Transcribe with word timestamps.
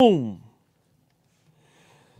Um. 0.00 0.38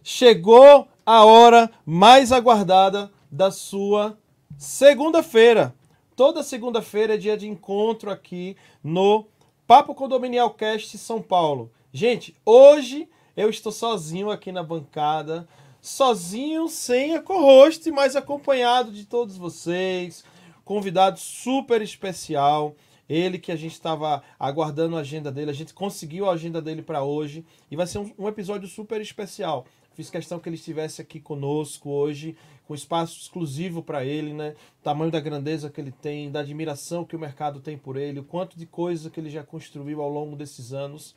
Chegou 0.02 0.88
a 1.06 1.24
hora 1.24 1.70
mais 1.86 2.32
aguardada 2.32 3.08
da 3.30 3.52
sua 3.52 4.18
segunda-feira. 4.56 5.72
Toda 6.16 6.42
segunda-feira 6.42 7.14
é 7.14 7.16
dia 7.16 7.36
de 7.36 7.46
encontro 7.46 8.10
aqui 8.10 8.56
no 8.82 9.26
Papo 9.64 9.94
Condominial 9.94 10.50
Cast 10.54 10.98
São 10.98 11.22
Paulo. 11.22 11.70
Gente, 11.92 12.36
hoje 12.44 13.08
eu 13.36 13.48
estou 13.48 13.70
sozinho 13.70 14.28
aqui 14.28 14.50
na 14.50 14.64
bancada, 14.64 15.48
sozinho, 15.80 16.66
sem 16.66 17.14
a 17.14 17.22
co-host, 17.22 17.88
mas 17.92 18.16
acompanhado 18.16 18.90
de 18.90 19.04
todos 19.04 19.36
vocês. 19.36 20.24
Convidado 20.64 21.20
super 21.20 21.80
especial. 21.80 22.74
Ele 23.08 23.38
que 23.38 23.50
a 23.50 23.56
gente 23.56 23.72
estava 23.72 24.22
aguardando 24.38 24.96
a 24.96 25.00
agenda 25.00 25.32
dele, 25.32 25.50
a 25.50 25.54
gente 25.54 25.72
conseguiu 25.72 26.28
a 26.28 26.32
agenda 26.32 26.60
dele 26.60 26.82
para 26.82 27.02
hoje 27.02 27.44
e 27.70 27.76
vai 27.76 27.86
ser 27.86 27.98
um, 27.98 28.12
um, 28.18 28.28
episódio 28.28 28.68
super 28.68 29.00
especial. 29.00 29.64
Fiz 29.94 30.10
questão 30.10 30.38
que 30.38 30.48
ele 30.48 30.56
estivesse 30.56 31.00
aqui 31.00 31.18
conosco 31.18 31.88
hoje, 31.90 32.36
com 32.66 32.74
espaço 32.74 33.18
exclusivo 33.18 33.82
para 33.82 34.04
ele, 34.04 34.32
né? 34.32 34.54
O 34.80 34.82
tamanho 34.82 35.10
da 35.10 35.18
grandeza 35.18 35.70
que 35.70 35.80
ele 35.80 35.90
tem, 35.90 36.30
da 36.30 36.40
admiração 36.40 37.04
que 37.04 37.16
o 37.16 37.18
mercado 37.18 37.60
tem 37.60 37.78
por 37.78 37.96
ele, 37.96 38.20
o 38.20 38.24
quanto 38.24 38.58
de 38.58 38.66
coisa 38.66 39.10
que 39.10 39.18
ele 39.18 39.30
já 39.30 39.42
construiu 39.42 40.02
ao 40.02 40.10
longo 40.10 40.36
desses 40.36 40.72
anos. 40.72 41.14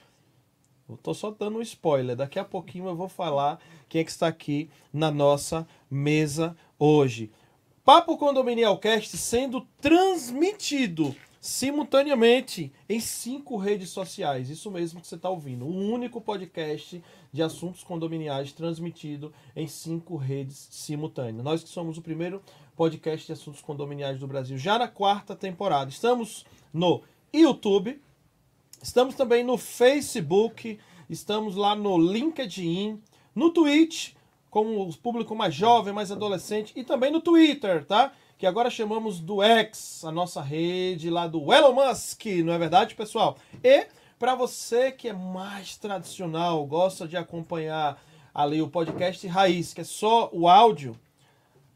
Eu 0.90 0.98
tô 0.98 1.14
só 1.14 1.30
dando 1.30 1.58
um 1.58 1.62
spoiler. 1.62 2.16
Daqui 2.16 2.40
a 2.40 2.44
pouquinho 2.44 2.88
eu 2.88 2.96
vou 2.96 3.08
falar 3.08 3.60
quem 3.88 4.02
é 4.02 4.04
que 4.04 4.12
está 4.12 4.28
aqui 4.28 4.70
na 4.92 5.12
nossa 5.12 5.68
mesa 5.90 6.56
hoje. 6.80 7.32
Papo 7.84 8.18
Condominial 8.18 8.78
Cast 8.78 9.18
sendo 9.18 9.68
transmitido 9.80 11.16
simultaneamente 11.42 12.72
em 12.88 13.00
cinco 13.00 13.58
redes 13.58 13.90
sociais. 13.90 14.48
Isso 14.52 14.70
mesmo 14.70 15.02
que 15.02 15.08
você 15.08 15.16
está 15.16 15.28
ouvindo. 15.28 15.66
Um 15.66 15.92
único 15.92 16.22
podcast 16.22 17.04
de 17.34 17.42
assuntos 17.42 17.84
condominiais 17.84 18.54
transmitido 18.54 19.34
em 19.56 19.68
cinco 19.68 20.16
redes 20.16 20.68
simultâneas. 20.70 21.44
Nós 21.44 21.64
que 21.64 21.70
somos 21.70 21.98
o 21.98 22.02
primeiro 22.02 22.44
podcast 22.76 23.26
de 23.26 23.34
assuntos 23.34 23.60
condominiais 23.60 24.20
do 24.20 24.28
Brasil, 24.28 24.56
já 24.56 24.78
na 24.78 24.88
quarta 24.88 25.36
temporada. 25.36 25.90
Estamos 25.90 26.46
no 26.72 27.02
YouTube, 27.34 28.00
estamos 28.82 29.16
também 29.16 29.44
no 29.44 29.58
Facebook, 29.58 30.80
estamos 31.10 31.56
lá 31.56 31.76
no 31.76 31.98
LinkedIn, 31.98 33.02
no 33.34 33.50
Twitch, 33.50 34.14
com 34.50 34.80
o 34.80 34.96
público 34.96 35.36
mais 35.36 35.56
jovem, 35.56 35.94
mais 35.94 36.12
adolescente, 36.12 36.72
e 36.76 36.84
também 36.84 37.12
no 37.12 37.22
Twitter, 37.22 37.84
tá? 37.86 38.14
Que 38.42 38.48
agora 38.48 38.72
chamamos 38.72 39.20
do 39.20 39.44
X, 39.44 40.04
a 40.04 40.12
nossa 40.12 40.42
rede 40.42 41.12
lá 41.12 41.28
do 41.28 41.54
Elon 41.54 41.74
Musk, 41.74 42.26
não 42.44 42.52
é 42.52 42.58
verdade, 42.58 42.96
pessoal? 42.96 43.38
E 43.64 43.86
para 44.18 44.34
você 44.34 44.92
que 44.92 45.10
é 45.10 45.14
mais 45.14 45.78
tradicional, 45.78 46.66
gosta 46.66 47.08
de 47.08 47.16
acompanhar 47.16 48.02
ali 48.34 48.60
o 48.60 48.68
podcast 48.68 49.28
Raiz, 49.28 49.76
que 49.76 49.82
é 49.82 49.84
só 49.84 50.28
o 50.34 50.48
áudio, 50.48 51.00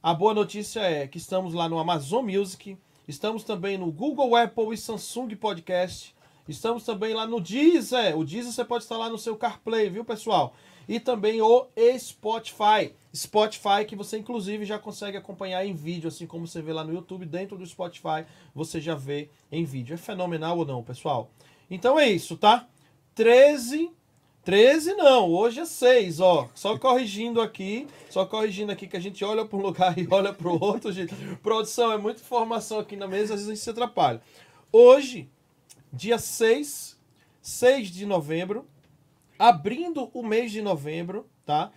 a 0.02 0.12
boa 0.12 0.34
notícia 0.34 0.80
é 0.80 1.08
que 1.08 1.20
estamos 1.20 1.54
lá 1.54 1.70
no 1.70 1.78
Amazon 1.78 2.26
Music, 2.26 2.76
estamos 3.08 3.44
também 3.44 3.78
no 3.78 3.92
Google, 3.92 4.36
Apple 4.36 4.74
e 4.74 4.78
Samsung 4.78 5.36
Podcast, 5.36 6.16
estamos 6.48 6.84
também 6.84 7.14
lá 7.14 7.28
no 7.28 7.40
Deezer. 7.40 8.18
O 8.18 8.26
Deezer 8.26 8.52
você 8.52 8.66
pode 8.66 8.86
estar 8.86 8.98
lá 8.98 9.08
no 9.08 9.20
seu 9.20 9.36
CarPlay, 9.36 9.88
viu, 9.88 10.04
pessoal? 10.04 10.56
E 10.88 11.00
também 11.00 11.42
o 11.42 11.68
Spotify. 11.98 12.94
Spotify, 13.16 13.86
que 13.88 13.96
você 13.96 14.18
inclusive 14.18 14.66
já 14.66 14.78
consegue 14.78 15.18
acompanhar 15.18 15.66
em 15.66 15.74
vídeo, 15.74 16.08
assim 16.08 16.28
como 16.28 16.46
você 16.46 16.62
vê 16.62 16.74
lá 16.74 16.84
no 16.84 16.94
YouTube, 16.94 17.26
dentro 17.26 17.58
do 17.58 17.66
Spotify 17.66 18.26
você 18.54 18.82
já 18.82 18.94
vê 18.94 19.30
em 19.52 19.64
vídeo. 19.64 19.94
É 19.94 19.98
fenomenal 19.98 20.58
ou 20.58 20.66
não, 20.66 20.84
pessoal? 20.84 21.30
Então 21.70 22.00
é 22.00 22.10
isso, 22.10 22.38
tá? 22.38 22.68
13. 23.16 23.92
13 24.44 24.94
não, 24.94 25.32
hoje 25.32 25.62
é 25.62 25.66
6, 25.66 26.20
ó. 26.20 26.48
Só 26.54 26.78
corrigindo 26.78 27.42
aqui, 27.42 27.88
só 28.12 28.28
corrigindo 28.28 28.72
aqui 28.72 28.86
que 28.86 28.96
a 28.96 29.00
gente 29.00 29.26
olha 29.26 29.44
para 29.44 29.58
um 29.58 29.62
lugar 29.62 29.98
e 29.98 30.08
olha 30.12 30.32
para 30.32 30.48
o 30.48 30.64
outro, 30.64 30.92
gente. 30.92 31.16
Produção, 31.42 31.92
é 31.92 31.98
muita 31.98 32.22
informação 32.22 32.78
aqui 32.78 32.96
na 32.96 33.08
mesa, 33.08 33.34
às 33.34 33.40
vezes 33.40 33.48
a 33.48 33.54
gente 33.56 33.64
se 33.64 33.70
atrapalha. 33.72 34.22
Hoje, 34.72 35.28
dia 35.92 36.20
6, 36.20 36.96
6 37.42 37.88
de 37.90 38.06
novembro, 38.06 38.68
abrindo 39.38 40.10
o 40.14 40.24
mês 40.24 40.52
de 40.52 40.62
novembro, 40.62 41.30
tá? 41.46 41.72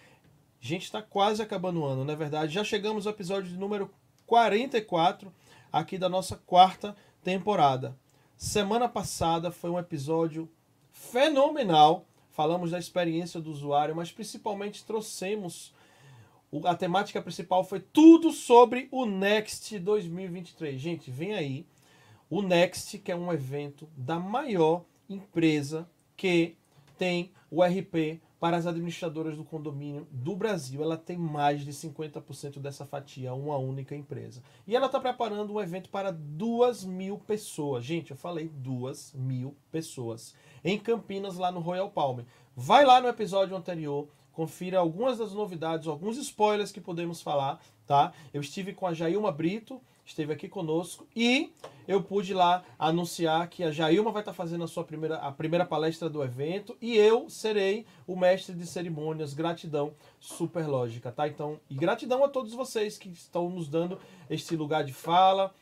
A 0.61 0.67
gente 0.67 0.85
está 0.85 1.01
quase 1.01 1.43
acabando 1.43 1.81
o 1.81 1.85
ano, 1.85 2.05
não 2.05 2.13
é 2.13 2.17
verdade? 2.17 2.53
Já 2.53 2.65
chegamos 2.65 3.07
ao 3.07 3.13
episódio 3.13 3.59
número 3.59 3.91
44 4.27 5.33
aqui 5.73 5.97
da 5.97 6.09
nossa 6.09 6.37
quarta 6.37 6.97
temporada. 7.23 7.97
Semana 8.37 8.89
passada 8.89 9.51
foi 9.51 9.71
um 9.71 9.79
episódio 9.79 10.49
fenomenal. 10.93 12.07
Falamos 12.31 12.71
da 12.71 12.79
experiência 12.79 13.41
do 13.41 13.51
usuário, 13.51 13.97
mas 13.97 14.13
principalmente 14.13 14.85
trouxemos 14.85 15.73
a 16.65 16.75
temática 16.75 17.21
principal 17.21 17.63
foi 17.63 17.81
tudo 17.81 18.33
sobre 18.33 18.89
o 18.91 19.05
Next 19.05 19.79
2023. 19.79 20.81
Gente, 20.81 21.11
vem 21.11 21.35
aí 21.35 21.67
o 22.31 22.41
Next, 22.41 22.99
que 22.99 23.13
é 23.13 23.17
um 23.17 23.33
evento 23.33 23.89
da 23.97 24.19
maior 24.19 24.85
empresa 25.09 25.89
que 26.17 26.57
tem 26.99 27.31
o 27.51 27.63
RP 27.63 28.21
para 28.41 28.57
as 28.57 28.67
administradoras 28.67 29.37
do 29.37 29.45
condomínio 29.45 30.07
do 30.11 30.37
Brasil. 30.37 30.83
Ela 30.83 30.97
tem 30.97 31.17
mais 31.17 31.65
de 31.65 31.73
50% 31.73 32.59
dessa 32.59 32.85
fatia, 32.85 33.33
uma 33.33 33.57
única 33.57 33.95
empresa. 33.95 34.43
E 34.67 34.77
ela 34.77 34.87
está 34.87 35.01
preparando 35.01 35.53
um 35.53 35.61
evento 35.61 35.89
para 35.89 36.13
duas 36.13 36.85
mil 36.85 37.19
pessoas. 37.19 37.85
Gente, 37.85 38.11
eu 38.11 38.17
falei 38.17 38.49
duas 38.49 39.13
mil 39.15 39.57
pessoas. 39.71 40.35
Em 40.65 40.79
Campinas, 40.79 41.37
lá 41.37 41.51
no 41.51 41.61
Royal 41.61 41.91
Palm. 41.91 42.21
Vai 42.55 42.85
lá 42.85 43.01
no 43.01 43.09
episódio 43.09 43.57
anterior, 43.57 44.09
confira 44.33 44.79
algumas 44.79 45.19
das 45.19 45.33
novidades, 45.33 45.87
alguns 45.87 46.17
spoilers 46.17 46.73
que 46.73 46.81
podemos 46.81 47.23
falar, 47.23 47.61
tá? 47.87 48.13
Eu 48.33 48.41
estive 48.41 48.73
com 48.73 48.87
a 48.87 48.95
Jailma 48.95 49.33
Brito, 49.33 49.81
esteve 50.09 50.33
aqui 50.33 50.49
conosco 50.49 51.07
e 51.15 51.53
eu 51.87 52.03
pude 52.03 52.33
lá 52.33 52.65
anunciar 52.79 53.47
que 53.49 53.63
a 53.63 53.71
Jailma 53.71 54.11
vai 54.11 54.23
estar 54.23 54.33
fazendo 54.33 54.65
a 54.65 54.67
sua 54.67 54.83
primeira, 54.83 55.17
a 55.17 55.31
primeira 55.31 55.67
palestra 55.67 56.09
do 56.09 56.23
evento 56.25 56.77
e 56.81 56.97
eu 56.97 57.29
serei 57.29 57.85
o 58.07 58.17
mestre 58.17 58.55
de 58.55 58.67
cerimônias. 58.67 59.35
Gratidão, 59.35 59.93
super 60.19 60.67
lógica, 60.67 61.13
tá? 61.13 61.29
Então, 61.29 61.61
e 61.69 61.75
gratidão 61.75 62.25
a 62.25 62.29
todos 62.29 62.55
vocês 62.55 62.97
que 62.97 63.11
estão 63.11 63.51
nos 63.51 63.69
dando 63.69 64.01
este 64.31 64.57
lugar 64.57 64.83
de 64.83 64.95
fala, 64.95 65.55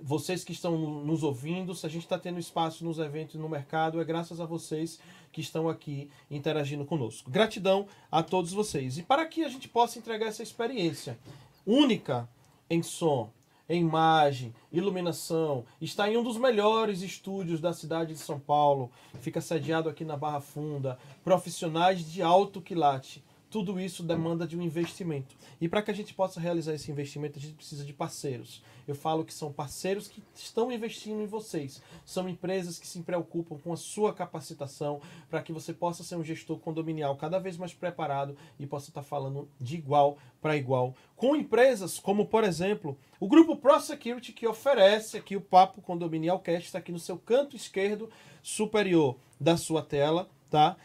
vocês 0.00 0.44
que 0.44 0.52
estão 0.52 0.78
nos 1.04 1.24
ouvindo, 1.24 1.74
se 1.74 1.84
a 1.84 1.88
gente 1.88 2.04
está 2.04 2.18
tendo 2.18 2.38
espaço 2.38 2.84
nos 2.84 3.00
eventos 3.00 3.34
no 3.34 3.48
mercado, 3.48 4.00
é 4.00 4.04
graças 4.04 4.40
a 4.40 4.46
vocês 4.46 5.00
que 5.32 5.40
estão 5.40 5.68
aqui 5.68 6.08
interagindo 6.30 6.84
conosco. 6.84 7.28
Gratidão 7.28 7.88
a 8.10 8.22
todos 8.22 8.52
vocês. 8.52 8.98
E 8.98 9.02
para 9.02 9.26
que 9.26 9.44
a 9.44 9.48
gente 9.48 9.68
possa 9.68 9.98
entregar 9.98 10.26
essa 10.26 10.44
experiência 10.44 11.18
única 11.66 12.28
em 12.70 12.82
som, 12.82 13.30
em 13.68 13.80
imagem, 13.80 14.54
iluminação, 14.72 15.64
está 15.80 16.10
em 16.10 16.16
um 16.16 16.22
dos 16.22 16.38
melhores 16.38 17.02
estúdios 17.02 17.60
da 17.60 17.72
cidade 17.72 18.14
de 18.14 18.18
São 18.18 18.40
Paulo, 18.40 18.90
fica 19.20 19.40
sediado 19.40 19.88
aqui 19.88 20.04
na 20.04 20.16
Barra 20.16 20.40
Funda, 20.40 20.98
profissionais 21.22 22.00
de 22.00 22.22
alto 22.22 22.62
quilate. 22.62 23.22
Tudo 23.50 23.80
isso 23.80 24.02
demanda 24.02 24.46
de 24.46 24.56
um 24.56 24.62
investimento. 24.62 25.34
E 25.60 25.68
para 25.68 25.82
que 25.82 25.90
a 25.90 25.94
gente 25.94 26.12
possa 26.12 26.38
realizar 26.38 26.74
esse 26.74 26.90
investimento, 26.90 27.38
a 27.38 27.42
gente 27.42 27.54
precisa 27.54 27.84
de 27.84 27.92
parceiros. 27.92 28.62
Eu 28.86 28.94
falo 28.94 29.24
que 29.24 29.32
são 29.32 29.52
parceiros 29.52 30.06
que 30.06 30.22
estão 30.34 30.70
investindo 30.70 31.22
em 31.22 31.26
vocês. 31.26 31.82
São 32.04 32.28
empresas 32.28 32.78
que 32.78 32.86
se 32.86 33.00
preocupam 33.00 33.58
com 33.58 33.72
a 33.72 33.76
sua 33.76 34.12
capacitação 34.12 35.00
para 35.30 35.42
que 35.42 35.52
você 35.52 35.72
possa 35.72 36.02
ser 36.02 36.16
um 36.16 36.24
gestor 36.24 36.58
condominial 36.58 37.16
cada 37.16 37.38
vez 37.38 37.56
mais 37.56 37.72
preparado 37.72 38.36
e 38.58 38.66
possa 38.66 38.90
estar 38.90 39.02
falando 39.02 39.48
de 39.60 39.76
igual 39.76 40.18
para 40.40 40.56
igual 40.56 40.94
com 41.18 41.34
empresas 41.34 41.98
como, 41.98 42.26
por 42.26 42.44
exemplo, 42.44 42.96
o 43.18 43.26
grupo 43.26 43.56
ProSecurity 43.56 44.32
que 44.32 44.46
oferece 44.46 45.16
aqui 45.16 45.36
o 45.36 45.40
Papo 45.40 45.82
Condominial 45.82 46.38
Cast 46.38 46.66
está 46.66 46.78
aqui 46.78 46.92
no 46.92 46.98
seu 46.98 47.18
canto 47.18 47.56
esquerdo 47.56 48.08
superior 48.40 49.16
da 49.38 49.56
sua 49.56 49.82
tela, 49.82 50.30
tá? 50.48 50.76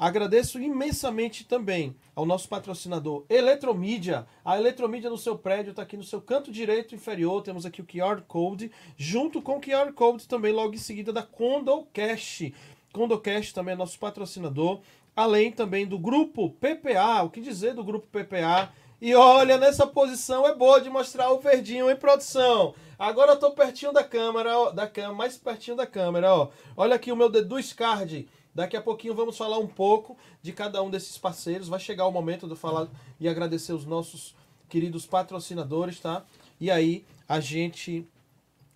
Agradeço 0.00 0.58
imensamente 0.58 1.44
também 1.44 1.94
ao 2.16 2.24
nosso 2.24 2.48
patrocinador 2.48 3.22
Eletromídia. 3.28 4.26
A 4.42 4.56
Eletromídia 4.56 5.10
no 5.10 5.18
seu 5.18 5.36
prédio 5.36 5.72
está 5.72 5.82
aqui 5.82 5.94
no 5.94 6.02
seu 6.02 6.22
canto 6.22 6.50
direito 6.50 6.94
inferior. 6.94 7.42
Temos 7.42 7.66
aqui 7.66 7.82
o 7.82 7.86
QR 7.86 8.22
Code, 8.26 8.72
junto 8.96 9.42
com 9.42 9.58
o 9.58 9.60
QR 9.60 9.92
Code 9.92 10.26
também 10.26 10.54
logo 10.54 10.72
em 10.72 10.78
seguida 10.78 11.12
da 11.12 11.22
Condocast. 11.22 12.54
Condocast 12.94 13.52
também 13.52 13.74
é 13.74 13.76
nosso 13.76 13.98
patrocinador. 13.98 14.80
Além 15.14 15.52
também 15.52 15.86
do 15.86 15.98
grupo 15.98 16.48
PPA. 16.48 17.22
O 17.22 17.28
que 17.28 17.42
dizer 17.42 17.74
do 17.74 17.84
grupo 17.84 18.06
PPA? 18.06 18.72
E 19.02 19.14
olha, 19.14 19.58
nessa 19.58 19.86
posição 19.86 20.46
é 20.46 20.54
boa 20.54 20.80
de 20.80 20.88
mostrar 20.88 21.30
o 21.30 21.40
verdinho 21.40 21.90
em 21.90 21.96
produção. 21.96 22.74
Agora 22.98 23.32
eu 23.32 23.38
tô 23.38 23.50
pertinho 23.50 23.92
da 23.92 24.04
câmera, 24.04 24.58
ó, 24.58 24.70
da 24.70 24.86
câmera, 24.86 25.14
mais 25.14 25.36
pertinho 25.36 25.76
da 25.76 25.86
câmera, 25.86 26.34
ó. 26.34 26.48
Olha 26.74 26.96
aqui 26.96 27.12
o 27.12 27.16
meu 27.16 27.28
dedo 27.28 27.56
Card 27.76 28.28
Daqui 28.54 28.76
a 28.76 28.82
pouquinho 28.82 29.14
vamos 29.14 29.36
falar 29.36 29.58
um 29.58 29.66
pouco 29.66 30.16
de 30.42 30.52
cada 30.52 30.82
um 30.82 30.90
desses 30.90 31.16
parceiros. 31.16 31.68
Vai 31.68 31.80
chegar 31.80 32.06
o 32.06 32.12
momento 32.12 32.48
de 32.48 32.56
falar 32.56 32.88
e 33.18 33.28
agradecer 33.28 33.72
os 33.72 33.84
nossos 33.84 34.34
queridos 34.68 35.06
patrocinadores, 35.06 36.00
tá? 36.00 36.24
E 36.60 36.70
aí 36.70 37.04
a 37.28 37.40
gente, 37.40 38.06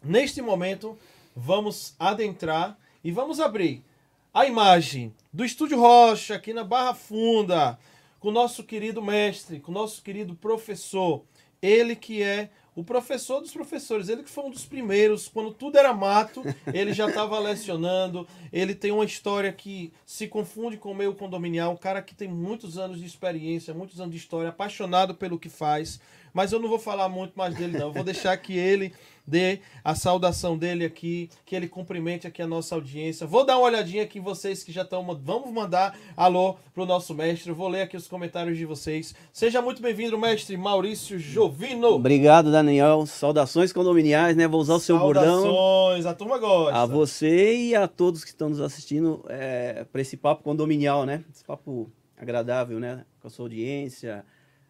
neste 0.03 0.41
momento, 0.41 0.97
vamos 1.35 1.95
adentrar 1.99 2.79
e 3.03 3.11
vamos 3.11 3.41
abrir 3.41 3.85
a 4.33 4.47
imagem 4.47 5.15
do 5.33 5.45
Estúdio 5.45 5.79
Rocha, 5.79 6.35
aqui 6.35 6.53
na 6.53 6.65
Barra 6.65 6.95
Funda, 6.95 7.79
com 8.19 8.29
o 8.29 8.33
nosso 8.33 8.65
querido 8.65 9.03
mestre, 9.03 9.61
com 9.61 9.71
o 9.71 9.75
nosso 9.75 10.03
querido 10.03 10.35
professor. 10.35 11.25
Ele 11.61 11.95
que 11.95 12.23
é 12.23 12.51
o 12.77 12.83
professor 12.83 13.41
dos 13.41 13.53
professores, 13.53 14.09
ele 14.09 14.23
que 14.23 14.31
foi 14.31 14.45
um 14.45 14.51
dos 14.51 14.65
primeiros, 14.65 15.29
quando 15.29 15.53
tudo 15.53 15.79
era 15.79 15.93
mato, 15.93 16.43
ele 16.73 16.93
já 16.93 17.09
estava 17.09 17.39
lecionando. 17.39 18.27
Ele 18.53 18.75
tem 18.75 18.91
uma 18.91 19.05
história 19.05 19.53
que 19.53 19.93
se 20.05 20.27
confunde 20.27 20.77
com 20.77 20.91
o 20.91 20.95
meio 20.95 21.15
condominial. 21.15 21.73
Um 21.73 21.77
cara 21.77 22.03
que 22.03 22.15
tem 22.15 22.27
muitos 22.27 22.77
anos 22.77 22.99
de 22.99 23.07
experiência, 23.07 23.73
muitos 23.73 24.01
anos 24.01 24.13
de 24.13 24.21
história, 24.21 24.49
apaixonado 24.49 25.15
pelo 25.15 25.39
que 25.39 25.49
faz. 25.49 26.01
Mas 26.33 26.51
eu 26.51 26.59
não 26.59 26.69
vou 26.69 26.81
falar 26.81 27.09
muito 27.09 27.35
mais 27.39 27.55
dele, 27.55 27.79
não. 27.79 27.87
Eu 27.87 27.93
vou 27.93 28.03
deixar 28.03 28.37
que 28.37 28.59
ele 28.59 28.93
dê 29.27 29.61
a 29.83 29.95
saudação 29.95 30.57
dele 30.57 30.85
aqui, 30.85 31.31
que 31.45 31.57
ele 31.57 31.69
cumprimente 31.69 32.27
aqui 32.27 32.43
a 32.43 32.47
nossa 32.47 32.75
audiência. 32.75 33.27
Vou 33.27 33.45
dar 33.45 33.57
uma 33.57 33.67
olhadinha 33.67 34.03
aqui 34.03 34.19
em 34.19 34.23
vocês 34.23 34.63
que 34.63 34.73
já 34.73 34.83
estão. 34.83 35.05
Vamos 35.23 35.53
mandar 35.53 35.99
alô 36.17 36.57
pro 36.73 36.87
nosso 36.87 37.15
mestre. 37.15 37.51
Eu 37.51 37.55
vou 37.55 37.69
ler 37.69 37.83
aqui 37.83 37.97
os 37.97 38.07
comentários 38.07 38.57
de 38.59 38.65
vocês. 38.65 39.15
Seja 39.33 39.63
muito 39.63 39.81
bem-vindo, 39.81 40.19
mestre 40.19 40.57
Maurício 40.57 41.19
Jovino. 41.19 41.89
Obrigado, 41.89 42.53
Daniel. 42.53 43.07
Saudações 43.07 43.73
condominiais, 43.73 44.37
né? 44.37 44.47
Vou 44.47 44.61
usar 44.61 44.75
o 44.75 44.81
seu 44.81 44.99
bordão. 44.99 45.43
Saudações, 45.43 46.07
a 46.07 46.15
turma 46.15 46.39
gosta. 46.39 46.79
A 46.79 46.87
você 46.87 47.57
e 47.57 47.75
a 47.75 47.89
todos 47.89 48.25
que 48.25 48.31
estão 48.31 48.49
nos 48.49 48.61
assistindo 48.61 49.25
é, 49.29 49.85
para 49.91 50.01
esse 50.01 50.17
papo 50.17 50.43
condominial, 50.43 51.07
né? 51.07 51.25
Esse 51.33 51.45
papo 51.45 51.91
agradável, 52.17 52.79
né? 52.79 53.05
Com 53.21 53.29
a 53.29 53.31
sua 53.31 53.47
audiência 53.47 54.25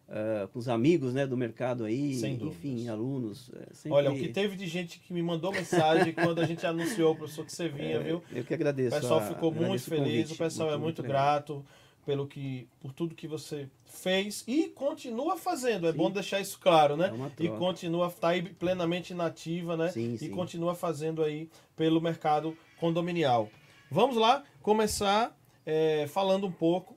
uh, 0.09 0.49
com 0.49 0.59
os 0.59 0.69
amigos 0.69 1.13
né, 1.15 1.27
do 1.27 1.37
mercado 1.37 1.85
aí, 1.85 2.13
enfim, 2.41 2.89
alunos. 2.89 3.51
é, 3.55 3.75
sempre- 3.75 3.93
Olha, 3.93 4.11
o 4.13 4.19
que 4.19 4.29
teve 4.29 4.57
de 4.57 4.67
gente 4.67 4.99
que 5.01 5.13
me 5.13 5.23
mandou 5.23 5.53
mensagem 5.53 6.13
quando 6.15 6.41
a 6.41 6.45
gente 6.47 6.67
anunciou, 6.67 7.15
professor, 7.15 7.45
que 7.45 7.53
você 7.53 7.69
vinha, 7.69 8.01
viu? 8.01 8.23
Eu 8.33 8.45
que 8.45 8.53
O 8.53 8.57
agradeço. 8.57 8.97
pessoal 8.97 9.21
a- 9.21 9.23
ficou 9.27 9.53
muito 9.53 9.83
feliz, 9.85 10.05
convite. 10.05 10.33
o 10.33 10.37
pessoal 10.37 10.73
é 10.73 10.77
muito 10.77 11.03
legal. 11.03 11.17
grato 11.17 11.65
pelo 12.07 12.27
que, 12.27 12.69
por 12.81 12.93
tudo 12.93 13.15
que 13.15 13.27
você 13.27 13.67
fez 13.87 14.45
e 14.47 14.65
continua 14.69 15.39
fazendo. 15.39 15.87
É 15.89 15.93
Sim. 15.93 15.97
bom 15.97 16.11
deixar 16.11 16.39
isso 16.39 16.59
claro, 16.61 16.97
né? 16.99 17.11
É 17.41 17.45
E 17.45 17.49
continua 17.49 18.11
tá 18.11 18.29
aí 18.29 18.43
plenamente 18.43 19.15
nativa, 19.15 19.75
né? 19.75 19.89
Sim, 19.91 20.13
e 20.15 20.19
sim. 20.19 20.31
continua 20.31 20.75
fazendo 20.75 21.23
aí 21.23 21.49
pelo 21.75 22.03
mercado 22.03 22.55
condominial. 22.79 23.49
Vamos 23.91 24.17
lá 24.17 24.45
começar 24.61 25.35
é, 25.65 26.07
falando 26.09 26.47
um 26.47 26.53
pouco. 26.53 26.95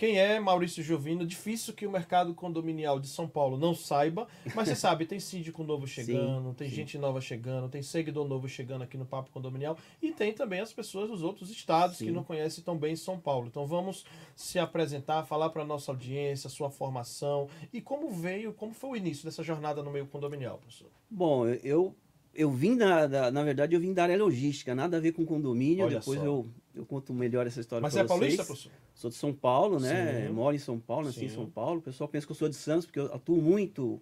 Quem 0.00 0.18
é 0.18 0.40
Maurício 0.40 0.82
Jovino? 0.82 1.26
Difícil 1.26 1.74
que 1.74 1.86
o 1.86 1.90
mercado 1.90 2.32
condominial 2.32 2.98
de 2.98 3.06
São 3.06 3.28
Paulo 3.28 3.58
não 3.58 3.74
saiba, 3.74 4.26
mas 4.54 4.66
você 4.66 4.72
sabe, 4.74 5.04
tem 5.04 5.20
síndico 5.20 5.62
novo 5.62 5.86
chegando, 5.86 6.54
tem 6.54 6.70
sim. 6.70 6.74
gente 6.76 6.96
nova 6.96 7.20
chegando, 7.20 7.68
tem 7.68 7.82
seguidor 7.82 8.26
novo 8.26 8.48
chegando 8.48 8.80
aqui 8.80 8.96
no 8.96 9.04
Papo 9.04 9.30
Condominial 9.30 9.76
e 10.00 10.10
tem 10.10 10.32
também 10.32 10.60
as 10.60 10.72
pessoas 10.72 11.10
dos 11.10 11.22
outros 11.22 11.50
estados 11.50 11.98
que 11.98 12.04
Sim. 12.06 12.12
não 12.12 12.24
conhecem 12.24 12.64
tão 12.64 12.78
bem 12.78 12.96
São 12.96 13.20
Paulo. 13.20 13.46
Então 13.48 13.66
vamos 13.66 14.06
se 14.34 14.58
apresentar, 14.58 15.26
falar 15.26 15.50
para 15.50 15.66
nossa 15.66 15.92
audiência, 15.92 16.48
sua 16.48 16.70
formação 16.70 17.46
e 17.70 17.78
como 17.82 18.08
veio, 18.10 18.54
como 18.54 18.72
foi 18.72 18.90
o 18.92 18.96
início 18.96 19.26
dessa 19.26 19.42
jornada 19.42 19.82
no 19.82 19.90
meio 19.90 20.06
condominial, 20.06 20.56
professor. 20.56 20.88
Bom, 21.10 21.46
eu, 21.46 21.94
eu 22.34 22.50
vim 22.50 22.74
da, 22.74 23.06
da- 23.06 23.30
Na 23.30 23.42
verdade, 23.42 23.74
eu 23.74 23.80
vim 23.80 23.92
da 23.92 24.04
área 24.04 24.16
logística, 24.16 24.74
nada 24.74 24.96
a 24.96 25.00
ver 25.00 25.12
com 25.12 25.26
condomínio. 25.26 25.84
Olha 25.84 25.98
Depois 25.98 26.18
só. 26.18 26.24
eu, 26.24 26.48
eu 26.74 26.84
conto 26.86 27.12
melhor 27.12 27.46
essa 27.46 27.60
história 27.60 27.82
Mas 27.82 27.92
você 27.94 28.00
é 28.00 28.04
paulista, 28.04 28.44
professor? 28.44 28.72
Sou 28.94 29.10
de 29.10 29.16
São 29.16 29.32
Paulo, 29.32 29.80
né? 29.80 30.26
Sim. 30.26 30.32
Moro 30.32 30.54
em 30.54 30.58
São 30.58 30.78
Paulo, 30.78 31.06
nasci 31.06 31.24
em 31.24 31.28
Sim. 31.28 31.34
São 31.34 31.46
Paulo. 31.50 31.78
O 31.78 31.82
pessoal 31.82 32.08
pensa 32.08 32.26
que 32.26 32.32
eu 32.32 32.36
sou 32.36 32.48
de 32.48 32.56
Santos, 32.56 32.86
porque 32.86 33.00
eu 33.00 33.06
atuo 33.14 33.40
muito 33.40 34.00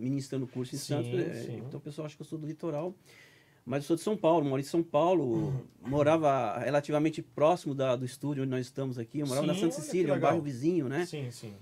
ministrando 0.00 0.46
curso 0.46 0.74
em 0.74 0.78
Sim, 0.78 0.86
Santos. 0.86 1.12
é, 1.12 1.34
sim. 1.42 1.56
Então 1.66 1.78
o 1.78 1.82
pessoal 1.82 2.06
acha 2.06 2.14
que 2.16 2.22
eu 2.22 2.26
sou 2.26 2.38
do 2.38 2.46
litoral. 2.46 2.94
Mas 3.64 3.82
eu 3.82 3.86
sou 3.88 3.96
de 3.96 4.02
São 4.02 4.16
Paulo, 4.16 4.44
moro 4.44 4.60
em 4.60 4.64
São 4.64 4.82
Paulo. 4.82 5.24
Uhum. 5.24 5.64
Morava 5.82 6.56
relativamente 6.58 7.20
próximo 7.20 7.74
da- 7.74 7.96
do 7.96 8.04
estúdio 8.04 8.44
onde 8.44 8.50
nós 8.50 8.66
estamos 8.66 8.96
aqui. 8.98 9.18
Eu 9.18 9.26
morava 9.26 9.46
na 9.46 9.54
Santa 9.54 9.74
Cecília, 9.74 10.14
um 10.14 10.20
bairro 10.20 10.40
vizinho, 10.40 10.88
né? 10.88 11.04
Sim, 11.04 11.30
sim. 11.32 11.52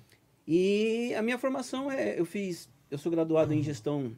E 0.47 1.15
a 1.15 1.23
minha 1.23 1.39
formação 1.39 1.91
é, 1.91 2.21
eu 2.21 2.27
fiz, 2.27 2.69
eu 2.91 2.99
sou 2.99 3.11
graduado 3.11 3.55
em 3.55 3.63
gestão 3.63 4.15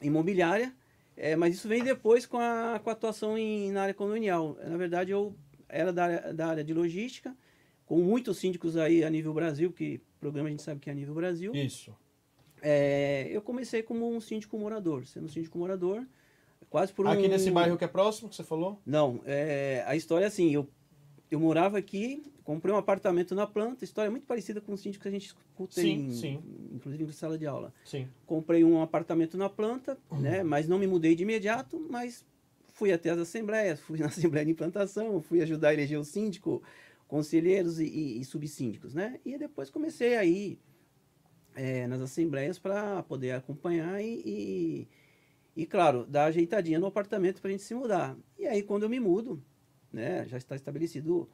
imobiliária, 0.00 0.72
é, 1.16 1.34
mas 1.36 1.54
isso 1.56 1.68
vem 1.68 1.82
depois 1.82 2.24
com 2.26 2.38
a, 2.38 2.80
com 2.82 2.88
a 2.90 2.92
atuação 2.92 3.36
em, 3.36 3.72
na 3.72 3.82
área 3.82 3.94
condominial. 3.94 4.56
Na 4.64 4.76
verdade, 4.76 5.10
eu 5.10 5.34
era 5.70 5.92
da 5.92 6.04
área, 6.04 6.34
da 6.34 6.46
área 6.46 6.64
de 6.64 6.74
logística, 6.74 7.36
com 7.86 8.00
muitos 8.00 8.38
síndicos 8.38 8.76
aí 8.76 9.02
a 9.04 9.10
nível 9.10 9.32
Brasil, 9.34 9.72
que 9.72 10.00
programa 10.20 10.48
a 10.48 10.50
gente 10.50 10.62
sabe 10.62 10.80
que 10.80 10.88
é 10.90 10.92
a 10.92 10.96
nível 10.96 11.14
Brasil. 11.14 11.52
Isso. 11.54 11.94
É, 12.62 13.28
eu 13.30 13.40
comecei 13.40 13.82
como 13.82 14.08
um 14.14 14.20
síndico 14.20 14.58
morador, 14.58 15.06
sendo 15.06 15.24
um 15.24 15.28
síndico 15.28 15.58
morador, 15.58 16.06
quase 16.68 16.92
por 16.92 17.06
um... 17.06 17.08
Aqui 17.08 17.26
nesse 17.26 17.50
bairro 17.50 17.76
que 17.78 17.84
é 17.84 17.88
próximo, 17.88 18.28
que 18.28 18.36
você 18.36 18.44
falou? 18.44 18.78
Não, 18.84 19.20
é, 19.24 19.82
a 19.86 19.96
história 19.96 20.24
é 20.26 20.28
assim, 20.28 20.50
eu, 20.52 20.68
eu 21.30 21.40
morava 21.40 21.78
aqui, 21.78 22.22
comprei 22.44 22.74
um 22.74 22.76
apartamento 22.76 23.34
na 23.34 23.46
planta, 23.46 23.82
história 23.82 24.10
muito 24.10 24.26
parecida 24.26 24.60
com 24.60 24.72
o 24.74 24.76
síndico 24.76 25.02
que 25.02 25.08
a 25.08 25.10
gente 25.10 25.26
escuta 25.26 25.80
Sim, 25.80 26.06
em, 26.08 26.10
sim. 26.12 26.42
inclusive 26.72 27.02
em 27.04 27.12
sala 27.12 27.38
de 27.38 27.46
aula. 27.46 27.72
Sim. 27.84 28.06
Comprei 28.26 28.62
um 28.62 28.82
apartamento 28.82 29.38
na 29.38 29.48
planta, 29.48 29.96
Uhum. 30.10 30.20
né, 30.20 30.42
mas 30.42 30.68
não 30.68 30.78
me 30.78 30.86
mudei 30.86 31.14
de 31.14 31.22
imediato, 31.22 31.80
mas 31.90 32.24
fui 32.80 32.92
até 32.94 33.10
as 33.10 33.18
assembleias, 33.18 33.78
fui 33.78 33.98
na 33.98 34.06
assembleia 34.08 34.46
de 34.46 34.52
implantação, 34.52 35.20
fui 35.20 35.42
ajudar 35.42 35.68
a 35.68 35.74
eleger 35.74 35.98
o 35.98 36.04
síndico, 36.04 36.62
conselheiros 37.06 37.78
e, 37.78 37.84
e, 37.84 38.20
e 38.20 38.24
subsíndicos, 38.24 38.94
né? 38.94 39.20
E 39.22 39.36
depois 39.36 39.68
comecei 39.68 40.16
a 40.16 40.24
ir 40.24 40.58
é, 41.54 41.86
nas 41.86 42.00
assembleias 42.00 42.58
para 42.58 43.02
poder 43.02 43.32
acompanhar 43.32 44.00
e, 44.02 44.22
e, 44.24 44.88
e, 45.62 45.66
claro, 45.66 46.06
dar 46.06 46.24
ajeitadinha 46.26 46.78
no 46.78 46.86
apartamento 46.86 47.42
para 47.42 47.48
a 47.48 47.52
gente 47.52 47.62
se 47.64 47.74
mudar. 47.74 48.16
E 48.38 48.46
aí, 48.46 48.62
quando 48.62 48.84
eu 48.84 48.88
me 48.88 48.98
mudo, 48.98 49.42
né, 49.92 50.24
já 50.26 50.38
está 50.38 50.56
estabelecido 50.56 51.28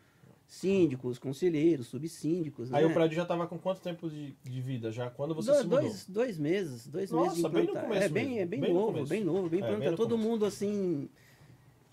síndicos, 0.48 1.18
conselheiros, 1.18 1.88
subsíndicos, 1.88 2.72
Aí 2.72 2.85
né? 2.85 2.90
o 2.90 2.94
prédio 2.94 3.16
já 3.16 3.22
estava 3.22 3.46
com 3.46 3.59
quanto 3.59 3.80
tempo 3.80 4.09
de, 4.09 4.32
de 4.42 4.61
vida 4.61 4.90
já? 4.92 5.11
Quando 5.11 5.35
você 5.35 5.50
Do- 5.52 5.59
se 5.59 5.64
mudou? 5.64 5.80
dois, 5.80 6.06
dois 6.09 6.38
meses, 6.38 6.87
dois 6.88 7.11
Nossa, 7.11 7.30
meses 7.30 7.42
de 7.42 7.48
bem 7.50 7.62
no 7.64 7.70
implantar. 7.70 7.85
começo 7.85 8.04
é 8.04 8.09
bem, 8.09 8.38
é 8.40 8.46
bem, 8.46 8.61
bem 8.61 8.72
no 8.72 8.78
novo, 8.78 8.92
começo. 8.92 9.09
bem 9.11 9.24
novo, 9.24 9.48
bem 9.48 9.61
É, 9.61 9.66
planta. 9.66 9.90
no 9.90 9.96
Todo 9.96 10.11
começo. 10.11 10.28
mundo 10.30 10.44
assim, 10.46 11.09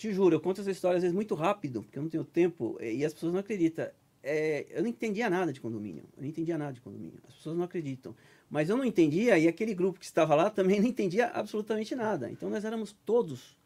te 0.04 0.14
juro, 0.14 0.36
eu 0.36 0.40
conto 0.42 0.60
essa 0.60 0.72
história 0.72 0.98
às 0.98 1.02
vezes 1.04 1.16
muito 1.16 1.34
rápido, 1.34 1.82
porque 1.82 1.98
eu 1.98 2.04
não 2.04 2.10
tenho 2.10 2.26
tempo 2.26 2.78
e 2.82 3.06
as 3.06 3.14
pessoas 3.14 3.32
não 3.32 3.40
acreditam. 3.40 3.88
É, 4.22 4.66
eu 4.70 4.82
não 4.82 4.90
entendia 4.90 5.30
nada 5.30 5.52
de 5.54 5.62
condomínio, 5.62 6.04
eu 6.18 6.22
não 6.22 6.30
entendia 6.30 6.58
nada 6.58 6.74
de 6.74 6.82
condomínio. 6.82 7.20
As 7.28 7.36
pessoas 7.36 7.56
não 7.56 7.64
acreditam. 7.64 8.14
Mas 8.50 8.70
eu 8.70 8.76
não 8.76 8.84
entendia 8.84 9.38
e 9.38 9.48
aquele 9.48 9.74
grupo 9.74 10.00
que 10.00 10.06
estava 10.06 10.36
lá 10.36 10.50
também 10.50 10.80
não 10.82 10.88
entendia 10.88 11.28
absolutamente 11.28 11.96
nada. 11.96 12.30
Então 12.30 12.50
nós 12.50 12.66
éramos 12.66 12.94
todos 13.06 13.58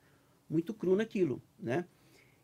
muito 0.50 0.74
cru 0.74 0.96
naquilo, 0.96 1.42
né? 1.60 1.86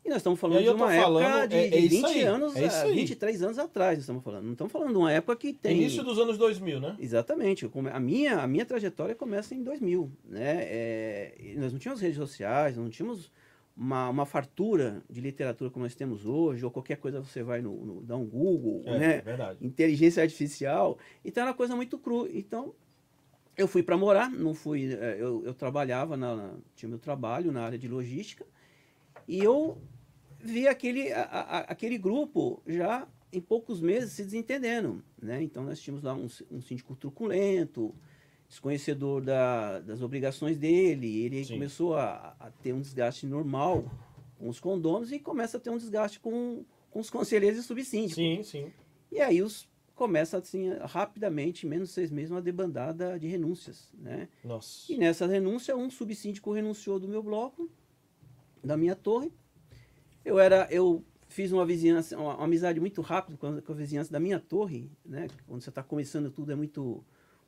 E 0.04 0.10
nós 0.10 0.18
estamos 0.18 0.38
falando 0.38 0.62
de 0.64 0.70
uma 0.70 0.88
falando, 0.94 1.24
época 1.24 1.48
de, 1.48 1.56
é- 1.56 1.68
é 1.68 1.70
de 1.70 1.78
isso 1.78 1.96
20 1.96 2.06
aí, 2.08 2.24
anos, 2.24 2.56
é 2.58 2.66
isso 2.66 2.76
a 2.76 2.82
aí. 2.82 2.96
23 2.96 3.44
anos 3.44 3.60
atrás, 3.60 3.98
nós 3.98 4.04
estamos 4.04 4.24
falando. 4.24 4.44
Não 4.44 4.52
estamos 4.52 4.74
falando 4.74 4.92
de 4.92 4.98
uma 4.98 5.12
época 5.12 5.36
que 5.38 5.54
tem... 5.54 5.78
Início 5.78 6.04
dos 6.04 6.20
anos 6.20 6.38
2000, 6.38 6.80
né? 6.82 6.98
Exatamente. 7.00 7.70
A 7.94 8.00
minha, 8.02 8.40
a 8.40 8.48
minha 8.48 8.66
trajetória 8.66 9.16
começa 9.16 9.56
em 9.56 9.64
2000. 9.64 10.12
Né? 10.26 10.58
É, 10.64 11.56
nós 11.58 11.72
não 11.72 11.80
tínhamos 11.80 12.02
redes 12.02 12.18
sociais, 12.18 12.76
não 12.76 12.90
tínhamos 12.90 13.32
uma, 13.76 14.10
uma 14.10 14.26
fartura 14.26 15.04
de 15.10 15.20
literatura 15.20 15.70
como 15.72 15.84
nós 15.86 15.96
temos 15.96 16.26
hoje, 16.26 16.64
ou 16.64 16.72
qualquer 16.72 16.98
coisa 16.98 17.22
você 17.22 17.42
vai 17.42 17.62
no, 17.62 17.74
no 17.86 18.02
dar 18.02 18.18
um 18.18 18.26
Google, 18.26 18.84
É, 18.86 19.00
né? 19.00 19.22
verdade. 19.22 19.66
inteligência 19.66 20.22
artificial. 20.22 20.98
Então 21.26 21.42
era 21.42 21.52
uma 21.52 21.58
coisa 21.58 21.76
muito 21.76 21.98
cru. 21.98 22.28
Então 22.32 22.74
eu 23.58 23.68
fui 23.68 23.82
para 23.84 23.98
morar, 23.98 24.30
não 24.32 24.54
fui. 24.54 24.94
eh, 24.94 25.18
Eu, 25.20 25.44
eu 25.46 25.54
trabalhava, 25.54 26.16
na, 26.18 26.36
na- 26.36 26.54
tinha 26.76 26.90
meu 26.90 27.00
trabalho 27.00 27.52
na 27.52 27.64
área 27.64 27.78
de 27.78 27.88
logística, 27.88 28.46
e 29.28 29.40
eu 29.40 29.78
vi 30.40 30.68
aquele, 30.68 31.12
a- 31.14 31.22
a- 31.24 31.60
aquele 31.62 31.98
grupo 31.98 32.62
já 32.68 33.08
em 33.32 33.42
poucos 33.42 33.82
meses 33.82 34.12
se 34.14 34.24
desentendendo. 34.24 35.04
Né? 35.22 35.42
Então 35.42 35.64
nós 35.64 35.80
tínhamos 35.80 36.04
lá 36.04 36.14
um, 36.14 36.28
um 36.52 36.62
síndico 36.62 36.96
truculento, 36.96 37.94
desconhecedor 38.54 39.22
da- 39.22 39.80
das 39.80 40.02
obrigações 40.02 40.58
dele, 40.58 41.26
ele 41.26 41.44
Sim. 41.44 41.54
começou 41.56 41.96
a, 41.96 42.36
a 42.40 42.52
ter 42.52 42.72
um 42.72 42.80
desgaste 42.80 43.26
normal 43.26 43.84
com 44.38 44.48
os 44.48 44.60
condôminos 44.60 45.12
e 45.12 45.20
começa 45.20 45.58
a 45.58 45.60
ter 45.60 45.72
um 45.72 45.78
desgaste 45.78 46.20
com, 46.20 46.64
com 46.92 47.00
os 47.00 47.10
conselheiros 47.10 47.60
e 47.60 47.64
subsíndicos. 47.64 48.16
Sim, 48.16 48.44
sim. 48.44 48.72
E 49.12 49.20
aí 49.20 49.42
os 49.42 49.68
começa 49.96 50.38
assim 50.38 50.70
rapidamente, 50.82 51.66
menos 51.68 51.90
de 51.90 51.94
seis 51.96 52.12
meses, 52.12 52.32
uma 52.32 52.42
debandada 52.42 53.18
de 53.20 53.28
renúncias, 53.28 53.92
né? 53.94 54.28
Nossa. 54.44 54.92
E 54.92 54.98
nessa 54.98 55.26
renúncia, 55.28 55.76
um 55.76 55.90
subsíndico 55.90 56.52
renunciou 56.52 57.00
do 57.00 57.08
meu 57.08 57.22
bloco, 57.22 57.70
da 58.64 58.76
minha 58.76 58.96
torre. 58.96 59.32
Eu 60.26 60.40
era, 60.40 60.68
eu 60.72 61.04
fiz 61.28 61.52
uma 61.52 61.66
vizinhança, 61.66 62.18
uma, 62.18 62.36
uma 62.36 62.46
amizade 62.46 62.80
muito 62.80 63.02
rápida 63.02 63.38
com 63.38 63.48
a, 63.48 63.62
com 63.62 63.72
a 63.72 63.76
vizinhança 63.76 64.12
da 64.12 64.20
minha 64.20 64.40
torre, 64.40 64.92
né? 65.06 65.28
Quando 65.48 65.62
você 65.62 65.70
está 65.70 65.84
começando 65.84 66.32
tudo 66.32 66.52
é 66.52 66.56
muito, 66.56 67.04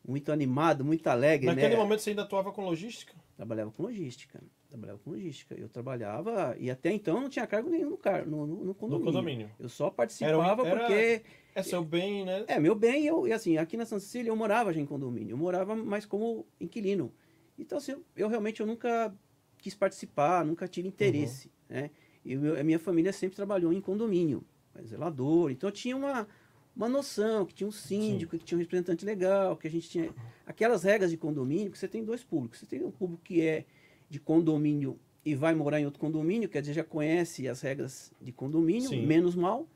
muito 0.07 0.31
animado, 0.31 0.83
muito 0.85 1.07
alegre, 1.07 1.47
Naquele 1.47 1.75
né? 1.75 1.75
momento 1.81 1.99
você 2.01 2.11
ainda 2.11 2.21
atuava 2.23 2.51
com 2.51 2.63
logística? 2.65 3.13
Trabalhava 3.35 3.71
com 3.71 3.83
logística, 3.83 4.41
trabalhava 4.69 4.99
com 4.99 5.09
logística. 5.11 5.55
Eu 5.55 5.67
trabalhava 5.67 6.55
e 6.59 6.69
até 6.69 6.91
então 6.91 7.19
não 7.21 7.29
tinha 7.29 7.45
cargo 7.47 7.69
nenhum 7.69 7.89
no, 7.91 7.97
car, 7.97 8.25
no, 8.27 8.45
no, 8.45 8.55
no 8.57 8.65
No 8.65 8.75
condomínio. 8.75 9.05
condomínio. 9.11 9.51
Eu 9.59 9.67
só 9.67 9.89
participava 9.89 10.65
era- 10.65 10.79
porque 10.79 11.21
É 11.55 11.63
seu 11.63 11.83
bem, 11.83 12.23
né? 12.25 12.45
é, 12.47 12.59
meu 12.59 12.75
bem, 12.75 13.05
eu, 13.05 13.27
e 13.27 13.33
assim, 13.33 13.57
aqui 13.57 13.75
na 13.77 13.85
Santa 13.85 14.01
Cecília 14.01 14.29
eu 14.29 14.35
morava 14.35 14.71
já 14.73 14.79
em 14.79 14.85
condomínio, 14.85 15.33
eu 15.33 15.37
morava 15.37 15.75
mais 15.75 16.05
como 16.05 16.45
inquilino. 16.61 17.11
Então, 17.57 17.77
assim, 17.77 17.93
eu, 17.93 18.03
eu 18.15 18.27
realmente 18.27 18.59
eu 18.61 18.67
nunca 18.67 19.13
quis 19.57 19.73
participar, 19.73 20.45
nunca 20.45 20.67
tive 20.67 20.87
interesse, 20.87 21.51
né? 21.67 21.89
E 22.23 22.35
meu- 22.35 22.59
a 22.59 22.63
minha 22.63 22.79
família 22.79 23.11
sempre 23.11 23.35
trabalhou 23.35 23.71
em 23.73 23.81
condomínio, 23.81 24.43
zelador. 24.85 25.51
Então 25.51 25.71
tinha 25.71 25.95
uma, 25.95 26.27
uma 26.75 26.89
noção 26.89 27.45
que 27.45 27.53
tinha 27.53 27.67
um 27.67 27.71
síndico, 27.71 28.33
Sim. 28.33 28.39
que 28.39 28.45
tinha 28.45 28.57
um 28.57 28.61
representante 28.61 29.05
legal, 29.05 29.55
que 29.55 29.67
a 29.67 29.71
gente 29.71 29.89
tinha 29.89 30.09
aquelas 30.45 30.83
regras 30.83 31.09
de 31.09 31.17
condomínio, 31.17 31.71
que 31.71 31.77
você 31.77 31.87
tem 31.87 32.03
dois 32.03 32.23
públicos. 32.23 32.59
Você 32.59 32.65
tem 32.65 32.83
um 32.83 32.91
público 32.91 33.21
que 33.23 33.41
é 33.41 33.65
de 34.09 34.19
condomínio 34.19 34.99
e 35.23 35.33
vai 35.33 35.55
morar 35.55 35.79
em 35.79 35.85
outro 35.85 35.99
condomínio, 35.99 36.49
quer 36.49 36.61
dizer, 36.61 36.73
já 36.73 36.83
conhece 36.83 37.47
as 37.47 37.61
regras 37.61 38.11
de 38.21 38.31
condomínio, 38.31 38.89
Sim. 38.89 39.05
menos 39.05 39.35
mal. 39.35 39.67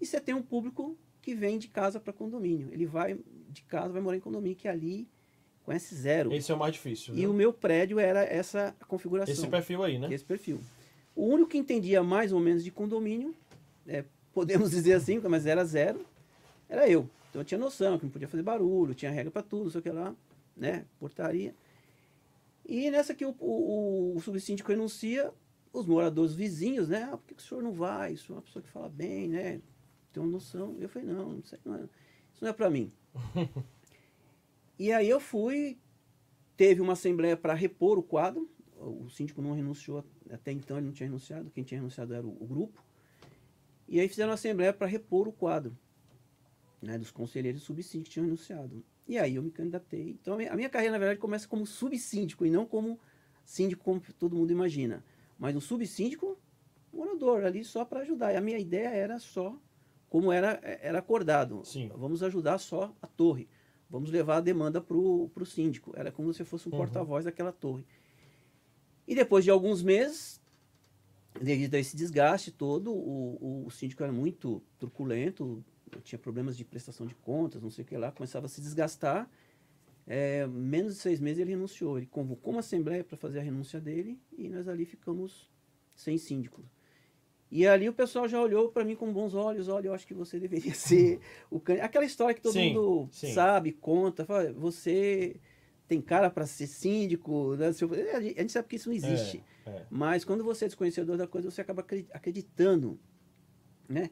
E 0.00 0.06
você 0.06 0.20
tem 0.20 0.34
um 0.34 0.42
público 0.42 0.96
que 1.20 1.34
vem 1.34 1.58
de 1.58 1.68
casa 1.68 1.98
para 1.98 2.12
condomínio. 2.12 2.68
Ele 2.70 2.86
vai 2.86 3.18
de 3.48 3.62
casa, 3.62 3.92
vai 3.92 4.02
morar 4.02 4.16
em 4.16 4.20
condomínio, 4.20 4.56
que 4.56 4.68
ali 4.68 5.08
conhece 5.64 5.94
zero. 5.94 6.32
Esse 6.32 6.52
é 6.52 6.54
o 6.54 6.58
mais 6.58 6.74
difícil. 6.74 7.16
E 7.16 7.26
o 7.26 7.32
meu 7.32 7.52
prédio 7.52 7.98
era 7.98 8.24
essa 8.24 8.74
configuração. 8.86 9.32
Esse 9.32 9.46
perfil 9.46 9.82
aí, 9.82 9.98
né? 9.98 10.12
Esse 10.12 10.24
perfil. 10.24 10.60
O 11.14 11.26
único 11.26 11.50
que 11.50 11.58
entendia 11.58 12.02
mais 12.02 12.32
ou 12.32 12.40
menos 12.40 12.64
de 12.64 12.70
condomínio, 12.70 13.34
é, 13.86 14.04
podemos 14.32 14.70
dizer 14.72 14.94
assim, 14.94 15.20
mas 15.28 15.46
era 15.46 15.64
zero, 15.64 16.04
era 16.72 16.88
eu. 16.88 17.06
Então 17.28 17.42
eu 17.42 17.44
tinha 17.44 17.58
noção 17.58 17.98
que 17.98 18.04
não 18.06 18.10
podia 18.10 18.26
fazer 18.26 18.42
barulho, 18.42 18.94
tinha 18.94 19.10
regra 19.10 19.30
para 19.30 19.42
tudo, 19.42 19.70
sei 19.70 19.80
o 19.80 19.82
que 19.82 19.90
lá, 19.90 20.16
né? 20.56 20.86
Portaria. 20.98 21.54
E 22.64 22.90
nessa 22.90 23.14
que 23.14 23.26
o, 23.26 23.36
o, 23.38 24.16
o 24.16 24.20
subsíndico 24.20 24.70
renuncia, 24.70 25.30
os 25.70 25.84
moradores 25.84 26.32
vizinhos, 26.32 26.88
né? 26.88 27.10
Ah, 27.12 27.18
por 27.18 27.26
que, 27.26 27.34
que 27.34 27.42
o 27.42 27.44
senhor 27.44 27.62
não 27.62 27.72
vai? 27.72 28.14
Isso 28.14 28.32
é 28.32 28.36
uma 28.36 28.42
pessoa 28.42 28.62
que 28.62 28.70
fala 28.70 28.88
bem, 28.88 29.28
né? 29.28 29.60
Tem 30.14 30.22
uma 30.22 30.32
noção. 30.32 30.74
Eu 30.80 30.88
falei, 30.88 31.08
não, 31.08 31.34
não, 31.34 31.42
sei, 31.42 31.58
não 31.62 31.74
é, 31.74 31.80
isso 32.32 32.42
não 32.42 32.48
é 32.48 32.52
para 32.54 32.70
mim. 32.70 32.90
e 34.78 34.90
aí 34.92 35.10
eu 35.10 35.20
fui, 35.20 35.78
teve 36.56 36.80
uma 36.80 36.94
assembleia 36.94 37.36
para 37.36 37.52
repor 37.52 37.98
o 37.98 38.02
quadro. 38.02 38.48
O 38.78 39.10
síndico 39.10 39.42
não 39.42 39.52
renunciou, 39.52 40.02
até 40.30 40.52
então 40.52 40.78
ele 40.78 40.86
não 40.86 40.92
tinha 40.92 41.06
renunciado, 41.06 41.50
quem 41.50 41.62
tinha 41.64 41.78
renunciado 41.78 42.14
era 42.14 42.26
o, 42.26 42.30
o 42.42 42.46
grupo. 42.46 42.82
E 43.86 44.00
aí 44.00 44.08
fizeram 44.08 44.30
uma 44.30 44.34
assembleia 44.34 44.72
para 44.72 44.86
repor 44.86 45.28
o 45.28 45.32
quadro 45.32 45.76
né, 46.82 46.98
dos 46.98 47.10
conselheiros 47.10 47.62
subsíndicos 47.62 48.08
que 48.08 48.14
tinham 48.14 48.24
renunciado. 48.24 48.84
E 49.06 49.16
aí 49.16 49.36
eu 49.36 49.42
me 49.42 49.50
candidatei. 49.50 50.10
Então 50.20 50.34
a 50.34 50.56
minha 50.56 50.68
carreira, 50.68 50.92
na 50.92 50.98
verdade, 50.98 51.20
começa 51.20 51.46
como 51.46 51.64
subsíndico 51.64 52.44
e 52.44 52.50
não 52.50 52.66
como 52.66 52.98
síndico, 53.44 53.84
como 53.84 54.00
todo 54.18 54.36
mundo 54.36 54.50
imagina. 54.50 55.04
Mas 55.38 55.54
um 55.54 55.60
subsíndico, 55.60 56.36
morador, 56.92 57.44
ali 57.44 57.64
só 57.64 57.84
para 57.84 58.00
ajudar. 58.00 58.32
E 58.32 58.36
a 58.36 58.40
minha 58.40 58.58
ideia 58.58 58.88
era 58.88 59.18
só, 59.18 59.56
como 60.08 60.32
era, 60.32 60.60
era 60.62 60.98
acordado. 60.98 61.64
Sim. 61.64 61.90
Vamos 61.96 62.22
ajudar 62.22 62.58
só 62.58 62.94
a 63.00 63.06
torre. 63.06 63.48
Vamos 63.88 64.10
levar 64.10 64.38
a 64.38 64.40
demanda 64.40 64.80
para 64.80 64.96
o 64.96 65.46
síndico. 65.46 65.92
Era 65.96 66.10
como 66.10 66.32
se 66.32 66.44
fosse 66.44 66.68
um 66.68 66.72
uhum. 66.72 66.78
porta-voz 66.78 67.24
daquela 67.24 67.52
torre. 67.52 67.86
E 69.06 69.14
depois 69.14 69.44
de 69.44 69.50
alguns 69.50 69.82
meses, 69.82 70.40
devido 71.40 71.74
a 71.74 71.78
esse 71.78 71.96
desgaste 71.96 72.50
todo, 72.50 72.92
o, 72.92 73.36
o, 73.40 73.66
o 73.66 73.70
síndico 73.70 74.02
era 74.02 74.12
muito 74.12 74.62
truculento, 74.78 75.62
tinha 76.00 76.18
problemas 76.18 76.56
de 76.56 76.64
prestação 76.64 77.06
de 77.06 77.14
contas, 77.16 77.62
não 77.62 77.70
sei 77.70 77.84
o 77.84 77.86
que 77.86 77.96
lá, 77.96 78.10
começava 78.10 78.46
a 78.46 78.48
se 78.48 78.60
desgastar. 78.60 79.28
É, 80.06 80.46
menos 80.46 80.94
de 80.94 81.00
seis 81.00 81.20
meses 81.20 81.40
ele 81.40 81.50
renunciou. 81.50 81.98
Ele 81.98 82.06
convocou 82.06 82.52
uma 82.52 82.60
assembleia 82.60 83.04
para 83.04 83.16
fazer 83.16 83.40
a 83.40 83.42
renúncia 83.42 83.80
dele 83.80 84.20
e 84.36 84.48
nós 84.48 84.68
ali 84.68 84.84
ficamos 84.84 85.50
sem 85.94 86.18
síndico. 86.18 86.62
E 87.50 87.66
ali 87.66 87.86
o 87.88 87.92
pessoal 87.92 88.26
já 88.26 88.40
olhou 88.40 88.70
para 88.70 88.82
mim 88.82 88.96
com 88.96 89.12
bons 89.12 89.34
olhos, 89.34 89.68
olha, 89.68 89.88
eu 89.88 89.94
acho 89.94 90.06
que 90.06 90.14
você 90.14 90.40
deveria 90.40 90.72
ser 90.74 91.20
o 91.50 91.60
candidato. 91.60 91.86
Aquela 91.86 92.04
história 92.04 92.34
que 92.34 92.40
todo 92.40 92.54
sim, 92.54 92.72
mundo 92.72 93.08
sim. 93.12 93.32
sabe, 93.32 93.72
conta, 93.72 94.24
fala, 94.24 94.52
você 94.54 95.36
tem 95.86 96.00
cara 96.00 96.30
para 96.30 96.46
ser 96.46 96.66
síndico, 96.66 97.54
né? 97.56 97.66
a 97.66 98.20
gente 98.20 98.52
sabe 98.52 98.68
que 98.68 98.76
isso 98.76 98.88
não 98.88 98.96
existe. 98.96 99.44
É, 99.66 99.70
é. 99.70 99.86
Mas 99.90 100.24
quando 100.24 100.42
você 100.42 100.64
é 100.64 100.68
desconhecedor 100.68 101.18
da 101.18 101.26
coisa, 101.26 101.50
você 101.50 101.60
acaba 101.60 101.84
acreditando, 102.12 102.98
né? 103.86 104.08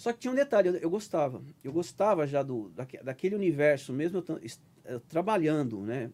Só 0.00 0.14
que 0.14 0.18
tinha 0.18 0.32
um 0.32 0.34
detalhe, 0.34 0.68
eu, 0.68 0.76
eu 0.76 0.88
gostava. 0.88 1.42
Eu 1.62 1.70
gostava 1.74 2.26
já 2.26 2.42
do, 2.42 2.72
daquele 3.04 3.34
universo, 3.34 3.92
mesmo 3.92 4.24
eu, 4.26 4.40
eu, 4.86 4.98
trabalhando, 5.00 5.82
né? 5.82 6.10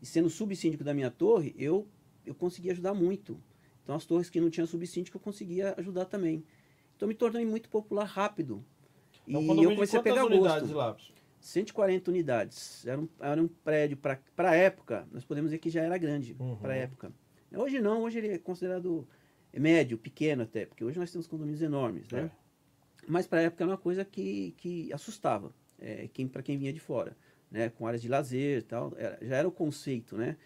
E 0.00 0.06
sendo 0.06 0.30
subsíndico 0.30 0.82
da 0.82 0.94
minha 0.94 1.10
torre, 1.10 1.54
eu, 1.58 1.86
eu 2.24 2.34
conseguia 2.34 2.72
ajudar 2.72 2.94
muito. 2.94 3.38
Então, 3.82 3.94
as 3.94 4.06
torres 4.06 4.30
que 4.30 4.40
não 4.40 4.48
tinham 4.48 4.66
subsíndico, 4.66 5.18
eu 5.18 5.20
conseguia 5.20 5.74
ajudar 5.76 6.06
também. 6.06 6.42
Então, 6.96 7.06
me 7.06 7.12
tornei 7.12 7.44
muito 7.44 7.68
popular 7.68 8.06
rápido. 8.06 8.64
Então, 9.28 9.42
e 9.54 9.64
eu 9.64 9.74
comecei 9.74 9.98
a 9.98 10.02
pegar 10.02 10.26
gosto. 10.26 10.72
Lá? 10.72 10.96
140 11.38 12.10
unidades. 12.10 12.86
Era 12.86 12.98
um, 13.02 13.08
era 13.20 13.42
um 13.42 13.48
prédio, 13.48 13.98
para 13.98 14.18
a 14.48 14.54
época, 14.54 15.06
nós 15.12 15.26
podemos 15.26 15.50
dizer 15.50 15.58
que 15.58 15.68
já 15.68 15.82
era 15.82 15.98
grande, 15.98 16.34
uhum. 16.40 16.56
para 16.56 16.72
a 16.72 16.76
época. 16.76 17.12
Hoje 17.54 17.82
não, 17.82 18.00
hoje 18.00 18.16
ele 18.16 18.28
é 18.28 18.38
considerado 18.38 19.06
médio, 19.52 19.98
pequeno 19.98 20.44
até, 20.44 20.64
porque 20.64 20.82
hoje 20.82 20.98
nós 20.98 21.12
temos 21.12 21.26
condomínios 21.26 21.60
enormes, 21.60 22.08
né? 22.08 22.30
É. 22.42 22.45
Mas 23.08 23.26
para 23.26 23.40
a 23.40 23.42
época 23.42 23.64
era 23.64 23.70
uma 23.70 23.78
coisa 23.78 24.04
que, 24.04 24.54
que 24.56 24.92
assustava 24.92 25.52
é, 25.78 26.08
quem, 26.12 26.26
para 26.26 26.42
quem 26.42 26.58
vinha 26.58 26.72
de 26.72 26.80
fora, 26.80 27.16
né? 27.50 27.68
com 27.70 27.86
áreas 27.86 28.02
de 28.02 28.08
lazer 28.08 28.58
e 28.58 28.62
tal. 28.62 28.92
Era, 28.96 29.18
já 29.22 29.36
era 29.36 29.48
o 29.48 29.52
conceito, 29.52 30.16
né? 30.16 30.36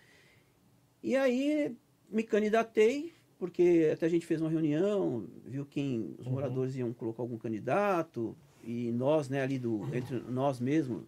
E 1.02 1.16
aí 1.16 1.74
me 2.10 2.22
candidatei, 2.22 3.12
porque 3.38 3.90
até 3.92 4.06
a 4.06 4.08
gente 4.08 4.26
fez 4.26 4.40
uma 4.40 4.50
reunião, 4.50 5.26
viu 5.46 5.64
quem 5.64 6.14
os 6.18 6.26
uhum. 6.26 6.32
moradores 6.32 6.76
iam 6.76 6.92
colocar 6.92 7.22
algum 7.22 7.38
candidato, 7.38 8.36
e 8.62 8.90
nós, 8.92 9.28
né, 9.28 9.42
ali 9.42 9.58
do, 9.58 9.82
entre 9.94 10.20
nós 10.28 10.60
mesmos, 10.60 11.04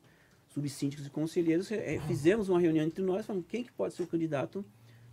subsíndicos 0.49 1.07
e 1.07 1.11
conselheiros, 1.11 1.71
é, 1.71 1.99
fizemos 2.07 2.49
uma 2.49 2.61
reunião 2.61 2.85
entre 2.85 3.03
nós, 3.03 3.27
falando 3.27 3.45
quem 3.45 3.65
que 3.65 3.73
pode 3.73 3.95
ser 3.95 4.03
o 4.03 4.07
candidato, 4.07 4.65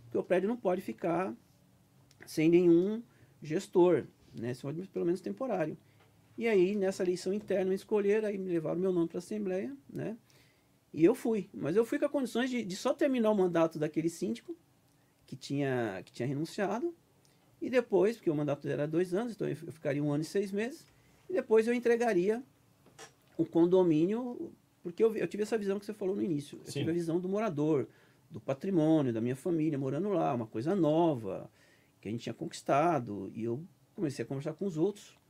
porque 0.04 0.18
o 0.18 0.22
prédio 0.22 0.48
não 0.48 0.56
pode 0.56 0.80
ficar 0.80 1.34
sem 2.26 2.48
nenhum 2.48 3.02
gestor, 3.42 4.04
né? 4.34 4.52
pelo 4.92 5.04
menos 5.04 5.20
temporário. 5.20 5.76
E 6.40 6.48
aí, 6.48 6.74
nessa 6.74 7.02
eleição 7.02 7.34
interna, 7.34 7.68
me 7.68 7.74
escolheram, 7.74 8.26
aí 8.26 8.38
me 8.38 8.48
levaram 8.48 8.80
meu 8.80 8.90
nome 8.90 9.06
para 9.06 9.18
a 9.18 9.20
Assembleia, 9.20 9.76
né? 9.92 10.16
E 10.90 11.04
eu 11.04 11.14
fui. 11.14 11.50
Mas 11.52 11.76
eu 11.76 11.84
fui 11.84 11.98
com 11.98 12.08
condições 12.08 12.48
de, 12.48 12.64
de 12.64 12.76
só 12.76 12.94
terminar 12.94 13.30
o 13.30 13.34
mandato 13.34 13.78
daquele 13.78 14.08
síndico, 14.08 14.56
que 15.26 15.36
tinha, 15.36 16.00
que 16.02 16.10
tinha 16.10 16.26
renunciado, 16.26 16.94
e 17.60 17.68
depois, 17.68 18.16
porque 18.16 18.30
o 18.30 18.34
mandato 18.34 18.66
era 18.66 18.88
dois 18.88 19.12
anos, 19.12 19.34
então 19.34 19.46
eu 19.46 19.54
ficaria 19.54 20.02
um 20.02 20.10
ano 20.10 20.22
e 20.22 20.24
seis 20.24 20.50
meses, 20.50 20.86
e 21.28 21.34
depois 21.34 21.68
eu 21.68 21.74
entregaria 21.74 22.42
o 23.36 23.44
condomínio, 23.44 24.50
porque 24.82 25.04
eu, 25.04 25.14
eu 25.14 25.28
tive 25.28 25.42
essa 25.42 25.58
visão 25.58 25.78
que 25.78 25.84
você 25.84 25.92
falou 25.92 26.16
no 26.16 26.22
início. 26.22 26.58
Eu 26.64 26.72
Sim. 26.72 26.78
tive 26.78 26.90
a 26.90 26.94
visão 26.94 27.20
do 27.20 27.28
morador, 27.28 27.86
do 28.30 28.40
patrimônio, 28.40 29.12
da 29.12 29.20
minha 29.20 29.36
família 29.36 29.78
morando 29.78 30.08
lá, 30.08 30.32
uma 30.32 30.46
coisa 30.46 30.74
nova, 30.74 31.50
que 32.00 32.08
a 32.08 32.10
gente 32.10 32.22
tinha 32.22 32.34
conquistado, 32.34 33.30
e 33.34 33.44
eu 33.44 33.62
comecei 33.94 34.24
a 34.24 34.26
conversar 34.26 34.54
com 34.54 34.64
os 34.64 34.78
outros. 34.78 35.20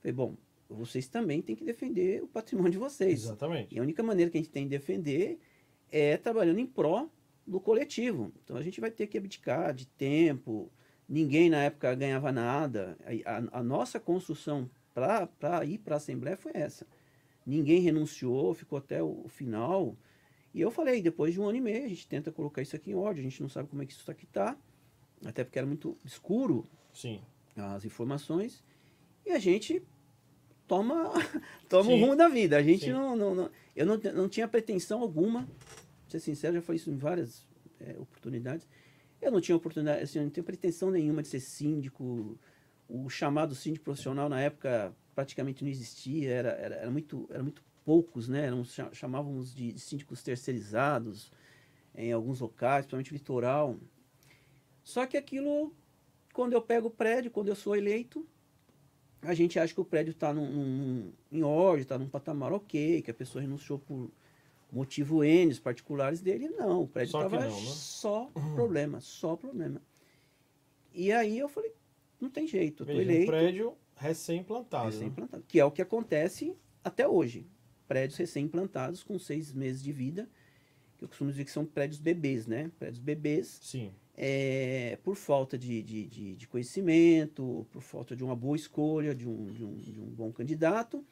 Falei, 0.00 0.12
bom, 0.12 0.36
vocês 0.70 1.08
também 1.08 1.42
têm 1.42 1.56
que 1.56 1.64
defender 1.64 2.22
o 2.22 2.28
patrimônio 2.28 2.72
de 2.72 2.78
vocês. 2.78 3.24
Exatamente. 3.24 3.74
E 3.74 3.78
a 3.78 3.82
única 3.82 4.02
maneira 4.02 4.30
que 4.30 4.38
a 4.38 4.40
gente 4.40 4.52
tem 4.52 4.64
de 4.64 4.70
defender 4.70 5.38
é 5.90 6.16
trabalhando 6.16 6.60
em 6.60 6.66
pró 6.66 7.08
do 7.46 7.60
coletivo. 7.60 8.32
Então 8.44 8.56
a 8.56 8.62
gente 8.62 8.80
vai 8.80 8.90
ter 8.90 9.08
que 9.08 9.18
abdicar 9.18 9.74
de 9.74 9.86
tempo. 9.86 10.70
Ninguém 11.08 11.50
na 11.50 11.64
época 11.64 11.94
ganhava 11.94 12.30
nada. 12.30 12.96
A, 13.04 13.38
a, 13.38 13.60
a 13.60 13.62
nossa 13.62 13.98
construção 13.98 14.70
para 14.94 15.64
ir 15.64 15.78
para 15.78 15.96
a 15.96 15.98
Assembleia 15.98 16.36
foi 16.36 16.52
essa. 16.54 16.86
Ninguém 17.44 17.80
renunciou, 17.80 18.54
ficou 18.54 18.78
até 18.78 19.02
o, 19.02 19.22
o, 19.24 19.28
final. 19.28 19.96
E 20.54 20.60
eu 20.60 20.70
falei, 20.70 21.02
depois 21.02 21.34
de 21.34 21.40
um 21.40 21.48
ano 21.48 21.58
e 21.58 21.60
meio, 21.60 21.84
a 21.84 21.88
gente 21.88 22.06
tenta 22.06 22.30
colocar 22.30 22.62
isso 22.62 22.76
aqui 22.76 22.92
em 22.92 22.94
ordem, 22.94 23.26
a 23.26 23.28
gente 23.28 23.42
não 23.42 23.48
sabe 23.48 23.68
como 23.68 23.82
é 23.82 23.86
que 23.86 23.92
isso 23.92 24.08
aqui 24.10 24.24
está, 24.24 24.56
até 25.24 25.42
porque 25.42 25.58
era 25.58 25.66
muito 25.66 25.96
escuro 26.04 26.64
Sim. 26.92 27.20
as 27.56 27.84
informações. 27.84 28.62
E 29.24 29.30
a 29.30 29.38
gente 29.38 29.82
toma, 30.70 31.10
toma 31.68 31.90
o 31.90 31.98
rumo 31.98 32.14
da 32.14 32.28
vida. 32.28 32.56
A 32.56 32.62
gente 32.62 32.92
não, 32.92 33.16
não, 33.16 33.34
não, 33.34 33.50
Eu 33.74 33.84
não, 33.84 33.96
não 34.14 34.28
tinha 34.28 34.46
pretensão 34.46 35.00
alguma, 35.00 35.42
pra 35.42 36.10
ser 36.10 36.20
sincero, 36.20 36.54
já 36.54 36.62
falei 36.62 36.76
isso 36.76 36.88
em 36.88 36.96
várias 36.96 37.44
é, 37.80 37.96
oportunidades. 37.98 38.68
Eu 39.20 39.32
não 39.32 39.40
tinha 39.40 39.56
oportunidade, 39.56 40.04
assim, 40.04 40.20
eu 40.20 40.24
não 40.24 40.30
tenho 40.30 40.44
pretensão 40.44 40.92
nenhuma 40.92 41.22
de 41.22 41.28
ser 41.28 41.40
síndico. 41.40 42.38
O 42.88 43.10
chamado 43.10 43.52
síndico 43.52 43.84
profissional 43.84 44.28
na 44.28 44.40
época 44.40 44.94
praticamente 45.12 45.64
não 45.64 45.70
existia, 45.70 46.30
era, 46.30 46.50
era, 46.50 46.76
era 46.76 46.90
muito, 46.90 47.28
era 47.30 47.42
muito 47.42 47.64
poucos, 47.84 48.28
né? 48.28 48.46
Eram, 48.46 48.62
chamávamos 48.92 49.52
de, 49.52 49.72
de 49.72 49.80
síndicos 49.80 50.22
terceirizados 50.22 51.32
em 51.96 52.12
alguns 52.12 52.38
locais, 52.38 52.86
principalmente 52.86 53.12
litoral. 53.12 53.76
Só 54.84 55.04
que 55.04 55.16
aquilo, 55.16 55.74
quando 56.32 56.52
eu 56.52 56.62
pego 56.62 56.86
o 56.86 56.92
prédio, 56.92 57.30
quando 57.30 57.48
eu 57.48 57.56
sou 57.56 57.74
eleito, 57.74 58.24
a 59.22 59.34
gente 59.34 59.58
acha 59.58 59.74
que 59.74 59.80
o 59.80 59.84
prédio 59.84 60.12
está 60.12 60.32
em 60.32 61.42
ordem, 61.42 61.82
está 61.82 61.98
num 61.98 62.08
patamar 62.08 62.52
ok, 62.52 63.02
que 63.02 63.10
a 63.10 63.14
pessoa 63.14 63.42
renunciou 63.42 63.78
por 63.78 64.10
motivo 64.72 65.22
N 65.24 65.54
particulares 65.56 66.20
dele. 66.20 66.48
Não, 66.48 66.82
o 66.82 66.88
prédio 66.88 67.18
estava 67.18 67.40
né? 67.40 67.50
só 67.50 68.30
uhum. 68.34 68.54
problema, 68.54 69.00
só 69.00 69.36
problema. 69.36 69.82
E 70.94 71.12
aí 71.12 71.38
eu 71.38 71.48
falei, 71.48 71.72
não 72.20 72.30
tem 72.30 72.46
jeito, 72.46 72.82
eu 72.82 72.86
tô 72.86 72.92
eleito. 72.92 73.24
Um 73.24 73.26
prédio 73.26 73.74
recém-implantado. 73.96 74.86
Recém-implantado, 74.86 75.38
né? 75.38 75.44
que 75.46 75.60
é 75.60 75.64
o 75.64 75.70
que 75.70 75.82
acontece 75.82 76.56
até 76.82 77.06
hoje. 77.06 77.46
Prédios 77.86 78.18
recém-implantados 78.18 79.02
com 79.02 79.18
seis 79.18 79.52
meses 79.52 79.82
de 79.82 79.92
vida, 79.92 80.28
que 80.96 81.04
eu 81.04 81.08
costumo 81.08 81.30
dizer 81.30 81.44
que 81.44 81.50
são 81.50 81.64
prédios 81.64 82.00
bebês, 82.00 82.46
né? 82.46 82.70
Prédios 82.78 83.00
bebês. 83.00 83.58
Sim. 83.62 83.92
É, 84.22 84.98
por 85.02 85.16
falta 85.16 85.56
de, 85.56 85.82
de, 85.82 86.06
de, 86.06 86.36
de, 86.36 86.46
conhecimento, 86.46 87.66
por 87.72 87.80
falta 87.80 88.14
de 88.14 88.22
uma 88.22 88.36
boa 88.36 88.54
escolha, 88.54 89.14
de 89.14 89.26
um, 89.26 89.46
de 89.46 89.64
um, 89.64 89.76
de 89.78 89.98
um 89.98 90.04
bom 90.04 90.30
candidato. 90.30 91.02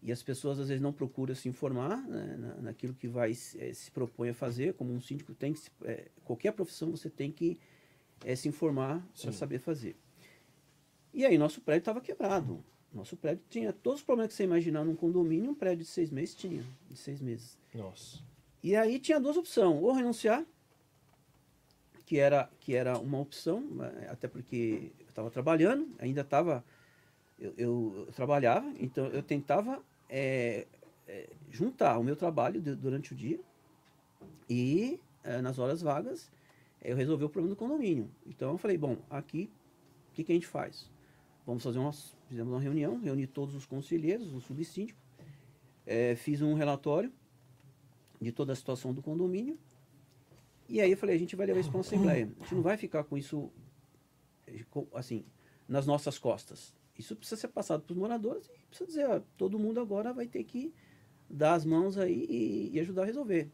E 0.00 0.12
as 0.12 0.22
pessoas 0.22 0.60
às 0.60 0.68
vezes 0.68 0.80
não 0.80 0.92
procuram 0.92 1.34
se 1.34 1.48
informar 1.48 2.00
né, 2.06 2.36
na, 2.38 2.54
naquilo 2.62 2.94
que 2.94 3.08
vai 3.08 3.32
é, 3.32 3.72
se 3.72 3.90
propõe 3.90 4.28
a 4.28 4.34
fazer, 4.34 4.74
como 4.74 4.92
um 4.92 5.00
síndico 5.00 5.34
tem 5.34 5.52
que. 5.52 5.60
É, 5.82 6.06
qualquer 6.22 6.52
profissão 6.52 6.92
você 6.92 7.10
tem 7.10 7.32
que 7.32 7.58
se 8.36 8.48
informar 8.48 9.04
para 9.20 9.32
saber 9.32 9.58
fazer. 9.58 9.96
E 11.12 11.26
aí 11.26 11.36
nosso 11.36 11.60
prédio 11.60 11.80
estava 11.80 12.00
quebrado. 12.00 12.64
Nosso 12.94 13.16
prédio 13.16 13.42
tinha 13.50 13.72
todos 13.72 13.98
os 13.98 14.06
problemas 14.06 14.30
que 14.30 14.36
você 14.36 14.44
imaginar 14.44 14.84
num 14.84 14.94
condomínio, 14.94 15.50
um 15.50 15.54
prédio 15.54 15.84
de 15.84 15.90
seis 15.90 16.10
meses 16.12 16.36
tinha, 16.36 16.62
de 16.88 16.96
seis 16.96 17.20
meses. 17.20 17.58
Nossa. 17.74 18.20
E 18.62 18.76
aí 18.76 19.00
tinha 19.00 19.18
duas 19.18 19.36
opções, 19.36 19.82
ou 19.82 19.92
renunciar, 19.92 20.46
que 22.06 22.20
era, 22.20 22.48
que 22.60 22.74
era 22.74 22.96
uma 22.98 23.18
opção, 23.18 23.60
né, 23.60 24.06
até 24.08 24.28
porque 24.28 24.92
eu 25.00 25.08
estava 25.08 25.28
trabalhando, 25.28 25.88
ainda 25.98 26.20
estava, 26.20 26.64
eu, 27.36 27.52
eu, 27.58 27.94
eu, 28.06 28.12
trabalhava, 28.12 28.72
então 28.78 29.06
eu 29.08 29.22
tentava 29.24 29.82
é, 30.08 30.68
é, 31.08 31.28
juntar 31.50 31.98
o 31.98 32.04
meu 32.04 32.14
trabalho 32.14 32.62
de, 32.62 32.76
durante 32.76 33.12
o 33.12 33.16
dia 33.16 33.40
e 34.48 35.00
é, 35.24 35.40
nas 35.40 35.58
horas 35.58 35.82
vagas 35.82 36.30
eu 36.80 36.96
resolvi 36.96 37.24
o 37.24 37.28
problema 37.28 37.54
do 37.54 37.58
condomínio. 37.58 38.08
Então 38.24 38.52
eu 38.52 38.58
falei, 38.58 38.78
bom, 38.78 38.96
aqui 39.10 39.50
o 40.10 40.14
que, 40.14 40.22
que 40.22 40.30
a 40.30 40.34
gente 40.34 40.46
faz? 40.46 40.88
Vamos 41.44 41.64
fazer 41.64 41.80
uma, 41.80 41.92
fizemos 42.28 42.52
uma 42.52 42.60
reunião, 42.60 43.00
reuni 43.00 43.26
todos 43.26 43.56
os 43.56 43.66
conselheiros, 43.66 44.32
o 44.32 44.40
subsíndico, 44.40 44.98
é, 45.84 46.14
fiz 46.14 46.40
um 46.40 46.54
relatório 46.54 47.12
de 48.20 48.30
toda 48.30 48.52
a 48.52 48.56
situação 48.56 48.94
do 48.94 49.02
condomínio, 49.02 49.58
e 50.68 50.80
aí 50.80 50.90
eu 50.90 50.96
falei, 50.96 51.16
a 51.16 51.18
gente 51.18 51.36
vai 51.36 51.46
levar 51.46 51.60
isso 51.60 51.70
para 51.70 51.78
uma 51.78 51.84
assembleia. 51.84 52.30
A 52.38 52.42
gente 52.42 52.54
não 52.54 52.62
vai 52.62 52.76
ficar 52.76 53.04
com 53.04 53.16
isso, 53.16 53.50
assim, 54.94 55.24
nas 55.68 55.86
nossas 55.86 56.18
costas. 56.18 56.74
Isso 56.98 57.14
precisa 57.14 57.40
ser 57.40 57.48
passado 57.48 57.82
para 57.82 57.92
os 57.92 57.98
moradores 57.98 58.46
e 58.46 58.66
precisa 58.66 58.86
dizer, 58.86 59.08
ó, 59.08 59.20
todo 59.36 59.58
mundo 59.58 59.80
agora 59.80 60.12
vai 60.12 60.26
ter 60.26 60.44
que 60.44 60.72
dar 61.28 61.54
as 61.54 61.64
mãos 61.64 61.98
aí 61.98 62.26
e, 62.28 62.70
e 62.72 62.80
ajudar 62.80 63.02
a 63.02 63.06
resolver. 63.06 63.50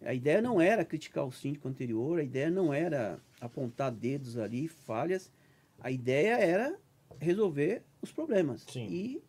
A 0.00 0.14
ideia 0.14 0.42
não 0.42 0.60
era 0.60 0.84
criticar 0.84 1.26
o 1.26 1.32
síndico 1.32 1.68
anterior, 1.68 2.18
a 2.18 2.22
ideia 2.22 2.50
não 2.50 2.72
era 2.72 3.18
apontar 3.40 3.90
dedos 3.90 4.38
ali, 4.38 4.68
falhas. 4.68 5.30
A 5.80 5.90
ideia 5.90 6.36
era 6.38 6.78
resolver 7.18 7.82
os 8.00 8.12
problemas. 8.12 8.62
Sim. 8.62 8.86
E 8.88 9.22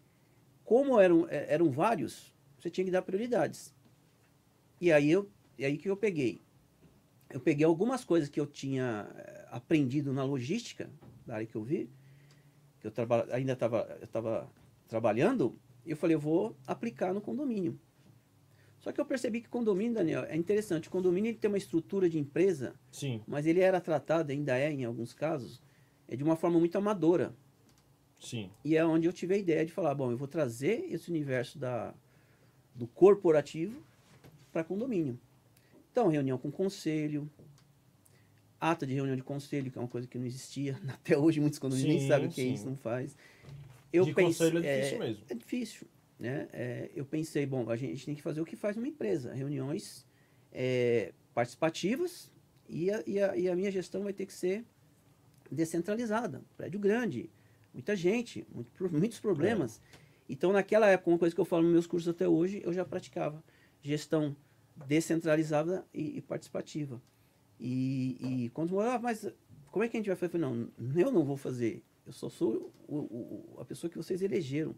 como 0.64 1.00
eram, 1.00 1.28
é, 1.30 1.54
eram 1.54 1.72
vários, 1.72 2.34
você 2.58 2.70
tinha 2.70 2.86
que 2.86 2.92
dar 2.92 3.02
prioridades. 3.02 3.74
E 4.80 4.92
aí 4.92 5.10
eu, 5.10 5.30
e 5.58 5.66
aí 5.66 5.78
que 5.78 5.90
eu 5.90 5.98
peguei. 5.98 6.42
Eu 7.30 7.40
peguei 7.40 7.66
algumas 7.66 8.04
coisas 8.06 8.30
que 8.30 8.40
eu 8.40 8.46
tinha 8.46 9.10
eh, 9.16 9.48
aprendido 9.52 10.14
na 10.14 10.24
logística, 10.24 10.90
da 11.26 11.36
área 11.36 11.48
que 11.48 11.56
eu 11.56 11.64
vi, 11.64 11.90
que 12.80 12.88
eu 12.88 12.92
traba, 12.92 13.28
ainda 13.32 13.54
estava 13.54 14.00
estava 14.02 14.50
trabalhando, 14.88 15.60
e 15.86 15.92
eu 15.92 15.98
falei, 15.98 16.16
eu 16.16 16.20
vou 16.20 16.56
aplicar 16.66 17.14
no 17.14 17.22
condomínio. 17.22 17.80
Só 18.80 18.92
que 18.92 19.02
eu 19.02 19.06
percebi 19.06 19.42
que 19.42 19.50
condomínio, 19.50 19.96
Daniel, 19.96 20.24
é 20.24 20.36
interessante. 20.36 20.88
O 20.88 20.92
condomínio 20.92 21.30
ele 21.30 21.38
tem 21.38 21.50
uma 21.50 21.58
estrutura 21.58 22.10
de 22.10 22.18
empresa, 22.20 22.76
Sim. 22.92 23.22
mas 23.28 23.46
ele 23.46 23.60
era 23.60 23.82
tratado, 23.82 24.32
ainda 24.32 24.58
é 24.58 24.72
em 24.72 24.86
alguns 24.86 25.14
casos, 25.14 25.62
é 26.08 26.16
de 26.16 26.24
uma 26.24 26.36
forma 26.36 26.60
muito 26.60 26.78
amadora. 26.78 27.36
Sim. 28.20 28.50
E 28.64 28.76
é 28.76 28.86
onde 28.86 29.08
eu 29.08 29.14
tive 29.14 29.36
a 29.36 29.38
ideia 29.38 29.66
de 29.66 29.72
falar, 29.72 29.94
bom, 29.94 30.12
eu 30.12 30.18
vou 30.18 30.28
trazer 30.28 30.86
esse 30.90 31.10
universo 31.10 31.58
da, 31.58 31.94
do 32.74 32.88
corporativo 32.88 33.82
para 34.52 34.64
condomínio. 34.64 35.20
Então, 35.98 36.10
reunião 36.10 36.38
com 36.38 36.52
conselho, 36.52 37.28
ata 38.62 38.86
de 38.86 38.94
reunião 38.94 39.16
de 39.16 39.24
conselho, 39.24 39.72
que 39.72 39.80
é 39.80 39.82
uma 39.82 39.88
coisa 39.88 40.08
que 40.08 40.16
não 40.16 40.28
existia. 40.28 40.80
Até 40.94 41.18
hoje 41.18 41.40
muitos 41.40 41.58
condomínios 41.58 42.02
nem 42.02 42.08
sabem 42.08 42.28
o 42.28 42.32
que 42.32 42.40
é 42.40 42.44
isso, 42.44 42.68
não 42.68 42.78
faz. 42.78 43.18
Eu 43.92 44.06
de 44.06 44.14
pensei, 44.14 44.52
conselho 44.52 44.64
é 44.64 44.78
difícil 44.78 44.96
é, 44.96 45.08
mesmo. 45.08 45.24
É 45.28 45.34
difícil. 45.34 45.88
Né? 46.20 46.48
É, 46.54 46.92
eu 46.94 47.04
pensei, 47.04 47.48
bom, 47.48 47.68
a 47.68 47.76
gente, 47.76 47.90
a 47.90 47.96
gente, 47.96 48.06
tem 48.06 48.14
que 48.14 48.22
fazer 48.22 48.40
o 48.40 48.46
que 48.46 48.56
faz 48.56 48.78
uma 48.78 48.88
empresa. 48.88 49.34
Reuniões 49.34 50.06
é, 50.52 51.14
participativas 51.34 52.32
e 52.70 52.92
a, 52.92 53.04
e, 53.08 53.20
a, 53.20 53.36
e 53.36 53.50
a 53.50 53.56
minha 53.56 53.72
gestão 53.72 54.04
vai 54.04 54.14
ter 54.14 54.28
que 54.28 54.34
ser 54.34 54.64
descentralizada. 55.52 56.44
Prédio 56.56 56.80
grande, 56.80 57.28
muita 57.74 57.96
gente, 57.96 58.46
muito, 58.54 58.70
muitos 58.96 59.20
problemas. 59.20 59.82
É. 59.96 59.98
Então, 60.30 60.54
naquela 60.54 60.86
época, 60.86 61.10
uma 61.10 61.18
coisa 61.18 61.34
que 61.34 61.42
eu 61.42 61.46
falo 61.46 61.64
nos 61.64 61.72
meus 61.72 61.88
cursos 61.88 62.08
até 62.08 62.28
hoje, 62.28 62.62
eu 62.64 62.72
já 62.72 62.86
praticava 62.86 63.44
gestão 63.82 64.36
descentralizada 64.86 65.86
e, 65.94 66.18
e 66.18 66.22
participativa. 66.22 67.02
E, 67.60 68.18
e 68.46 68.50
quando 68.50 68.80
ah, 68.80 69.00
mas 69.00 69.28
como 69.72 69.84
é 69.84 69.88
que 69.88 69.98
a 69.98 70.00
gente 70.00 70.08
vai 70.08 70.16
fazer? 70.16 70.38
Não, 70.38 70.70
eu 70.96 71.12
não 71.12 71.24
vou 71.24 71.38
fazer. 71.38 71.84
Eu 72.06 72.14
só 72.14 72.30
sou 72.30 72.72
o, 72.88 72.96
o, 72.98 73.58
a 73.60 73.66
pessoa 73.66 73.90
que 73.90 73.98
vocês 73.98 74.22
elegeram. 74.22 74.76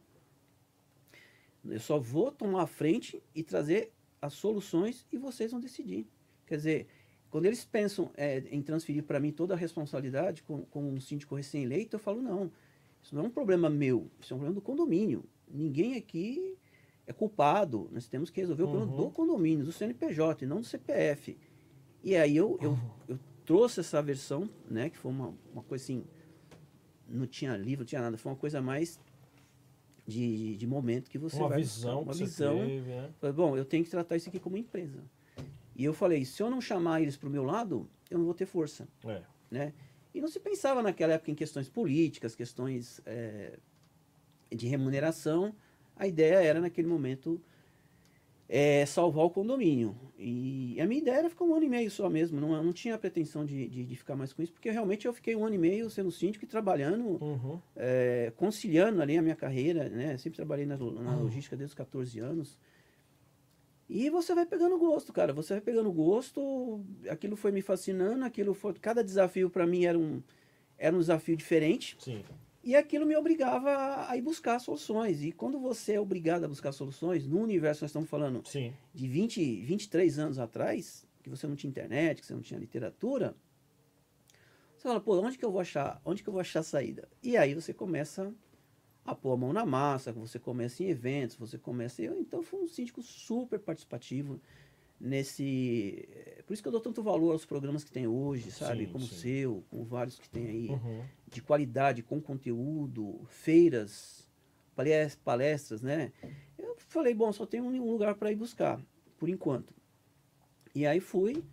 Eu 1.63 1.79
só 1.79 1.99
vou 1.99 2.31
tomar 2.31 2.63
a 2.63 2.67
frente 2.67 3.21
e 3.35 3.43
trazer 3.43 3.91
as 4.21 4.33
soluções 4.33 5.05
e 5.11 5.17
vocês 5.17 5.51
vão 5.51 5.59
decidir. 5.59 6.07
Quer 6.47 6.57
dizer, 6.57 6.87
quando 7.29 7.45
eles 7.45 7.63
pensam 7.63 8.11
é, 8.15 8.39
em 8.49 8.61
transferir 8.61 9.03
para 9.03 9.19
mim 9.19 9.31
toda 9.31 9.53
a 9.53 9.57
responsabilidade 9.57 10.41
como, 10.43 10.65
como 10.67 10.89
um 10.89 10.99
síndico 10.99 11.35
recém-eleito, 11.35 11.95
eu 11.95 11.99
falo, 11.99 12.21
não, 12.21 12.51
isso 13.01 13.13
não 13.13 13.23
é 13.23 13.27
um 13.27 13.31
problema 13.31 13.69
meu, 13.69 14.09
isso 14.19 14.33
é 14.33 14.35
um 14.35 14.39
problema 14.39 14.55
do 14.55 14.61
condomínio. 14.61 15.23
Ninguém 15.47 15.95
aqui 15.95 16.57
é 17.09 17.13
culpado. 17.13 17.89
Nós 17.91 18.07
temos 18.07 18.29
que 18.29 18.39
resolver 18.39 18.63
o 18.63 18.67
problema 18.67 18.95
do 18.95 19.03
uhum. 19.03 19.11
condomínio, 19.11 19.65
do 19.65 19.71
CNPJ, 19.71 20.45
e 20.45 20.47
não 20.47 20.61
do 20.61 20.65
CPF. 20.65 21.35
E 22.03 22.15
aí 22.15 22.37
eu, 22.37 22.57
eu, 22.61 22.71
uhum. 22.71 22.89
eu 23.07 23.19
trouxe 23.43 23.79
essa 23.79 23.99
versão, 23.99 24.47
né, 24.69 24.91
que 24.91 24.97
foi 24.97 25.11
uma, 25.11 25.33
uma 25.51 25.63
coisa 25.63 25.83
assim, 25.83 26.05
não 27.07 27.25
tinha 27.25 27.57
livro, 27.57 27.79
não 27.79 27.87
tinha 27.87 28.01
nada, 28.01 28.15
foi 28.15 28.31
uma 28.31 28.37
coisa 28.37 28.61
mais 28.61 28.99
de, 30.05 30.55
de 30.55 30.67
momento 30.67 31.09
que 31.09 31.17
você 31.17 31.37
uma 31.37 31.49
vai 31.49 31.59
visão 31.59 32.01
uma 32.01 32.13
visão 32.13 32.57
teve, 32.65 32.89
né? 32.89 33.11
bom 33.31 33.55
eu 33.55 33.63
tenho 33.63 33.83
que 33.83 33.91
tratar 33.91 34.15
isso 34.15 34.27
aqui 34.27 34.39
como 34.39 34.57
empresa 34.57 35.03
e 35.75 35.85
eu 35.85 35.93
falei 35.93 36.25
se 36.25 36.41
eu 36.41 36.49
não 36.49 36.59
chamar 36.59 36.99
eles 36.99 37.15
para 37.15 37.29
o 37.29 37.31
meu 37.31 37.43
lado 37.43 37.87
eu 38.09 38.17
não 38.17 38.25
vou 38.25 38.33
ter 38.33 38.47
força 38.47 38.87
é. 39.05 39.21
né 39.51 39.73
e 40.11 40.19
não 40.19 40.27
se 40.27 40.39
pensava 40.39 40.81
naquela 40.81 41.13
época 41.13 41.29
em 41.29 41.35
questões 41.35 41.69
políticas 41.69 42.33
questões 42.33 42.99
é, 43.05 43.59
de 44.51 44.67
remuneração 44.67 45.53
a 45.99 46.07
ideia 46.07 46.35
era 46.41 46.61
naquele 46.61 46.87
momento 46.87 47.39
é, 48.47 48.85
salvar 48.85 49.25
o 49.25 49.29
condomínio. 49.29 49.95
E 50.17 50.79
a 50.81 50.87
minha 50.87 51.01
ideia 51.01 51.17
era 51.17 51.29
ficar 51.29 51.45
um 51.45 51.53
ano 51.53 51.65
e 51.65 51.69
meio 51.69 51.91
só 51.91 52.09
mesmo, 52.09 52.41
não, 52.41 52.63
não 52.63 52.73
tinha 52.73 52.95
a 52.95 52.97
pretensão 52.97 53.45
de, 53.45 53.67
de, 53.67 53.85
de, 53.85 53.95
ficar 53.95 54.15
mais 54.15 54.33
com 54.33 54.41
isso, 54.41 54.51
porque 54.51 54.71
realmente 54.71 55.05
eu 55.05 55.13
fiquei 55.13 55.35
um 55.35 55.45
ano 55.45 55.55
e 55.55 55.59
meio 55.59 55.89
sendo 55.89 56.11
síndico 56.11 56.45
e 56.45 56.47
trabalhando, 56.47 57.23
uhum. 57.23 57.59
é, 57.75 58.33
conciliando 58.35 59.01
ali 59.01 59.17
a 59.17 59.21
minha 59.21 59.35
carreira, 59.35 59.87
né? 59.89 60.17
Sempre 60.17 60.37
trabalhei 60.37 60.65
na, 60.65 60.77
na 60.77 61.15
logística 61.15 61.55
desde 61.55 61.71
os 61.71 61.75
14 61.75 62.19
anos. 62.19 62.57
E 63.87 64.09
você 64.09 64.35
vai 64.35 64.45
pegando 64.45 64.77
gosto, 64.77 65.11
cara. 65.11 65.33
Você 65.33 65.53
vai 65.53 65.61
pegando 65.61 65.91
gosto, 65.91 66.83
aquilo 67.09 67.35
foi 67.35 67.51
me 67.51 67.61
fascinando, 67.61 68.23
aquilo 68.23 68.53
foi. 68.53 68.73
Cada 68.73 69.03
desafio 69.03 69.49
para 69.49 69.65
mim 69.65 69.85
era 69.85 69.97
um, 69.97 70.21
era 70.77 70.95
um 70.95 70.99
desafio 70.99 71.35
diferente. 71.35 71.97
Sim. 71.99 72.23
E 72.69 72.75
aquilo 72.75 73.03
me 73.03 73.17
obrigava 73.17 74.07
a 74.07 74.15
ir 74.15 74.21
buscar 74.21 74.59
soluções. 74.59 75.23
E 75.23 75.31
quando 75.31 75.59
você 75.59 75.93
é 75.93 75.99
obrigado 75.99 76.43
a 76.43 76.47
buscar 76.47 76.71
soluções, 76.71 77.25
no 77.25 77.41
universo 77.41 77.83
nós 77.83 77.89
estamos 77.89 78.07
falando 78.07 78.43
Sim. 78.45 78.71
de 78.93 79.07
20, 79.07 79.61
23 79.61 80.19
anos 80.19 80.37
atrás, 80.37 81.03
que 81.23 81.31
você 81.31 81.47
não 81.47 81.55
tinha 81.55 81.67
internet, 81.67 82.21
que 82.21 82.27
você 82.27 82.33
não 82.35 82.43
tinha 82.43 82.59
literatura, 82.59 83.35
você 84.77 84.83
fala, 84.83 85.01
pô, 85.01 85.19
onde 85.19 85.35
que 85.35 85.43
eu 85.43 85.51
vou 85.51 85.59
achar, 85.59 85.99
onde 86.05 86.21
que 86.21 86.29
eu 86.29 86.31
vou 86.31 86.41
achar 86.41 86.61
saída? 86.61 87.09
E 87.23 87.35
aí 87.37 87.55
você 87.55 87.73
começa 87.73 88.31
a 89.03 89.15
pôr 89.15 89.33
a 89.33 89.37
mão 89.37 89.51
na 89.51 89.65
massa, 89.65 90.13
você 90.13 90.37
começa 90.37 90.83
em 90.83 90.89
eventos, 90.89 91.37
você 91.37 91.57
começa. 91.57 92.03
Eu, 92.03 92.19
então 92.19 92.43
foi 92.43 92.61
um 92.61 92.67
síndico 92.67 93.01
super 93.01 93.57
participativo 93.57 94.39
nesse. 94.99 96.07
Eh, 96.11 96.43
por 96.45 96.53
isso 96.53 96.61
que 96.61 96.67
eu 96.67 96.71
dou 96.71 96.81
tanto 96.81 97.01
valor 97.01 97.31
aos 97.31 97.45
programas 97.45 97.83
que 97.83 97.91
tem 97.91 98.07
hoje, 98.07 98.51
sabe? 98.51 98.85
Sim, 98.85 98.91
como 98.91 99.05
sim. 99.05 99.15
o 99.15 99.17
seu, 99.17 99.63
como 99.69 99.85
vários 99.85 100.19
que 100.19 100.27
tem 100.29 100.47
aí, 100.47 100.69
uhum. 100.69 101.03
de 101.27 101.41
qualidade, 101.41 102.03
com 102.03 102.19
conteúdo, 102.19 103.21
feiras, 103.29 104.29
palestras, 105.23 105.81
né? 105.81 106.11
Eu 106.57 106.75
falei, 106.77 107.13
bom, 107.13 107.31
só 107.31 107.45
tem 107.45 107.61
um 107.61 107.85
lugar 107.85 108.15
para 108.15 108.31
ir 108.31 108.35
buscar, 108.35 108.81
por 109.17 109.29
enquanto. 109.29 109.73
E 110.73 110.85
aí 110.85 110.99
fui, 110.99 111.43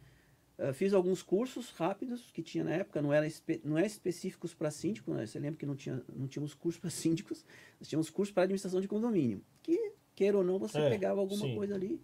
uh, 0.59 0.73
fiz 0.73 0.93
alguns 0.93 1.23
cursos 1.23 1.71
rápidos 1.71 2.31
que 2.31 2.43
tinha 2.43 2.65
na 2.65 2.73
época, 2.73 3.03
não 3.03 3.13
era, 3.13 3.27
não 3.65 3.79
é 3.79 3.87
específicos 3.87 4.55
para 4.55 4.71
síndico, 4.71 5.13
né? 5.13 5.27
Você 5.27 5.39
lembra 5.39 5.59
que 5.59 5.67
não, 5.67 5.77
tinha, 5.77 6.03
não 6.15 6.27
tínhamos 6.27 6.55
cursos 6.55 6.81
para 6.81 6.91
síndicos, 6.91 7.45
nós 7.79 7.89
tínhamos 7.89 8.11
cursos 8.11 8.33
para 8.33 8.45
administração 8.45 8.81
de 8.81 8.89
condomínio, 8.89 9.43
que, 9.63 9.93
queira 10.15 10.39
ou 10.39 10.45
não, 10.45 10.59
você 10.59 10.79
é, 10.79 10.89
pegava 10.89 11.21
alguma 11.21 11.47
sim. 11.47 11.55
coisa 11.55 11.75
ali 11.75 12.01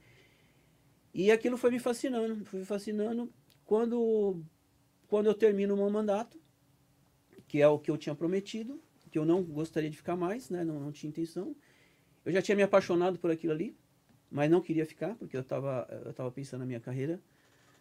e 1.14 1.30
aquilo 1.30 1.56
foi 1.56 1.70
me 1.70 1.78
fascinando, 1.78 2.44
foi 2.44 2.60
me 2.60 2.66
fascinando. 2.66 3.32
Quando, 3.64 4.42
quando 5.08 5.26
eu 5.26 5.34
termino 5.34 5.74
o 5.74 5.76
meu 5.76 5.90
mandato, 5.90 6.40
que 7.46 7.60
é 7.60 7.68
o 7.68 7.78
que 7.78 7.90
eu 7.90 7.98
tinha 7.98 8.14
prometido, 8.14 8.82
que 9.10 9.18
eu 9.18 9.26
não 9.26 9.42
gostaria 9.42 9.90
de 9.90 9.96
ficar 9.96 10.16
mais, 10.16 10.48
né? 10.48 10.64
não, 10.64 10.80
não 10.80 10.90
tinha 10.90 11.10
intenção. 11.10 11.54
Eu 12.24 12.32
já 12.32 12.40
tinha 12.40 12.56
me 12.56 12.62
apaixonado 12.62 13.18
por 13.18 13.30
aquilo 13.30 13.52
ali, 13.52 13.76
mas 14.30 14.50
não 14.50 14.62
queria 14.62 14.86
ficar, 14.86 15.14
porque 15.16 15.36
eu 15.36 15.42
estava 15.42 15.86
eu 16.06 16.14
tava 16.14 16.30
pensando 16.30 16.60
na 16.60 16.66
minha 16.66 16.80
carreira. 16.80 17.20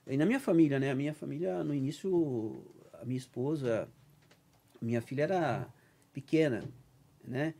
E 0.05 0.17
na 0.17 0.25
minha 0.25 0.39
família, 0.39 0.79
né? 0.79 0.91
A 0.91 0.95
minha 0.95 1.13
família, 1.13 1.63
no 1.63 1.73
início, 1.73 2.65
a 2.93 3.05
minha 3.05 3.17
esposa, 3.17 3.87
minha 4.81 5.01
filha 5.01 5.23
era 5.23 5.73
pequena, 6.11 6.67
né? 7.23 7.53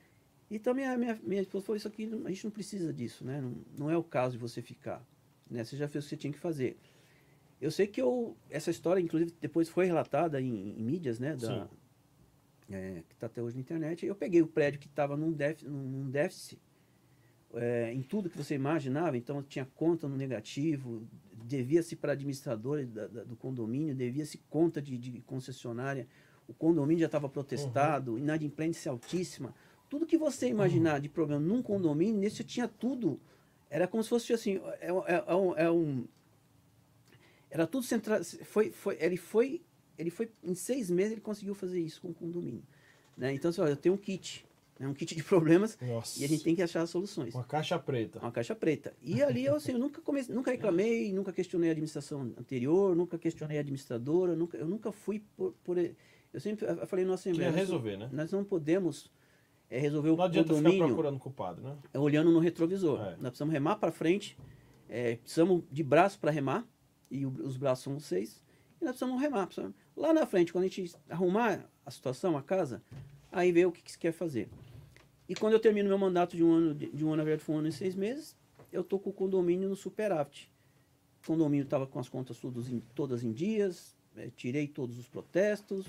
Então 0.49 0.73
minha, 0.73 0.97
minha, 0.97 1.17
minha 1.23 1.41
esposa 1.41 1.65
falou, 1.65 1.77
isso 1.77 1.87
aqui, 1.87 2.11
a 2.25 2.29
gente 2.29 2.43
não 2.43 2.51
precisa 2.51 2.91
disso, 2.91 3.23
né? 3.23 3.39
Não, 3.39 3.55
não 3.77 3.91
é 3.91 3.95
o 3.95 4.03
caso 4.03 4.33
de 4.33 4.37
você 4.37 4.61
ficar, 4.61 5.05
né? 5.51 5.63
Você 5.63 5.77
já 5.77 5.87
fez 5.87 6.03
o 6.03 6.07
que 6.07 6.09
você 6.09 6.17
tinha 6.17 6.33
que 6.33 6.39
fazer. 6.39 6.77
Eu 7.59 7.69
sei 7.69 7.85
que 7.85 8.01
eu, 8.01 8.35
essa 8.49 8.71
história, 8.71 8.99
inclusive, 8.99 9.33
depois 9.39 9.69
foi 9.69 9.85
relatada 9.85 10.41
em, 10.41 10.79
em 10.79 10.83
mídias, 10.83 11.19
né? 11.19 11.35
Da, 11.35 11.69
é, 12.71 13.03
que 13.07 13.13
está 13.13 13.27
até 13.27 13.41
hoje 13.41 13.55
na 13.55 13.61
internet. 13.61 14.05
Eu 14.05 14.15
peguei 14.15 14.41
o 14.41 14.47
prédio 14.47 14.79
que 14.79 14.87
estava 14.87 15.15
num, 15.15 15.31
déficit, 15.31 15.69
num 15.69 16.09
déficit 16.09 16.57
é, 17.53 17.93
em 17.93 18.01
tudo 18.01 18.29
que 18.29 18.37
você 18.37 18.55
imaginava, 18.55 19.17
então 19.17 19.43
tinha 19.43 19.67
conta 19.75 20.07
no 20.07 20.15
negativo, 20.15 21.05
devia-se 21.43 21.95
para 21.95 22.13
administradores 22.13 22.89
da, 22.89 23.07
da, 23.07 23.23
do 23.23 23.35
condomínio, 23.35 23.93
devia-se 23.93 24.37
conta 24.49 24.81
de, 24.81 24.97
de, 24.97 25.21
concessionária, 25.21 26.07
o 26.47 26.53
condomínio 26.53 27.01
já 27.01 27.05
estava 27.07 27.29
protestado, 27.29 28.13
uhum. 28.13 28.19
inadimplência 28.19 28.91
altíssima. 28.91 29.53
Tudo 29.89 30.05
que 30.05 30.17
você 30.17 30.47
imaginar 30.47 30.95
uhum. 30.95 31.01
de 31.01 31.09
problema 31.09 31.41
num 31.41 31.61
condomínio, 31.61 32.19
nesse 32.19 32.43
tinha 32.43 32.67
tudo. 32.67 33.19
Era 33.71 33.87
como 33.87 34.03
se 34.03 34.09
fosse 34.09 34.33
assim, 34.33 34.59
é, 34.81 34.89
é, 34.89 35.23
é 35.27 35.35
um, 35.35 35.57
é 35.57 35.71
um, 35.71 36.05
era 37.49 37.65
tudo 37.65 37.85
central, 37.85 38.21
foi, 38.43 38.69
foi, 38.69 38.97
ele 38.99 39.15
foi, 39.15 39.61
ele 39.97 40.09
foi, 40.09 40.29
em 40.43 40.53
seis 40.53 40.91
meses 40.91 41.13
ele 41.13 41.21
conseguiu 41.21 41.55
fazer 41.55 41.79
isso 41.79 42.01
com 42.01 42.09
o 42.09 42.13
condomínio. 42.13 42.63
Né? 43.17 43.33
Então, 43.33 43.47
assim, 43.49 43.61
olha, 43.61 43.71
eu 43.71 43.77
tenho 43.77 43.95
um 43.95 43.97
kit, 43.97 44.45
é 44.77 44.85
um 44.85 44.93
kit 44.93 45.15
de 45.15 45.23
problemas 45.23 45.77
Nossa. 45.81 46.19
e 46.19 46.25
a 46.25 46.27
gente 46.27 46.43
tem 46.43 46.53
que 46.53 46.61
achar 46.61 46.85
soluções. 46.85 47.33
Uma 47.33 47.45
caixa 47.45 47.79
preta. 47.79 48.19
Uma 48.19 48.31
caixa 48.31 48.53
preta. 48.53 48.93
E 49.01 49.23
ali 49.23 49.45
eu, 49.45 49.55
assim, 49.55 49.71
eu 49.71 49.79
nunca, 49.79 50.01
comecei, 50.01 50.35
nunca 50.35 50.51
reclamei, 50.51 51.13
nunca 51.13 51.31
questionei 51.31 51.69
a 51.69 51.71
administração 51.71 52.33
anterior, 52.37 52.93
nunca 52.93 53.17
questionei 53.17 53.55
a 53.55 53.61
administradora, 53.61 54.35
nunca, 54.35 54.57
eu 54.57 54.67
nunca 54.67 54.91
fui 54.91 55.23
por, 55.37 55.53
por 55.63 55.77
eu 55.77 56.39
sempre 56.41 56.65
eu 56.65 56.87
falei 56.87 57.05
na 57.05 57.13
Assembleia. 57.13 57.51
Tinha 57.51 57.61
resolver, 57.61 57.97
né? 57.97 58.09
Nós 58.11 58.31
não 58.31 58.43
podemos 58.43 59.09
é, 59.71 59.79
resolver 59.79 60.09
o 60.09 60.17
Não 60.17 60.25
adianta 60.25 60.53
ficar 60.53 60.77
procurando 60.85 61.17
culpado, 61.17 61.61
né? 61.61 61.77
É 61.93 61.97
olhando 61.97 62.29
no 62.29 62.39
retrovisor. 62.39 62.99
É. 62.99 63.11
Nós 63.11 63.29
precisamos 63.29 63.53
remar 63.53 63.77
para 63.77 63.89
frente, 63.89 64.37
é, 64.89 65.15
precisamos 65.15 65.63
de 65.71 65.81
braço 65.81 66.19
para 66.19 66.29
remar, 66.29 66.67
e 67.09 67.25
os 67.25 67.55
braços 67.55 67.85
são 67.85 67.97
seis, 67.97 68.43
e 68.81 68.83
nós 68.83 68.97
precisamos 68.97 69.19
remar. 69.21 69.47
Precisamos, 69.47 69.73
lá 69.95 70.13
na 70.13 70.25
frente, 70.25 70.51
quando 70.51 70.65
a 70.65 70.67
gente 70.67 70.93
arrumar 71.09 71.65
a 71.85 71.89
situação, 71.89 72.37
a 72.37 72.43
casa, 72.43 72.83
aí 73.31 73.53
vê 73.53 73.65
o 73.65 73.71
que, 73.71 73.81
que 73.81 73.93
se 73.93 73.97
quer 73.97 74.11
fazer. 74.11 74.49
E 75.27 75.33
quando 75.33 75.53
eu 75.53 75.59
termino 75.59 75.87
meu 75.87 75.97
mandato 75.97 76.35
de 76.35 76.43
um 76.43 76.51
ano, 76.51 76.75
de, 76.75 76.87
de 76.91 77.05
um 77.05 77.07
ano, 77.07 77.17
na 77.17 77.23
verdade 77.23 77.45
foi 77.45 77.55
um 77.55 77.59
ano 77.59 77.69
e 77.69 77.71
seis 77.71 77.95
meses, 77.95 78.35
eu 78.73 78.83
tô 78.83 78.99
com 78.99 79.09
o 79.09 79.13
condomínio 79.13 79.69
no 79.69 79.75
superávit. 79.77 80.51
O 81.23 81.27
condomínio 81.27 81.63
estava 81.63 81.87
com 81.87 81.97
as 81.97 82.09
contas 82.09 82.37
todas 82.37 82.69
em, 82.69 82.81
todas 82.93 83.23
em 83.23 83.31
dias, 83.31 83.95
é, 84.17 84.29
tirei 84.35 84.67
todos 84.67 84.99
os 84.99 85.07
protestos. 85.07 85.85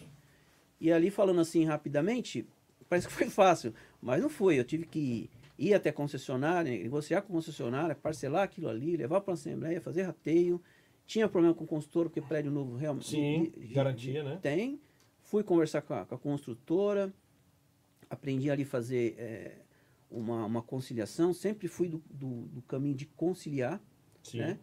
E 0.81 0.93
ali, 0.93 1.11
falando 1.11 1.41
assim 1.41 1.65
rapidamente, 1.65 2.47
parece 2.93 3.09
que 3.09 3.15
foi 3.15 3.31
fácil, 3.31 3.73
mas 4.03 4.21
não 4.21 4.29
foi. 4.29 4.59
Eu 4.59 4.65
tive 4.65 4.85
que 4.85 5.31
ir 5.59 5.73
até 5.73 5.89
a 5.89 5.93
concessionária, 5.95 6.71
negociar 6.71 7.23
com 7.23 7.33
a 7.33 7.37
concessionária, 7.37 7.95
parcelar 7.95 8.43
aquilo 8.43 8.69
ali, 8.69 8.99
levar 8.99 9.23
para 9.23 9.33
a 9.33 9.35
Assembleia, 9.35 9.81
fazer 9.81 10.03
rateio. 10.03 10.61
Tinha 11.07 11.27
problema 11.27 11.55
com 11.55 11.65
o 11.65 11.67
consultor, 11.67 12.11
porque 12.11 12.21
prédio 12.21 12.51
novo 12.51 12.77
realmente. 12.77 13.09
Sim, 13.09 13.51
garantia, 13.73 14.23
né? 14.23 14.39
Tem. 14.43 14.79
Fui 15.23 15.43
conversar 15.43 15.81
com 15.81 15.95
a, 15.95 16.05
com 16.05 16.15
a 16.15 16.19
construtora, 16.19 17.11
aprendi 18.11 18.51
ali 18.51 18.65
a 18.65 18.67
fazer 18.67 19.15
é, 19.17 19.57
uma, 20.11 20.45
uma 20.45 20.61
conciliação, 20.61 21.33
sempre 21.33 21.69
fui 21.69 21.89
do, 21.89 22.03
do, 22.11 22.43
do 22.43 22.63
caminho 22.63 22.95
de 22.95 23.07
conciliar, 23.07 23.81
Sim. 24.23 24.39
né? 24.39 24.59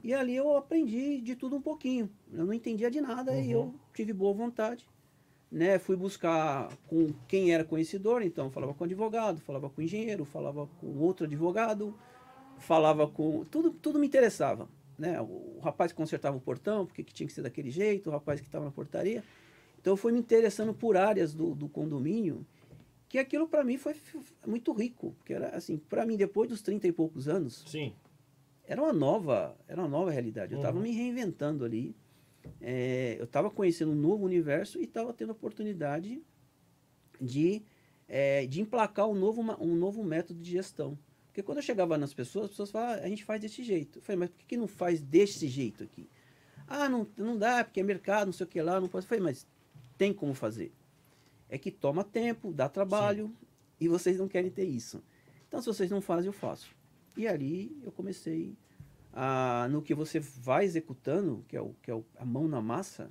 E 0.00 0.14
ali 0.14 0.36
eu 0.36 0.56
aprendi 0.56 1.20
de 1.20 1.34
tudo 1.34 1.56
um 1.56 1.62
pouquinho. 1.62 2.08
Eu 2.32 2.46
não 2.46 2.52
entendia 2.52 2.88
de 2.88 3.00
nada 3.00 3.32
uhum. 3.32 3.42
e 3.42 3.50
eu 3.50 3.74
tive 3.92 4.12
boa 4.12 4.32
vontade. 4.32 4.86
Né? 5.50 5.78
Fui 5.78 5.96
buscar 5.96 6.68
com 6.86 7.12
quem 7.28 7.52
era 7.52 7.64
conhecedor, 7.64 8.22
então 8.22 8.50
falava 8.50 8.74
com 8.74 8.84
advogado, 8.84 9.40
falava 9.40 9.70
com 9.70 9.80
engenheiro, 9.80 10.24
falava 10.24 10.66
com 10.80 10.98
outro 10.98 11.26
advogado, 11.26 11.94
falava 12.58 13.06
com. 13.06 13.44
Tudo, 13.44 13.70
tudo 13.70 13.98
me 13.98 14.06
interessava. 14.06 14.68
Né? 14.98 15.20
O, 15.20 15.56
o 15.56 15.60
rapaz 15.62 15.92
que 15.92 15.96
consertava 15.96 16.36
o 16.36 16.40
portão, 16.40 16.86
porque 16.86 17.04
que 17.04 17.14
tinha 17.14 17.26
que 17.26 17.32
ser 17.32 17.42
daquele 17.42 17.70
jeito, 17.70 18.08
o 18.08 18.12
rapaz 18.12 18.40
que 18.40 18.46
estava 18.46 18.64
na 18.64 18.70
portaria. 18.70 19.22
Então 19.80 19.92
eu 19.92 19.96
fui 19.96 20.12
me 20.12 20.18
interessando 20.18 20.74
por 20.74 20.96
áreas 20.96 21.34
do, 21.34 21.54
do 21.54 21.68
condomínio 21.68 22.44
que 23.08 23.18
aquilo 23.18 23.46
para 23.46 23.62
mim 23.62 23.76
foi 23.78 23.94
muito 24.44 24.72
rico, 24.72 25.14
porque 25.18 25.34
era 25.34 25.50
assim, 25.50 25.76
para 25.76 26.04
mim 26.04 26.16
depois 26.16 26.48
dos 26.48 26.62
30 26.62 26.88
e 26.88 26.92
poucos 26.92 27.28
anos, 27.28 27.62
Sim. 27.66 27.94
Era 28.66 28.82
uma 28.82 28.92
nova, 28.92 29.56
era 29.68 29.80
uma 29.80 29.88
nova 29.88 30.10
realidade. 30.10 30.52
Eu 30.52 30.58
estava 30.58 30.76
uhum. 30.76 30.82
me 30.82 30.90
reinventando 30.90 31.64
ali. 31.64 31.94
É, 32.60 33.16
eu 33.18 33.24
estava 33.24 33.50
conhecendo 33.50 33.92
um 33.92 33.96
novo 33.96 34.24
universo 34.24 34.78
e 34.80 34.84
estava 34.84 35.12
tendo 35.12 35.30
a 35.30 35.32
oportunidade 35.32 36.22
de, 37.20 37.62
é, 38.08 38.46
de 38.46 38.60
emplacar 38.60 39.08
um 39.08 39.14
novo, 39.14 39.40
um 39.60 39.74
novo 39.74 40.02
método 40.02 40.40
de 40.40 40.50
gestão. 40.50 40.98
Porque 41.26 41.42
quando 41.42 41.58
eu 41.58 41.62
chegava 41.62 41.98
nas 41.98 42.14
pessoas, 42.14 42.44
as 42.46 42.50
pessoas 42.50 42.70
falavam, 42.70 42.94
ah, 42.94 43.04
a 43.04 43.08
gente 43.08 43.24
faz 43.24 43.40
desse 43.40 43.62
jeito. 43.62 43.98
Eu 43.98 44.02
falei, 44.02 44.20
mas 44.20 44.30
por 44.30 44.38
que, 44.38 44.46
que 44.46 44.56
não 44.56 44.68
faz 44.68 45.00
desse 45.00 45.48
jeito 45.48 45.82
aqui? 45.82 46.08
Ah, 46.66 46.88
não, 46.88 47.06
não 47.16 47.36
dá, 47.36 47.64
porque 47.64 47.80
é 47.80 47.82
mercado, 47.82 48.26
não 48.26 48.32
sei 48.32 48.46
o 48.46 48.48
que 48.48 48.62
lá, 48.62 48.80
não 48.80 48.88
pode. 48.88 49.04
Eu 49.04 49.08
falei, 49.08 49.24
mas 49.24 49.46
tem 49.98 50.12
como 50.12 50.32
fazer 50.32 50.72
é 51.54 51.58
que 51.58 51.70
toma 51.70 52.02
tempo, 52.02 52.52
dá 52.52 52.68
trabalho 52.68 53.28
Sim. 53.28 53.46
e 53.80 53.88
vocês 53.88 54.18
não 54.18 54.26
querem 54.26 54.50
ter 54.50 54.64
isso. 54.64 55.02
Então, 55.46 55.60
se 55.60 55.66
vocês 55.66 55.88
não 55.88 56.00
fazem, 56.00 56.26
eu 56.26 56.32
faço. 56.32 56.74
E 57.16 57.28
ali 57.28 57.78
eu 57.84 57.92
comecei 57.92 58.56
a, 59.14 59.68
no 59.70 59.80
que 59.80 59.94
você 59.94 60.18
vai 60.18 60.64
executando, 60.64 61.44
que 61.48 61.56
é, 61.56 61.60
o, 61.60 61.74
que 61.80 61.90
é 61.90 61.94
o, 61.94 62.04
a 62.18 62.24
mão 62.24 62.48
na 62.48 62.60
massa, 62.60 63.10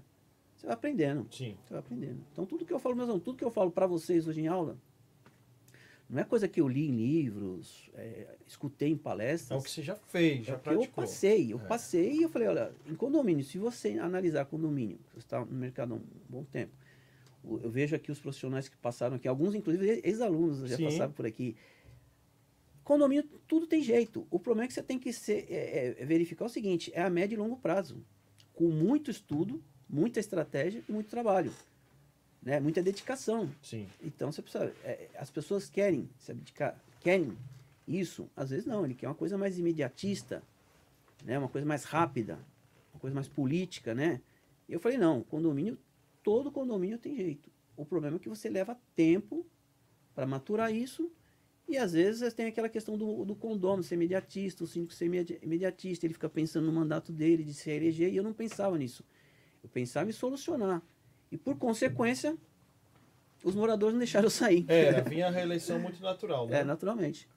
você 0.56 0.68
vai 0.68 0.74
aprendendo. 0.74 1.26
Sim. 1.32 1.58
Você 1.64 1.74
vai 1.74 1.80
aprendendo. 1.80 2.22
Então, 2.32 2.46
tudo 2.46 2.66
que 2.66 2.74
eu 2.74 2.80
falo, 2.80 2.96
meus 2.96 3.08
alunos, 3.08 3.24
tudo 3.24 3.38
que 3.38 3.44
eu 3.44 3.52
falo 3.52 3.72
para 3.72 3.88
vocês 3.88 4.28
hoje 4.28 4.42
em 4.42 4.48
aula, 4.48 4.78
não 6.10 6.22
é 6.22 6.26
coisa 6.26 6.48
que 6.48 6.60
eu 6.60 6.68
li 6.68 6.90
em 6.90 6.92
livros, 6.92 7.90
é, 7.96 8.36
escutei 8.46 8.90
em 8.90 8.98
palestras. 8.98 9.52
É 9.52 9.56
o 9.60 9.64
que 9.64 9.72
você 9.72 9.82
já 9.82 9.96
fez, 9.96 10.46
já 10.46 10.56
é 10.56 10.58
praticou. 10.58 10.86
eu 10.86 10.92
passei. 10.92 11.54
Eu 11.54 11.60
é. 11.60 11.64
passei 11.64 12.14
e 12.14 12.24
eu 12.24 12.30
falei, 12.30 12.50
olha, 12.50 12.72
em 12.86 12.96
condomínio, 12.96 13.44
se 13.44 13.58
você 13.58 13.98
analisar 13.98 14.46
condomínio, 14.46 15.00
você 15.14 15.20
está 15.20 15.40
no 15.40 15.56
mercado 15.56 15.94
há 15.94 15.98
um 15.98 16.04
bom 16.30 16.44
tempo, 16.44 16.74
eu 17.44 17.70
vejo 17.70 17.96
aqui 17.96 18.12
os 18.12 18.20
profissionais 18.20 18.68
que 18.68 18.78
passaram 18.78 19.16
aqui, 19.16 19.28
alguns 19.28 19.56
inclusive 19.56 20.02
ex-alunos 20.04 20.70
já 20.70 20.78
Sim. 20.78 20.86
passaram 20.86 21.12
por 21.14 21.26
aqui. 21.26 21.56
Condomínio, 22.84 23.24
tudo 23.48 23.66
tem 23.66 23.82
jeito. 23.82 24.28
O 24.30 24.40
problema 24.40 24.66
é 24.66 24.68
que 24.68 24.74
você 24.74 24.84
tem 24.84 25.00
que 25.00 25.14
ser, 25.14 25.46
é, 25.50 25.96
é, 26.00 26.06
verificar 26.06 26.46
o 26.46 26.50
seguinte: 26.50 26.92
é 26.94 27.02
a 27.02 27.10
médio 27.10 27.36
e 27.36 27.38
longo 27.38 27.58
prazo. 27.58 28.04
Com 28.54 28.70
muito 28.70 29.10
estudo, 29.10 29.64
muita 29.90 30.20
estratégia 30.20 30.84
e 30.88 30.92
muito 30.92 31.10
trabalho. 31.10 31.52
Né? 32.42 32.60
Muita 32.60 32.84
dedicação. 32.84 33.50
Sim. 33.62 33.88
Então 34.02 34.32
você 34.32 34.42
precisa. 34.42 34.74
É, 34.84 35.10
as 35.18 35.30
pessoas 35.30 35.70
querem 35.70 36.10
se 36.18 36.32
abdicar, 36.32 36.78
querem 37.00 37.38
isso. 37.88 38.30
Às 38.36 38.50
vezes 38.50 38.66
não, 38.66 38.84
ele 38.84 38.94
quer 38.94 39.08
uma 39.08 39.16
coisa 39.16 39.38
mais 39.38 39.58
imediatista, 39.58 40.44
né? 41.24 41.40
uma 41.40 41.50
coisa 41.50 41.66
mais 41.66 41.86
rápida, 41.86 42.38
uma 42.94 43.00
coisa 43.00 43.16
mais 43.16 43.28
política, 43.28 43.96
né? 43.96 44.22
E 44.68 44.74
eu 44.74 44.80
falei, 44.80 44.98
não, 44.98 45.24
condomínio 45.24 45.78
todo 46.24 46.52
condomínio 46.52 46.98
tem 46.98 47.16
jeito. 47.16 47.52
O 47.76 47.86
problema 47.86 48.16
é 48.16 48.20
que 48.20 48.30
você 48.30 48.50
leva 48.50 48.80
tempo 48.96 49.46
para 50.16 50.26
maturar 50.26 50.74
isso 50.74 51.12
e 51.68 51.78
às 51.78 51.94
vezes 51.94 52.34
tem 52.34 52.48
aquela 52.48 52.70
questão 52.70 52.98
do, 52.98 53.24
do 53.26 53.36
condomínio 53.36 53.84
ser 53.84 53.96
imediatista, 53.96 54.64
o 54.64 54.68
síndico 54.68 54.94
ser 54.94 55.06
imediatista, 55.42 56.06
ele 56.06 56.14
fica 56.14 56.30
pensando 56.30 56.66
no 56.66 56.74
mandato 56.74 57.12
dele 57.12 57.44
de 57.44 57.54
se 57.54 57.72
eleger 57.72 58.12
e 58.12 58.18
eu 58.18 58.24
não 58.24 58.34
pensava 58.34 58.78
nisso. 58.78 59.04
Eu 59.64 59.70
pensava 59.70 60.10
em 60.10 60.14
solucionar. 60.14 60.82
E 61.32 61.38
por 61.38 61.58
consequência, 61.58 62.38
os 63.44 63.56
moradores 63.56 63.94
não 63.94 64.00
deixaram 64.00 64.26
eu 64.26 64.30
sair. 64.30 64.66
É, 64.68 65.02
vinha 65.10 65.28
a 65.28 65.32
reeleição 65.32 65.80
muito 65.80 66.02
natural, 66.02 66.48
né? 66.48 66.60
É, 66.60 66.64
naturalmente. 66.64 67.28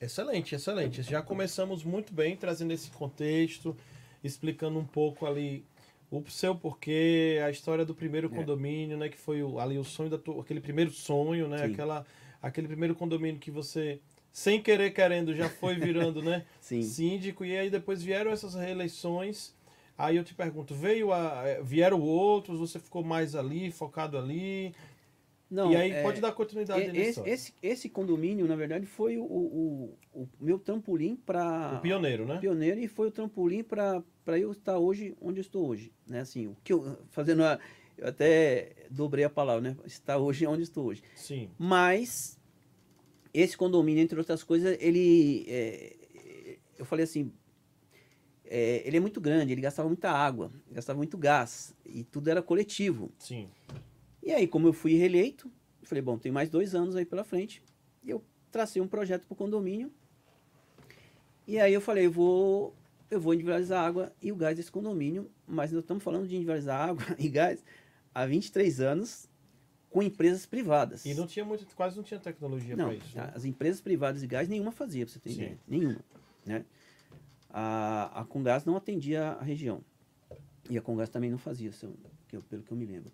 Excelente, 0.00 0.54
excelente. 0.54 1.02
Já 1.02 1.22
começamos 1.22 1.82
muito 1.82 2.12
bem 2.12 2.36
trazendo 2.36 2.72
esse 2.72 2.90
contexto, 2.90 3.74
explicando 4.22 4.78
um 4.78 4.84
pouco 4.84 5.24
ali 5.24 5.64
o 6.10 6.24
seu 6.28 6.54
porquê, 6.54 7.40
a 7.44 7.50
história 7.50 7.84
do 7.84 7.94
primeiro 7.94 8.28
é. 8.28 8.30
condomínio, 8.30 8.96
né? 8.96 9.08
Que 9.08 9.18
foi 9.18 9.40
ali 9.58 9.78
o 9.78 9.84
sonho 9.84 10.10
da 10.10 10.18
tua, 10.18 10.40
aquele 10.40 10.60
primeiro 10.60 10.90
sonho, 10.90 11.48
né? 11.48 11.64
Aquela, 11.64 12.06
aquele 12.40 12.68
primeiro 12.68 12.94
condomínio 12.94 13.40
que 13.40 13.50
você, 13.50 14.00
sem 14.32 14.62
querer 14.62 14.90
querendo, 14.92 15.34
já 15.34 15.48
foi 15.48 15.74
virando, 15.74 16.22
né? 16.22 16.44
Sim. 16.60 16.82
Síndico. 16.82 17.44
E 17.44 17.56
aí 17.56 17.70
depois 17.70 18.02
vieram 18.02 18.30
essas 18.30 18.54
reeleições. 18.54 19.54
Aí 19.98 20.16
eu 20.16 20.24
te 20.24 20.34
pergunto, 20.34 20.74
veio 20.74 21.12
a, 21.12 21.42
é, 21.44 21.62
vieram 21.62 22.00
outros, 22.00 22.60
você 22.60 22.78
ficou 22.78 23.02
mais 23.02 23.34
ali, 23.34 23.70
focado 23.70 24.18
ali? 24.18 24.74
Não, 25.50 25.72
e 25.72 25.76
aí 25.76 25.90
é, 25.92 26.02
pode 26.02 26.20
dar 26.20 26.32
continuidade 26.32 26.96
esse, 26.98 27.20
esse, 27.20 27.54
esse, 27.62 27.88
condomínio, 27.88 28.48
na 28.48 28.56
verdade, 28.56 28.84
foi 28.84 29.16
o, 29.16 29.24
o, 29.24 29.98
o 30.12 30.28
meu 30.40 30.58
trampolim 30.58 31.14
para... 31.14 31.76
O 31.78 31.80
pioneiro, 31.80 32.26
né? 32.26 32.38
Pioneiro 32.38 32.80
e 32.80 32.88
foi 32.88 33.08
o 33.08 33.10
trampolim 33.12 33.62
para 33.62 34.02
eu 34.26 34.50
estar 34.50 34.76
hoje 34.76 35.16
onde 35.20 35.38
eu 35.38 35.42
estou 35.42 35.66
hoje. 35.68 35.92
Né? 36.06 36.20
Assim, 36.20 36.48
o 36.48 36.56
que 36.64 36.72
eu, 36.72 36.98
fazendo 37.10 37.44
a, 37.44 37.60
eu 37.96 38.08
até 38.08 38.72
dobrei 38.90 39.24
a 39.24 39.30
palavra, 39.30 39.70
né? 39.70 39.76
Estar 39.84 40.18
hoje 40.18 40.44
onde 40.46 40.62
estou 40.62 40.86
hoje. 40.86 41.02
Sim. 41.14 41.48
Mas 41.56 42.40
esse 43.32 43.56
condomínio, 43.56 44.02
entre 44.02 44.18
outras 44.18 44.42
coisas, 44.42 44.76
ele... 44.80 45.44
É, 45.48 45.96
eu 46.76 46.84
falei 46.84 47.04
assim, 47.04 47.32
é, 48.44 48.82
ele 48.84 48.96
é 48.96 49.00
muito 49.00 49.20
grande, 49.20 49.52
ele 49.52 49.60
gastava 49.60 49.88
muita 49.88 50.10
água, 50.10 50.50
gastava 50.70 50.96
muito 50.96 51.16
gás, 51.16 51.74
e 51.84 52.04
tudo 52.04 52.28
era 52.28 52.42
coletivo. 52.42 53.10
Sim. 53.18 53.48
E 54.26 54.32
aí, 54.32 54.48
como 54.48 54.66
eu 54.66 54.72
fui 54.72 54.94
reeleito, 54.96 55.48
eu 55.80 55.86
falei, 55.86 56.02
bom, 56.02 56.18
tem 56.18 56.32
mais 56.32 56.50
dois 56.50 56.74
anos 56.74 56.96
aí 56.96 57.04
pela 57.06 57.22
frente, 57.22 57.62
e 58.02 58.10
eu 58.10 58.24
tracei 58.50 58.82
um 58.82 58.88
projeto 58.88 59.24
para 59.24 59.32
o 59.34 59.36
condomínio, 59.36 59.92
e 61.46 61.60
aí 61.60 61.72
eu 61.72 61.80
falei, 61.80 62.06
eu 62.06 62.10
vou, 62.10 62.74
eu 63.08 63.20
vou 63.20 63.32
individualizar 63.34 63.84
a 63.84 63.86
água 63.86 64.12
e 64.20 64.32
o 64.32 64.36
gás 64.36 64.56
desse 64.56 64.68
condomínio, 64.72 65.30
mas 65.46 65.70
nós 65.70 65.82
estamos 65.84 66.02
falando 66.02 66.26
de 66.26 66.34
individualizar 66.34 66.80
água 66.90 67.04
e 67.16 67.28
gás 67.28 67.64
há 68.12 68.26
23 68.26 68.80
anos 68.80 69.28
com 69.90 70.02
empresas 70.02 70.44
privadas. 70.44 71.06
E 71.06 71.14
não 71.14 71.24
tinha 71.28 71.44
muito, 71.44 71.64
quase 71.76 71.96
não 71.96 72.02
tinha 72.02 72.18
tecnologia 72.18 72.76
para 72.76 72.94
isso. 72.94 73.16
né? 73.16 73.30
as 73.32 73.44
empresas 73.44 73.80
privadas 73.80 74.20
de 74.22 74.26
gás 74.26 74.48
nenhuma 74.48 74.72
fazia, 74.72 75.06
para 75.06 75.12
você 75.12 75.20
ter 75.20 75.30
Sim. 75.30 75.36
ideia. 75.36 75.58
Nenhuma. 75.68 76.00
Né? 76.44 76.64
A, 77.48 78.22
a 78.22 78.24
Congás 78.24 78.64
não 78.64 78.76
atendia 78.76 79.28
a 79.28 79.42
região. 79.44 79.84
E 80.68 80.76
a 80.76 80.82
Congás 80.82 81.08
também 81.08 81.30
não 81.30 81.38
fazia, 81.38 81.70
eu- 82.32 82.42
pelo 82.42 82.64
que 82.64 82.72
eu 82.72 82.76
me 82.76 82.86
lembro. 82.86 83.12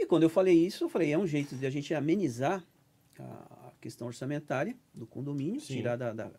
E 0.00 0.06
quando 0.06 0.22
eu 0.22 0.30
falei 0.30 0.54
isso, 0.66 0.84
eu 0.84 0.88
falei, 0.88 1.12
é 1.12 1.18
um 1.18 1.26
jeito 1.26 1.54
de 1.54 1.66
a 1.66 1.70
gente 1.70 1.92
amenizar 1.92 2.64
a, 3.18 3.70
questão 3.82 4.06
orçamentária 4.06 4.74
do 4.94 5.06
condomínio, 5.06 5.60
Sim. 5.60 5.74
tirar 5.74 5.96
da- 5.96 6.12
da- 6.12 6.30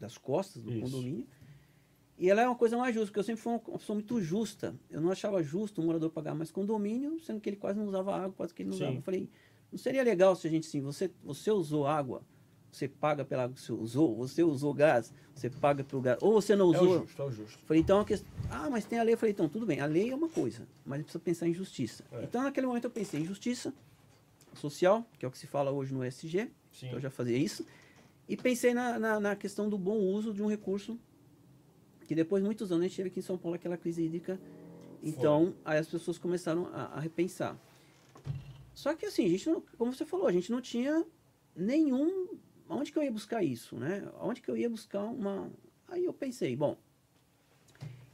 das 0.00 0.16
costas 0.16 0.62
do 0.62 0.70
Isso. 0.70 0.80
condomínio. 0.80 1.26
E 2.18 2.28
ela 2.30 2.42
é 2.42 2.46
uma 2.48 2.56
coisa 2.56 2.76
mais 2.78 2.94
justa, 2.94 3.06
porque 3.08 3.20
eu 3.20 3.24
sempre 3.24 3.40
fui 3.42 3.52
uma 3.52 3.60
uma 3.68 3.78
pessoa 3.78 3.94
muito 3.94 4.20
justa. 4.22 4.74
Eu 4.90 5.00
não 5.00 5.10
achava 5.10 5.42
justo 5.42 5.80
um 5.80 5.86
morador 5.86 6.10
pagar 6.10 6.34
mais 6.34 6.50
condomínio, 6.50 7.18
sendo 7.20 7.40
que 7.40 7.48
ele 7.50 7.56
quase 7.56 7.78
não 7.78 7.86
usava 7.86 8.14
água, 8.16 8.32
quase 8.32 8.52
que 8.54 8.62
ele 8.62 8.70
não 8.70 8.76
Sim. 8.76 8.84
usava. 8.84 8.98
Eu 8.98 9.02
falei, 9.02 9.28
não 9.70 9.78
seria 9.78 10.02
legal 10.02 10.34
se 10.34 10.46
a 10.46 10.50
gente 10.50 10.66
assim, 10.66 10.80
você, 10.80 11.10
você 11.22 11.50
usou 11.50 11.86
água, 11.86 12.22
você 12.70 12.86
paga 12.88 13.24
pela 13.24 13.44
água 13.44 13.54
que 13.54 13.60
você 13.62 13.72
usou, 13.72 14.14
você 14.16 14.42
usou 14.42 14.74
gás, 14.74 15.12
você 15.34 15.48
paga 15.48 15.82
pelo 15.82 16.02
gás, 16.02 16.18
ou 16.20 16.32
você 16.32 16.54
não 16.54 16.74
É 16.74 16.78
o 16.78 16.82
usou. 16.82 16.98
justo, 17.00 17.22
é 17.22 17.24
o 17.24 17.30
justo. 17.32 17.58
Falei, 17.64 17.82
então, 17.82 18.00
a 18.00 18.04
questão... 18.04 18.28
ah, 18.50 18.68
mas 18.70 18.84
tem 18.84 18.98
a 18.98 19.02
lei. 19.02 19.14
Eu 19.14 19.18
falei, 19.18 19.32
então, 19.32 19.48
tudo 19.48 19.64
bem, 19.66 19.80
a 19.80 19.86
lei 19.86 20.10
é 20.10 20.14
uma 20.14 20.28
coisa, 20.28 20.66
mas 20.84 21.00
precisa 21.02 21.18
pensar 21.18 21.48
em 21.48 21.54
justiça. 21.54 22.04
É. 22.12 22.24
Então, 22.24 22.42
naquele 22.42 22.66
momento, 22.66 22.84
eu 22.84 22.90
pensei 22.90 23.20
em 23.20 23.24
justiça 23.24 23.72
social, 24.54 25.06
que 25.18 25.24
é 25.24 25.28
o 25.28 25.30
que 25.30 25.38
se 25.38 25.46
fala 25.46 25.70
hoje 25.70 25.94
no 25.94 26.04
SG, 26.04 26.50
Sim. 26.72 26.88
que 26.88 26.94
eu 26.94 27.00
já 27.00 27.10
fazia 27.10 27.36
isso, 27.36 27.64
e 28.28 28.36
pensei 28.36 28.74
na, 28.74 28.98
na, 28.98 29.20
na 29.20 29.36
questão 29.36 29.68
do 29.68 29.78
bom 29.78 29.96
uso 29.98 30.32
de 30.34 30.42
um 30.42 30.46
recurso 30.48 30.98
que 32.06 32.14
depois 32.14 32.42
de 32.42 32.46
muitos 32.46 32.72
anos 32.72 32.84
a 32.84 32.88
gente 32.88 32.96
teve 32.96 33.08
aqui 33.10 33.18
em 33.20 33.22
São 33.22 33.36
Paulo 33.36 33.54
aquela 33.56 33.76
crise 33.76 34.02
hídrica, 34.02 34.40
então 35.02 35.54
aí 35.64 35.78
as 35.78 35.86
pessoas 35.86 36.16
começaram 36.18 36.66
a, 36.72 36.84
a 36.96 37.00
repensar. 37.00 37.58
Só 38.74 38.94
que 38.94 39.04
assim, 39.06 39.26
a 39.26 39.28
gente 39.28 39.48
não, 39.50 39.62
como 39.76 39.92
você 39.92 40.04
falou, 40.06 40.26
a 40.26 40.32
gente 40.32 40.50
não 40.50 40.60
tinha 40.60 41.04
nenhum. 41.54 42.28
Onde 42.68 42.92
que 42.92 42.98
eu 42.98 43.02
ia 43.02 43.10
buscar 43.12 43.42
isso, 43.42 43.76
né? 43.76 44.06
Onde 44.20 44.40
que 44.40 44.50
eu 44.50 44.56
ia 44.56 44.68
buscar 44.68 45.04
uma. 45.04 45.50
Aí 45.88 46.04
eu 46.04 46.12
pensei, 46.12 46.54
bom, 46.54 46.76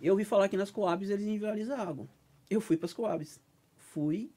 eu 0.01 0.13
ouvi 0.13 0.25
falar 0.25 0.49
que 0.49 0.57
nas 0.57 0.71
Coabs 0.71 1.11
eles 1.11 1.25
individualizam 1.27 1.77
a 1.77 1.81
água. 1.83 2.09
Eu 2.49 2.61
fui 2.61 2.77
para 2.77 2.87
as 2.87 2.93
Coabs. 2.93 3.41
Fui, 3.77 4.31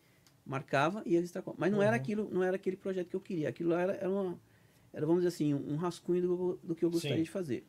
marcava 0.45 1.03
e 1.05 1.15
eles 1.15 1.29
estavam. 1.29 1.53
Mas 1.57 1.71
não 1.71 1.81
era 1.81 1.91
Uhum. 1.95 2.01
aquilo, 2.01 2.29
não 2.31 2.43
era 2.43 2.55
aquele 2.55 2.77
projeto 2.77 3.09
que 3.09 3.15
eu 3.15 3.21
queria. 3.21 3.49
Aquilo 3.49 3.69
lá 3.71 3.81
era, 3.81 3.93
era 3.93 4.09
uma. 4.09 4.39
Era, 4.93 5.05
vamos 5.05 5.21
dizer 5.23 5.35
assim, 5.35 5.53
um 5.53 5.75
rascunho 5.75 6.21
do, 6.21 6.59
do 6.63 6.75
que 6.75 6.83
eu 6.83 6.89
gostaria 6.89 7.17
Sim. 7.17 7.23
de 7.23 7.29
fazer. 7.29 7.65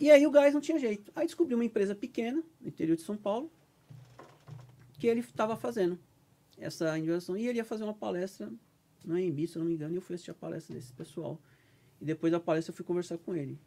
E 0.00 0.10
aí 0.10 0.26
o 0.26 0.30
gás 0.30 0.54
não 0.54 0.60
tinha 0.60 0.78
jeito. 0.78 1.12
Aí 1.14 1.26
descobri 1.26 1.54
uma 1.54 1.64
empresa 1.64 1.94
pequena, 1.94 2.42
no 2.60 2.68
interior 2.68 2.96
de 2.96 3.02
São 3.02 3.16
Paulo, 3.16 3.50
que 4.98 5.06
ele 5.06 5.20
estava 5.20 5.56
fazendo 5.56 5.98
essa 6.56 6.90
individualização. 6.96 7.36
E 7.36 7.46
ele 7.46 7.58
ia 7.58 7.64
fazer 7.64 7.84
uma 7.84 7.94
palestra 7.94 8.50
no 9.04 9.14
AMB, 9.14 9.46
se 9.46 9.56
eu 9.56 9.60
não 9.60 9.66
me 9.66 9.74
engano, 9.74 9.94
e 9.94 9.96
eu 9.96 10.02
fui 10.02 10.14
assistir 10.14 10.30
a 10.30 10.34
palestra 10.34 10.74
desse 10.74 10.92
pessoal. 10.92 11.40
E 12.00 12.04
depois 12.04 12.30
da 12.30 12.40
palestra 12.40 12.72
eu 12.72 12.76
fui 12.76 12.84
conversar 12.84 13.18
com 13.18 13.34
ele. 13.34 13.58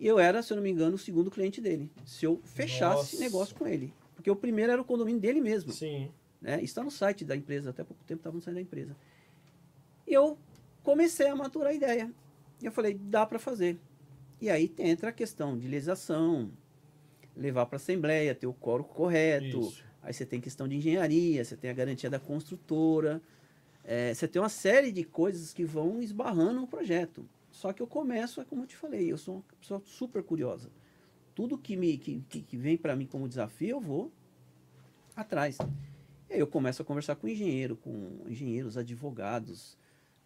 E 0.00 0.06
eu 0.06 0.18
era, 0.18 0.42
se 0.42 0.52
eu 0.52 0.56
não 0.56 0.62
me 0.62 0.70
engano, 0.70 0.94
o 0.94 0.98
segundo 0.98 1.30
cliente 1.30 1.60
dele. 1.60 1.90
Se 2.06 2.24
eu 2.24 2.40
fechasse 2.44 3.14
Nossa. 3.14 3.18
negócio 3.18 3.56
com 3.56 3.66
ele. 3.66 3.92
Porque 4.14 4.30
o 4.30 4.36
primeiro 4.36 4.72
era 4.72 4.80
o 4.80 4.84
condomínio 4.84 5.20
dele 5.20 5.40
mesmo. 5.40 5.72
Sim. 5.72 6.10
Né? 6.40 6.62
Está 6.62 6.84
no 6.84 6.90
site 6.90 7.24
da 7.24 7.36
empresa, 7.36 7.70
até 7.70 7.82
pouco 7.82 8.02
tempo 8.04 8.20
estava 8.20 8.36
no 8.36 8.42
site 8.42 8.54
da 8.54 8.60
empresa. 8.60 8.96
E 10.06 10.12
eu 10.12 10.38
comecei 10.82 11.26
a 11.26 11.34
maturar 11.34 11.70
a 11.70 11.74
ideia. 11.74 12.12
E 12.62 12.66
eu 12.66 12.72
falei, 12.72 12.94
dá 12.94 13.26
para 13.26 13.38
fazer. 13.38 13.78
E 14.40 14.48
aí 14.48 14.72
entra 14.78 15.10
a 15.10 15.12
questão 15.12 15.58
de 15.58 15.66
legislação, 15.66 16.50
levar 17.36 17.66
para 17.66 17.76
a 17.76 17.80
assembleia, 17.80 18.34
ter 18.34 18.46
o 18.46 18.54
quórum 18.54 18.84
correto. 18.84 19.60
Isso. 19.60 19.84
Aí 20.00 20.12
você 20.12 20.24
tem 20.24 20.40
questão 20.40 20.68
de 20.68 20.76
engenharia, 20.76 21.44
você 21.44 21.56
tem 21.56 21.70
a 21.70 21.74
garantia 21.74 22.08
da 22.08 22.20
construtora. 22.20 23.20
É, 23.90 24.12
você 24.12 24.28
tem 24.28 24.40
uma 24.40 24.50
série 24.50 24.92
de 24.92 25.02
coisas 25.02 25.54
que 25.54 25.64
vão 25.64 26.02
esbarrando 26.02 26.60
no 26.60 26.66
projeto. 26.66 27.26
Só 27.50 27.72
que 27.72 27.80
eu 27.80 27.86
começo, 27.86 28.38
é 28.38 28.44
como 28.44 28.64
eu 28.64 28.66
te 28.66 28.76
falei, 28.76 29.10
eu 29.10 29.16
sou 29.16 29.36
uma 29.36 29.44
pessoa 29.58 29.80
super 29.86 30.22
curiosa. 30.22 30.70
Tudo 31.34 31.56
que, 31.56 31.74
me, 31.74 31.96
que, 31.96 32.20
que, 32.20 32.56
vem 32.58 32.76
para 32.76 32.94
mim 32.94 33.06
como 33.06 33.26
desafio, 33.26 33.70
eu 33.70 33.80
vou 33.80 34.12
atrás. 35.16 35.56
E 36.28 36.34
aí 36.34 36.38
eu 36.38 36.46
começo 36.46 36.82
a 36.82 36.84
conversar 36.84 37.16
com 37.16 37.26
engenheiro, 37.26 37.76
com 37.76 38.26
engenheiros, 38.28 38.76
advogados, 38.76 39.74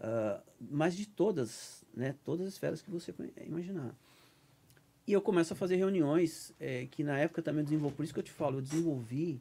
ah, 0.01 0.43
mas 0.61 0.97
de 0.97 1.07
todas, 1.07 1.85
né, 1.95 2.17
todas 2.25 2.49
as 2.49 2.55
esferas 2.55 2.83
que 2.83 2.91
você 2.91 3.15
imaginar. 3.47 3.95
E 5.07 5.13
eu 5.13 5.23
começo 5.23 5.53
a 5.53 5.57
fazer 5.57 5.77
reuniões 5.77 6.53
eh, 6.59 6.89
que 6.91 7.05
na 7.05 7.17
época 7.17 7.41
também 7.41 7.61
eu 7.61 7.65
desenvolvi, 7.65 7.97
por 7.97 8.05
isso 8.05 8.13
que 8.13 8.19
eu 8.19 8.25
te 8.25 8.33
falo, 8.33 8.59
eu 8.59 8.63
desenvolvi 8.63 9.41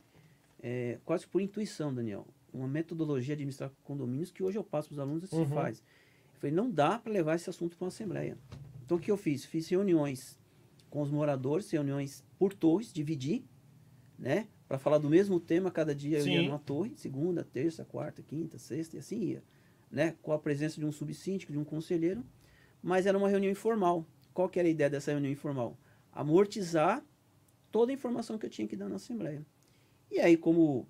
eh, 0.61 0.99
quase 1.05 1.25
por 1.25 1.41
intuição, 1.41 1.93
Daniel, 1.93 2.27
uma 2.53 2.67
metodologia 2.67 3.27
de 3.27 3.41
administrar 3.41 3.71
condomínios 3.83 4.31
que 4.31 4.43
hoje 4.43 4.57
eu 4.57 4.63
passo 4.63 4.89
para 4.89 4.93
os 4.95 4.99
alunos 4.99 5.23
e 5.23 5.27
se 5.27 5.35
Uhum. 5.35 5.45
faz. 5.47 5.79
Eu 6.33 6.39
falei, 6.39 6.55
não 6.55 6.69
dá 6.69 6.97
para 6.99 7.11
levar 7.11 7.35
esse 7.35 7.49
assunto 7.49 7.77
para 7.77 7.85
uma 7.85 7.89
assembleia. 7.89 8.37
Então 8.85 8.97
o 8.97 8.99
que 8.99 9.11
eu 9.11 9.17
fiz? 9.17 9.45
Fiz 9.45 9.67
reuniões 9.69 10.39
com 10.89 11.01
os 11.01 11.09
moradores, 11.09 11.69
reuniões 11.71 12.23
por 12.37 12.53
torres, 12.53 12.91
dividi, 12.91 13.45
né? 14.17 14.47
Para 14.67 14.77
falar 14.77 14.97
do 14.97 15.09
mesmo 15.09 15.39
tema, 15.39 15.69
cada 15.71 15.93
dia 15.93 16.19
eu 16.19 16.27
ia 16.27 16.39
Sim. 16.41 16.45
numa 16.47 16.59
torre, 16.59 16.93
segunda, 16.95 17.43
terça, 17.43 17.83
quarta, 17.85 18.21
quinta, 18.21 18.57
sexta, 18.57 18.95
e 18.95 18.99
assim 18.99 19.19
ia. 19.19 19.43
Né? 19.89 20.15
Com 20.21 20.31
a 20.31 20.39
presença 20.39 20.79
de 20.79 20.85
um 20.85 20.91
subsíndico, 20.91 21.51
de 21.51 21.57
um 21.57 21.63
conselheiro, 21.63 22.23
mas 22.81 23.05
era 23.05 23.17
uma 23.17 23.27
reunião 23.27 23.51
informal. 23.51 24.05
Qual 24.33 24.47
que 24.47 24.59
era 24.59 24.67
a 24.67 24.71
ideia 24.71 24.89
dessa 24.89 25.11
reunião 25.11 25.31
informal? 25.31 25.77
Amortizar 26.13 27.03
toda 27.71 27.91
a 27.91 27.95
informação 27.95 28.37
que 28.37 28.45
eu 28.45 28.49
tinha 28.49 28.67
que 28.67 28.75
dar 28.75 28.87
na 28.87 28.95
Assembleia. 28.95 29.45
E 30.09 30.19
aí, 30.19 30.35
como, 30.37 30.87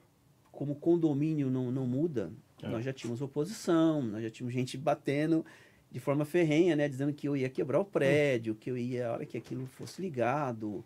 como 0.52 0.76
condomínio 0.76 1.50
não, 1.50 1.72
não 1.72 1.88
muda, 1.88 2.32
É. 2.62 2.68
nós 2.68 2.84
já 2.86 2.94
tínhamos 2.94 3.22
oposição, 3.22 4.02
nós 4.02 4.24
já 4.24 4.30
tínhamos 4.30 4.54
gente 4.54 4.78
batendo 4.78 5.46
de 5.92 6.00
forma 6.00 6.24
ferrenha, 6.26 6.76
né? 6.76 6.88
Dizendo 6.88 7.14
que 7.14 7.28
eu 7.28 7.36
ia 7.36 7.50
quebrar 7.50 7.80
o 7.80 7.86
prédio, 7.86 8.56
que 8.56 8.70
eu 8.70 8.78
ia, 8.78 9.10
a 9.10 9.14
hora 9.14 9.26
que 9.26 9.38
aquilo 9.38 9.66
fosse 9.66 10.02
ligado, 10.02 10.84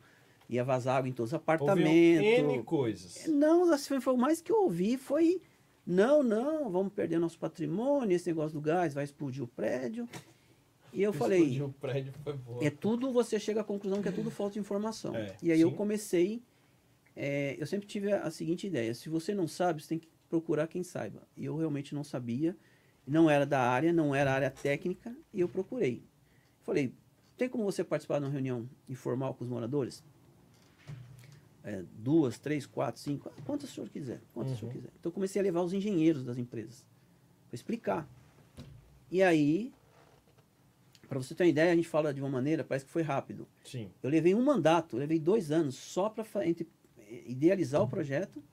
ia 0.50 0.64
vazar 0.64 0.98
água 0.98 1.10
em 1.10 1.14
todos 1.14 1.32
os 1.32 1.36
apartamentos. 1.36 2.56
N 2.56 2.64
coisas. 2.64 3.28
Não, 3.28 3.72
assim, 3.72 4.00
foi 4.00 4.14
o 4.14 4.18
mais 4.18 4.42
que 4.42 4.52
eu 4.52 4.64
ouvi 4.64 4.98
foi 4.98 5.42
não, 5.86 6.24
não, 6.24 6.70
vamos 6.72 6.92
perder 6.94 7.20
nosso 7.20 7.38
patrimônio, 7.38 8.16
esse 8.16 8.28
negócio 8.28 8.54
do 8.54 8.62
gás 8.62 8.94
vai 8.94 9.04
explodir 9.04 9.44
o 9.44 9.48
prédio. 9.48 10.10
E 10.92 11.04
eu 11.04 11.14
falei, 11.14 11.40
Explodiu 11.40 11.66
o 11.66 11.74
prédio 11.74 12.14
foi 12.24 12.34
boa. 12.34 12.66
é 12.66 12.70
tudo, 12.70 13.12
você 13.12 13.40
chega 13.40 13.62
à 13.62 13.64
conclusão 13.64 14.02
que 14.02 14.08
é 14.08 14.12
tudo 14.12 14.32
falta 14.32 14.54
de 14.54 14.60
informação. 14.60 15.16
É, 15.16 15.36
e 15.44 15.52
aí 15.52 15.62
eu 15.62 15.70
sim. 15.70 15.76
comecei, 15.76 16.42
é, 17.16 17.56
eu 17.60 17.66
sempre 17.66 17.88
tive 17.88 18.12
a, 18.12 18.24
a 18.24 18.32
seguinte 18.32 18.68
ideia, 18.68 18.94
se 18.94 19.10
você 19.10 19.34
não 19.34 19.48
sabe, 19.48 19.82
você 19.82 19.90
tem 19.90 20.00
que 20.00 20.10
procurar 20.30 20.68
quem 20.68 20.84
saiba. 20.84 21.22
E 21.38 21.46
eu 21.46 21.56
realmente 21.56 21.94
não 21.96 22.04
sabia, 22.04 22.56
não 23.08 23.30
era 23.30 23.46
da 23.46 23.60
área, 23.62 23.94
não 23.94 24.14
era 24.14 24.34
área 24.34 24.50
técnica, 24.52 25.16
e 25.34 25.40
eu 25.40 25.48
procurei. 25.48 26.04
Falei, 26.64 26.94
tem 27.38 27.48
como 27.48 27.64
você 27.64 27.84
participar 27.84 28.20
de 28.20 28.26
uma 28.26 28.32
reunião 28.32 28.68
informal 28.90 29.34
com 29.34 29.44
os 29.44 29.50
moradores? 29.50 30.04
É, 31.64 31.84
duas, 31.98 32.38
três, 32.38 32.66
quatro, 32.66 33.02
cinco, 33.02 33.32
quantas 33.46 33.72
o 33.72 33.74
senhor 33.74 33.90
quiser, 33.90 34.22
quantas 34.34 34.54
o 34.54 34.58
senhor 34.58 34.70
Uhum. 34.72 34.78
quiser. 34.82 34.92
Então 35.00 35.10
eu 35.10 35.14
comecei 35.14 35.40
a 35.40 35.44
levar 35.44 35.62
os 35.62 35.74
engenheiros 35.74 36.24
das 36.24 36.38
empresas 36.38 36.86
para 37.48 37.56
explicar. 37.56 38.08
E 39.10 39.24
aí, 39.24 39.74
para 41.08 41.18
você 41.18 41.34
ter 41.34 41.44
uma 41.44 41.50
ideia, 41.50 41.72
a 41.72 41.76
gente 41.76 41.88
fala 41.88 42.14
de 42.14 42.22
uma 42.22 42.30
maneira, 42.30 42.64
parece 42.64 42.86
que 42.86 42.92
foi 42.92 43.02
rápido. 43.02 43.48
Sim. 43.64 43.90
Eu 44.04 44.10
levei 44.12 44.36
um 44.36 44.44
mandato, 44.44 44.96
eu 44.96 45.00
levei 45.00 45.20
dois 45.20 45.52
anos 45.52 45.76
só 45.76 46.08
para 46.10 46.24
idealizar 47.10 47.82
o 47.82 47.88
projeto, 47.88 48.44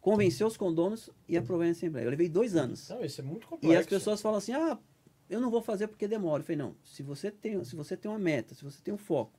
convencer 0.00 0.46
os 0.46 0.56
condôminos 0.56 1.10
e 1.28 1.36
aprovar 1.36 1.66
em 1.66 1.70
Assembleia. 1.70 2.04
Eu 2.04 2.10
levei 2.10 2.28
dois 2.28 2.54
anos. 2.54 2.88
Não, 2.88 3.04
isso 3.04 3.20
é 3.20 3.24
muito 3.24 3.46
complexo. 3.46 3.74
E 3.74 3.76
as 3.76 3.86
pessoas 3.86 4.20
falam 4.20 4.38
assim, 4.38 4.52
ah, 4.52 4.78
eu 5.28 5.40
não 5.40 5.50
vou 5.50 5.60
fazer 5.60 5.88
porque 5.88 6.06
demora. 6.06 6.40
Eu 6.40 6.44
falei, 6.44 6.58
não, 6.58 6.76
se 6.84 7.02
você 7.02 7.30
tem, 7.30 7.62
se 7.64 7.74
você 7.74 7.96
tem 7.96 8.10
uma 8.10 8.18
meta, 8.18 8.54
se 8.54 8.62
você 8.62 8.80
tem 8.82 8.94
um 8.94 8.98
foco, 8.98 9.38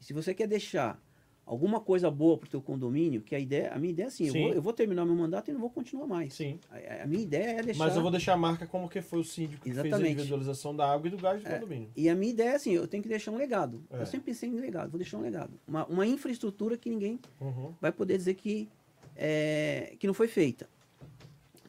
se 0.00 0.12
você 0.12 0.34
quer 0.34 0.46
deixar 0.46 1.00
alguma 1.46 1.78
coisa 1.80 2.10
boa 2.10 2.36
para 2.36 2.48
o 2.48 2.50
teu 2.50 2.60
condomínio, 2.60 3.22
que 3.22 3.32
a 3.34 3.38
ideia, 3.38 3.72
a 3.72 3.78
minha 3.78 3.92
ideia 3.92 4.06
é 4.06 4.08
assim, 4.08 4.26
eu 4.26 4.32
vou, 4.32 4.52
eu 4.54 4.60
vou 4.60 4.72
terminar 4.72 5.04
meu 5.06 5.14
mandato 5.14 5.48
e 5.48 5.54
não 5.54 5.60
vou 5.60 5.70
continuar 5.70 6.06
mais. 6.06 6.34
Sim. 6.34 6.58
A, 6.68 7.04
a 7.04 7.06
minha 7.06 7.22
ideia 7.22 7.60
é 7.60 7.62
deixar... 7.62 7.84
Mas 7.84 7.94
eu 7.94 8.02
vou 8.02 8.10
deixar 8.10 8.32
a 8.32 8.36
marca 8.36 8.66
como 8.66 8.88
que 8.88 9.00
foi 9.00 9.20
o 9.20 9.24
síndico 9.24 9.62
que 9.62 9.70
fez 9.70 9.78
a 9.78 9.86
Exatamente. 9.86 10.12
individualização 10.14 10.74
da 10.74 10.92
água 10.92 11.06
e 11.06 11.10
do 11.10 11.16
gás 11.16 11.40
do 11.42 11.48
condomínio. 11.48 11.88
E 11.96 12.08
a 12.08 12.14
minha 12.16 12.32
ideia 12.32 12.48
é 12.50 12.54
assim, 12.56 12.72
eu 12.72 12.88
tenho 12.88 13.00
que 13.02 13.08
deixar 13.08 13.30
um 13.30 13.36
legado. 13.36 13.80
É. 13.90 14.02
Eu 14.02 14.06
sempre 14.06 14.32
pensei 14.32 14.48
em 14.48 14.54
legado, 14.54 14.90
vou 14.90 14.98
deixar 14.98 15.18
um 15.18 15.22
legado. 15.22 15.52
Uma, 15.68 15.86
uma 15.86 16.04
infraestrutura 16.06 16.76
que 16.76 16.90
ninguém 16.90 17.20
Uhum. 17.40 17.72
vai 17.80 17.92
poder 17.92 18.16
dizer 18.18 18.34
que, 18.34 18.68
é, 19.14 19.94
que 20.00 20.06
não 20.06 20.14
foi 20.14 20.26
feita. 20.26 20.68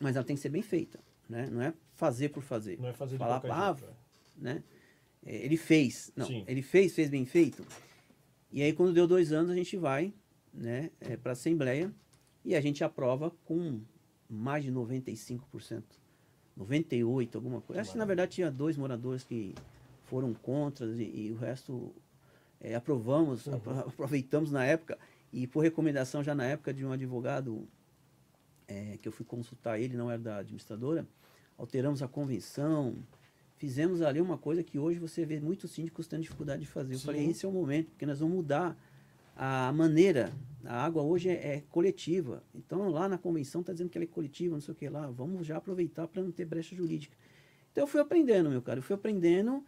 Mas 0.02 0.16
ela 0.16 0.26
tem 0.26 0.36
que 0.36 0.42
ser 0.42 0.50
bem 0.50 0.64
feita. 0.64 1.00
Né? 1.30 1.48
Não 1.52 1.62
é 1.62 1.72
fazer 1.96 2.30
por 2.30 2.42
fazer. 2.42 2.80
Não 2.80 2.90
é 2.90 2.94
fazer 2.94 3.14
de 3.14 3.20
Falar, 3.20 3.42
ah, 3.46 3.76
jeito. 3.78 3.84
é. 3.86 4.44
Né? 4.44 4.64
É, 5.26 5.36
Ele 5.46 5.58
fez. 5.58 6.12
Não, 6.16 6.26
Sim. 6.26 6.44
ele 6.48 6.62
fez, 6.62 6.94
fez 6.96 7.10
bem 7.10 7.26
feito. 7.26 7.64
E 8.52 8.62
aí, 8.62 8.74
quando 8.74 8.94
deu 8.94 9.08
dois 9.08 9.32
anos, 9.32 9.52
a 9.52 9.56
gente 9.56 9.76
vai 9.78 10.14
né, 10.54 10.90
é, 11.00 11.18
para 11.18 11.32
a 11.32 11.34
Assembleia 11.34 11.94
e 12.44 12.56
a 12.56 12.62
gente 12.62 12.84
aprova 12.84 13.32
com 13.46 13.82
mais 14.30 14.64
de 14.64 14.72
95%. 14.72 15.84
98%, 16.58 17.36
alguma 17.36 17.62
coisa. 17.62 17.82
Acho 17.82 17.92
que, 17.92 17.98
na 17.98 18.06
verdade, 18.06 18.32
tinha 18.32 18.50
dois 18.50 18.78
moradores 18.78 19.24
que 19.24 19.54
foram 20.06 20.34
contra 20.34 20.86
e, 20.88 21.28
e 21.28 21.32
o 21.32 21.38
resto 21.38 21.94
é, 22.60 22.76
aprovamos, 22.76 23.46
uhum. 23.46 23.56
aproveitamos 23.88 24.52
na 24.52 24.66
época. 24.66 24.98
E 25.32 25.46
por 25.46 25.62
recomendação 25.62 26.24
já 26.24 26.34
na 26.34 26.46
época 26.46 26.74
de 26.74 26.86
um 26.86 26.92
advogado 26.92 27.68
é, 28.68 28.98
que 29.02 29.08
eu 29.08 29.12
fui 29.12 29.26
consultar 29.26 29.80
ele, 29.80 29.96
não 29.96 30.10
era 30.10 30.20
da 30.20 30.38
administradora, 30.38 31.06
alteramos 31.58 32.02
a 32.02 32.08
convenção, 32.08 32.96
fizemos 33.58 34.02
ali 34.02 34.22
uma 34.22 34.38
coisa 34.38 34.64
que 34.64 34.80
hoje 34.80 35.00
você 35.00 35.26
vê 35.26 35.40
muitos 35.40 35.72
síndicos 35.72 36.08
tendo 36.08 36.22
dificuldade 36.22 36.62
de 36.62 36.68
fazer. 36.68 36.94
Eu 36.94 37.00
Sim. 37.00 37.06
falei, 37.06 37.30
esse 37.30 37.46
é 37.46 37.50
o 37.50 37.52
momento, 37.52 37.90
porque 37.90 38.06
nós 38.06 38.20
vamos 38.20 38.36
mudar 38.36 38.78
a 39.36 39.72
maneira. 39.74 40.32
A 40.64 40.84
água 40.84 41.04
hoje 41.04 41.30
é, 41.30 41.56
é 41.56 41.64
coletiva. 41.70 42.44
Então 42.54 42.90
lá 42.90 43.08
na 43.08 43.18
convenção 43.18 43.62
está 43.62 43.74
dizendo 43.74 43.90
que 43.90 43.98
ela 43.98 44.06
é 44.06 44.08
coletiva, 44.08 44.56
não 44.56 44.62
sei 44.62 44.74
o 44.74 44.76
que 44.76 44.88
lá. 44.90 45.08
Vamos 45.08 45.46
já 45.46 45.58
aproveitar 45.58 46.08
para 46.08 46.22
não 46.22 46.32
ter 46.32 46.46
brecha 46.46 46.76
jurídica. 46.76 47.16
Então 47.72 47.84
eu 47.84 47.88
fui 47.88 48.02
aprendendo, 48.02 48.50
meu 48.50 48.62
cara. 48.62 48.80
Eu 48.80 48.84
fui 48.84 48.96
aprendendo. 48.96 49.64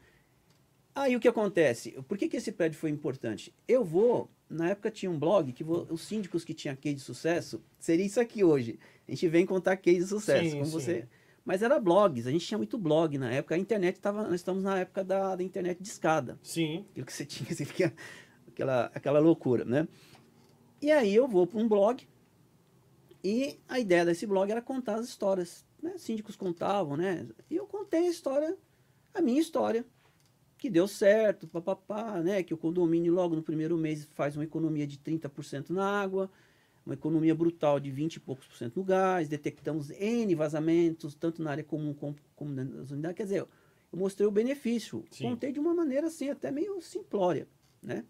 Aí 0.93 1.15
o 1.15 1.19
que 1.19 1.27
acontece? 1.27 1.91
Por 2.07 2.17
que, 2.17 2.27
que 2.27 2.37
esse 2.37 2.51
prédio 2.51 2.77
foi 2.77 2.89
importante? 2.89 3.53
Eu 3.67 3.83
vou. 3.83 4.29
Na 4.49 4.69
época 4.69 4.89
tinha 4.89 5.11
um 5.11 5.17
blog 5.17 5.53
que 5.53 5.63
vou, 5.63 5.87
os 5.91 6.01
síndicos 6.01 6.43
que 6.43 6.53
tinham 6.53 6.75
case 6.75 6.95
de 6.95 7.01
sucesso 7.01 7.61
seria 7.79 8.05
isso 8.05 8.19
aqui 8.19 8.43
hoje. 8.43 8.79
A 9.07 9.11
gente 9.11 9.27
vem 9.27 9.45
contar 9.45 9.77
case 9.77 9.99
de 9.99 10.07
sucesso. 10.07 10.43
Sim, 10.43 10.51
como 10.51 10.65
sim. 10.65 10.71
você 10.71 11.07
mas 11.45 11.61
era 11.61 11.79
blogs, 11.79 12.27
a 12.27 12.31
gente 12.31 12.45
tinha 12.45 12.57
muito 12.57 12.77
blog 12.77 13.17
na 13.17 13.31
época. 13.31 13.55
A 13.55 13.57
internet 13.57 13.95
estava. 13.95 14.23
Nós 14.23 14.35
estamos 14.35 14.63
na 14.63 14.79
época 14.79 15.03
da, 15.03 15.35
da 15.35 15.43
internet 15.43 15.81
de 15.81 15.87
escada. 15.87 16.39
Sim. 16.43 16.85
Aquilo 16.91 17.05
que 17.05 17.13
você 17.13 17.25
tinha, 17.25 17.49
você 17.53 17.65
fica, 17.65 17.93
aquela, 18.47 18.91
aquela 18.93 19.19
loucura, 19.19 19.65
né? 19.65 19.87
E 20.81 20.91
aí 20.91 21.13
eu 21.13 21.27
vou 21.27 21.45
para 21.45 21.59
um 21.59 21.67
blog 21.67 22.07
e 23.23 23.59
a 23.67 23.79
ideia 23.79 24.05
desse 24.05 24.25
blog 24.25 24.49
era 24.49 24.61
contar 24.61 24.95
as 24.95 25.07
histórias. 25.07 25.65
Né? 25.81 25.97
Síndicos 25.97 26.35
contavam, 26.35 26.95
né? 26.95 27.27
E 27.49 27.55
eu 27.55 27.65
contei 27.65 28.07
a 28.07 28.09
história, 28.09 28.57
a 29.13 29.21
minha 29.21 29.39
história, 29.39 29.85
que 30.57 30.69
deu 30.69 30.87
certo, 30.87 31.47
papapá, 31.47 32.21
né? 32.21 32.43
Que 32.43 32.53
o 32.53 32.57
condomínio 32.57 33.13
logo 33.13 33.35
no 33.35 33.43
primeiro 33.43 33.77
mês 33.77 34.05
faz 34.13 34.35
uma 34.35 34.43
economia 34.43 34.85
de 34.85 34.97
30% 34.97 35.69
na 35.69 35.85
água 35.85 36.29
uma 36.89 36.95
economia 36.95 37.35
brutal 37.35 37.79
de 37.79 37.91
20 37.91 38.15
e 38.15 38.19
poucos 38.19 38.47
por 38.47 38.57
cento 38.57 38.77
no 38.77 38.83
gás, 38.83 39.29
detectamos 39.29 39.91
N 39.91 40.33
vazamentos, 40.33 41.13
tanto 41.13 41.41
na 41.41 41.51
área 41.51 41.63
comum 41.63 41.93
como, 41.93 42.15
como 42.35 42.51
nas 42.51 42.89
unidades. 42.89 43.15
Quer 43.15 43.23
dizer, 43.23 43.41
eu 43.41 43.99
mostrei 43.99 44.27
o 44.27 44.31
benefício. 44.31 45.05
Sim. 45.11 45.25
Contei 45.25 45.51
de 45.51 45.59
uma 45.59 45.73
maneira 45.73 46.07
assim, 46.07 46.29
até 46.29 46.49
meio 46.49 46.81
simplória, 46.81 47.47
né? 47.81 48.03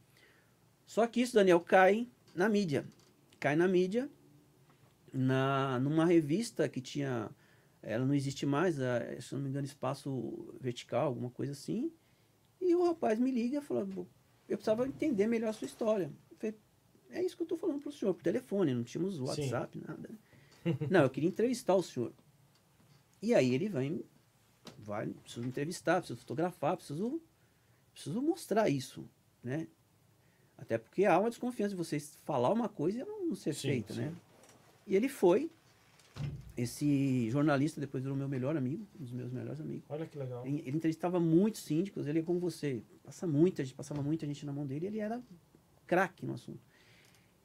Só 0.86 1.06
que 1.06 1.22
isso, 1.22 1.34
Daniel, 1.34 1.60
cai 1.60 2.08
na 2.34 2.48
mídia. 2.48 2.86
Cai 3.38 3.56
na 3.56 3.68
mídia, 3.68 4.10
na, 5.14 5.78
numa 5.80 6.06
revista 6.06 6.68
que 6.70 6.80
tinha. 6.80 7.30
Ela 7.82 8.06
não 8.06 8.14
existe 8.14 8.46
mais, 8.46 8.76
se 8.76 9.34
não 9.34 9.42
me 9.42 9.50
engano, 9.50 9.66
espaço 9.66 10.54
vertical, 10.60 11.08
alguma 11.08 11.30
coisa 11.30 11.52
assim. 11.52 11.92
E 12.60 12.76
o 12.76 12.86
rapaz 12.86 13.20
me 13.20 13.32
liga 13.32 13.60
e 13.60 13.62
fala: 13.62 13.88
eu 14.48 14.58
precisava 14.58 14.88
entender 14.88 15.28
melhor 15.28 15.50
a 15.50 15.54
sua 15.54 15.66
história. 15.66 16.12
É 17.12 17.24
isso 17.24 17.36
que 17.36 17.42
eu 17.42 17.46
estou 17.46 17.58
falando 17.58 17.80
para 17.80 17.90
o 17.90 17.92
senhor, 17.92 18.14
por 18.14 18.24
telefone, 18.24 18.74
não 18.74 18.84
tínhamos 18.84 19.20
WhatsApp, 19.20 19.78
Sim. 19.78 19.86
nada. 19.88 20.10
Não, 20.90 21.04
eu 21.04 21.10
queria 21.10 21.30
entrevistar 21.30 21.74
o 21.74 21.82
senhor. 21.82 22.14
E 23.22 23.34
aí 23.34 23.54
ele 23.54 23.68
vem, 23.68 24.04
vai, 24.78 25.08
preciso 25.08 25.46
entrevistar, 25.46 26.00
preciso 26.00 26.20
fotografar, 26.20 26.78
preciso, 26.78 27.22
preciso 27.94 28.22
mostrar 28.22 28.70
isso, 28.70 29.10
né? 29.44 29.68
Até 30.58 30.78
porque 30.78 31.06
há 31.06 31.18
uma 31.18 31.30
desconfiança 31.30 31.72
de 31.72 31.78
vocês 31.78 32.18
falar 32.26 32.52
uma 32.52 32.70
coisa 32.70 33.00
e 33.00 33.04
não, 33.04 33.28
não 33.28 33.36
ser 33.36 33.54
sim, 33.54 33.70
feita, 33.70 33.94
sim. 33.94 34.02
né? 34.02 34.16
E 34.86 34.96
ele 34.96 35.08
foi, 35.08 35.50
esse 36.58 37.30
jornalista 37.30 37.80
depois 37.80 38.04
virou 38.04 38.18
meu 38.18 38.28
melhor 38.28 38.58
amigo, 38.58 38.86
um 39.00 39.04
dos 39.04 39.14
meus 39.14 39.32
melhores 39.32 39.62
amigos. 39.62 39.86
Olha 39.90 40.06
que 40.06 40.18
legal. 40.18 40.46
Ele, 40.46 40.62
ele 40.66 40.78
entrevistava 40.78 41.20
muitos 41.20 41.62
síndicos, 41.62 42.08
ele 42.08 42.20
é 42.20 42.22
como 42.22 42.40
você, 42.40 42.84
passa 43.04 43.26
muita 43.26 43.64
gente, 43.64 43.76
passava 43.76 44.02
muita 44.02 44.26
gente 44.26 44.46
na 44.46 44.52
mão 44.52 44.66
dele, 44.66 44.88
ele 44.88 45.00
era 45.00 45.22
craque 45.88 46.26
no 46.26 46.34
assunto. 46.34 46.60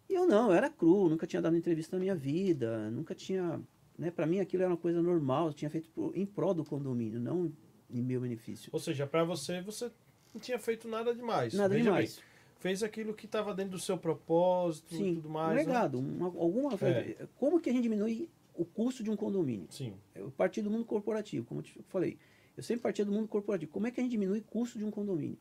E 0.08 0.14
eu 0.14 0.26
não, 0.26 0.50
eu 0.50 0.54
era 0.54 0.68
cru, 0.70 1.08
nunca 1.08 1.26
tinha 1.26 1.40
dado 1.40 1.56
entrevista 1.56 1.96
na 1.96 2.00
minha 2.00 2.14
vida, 2.14 2.90
nunca 2.90 3.14
tinha. 3.14 3.60
Né, 3.96 4.10
para 4.10 4.26
mim 4.26 4.40
aquilo 4.40 4.62
era 4.62 4.72
uma 4.72 4.76
coisa 4.76 5.00
normal, 5.00 5.48
eu 5.48 5.52
tinha 5.52 5.70
feito 5.70 6.12
em 6.14 6.26
prol 6.26 6.52
do 6.52 6.64
condomínio, 6.64 7.20
não 7.20 7.52
em 7.88 8.02
meu 8.02 8.20
benefício. 8.20 8.70
Ou 8.72 8.80
seja, 8.80 9.06
para 9.06 9.22
você, 9.24 9.62
você 9.62 9.90
não 10.32 10.40
tinha 10.40 10.58
feito 10.58 10.88
nada 10.88 11.14
demais. 11.14 11.54
Nada 11.54 11.74
Veja 11.74 11.84
demais. 11.84 12.16
Bem, 12.16 12.24
fez 12.58 12.82
aquilo 12.82 13.14
que 13.14 13.26
estava 13.26 13.54
dentro 13.54 13.72
do 13.72 13.78
seu 13.78 13.96
propósito 13.96 14.94
Sim, 14.94 15.12
e 15.12 15.14
tudo 15.16 15.28
mais. 15.28 15.52
Um 15.52 15.54
né? 15.54 15.64
legado, 15.64 16.00
né? 16.02 16.16
uma, 16.16 16.26
alguma 16.26 16.74
é. 16.80 17.28
Como 17.36 17.60
que 17.60 17.70
a 17.70 17.72
gente 17.72 17.82
diminui 17.82 18.30
o 18.54 18.64
custo 18.64 19.02
de 19.02 19.10
um 19.10 19.16
condomínio? 19.16 19.66
Sim. 19.70 19.94
Eu 20.14 20.30
parti 20.30 20.62
do 20.62 20.70
mundo 20.70 20.84
corporativo, 20.84 21.44
como 21.46 21.60
eu 21.60 21.64
te 21.64 21.82
falei. 21.88 22.18
Eu 22.56 22.62
sempre 22.62 22.82
parti 22.82 23.04
do 23.04 23.12
mundo 23.12 23.28
corporativo. 23.28 23.70
Como 23.70 23.86
é 23.86 23.90
que 23.90 24.00
a 24.00 24.02
gente 24.02 24.12
diminui 24.12 24.38
o 24.38 24.44
custo 24.44 24.78
de 24.78 24.84
um 24.84 24.90
condomínio? 24.90 25.38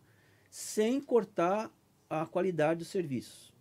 Sem 0.49 0.99
cortar 0.99 1.71
a 2.09 2.25
qualidade 2.25 2.79
dos 2.79 2.89
serviços. 2.89 3.52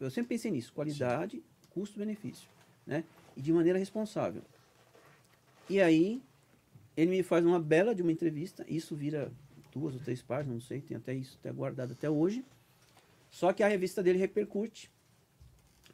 Eu 0.00 0.10
sempre 0.10 0.30
pensei 0.30 0.50
nisso, 0.50 0.72
qualidade, 0.72 1.42
custo-benefício, 1.70 2.48
né? 2.86 3.04
E 3.36 3.42
de 3.42 3.52
maneira 3.52 3.78
responsável. 3.78 4.42
E 5.68 5.80
aí, 5.80 6.22
ele 6.96 7.10
me 7.10 7.22
faz 7.22 7.44
uma 7.44 7.60
bela 7.60 7.94
de 7.94 8.02
uma 8.02 8.10
entrevista, 8.10 8.64
isso 8.68 8.96
vira 8.96 9.30
duas 9.72 9.94
ou 9.94 10.00
três 10.00 10.22
páginas, 10.22 10.54
não 10.54 10.60
sei, 10.60 10.80
tem 10.80 10.96
até 10.96 11.14
isso 11.14 11.38
até 11.38 11.52
guardado 11.52 11.92
até 11.92 12.08
hoje. 12.08 12.44
Só 13.30 13.52
que 13.52 13.62
a 13.62 13.68
revista 13.68 14.02
dele 14.02 14.18
repercute, 14.18 14.90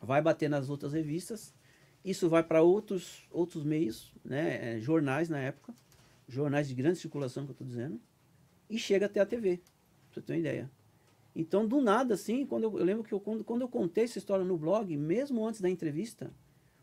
vai 0.00 0.22
bater 0.22 0.48
nas 0.48 0.70
outras 0.70 0.92
revistas, 0.92 1.52
isso 2.04 2.28
vai 2.28 2.42
para 2.42 2.62
outros, 2.62 3.26
outros 3.30 3.64
meios, 3.64 4.12
né, 4.24 4.76
é, 4.76 4.80
jornais 4.80 5.28
na 5.28 5.38
época, 5.38 5.74
jornais 6.28 6.68
de 6.68 6.74
grande 6.74 6.98
circulação 6.98 7.44
que 7.44 7.50
eu 7.50 7.54
estou 7.54 7.66
dizendo, 7.66 8.00
e 8.70 8.78
chega 8.78 9.06
até 9.06 9.20
a 9.20 9.26
TV, 9.26 9.58
pra 9.58 10.14
você 10.14 10.20
ter 10.22 10.32
uma 10.32 10.38
ideia. 10.38 10.70
Então, 11.38 11.68
do 11.68 11.82
nada, 11.82 12.14
assim, 12.14 12.46
quando 12.46 12.64
eu, 12.64 12.78
eu 12.78 12.84
lembro 12.84 13.04
que 13.04 13.12
eu, 13.12 13.20
quando, 13.20 13.44
quando 13.44 13.60
eu 13.60 13.68
contei 13.68 14.04
essa 14.04 14.16
história 14.16 14.42
no 14.42 14.56
blog, 14.56 14.96
mesmo 14.96 15.46
antes 15.46 15.60
da 15.60 15.68
entrevista, 15.68 16.32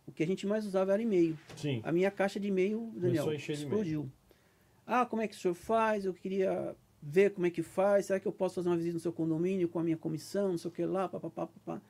o 0.05 0.11
que 0.11 0.21
a 0.21 0.27
gente 0.27 0.45
mais 0.45 0.63
usava 0.63 0.93
era 0.93 1.01
e-mail. 1.01 1.35
Sim. 1.55 1.81
A 1.83 1.91
minha 1.91 2.11
caixa 2.11 2.39
de 2.39 2.49
e-mail, 2.49 2.91
Daniel, 2.95 3.33
explodiu. 3.33 4.07
Ah, 4.85 5.07
como 5.07 5.23
é 5.23 5.27
que 5.27 5.35
o 5.35 5.39
senhor 5.39 5.55
faz? 5.55 6.05
Eu 6.05 6.13
queria 6.13 6.75
ver 7.01 7.31
como 7.31 7.47
é 7.47 7.49
que 7.49 7.63
faz. 7.63 8.05
Será 8.05 8.19
que 8.19 8.27
eu 8.27 8.31
posso 8.31 8.53
fazer 8.53 8.69
uma 8.69 8.77
visita 8.77 8.93
no 8.93 8.99
seu 8.99 9.11
condomínio 9.11 9.67
com 9.67 9.79
a 9.79 9.83
minha 9.83 9.97
comissão, 9.97 10.49
não 10.49 10.57
sei 10.59 10.69
o 10.69 10.71
que 10.71 10.85
lá, 10.85 11.09
papapá, 11.09 11.47
papá. 11.47 11.81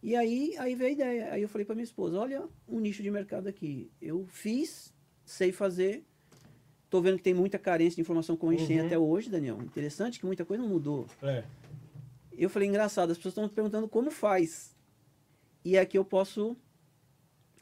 E 0.00 0.14
aí, 0.14 0.54
aí 0.58 0.76
veio 0.76 0.90
a 0.90 0.92
ideia. 0.92 1.32
Aí 1.32 1.42
eu 1.42 1.48
falei 1.48 1.64
para 1.64 1.74
minha 1.74 1.84
esposa, 1.84 2.16
olha 2.20 2.44
um 2.68 2.78
nicho 2.78 3.02
de 3.02 3.10
mercado 3.10 3.48
aqui. 3.48 3.90
Eu 4.00 4.26
fiz, 4.26 4.94
sei 5.24 5.50
fazer, 5.50 6.04
Tô 6.90 7.00
vendo 7.00 7.18
que 7.18 7.22
tem 7.22 7.32
muita 7.32 7.56
carência 7.56 7.94
de 7.94 8.00
informação 8.00 8.36
como 8.36 8.50
a 8.50 8.54
gente 8.56 8.62
uhum. 8.62 8.68
tem 8.68 8.80
até 8.80 8.98
hoje, 8.98 9.30
Daniel. 9.30 9.62
Interessante 9.62 10.18
que 10.18 10.26
muita 10.26 10.44
coisa 10.44 10.60
não 10.60 10.68
mudou. 10.68 11.06
É. 11.22 11.44
Eu 12.40 12.48
falei, 12.48 12.66
engraçado, 12.66 13.10
as 13.10 13.18
pessoas 13.18 13.32
estão 13.32 13.44
me 13.44 13.50
perguntando 13.50 13.86
como 13.86 14.10
faz. 14.10 14.74
E 15.62 15.76
aqui 15.76 15.98
eu 15.98 16.04
posso 16.06 16.56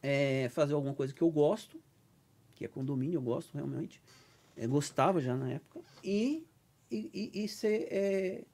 é, 0.01 0.49
fazer 0.51 0.75
alguma 0.75 0.95
coisa 0.95 1.13
que 1.13 1.21
eu 1.21 1.29
gosto, 1.29 1.83
que 2.55 2.65
é 2.65 2.69
condomínio, 2.69 3.17
eu 3.17 3.23
gosto 3.23 3.53
realmente. 3.53 4.01
Eu 4.57 4.69
gostava 4.69 5.21
já 5.21 5.37
na 5.37 5.51
época. 5.51 5.81
E, 6.05 6.47
e, 6.89 7.29
e, 7.35 7.49
ser 7.49 7.89
é, 7.91 8.45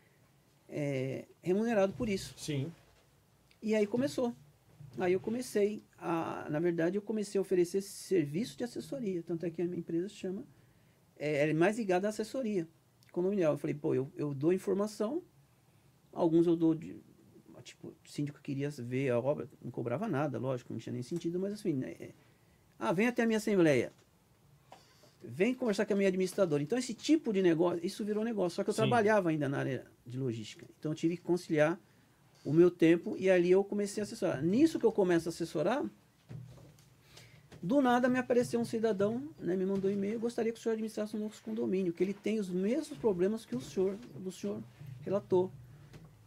é, 0.66 1.24
remunerado 1.42 1.92
por 1.92 2.08
isso. 2.08 2.32
Sim. 2.38 2.72
E 3.60 3.74
aí 3.74 3.86
começou. 3.86 4.34
Aí 4.96 5.12
eu 5.12 5.20
comecei 5.20 5.82
a, 5.98 6.48
na 6.48 6.58
verdade, 6.58 6.96
eu 6.96 7.02
comecei 7.02 7.38
a 7.38 7.42
oferecer 7.42 7.82
serviço 7.82 8.56
de 8.56 8.64
assessoria. 8.64 9.22
Tanto 9.22 9.44
é 9.44 9.50
que 9.50 9.60
a 9.60 9.66
minha 9.66 9.78
empresa 9.78 10.08
chama, 10.08 10.42
é, 11.18 11.50
é 11.50 11.52
mais 11.52 11.76
ligada 11.76 12.08
à 12.08 12.08
assessoria 12.08 12.66
condominial. 13.12 13.52
Eu 13.52 13.58
falei, 13.58 13.74
pô, 13.74 13.94
eu, 13.94 14.10
eu 14.16 14.32
dou 14.32 14.54
informação 14.54 15.22
Alguns 16.14 16.46
eu 16.46 16.56
dou 16.56 16.74
de. 16.74 16.96
Tipo, 17.62 17.88
o 17.88 17.94
síndico 18.08 18.40
queria 18.42 18.68
ver 18.70 19.10
a 19.10 19.18
obra, 19.18 19.48
não 19.62 19.70
cobrava 19.70 20.06
nada, 20.06 20.38
lógico, 20.38 20.72
não 20.72 20.78
tinha 20.78 20.92
nem 20.92 21.02
sentido, 21.02 21.38
mas 21.38 21.54
assim. 21.54 21.72
Né, 21.72 21.96
é, 21.98 22.10
ah, 22.78 22.92
vem 22.92 23.06
até 23.06 23.22
a 23.22 23.26
minha 23.26 23.38
assembleia. 23.38 23.92
Vem 25.22 25.54
conversar 25.54 25.86
com 25.86 25.94
a 25.94 25.96
minha 25.96 26.08
administradora. 26.08 26.62
Então, 26.62 26.78
esse 26.78 26.92
tipo 26.92 27.32
de 27.32 27.40
negócio, 27.40 27.84
isso 27.84 28.04
virou 28.04 28.22
negócio. 28.22 28.56
Só 28.56 28.62
que 28.62 28.68
eu 28.68 28.74
Sim. 28.74 28.82
trabalhava 28.82 29.30
ainda 29.30 29.48
na 29.48 29.58
área 29.58 29.86
de 30.06 30.18
logística. 30.18 30.66
Então, 30.78 30.92
eu 30.92 30.94
tive 30.94 31.16
que 31.16 31.22
conciliar 31.22 31.80
o 32.44 32.52
meu 32.52 32.70
tempo 32.70 33.16
e 33.18 33.30
ali 33.30 33.50
eu 33.50 33.64
comecei 33.64 34.02
a 34.02 34.04
assessorar. 34.04 34.42
Nisso 34.42 34.78
que 34.78 34.84
eu 34.84 34.92
começo 34.92 35.28
a 35.28 35.30
assessorar, 35.30 35.82
do 37.62 37.80
nada 37.80 38.10
me 38.10 38.18
apareceu 38.18 38.60
um 38.60 38.64
cidadão, 38.64 39.26
né, 39.38 39.56
me 39.56 39.64
mandou 39.64 39.90
um 39.90 39.94
e-mail, 39.94 40.20
gostaria 40.20 40.52
que 40.52 40.58
o 40.58 40.62
senhor 40.62 40.74
administrasse 40.74 41.16
um 41.16 41.20
novo 41.20 41.34
condomínio, 41.42 41.94
que 41.94 42.04
ele 42.04 42.12
tem 42.12 42.38
os 42.38 42.50
mesmos 42.50 42.98
problemas 42.98 43.46
que 43.46 43.56
o 43.56 43.60
senhor, 43.60 43.96
o 44.22 44.30
senhor 44.30 44.62
relatou. 45.00 45.50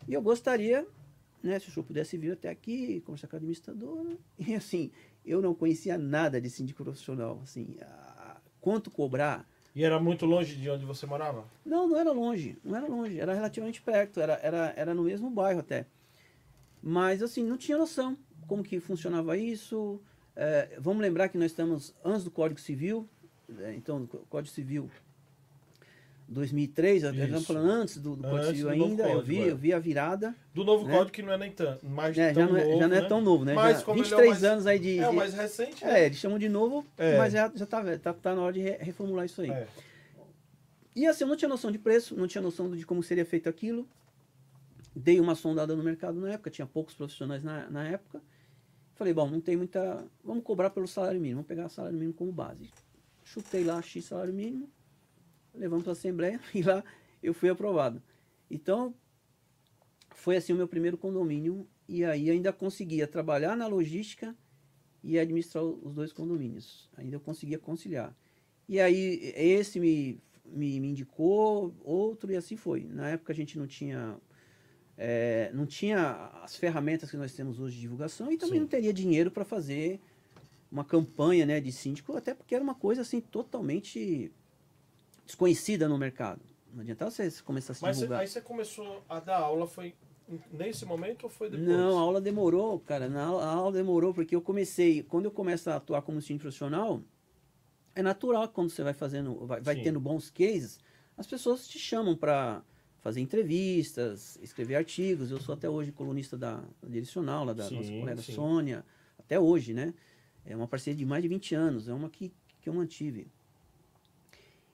E 0.07 0.13
eu 0.13 0.21
gostaria, 0.21 0.87
né, 1.43 1.59
se 1.59 1.69
o 1.69 1.71
senhor 1.71 1.85
pudesse 1.85 2.17
vir 2.17 2.33
até 2.33 2.49
aqui, 2.49 3.01
conversar 3.01 3.27
com 3.27 3.35
a 3.35 3.37
administradora. 3.37 4.17
E 4.39 4.55
assim, 4.55 4.91
eu 5.25 5.41
não 5.41 5.53
conhecia 5.53 5.97
nada 5.97 6.39
de 6.39 6.49
síndico 6.49 6.83
profissional. 6.83 7.39
Assim, 7.43 7.75
a, 7.81 8.39
quanto 8.61 8.89
cobrar, 8.89 9.47
E 9.75 9.83
era 9.83 9.99
muito 9.99 10.25
longe 10.25 10.55
de 10.55 10.69
onde 10.69 10.85
você 10.85 11.05
morava? 11.05 11.45
Não, 11.65 11.87
não 11.87 11.97
era 11.97 12.11
longe, 12.11 12.57
não 12.63 12.75
era 12.75 12.87
longe, 12.87 13.19
era 13.19 13.33
relativamente 13.33 13.81
perto, 13.81 14.19
era, 14.19 14.33
era, 14.41 14.73
era 14.75 14.93
no 14.93 15.03
mesmo 15.03 15.29
bairro 15.29 15.59
até. 15.59 15.85
Mas 16.81 17.21
assim, 17.21 17.43
não 17.43 17.57
tinha 17.57 17.77
noção 17.77 18.17
como 18.47 18.63
que 18.63 18.79
funcionava 18.79 19.37
isso. 19.37 20.01
É, 20.35 20.77
vamos 20.79 21.01
lembrar 21.01 21.29
que 21.29 21.37
nós 21.37 21.51
estamos 21.51 21.93
antes 22.03 22.23
do 22.23 22.31
Código 22.31 22.59
Civil, 22.59 23.07
é, 23.59 23.73
então, 23.75 24.03
o 24.03 24.07
Código 24.07 24.53
Civil 24.53 24.89
2003, 26.27 27.03
estamos 27.03 27.47
falando 27.47 27.69
antes 27.69 27.97
do, 27.97 28.15
do 28.15 28.23
Código 28.23 28.47
antes 28.49 28.61
do 28.61 28.69
ainda, 28.69 29.03
código, 29.03 29.19
eu, 29.19 29.23
vi, 29.23 29.41
é. 29.41 29.51
eu 29.51 29.57
vi 29.57 29.73
a 29.73 29.79
virada. 29.79 30.35
Do 30.53 30.65
novo 30.65 30.85
né? 30.85 30.93
código 30.93 31.11
que 31.11 31.21
não 31.21 31.31
é 31.31 31.37
nem 31.37 31.51
tanto, 31.51 31.87
mais 31.87 32.17
é, 32.17 32.33
já, 32.33 32.45
não 32.45 32.57
é, 32.57 32.65
novo, 32.65 32.79
já 32.79 32.87
não 32.87 32.95
é 32.97 33.01
né? 33.01 33.07
tão 33.07 33.21
novo, 33.21 33.45
né? 33.45 33.53
Mas 33.53 33.79
já, 33.79 33.93
23 33.93 34.11
é 34.11 34.29
mais, 34.29 34.43
anos 34.43 34.67
aí 34.67 34.79
de... 34.79 34.99
É, 34.99 35.07
o 35.07 35.13
mais 35.13 35.33
recente. 35.33 35.85
É, 35.85 36.05
eles 36.05 36.17
chamam 36.17 36.37
de 36.37 36.49
novo, 36.49 36.85
é. 36.97 37.17
mas 37.17 37.31
já, 37.31 37.49
já 37.55 37.65
tá, 37.65 37.97
tá, 37.97 38.13
tá 38.13 38.35
na 38.35 38.41
hora 38.41 38.53
de 38.53 38.59
reformular 38.59 39.25
isso 39.25 39.41
aí. 39.41 39.49
É. 39.49 39.67
E 40.93 41.05
assim, 41.05 41.23
eu 41.23 41.29
não 41.29 41.37
tinha 41.37 41.47
noção 41.47 41.71
de 41.71 41.79
preço, 41.79 42.15
não 42.15 42.27
tinha 42.27 42.41
noção 42.41 42.69
de 42.71 42.85
como 42.85 43.01
seria 43.01 43.25
feito 43.25 43.47
aquilo. 43.47 43.87
Dei 44.93 45.21
uma 45.21 45.35
sondada 45.35 45.75
no 45.75 45.83
mercado 45.83 46.19
na 46.19 46.33
época, 46.33 46.49
tinha 46.49 46.67
poucos 46.67 46.93
profissionais 46.93 47.41
na, 47.41 47.69
na 47.69 47.87
época. 47.87 48.21
Falei, 48.95 49.13
bom, 49.13 49.29
não 49.29 49.39
tem 49.39 49.55
muita... 49.55 50.03
Vamos 50.23 50.43
cobrar 50.43 50.71
pelo 50.71 50.87
salário 50.87 51.21
mínimo, 51.21 51.37
vamos 51.37 51.47
pegar 51.47 51.67
o 51.67 51.69
salário 51.69 51.95
mínimo 51.95 52.15
como 52.15 52.31
base. 52.31 52.69
Chutei 53.23 53.63
lá 53.63 53.81
X 53.81 54.05
salário 54.05 54.33
mínimo, 54.33 54.69
levamos 55.53 55.83
para 55.83 55.91
a 55.91 55.93
Assembleia 55.93 56.39
e 56.53 56.61
lá 56.61 56.83
eu 57.21 57.33
fui 57.33 57.49
aprovado. 57.49 58.01
Então, 58.49 58.93
foi 60.15 60.37
assim 60.37 60.53
o 60.53 60.55
meu 60.55 60.67
primeiro 60.67 60.97
condomínio 60.97 61.67
e 61.87 62.03
aí 62.03 62.29
ainda 62.29 62.51
conseguia 62.51 63.07
trabalhar 63.07 63.55
na 63.55 63.67
logística 63.67 64.35
e 65.03 65.17
administrar 65.17 65.63
os 65.63 65.93
dois 65.93 66.11
condomínios. 66.11 66.89
Ainda 66.97 67.15
eu 67.15 67.19
conseguia 67.19 67.57
conciliar. 67.57 68.15
E 68.67 68.79
aí 68.79 69.33
esse 69.35 69.79
me, 69.79 70.21
me, 70.45 70.79
me 70.79 70.89
indicou, 70.89 71.73
outro 71.83 72.31
e 72.31 72.35
assim 72.35 72.57
foi. 72.57 72.83
Na 72.83 73.09
época 73.09 73.31
a 73.31 73.35
gente 73.35 73.57
não 73.57 73.67
tinha 73.67 74.17
é, 74.97 75.51
não 75.53 75.65
tinha 75.65 76.31
as 76.43 76.55
ferramentas 76.55 77.11
que 77.11 77.17
nós 77.17 77.33
temos 77.33 77.59
hoje 77.59 77.75
de 77.75 77.81
divulgação 77.81 78.31
e 78.31 78.37
também 78.37 78.55
Sim. 78.55 78.61
não 78.61 78.67
teria 78.67 78.91
dinheiro 78.91 79.29
para 79.29 79.45
fazer 79.45 80.01
uma 80.71 80.83
campanha 80.83 81.45
né, 81.45 81.61
de 81.61 81.71
síndico, 81.71 82.17
até 82.17 82.33
porque 82.33 82.55
era 82.55 82.63
uma 82.63 82.75
coisa 82.75 83.01
assim 83.01 83.21
totalmente 83.21 84.31
desconhecida 85.27 85.87
no 85.87 85.97
mercado. 85.97 86.41
Não 86.73 86.81
adiantava 86.81 87.11
você 87.11 87.29
começar 87.43 87.73
a 87.73 87.75
se 87.75 87.81
Mas 87.83 87.97
divulgar. 87.97 88.19
Cê, 88.19 88.23
aí 88.23 88.27
você 88.27 88.41
começou 88.41 89.03
a 89.07 89.19
dar 89.19 89.37
aula, 89.37 89.67
foi 89.67 89.93
nesse 90.51 90.85
momento 90.85 91.25
ou 91.25 91.29
foi 91.29 91.49
depois? 91.49 91.67
Não, 91.67 91.97
a 91.97 92.01
aula 92.01 92.19
demorou, 92.19 92.79
cara. 92.79 93.07
Na 93.07 93.25
aula, 93.25 93.43
a 93.43 93.49
aula 93.49 93.71
demorou 93.71 94.13
porque 94.13 94.35
eu 94.35 94.41
comecei, 94.41 95.03
quando 95.03 95.25
eu 95.25 95.31
começo 95.31 95.69
a 95.69 95.75
atuar 95.75 96.01
como 96.01 96.21
síndico 96.21 96.43
profissional, 96.43 97.01
é 97.93 98.01
natural 98.01 98.47
quando 98.49 98.69
você 98.69 98.83
vai 98.83 98.93
fazendo, 98.93 99.45
vai, 99.45 99.61
vai 99.61 99.75
tendo 99.81 99.99
bons 99.99 100.29
cases, 100.29 100.79
as 101.17 101.27
pessoas 101.27 101.67
te 101.67 101.79
chamam 101.79 102.15
para 102.15 102.63
fazer 102.99 103.21
entrevistas, 103.21 104.37
escrever 104.41 104.75
artigos. 104.75 105.31
Eu 105.31 105.39
sou 105.39 105.53
até 105.53 105.69
hoje 105.69 105.91
colunista 105.91 106.37
da, 106.37 106.57
da 106.81 106.87
direcional, 106.87 107.45
lá 107.45 107.53
da 107.53 107.67
sim, 107.67 107.75
nossa 107.75 107.91
colega 107.91 108.21
sim. 108.21 108.33
Sônia, 108.33 108.85
até 109.17 109.39
hoje, 109.39 109.73
né? 109.73 109.93
É 110.45 110.55
uma 110.55 110.67
parceria 110.67 110.97
de 110.97 111.05
mais 111.05 111.23
de 111.23 111.29
20 111.29 111.55
anos, 111.55 111.87
é 111.87 111.93
uma 111.93 112.09
que, 112.09 112.33
que 112.61 112.69
eu 112.69 112.73
mantive. 112.73 113.31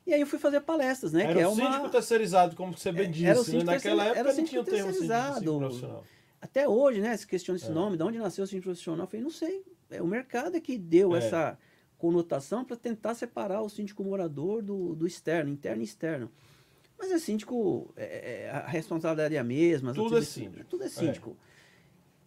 E 0.05 0.13
aí 0.13 0.19
eu 0.19 0.27
fui 0.27 0.37
fazer 0.37 0.59
palestras, 0.61 1.13
né? 1.13 1.23
Era 1.23 1.33
que 1.33 1.39
é 1.39 1.47
o 1.47 1.51
uma... 1.51 1.65
síndico 1.65 1.89
terceirizado, 1.89 2.55
como 2.55 2.77
você 2.77 2.91
bem 2.91 3.09
disse. 3.09 3.25
Era 3.25 3.41
o 3.41 3.45
né? 3.45 3.63
Naquela 3.63 4.05
época 4.05 4.19
era 4.19 4.33
não 4.33 4.43
tinha 4.43 4.61
o 4.61 4.65
termo 4.65 4.93
síndico 4.93 5.59
profissional. 5.59 6.05
Até 6.41 6.67
hoje, 6.67 6.99
né? 6.99 7.15
Se 7.15 7.25
questiona 7.25 7.57
esse 7.57 7.69
é. 7.69 7.73
nome, 7.73 7.95
de 7.95 8.03
onde 8.03 8.17
nasceu 8.17 8.43
o 8.43 8.47
síndico 8.47 8.65
profissional, 8.65 9.05
eu 9.05 9.09
falei, 9.09 9.23
não 9.23 9.31
sei. 9.31 9.63
É 9.89 10.01
o 10.01 10.07
mercado 10.07 10.57
é 10.57 10.59
que 10.59 10.77
deu 10.77 11.15
é. 11.15 11.19
essa 11.19 11.57
conotação 11.97 12.65
para 12.65 12.75
tentar 12.75 13.15
separar 13.15 13.61
o 13.61 13.69
síndico 13.69 14.03
morador 14.03 14.61
do, 14.61 14.93
do 14.93 15.07
externo, 15.07 15.49
interno 15.49 15.81
e 15.81 15.85
externo. 15.85 16.29
Mas 16.99 17.11
é 17.11 17.17
síndico, 17.17 17.93
é, 17.95 18.43
é, 18.45 18.49
a 18.49 18.67
responsabilidade 18.67 19.35
é 19.35 19.39
a 19.39 19.43
mesma. 19.43 19.93
Tudo 19.93 20.17
é 20.17 20.21
síndico. 20.21 20.65
Tudo 20.65 20.83
é 20.83 20.89
síndico. 20.89 21.37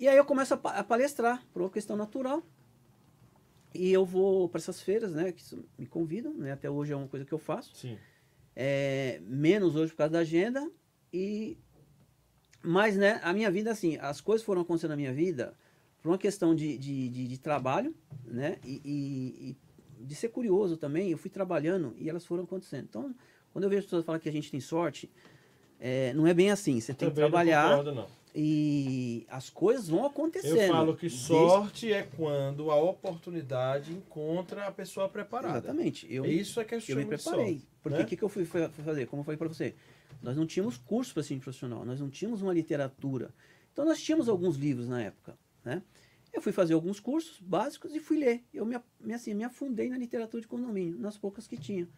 É. 0.00 0.04
E 0.04 0.08
aí 0.08 0.16
eu 0.16 0.24
começo 0.24 0.54
a, 0.54 0.56
a 0.56 0.84
palestrar 0.84 1.42
por 1.52 1.60
uma 1.60 1.70
questão 1.70 1.94
natural. 1.94 2.42
E 3.76 3.92
eu 3.92 4.04
vou 4.04 4.48
para 4.48 4.58
essas 4.58 4.80
feiras, 4.80 5.12
né, 5.12 5.32
que 5.32 5.42
me 5.78 5.86
convidam, 5.86 6.32
né, 6.34 6.52
até 6.52 6.70
hoje 6.70 6.92
é 6.92 6.96
uma 6.96 7.08
coisa 7.08 7.24
que 7.24 7.32
eu 7.32 7.38
faço. 7.38 7.74
Sim. 7.74 7.98
É, 8.54 9.20
menos 9.24 9.76
hoje 9.76 9.92
por 9.92 9.98
causa 9.98 10.14
da 10.14 10.18
agenda 10.20 10.70
e 11.12 11.58
mas 12.62 12.96
né, 12.96 13.20
a 13.22 13.32
minha 13.32 13.50
vida 13.50 13.70
assim, 13.70 13.96
as 14.00 14.20
coisas 14.20 14.44
foram 14.44 14.62
acontecendo 14.62 14.90
na 14.90 14.96
minha 14.96 15.12
vida 15.12 15.54
por 16.02 16.08
uma 16.08 16.18
questão 16.18 16.54
de, 16.54 16.76
de, 16.78 17.08
de, 17.08 17.28
de 17.28 17.38
trabalho, 17.38 17.94
né, 18.24 18.58
e, 18.64 18.80
e, 18.84 19.56
e, 20.00 20.04
de 20.04 20.14
ser 20.14 20.28
curioso 20.30 20.76
também. 20.76 21.10
Eu 21.10 21.18
fui 21.18 21.30
trabalhando 21.30 21.94
e 21.98 22.08
elas 22.08 22.24
foram 22.24 22.44
acontecendo. 22.44 22.86
Então, 22.88 23.14
quando 23.52 23.64
eu 23.64 23.70
vejo 23.70 23.82
pessoas 23.84 24.04
falar 24.04 24.18
que 24.18 24.28
a 24.28 24.32
gente 24.32 24.50
tem 24.50 24.60
sorte, 24.60 25.10
é, 25.78 26.12
não 26.14 26.26
é 26.26 26.34
bem 26.34 26.50
assim. 26.50 26.80
Você 26.80 26.94
tem 26.94 27.08
que 27.08 27.14
trabalhar. 27.14 27.68
Não 27.68 27.78
concordo, 27.78 27.94
não 27.94 28.15
e 28.38 29.26
as 29.30 29.48
coisas 29.48 29.88
vão 29.88 30.04
acontecendo. 30.04 30.58
Eu 30.58 30.68
falo 30.68 30.94
que 30.94 31.08
sorte 31.08 31.86
Desde... 31.86 31.92
é 31.92 32.02
quando 32.02 32.70
a 32.70 32.76
oportunidade 32.76 33.92
encontra 33.92 34.66
a 34.66 34.70
pessoa 34.70 35.08
preparada. 35.08 35.56
Exatamente. 35.56 36.06
Eu, 36.12 36.26
Isso 36.26 36.60
é 36.60 36.64
que 36.64 36.74
eu, 36.74 36.82
eu 36.86 36.96
me 36.96 37.06
preparei. 37.06 37.54
Sorte, 37.54 37.68
Porque 37.82 37.96
o 37.96 38.00
né? 38.00 38.04
que, 38.04 38.14
que 38.14 38.22
eu 38.22 38.28
fui 38.28 38.44
fazer? 38.44 39.06
Como 39.06 39.20
eu 39.20 39.24
falei 39.24 39.38
para 39.38 39.48
você, 39.48 39.74
nós 40.22 40.36
não 40.36 40.46
tínhamos 40.46 40.76
curso 40.76 41.14
para 41.14 41.22
ciência 41.22 41.44
profissional, 41.44 41.82
nós 41.86 41.98
não 41.98 42.10
tínhamos 42.10 42.42
uma 42.42 42.52
literatura. 42.52 43.32
Então 43.72 43.86
nós 43.86 44.02
tínhamos 44.02 44.28
alguns 44.28 44.56
livros 44.56 44.86
na 44.86 45.00
época, 45.00 45.38
né? 45.64 45.82
Eu 46.30 46.42
fui 46.42 46.52
fazer 46.52 46.74
alguns 46.74 47.00
cursos 47.00 47.40
básicos 47.40 47.94
e 47.94 48.00
fui 48.00 48.18
ler. 48.18 48.44
Eu 48.52 48.66
me, 48.66 48.78
assim, 49.14 49.32
me 49.32 49.44
afundei 49.44 49.88
na 49.88 49.96
literatura 49.96 50.42
de 50.42 50.46
condomínio, 50.46 50.98
nas 50.98 51.16
poucas 51.16 51.46
que 51.46 51.56
tinha. 51.56 51.88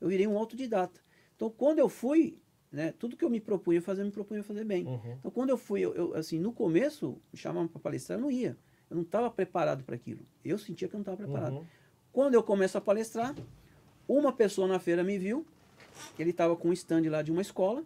Eu 0.00 0.08
virei 0.08 0.28
um 0.28 0.38
autodidata. 0.38 1.00
Então, 1.34 1.50
quando 1.50 1.80
eu 1.80 1.88
fui 1.88 2.38
né? 2.70 2.92
Tudo 2.98 3.16
que 3.16 3.24
eu 3.24 3.30
me 3.30 3.40
propunha 3.40 3.80
fazer, 3.80 4.02
eu 4.02 4.06
me 4.06 4.12
propunha 4.12 4.42
fazer 4.42 4.64
bem. 4.64 4.86
Uhum. 4.86 5.16
Então, 5.18 5.30
quando 5.30 5.50
eu 5.50 5.56
fui, 5.56 5.80
eu, 5.80 5.94
eu, 5.94 6.14
assim, 6.14 6.38
no 6.38 6.52
começo, 6.52 7.20
me 7.32 7.38
chamavam 7.38 7.68
para 7.68 7.80
palestrar, 7.80 8.18
eu 8.18 8.22
não 8.22 8.30
ia. 8.30 8.56
Eu 8.90 8.96
não 8.96 9.02
estava 9.02 9.30
preparado 9.30 9.84
para 9.84 9.94
aquilo. 9.94 10.20
Eu 10.44 10.58
sentia 10.58 10.88
que 10.88 10.94
eu 10.94 10.98
não 10.98 11.02
estava 11.02 11.16
preparado. 11.16 11.56
Uhum. 11.56 11.66
Quando 12.12 12.34
eu 12.34 12.42
começo 12.42 12.76
a 12.76 12.80
palestrar, 12.80 13.34
uma 14.06 14.32
pessoa 14.32 14.66
na 14.66 14.78
feira 14.78 15.04
me 15.04 15.18
viu, 15.18 15.46
ele 16.18 16.30
estava 16.30 16.56
com 16.56 16.68
um 16.68 16.72
stand 16.72 17.02
lá 17.10 17.22
de 17.22 17.30
uma 17.30 17.42
escola, 17.42 17.84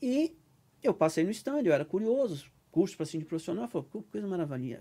e 0.00 0.36
eu 0.82 0.92
passei 0.92 1.22
no 1.22 1.30
stand, 1.30 1.62
eu 1.62 1.72
era 1.72 1.84
curioso, 1.84 2.50
curso 2.72 2.96
para 2.96 3.06
de 3.06 3.24
profissional, 3.24 3.68
falei, 3.68 3.86
coisa 4.10 4.26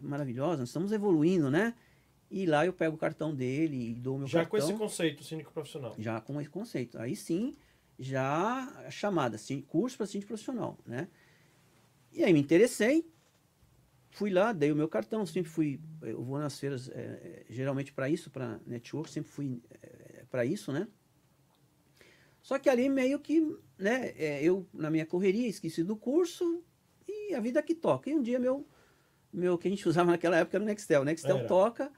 maravilhosa, 0.01 0.61
nós 0.61 0.69
estamos 0.69 0.91
evoluindo, 0.91 1.51
né? 1.51 1.75
E 2.32 2.45
lá 2.45 2.65
eu 2.65 2.71
pego 2.71 2.95
o 2.95 2.97
cartão 2.97 3.36
dele 3.36 3.91
e 3.91 3.93
dou 3.93 4.15
o 4.15 4.19
meu 4.19 4.27
já 4.27 4.39
cartão. 4.39 4.59
Já 4.59 4.65
com 4.65 4.71
esse 4.71 4.79
conceito, 4.79 5.23
síndico 5.23 5.51
profissional? 5.51 5.93
Já 5.99 6.21
com 6.21 6.39
esse 6.39 6.49
conceito. 6.49 6.97
Aí 6.97 7.13
sim, 7.15 7.55
já 8.01 8.89
chamada, 8.89 9.35
assim, 9.35 9.61
curso 9.61 9.95
para 9.95 10.07
síndico 10.07 10.29
profissional, 10.29 10.77
né? 10.85 11.07
E 12.11 12.23
aí 12.23 12.33
me 12.33 12.39
interessei, 12.39 13.07
fui 14.09 14.31
lá, 14.31 14.51
dei 14.51 14.71
o 14.71 14.75
meu 14.75 14.89
cartão, 14.89 15.23
sempre 15.23 15.51
fui, 15.51 15.79
eu 16.01 16.23
vou 16.23 16.39
nas 16.39 16.59
feiras 16.59 16.89
é, 16.89 17.45
geralmente 17.47 17.93
para 17.93 18.09
isso, 18.09 18.31
para 18.31 18.59
network, 18.65 19.09
sempre 19.09 19.29
fui 19.29 19.61
é, 19.81 20.25
para 20.31 20.43
isso, 20.43 20.71
né? 20.71 20.87
Só 22.41 22.57
que 22.57 22.67
ali 22.67 22.89
meio 22.89 23.19
que, 23.19 23.39
né, 23.77 24.13
é, 24.17 24.43
eu 24.43 24.67
na 24.73 24.89
minha 24.89 25.05
correria 25.05 25.47
esqueci 25.47 25.83
do 25.83 25.95
curso 25.95 26.63
e 27.07 27.35
a 27.35 27.39
vida 27.39 27.61
que 27.61 27.75
toca. 27.75 28.09
E 28.09 28.15
um 28.15 28.21
dia 28.21 28.39
meu, 28.39 28.67
meu 29.31 29.59
que 29.59 29.67
a 29.67 29.71
gente 29.71 29.87
usava 29.87 30.09
naquela 30.09 30.37
época 30.37 30.57
era 30.57 30.63
o 30.63 30.67
Nextel, 30.67 31.01
o 31.01 31.05
Nextel 31.05 31.37
era. 31.37 31.47
toca 31.47 31.91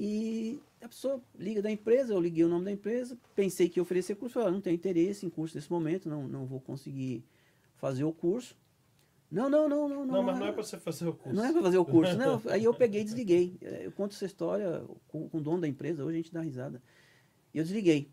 e 0.00 0.60
a 0.80 0.86
pessoa 0.86 1.20
liga 1.36 1.60
da 1.60 1.68
empresa, 1.68 2.12
eu 2.12 2.20
liguei 2.20 2.44
o 2.44 2.48
nome 2.48 2.64
da 2.64 2.70
empresa, 2.70 3.18
pensei 3.34 3.68
que 3.68 3.80
ia 3.80 3.82
oferecer 3.82 4.14
curso, 4.14 4.34
falei, 4.34 4.52
não 4.52 4.60
tenho 4.60 4.76
interesse 4.76 5.26
em 5.26 5.28
curso 5.28 5.56
nesse 5.56 5.68
momento, 5.68 6.08
não, 6.08 6.28
não 6.28 6.46
vou 6.46 6.60
conseguir 6.60 7.24
fazer 7.74 8.04
o 8.04 8.12
curso. 8.12 8.56
Não, 9.28 9.50
não, 9.50 9.68
não, 9.68 9.88
não. 9.88 10.06
Não, 10.06 10.06
não 10.06 10.22
mas 10.22 10.38
não 10.38 10.46
é 10.46 10.52
para 10.52 10.62
você 10.62 10.78
fazer 10.78 11.08
o 11.08 11.12
curso. 11.12 11.36
Não 11.36 11.44
é 11.44 11.52
para 11.52 11.62
fazer 11.62 11.78
o 11.78 11.84
curso. 11.84 12.16
não, 12.16 12.40
aí 12.48 12.62
eu 12.62 12.72
peguei 12.72 13.00
e 13.00 13.04
desliguei. 13.04 13.58
É, 13.60 13.86
eu 13.86 13.92
conto 13.92 14.14
essa 14.14 14.24
história 14.24 14.84
com, 15.08 15.28
com 15.28 15.38
o 15.38 15.40
dono 15.40 15.60
da 15.60 15.66
empresa, 15.66 16.04
hoje 16.04 16.14
a 16.14 16.22
gente 16.22 16.32
dá 16.32 16.42
risada. 16.42 16.80
E 17.52 17.58
eu 17.58 17.64
desliguei. 17.64 18.08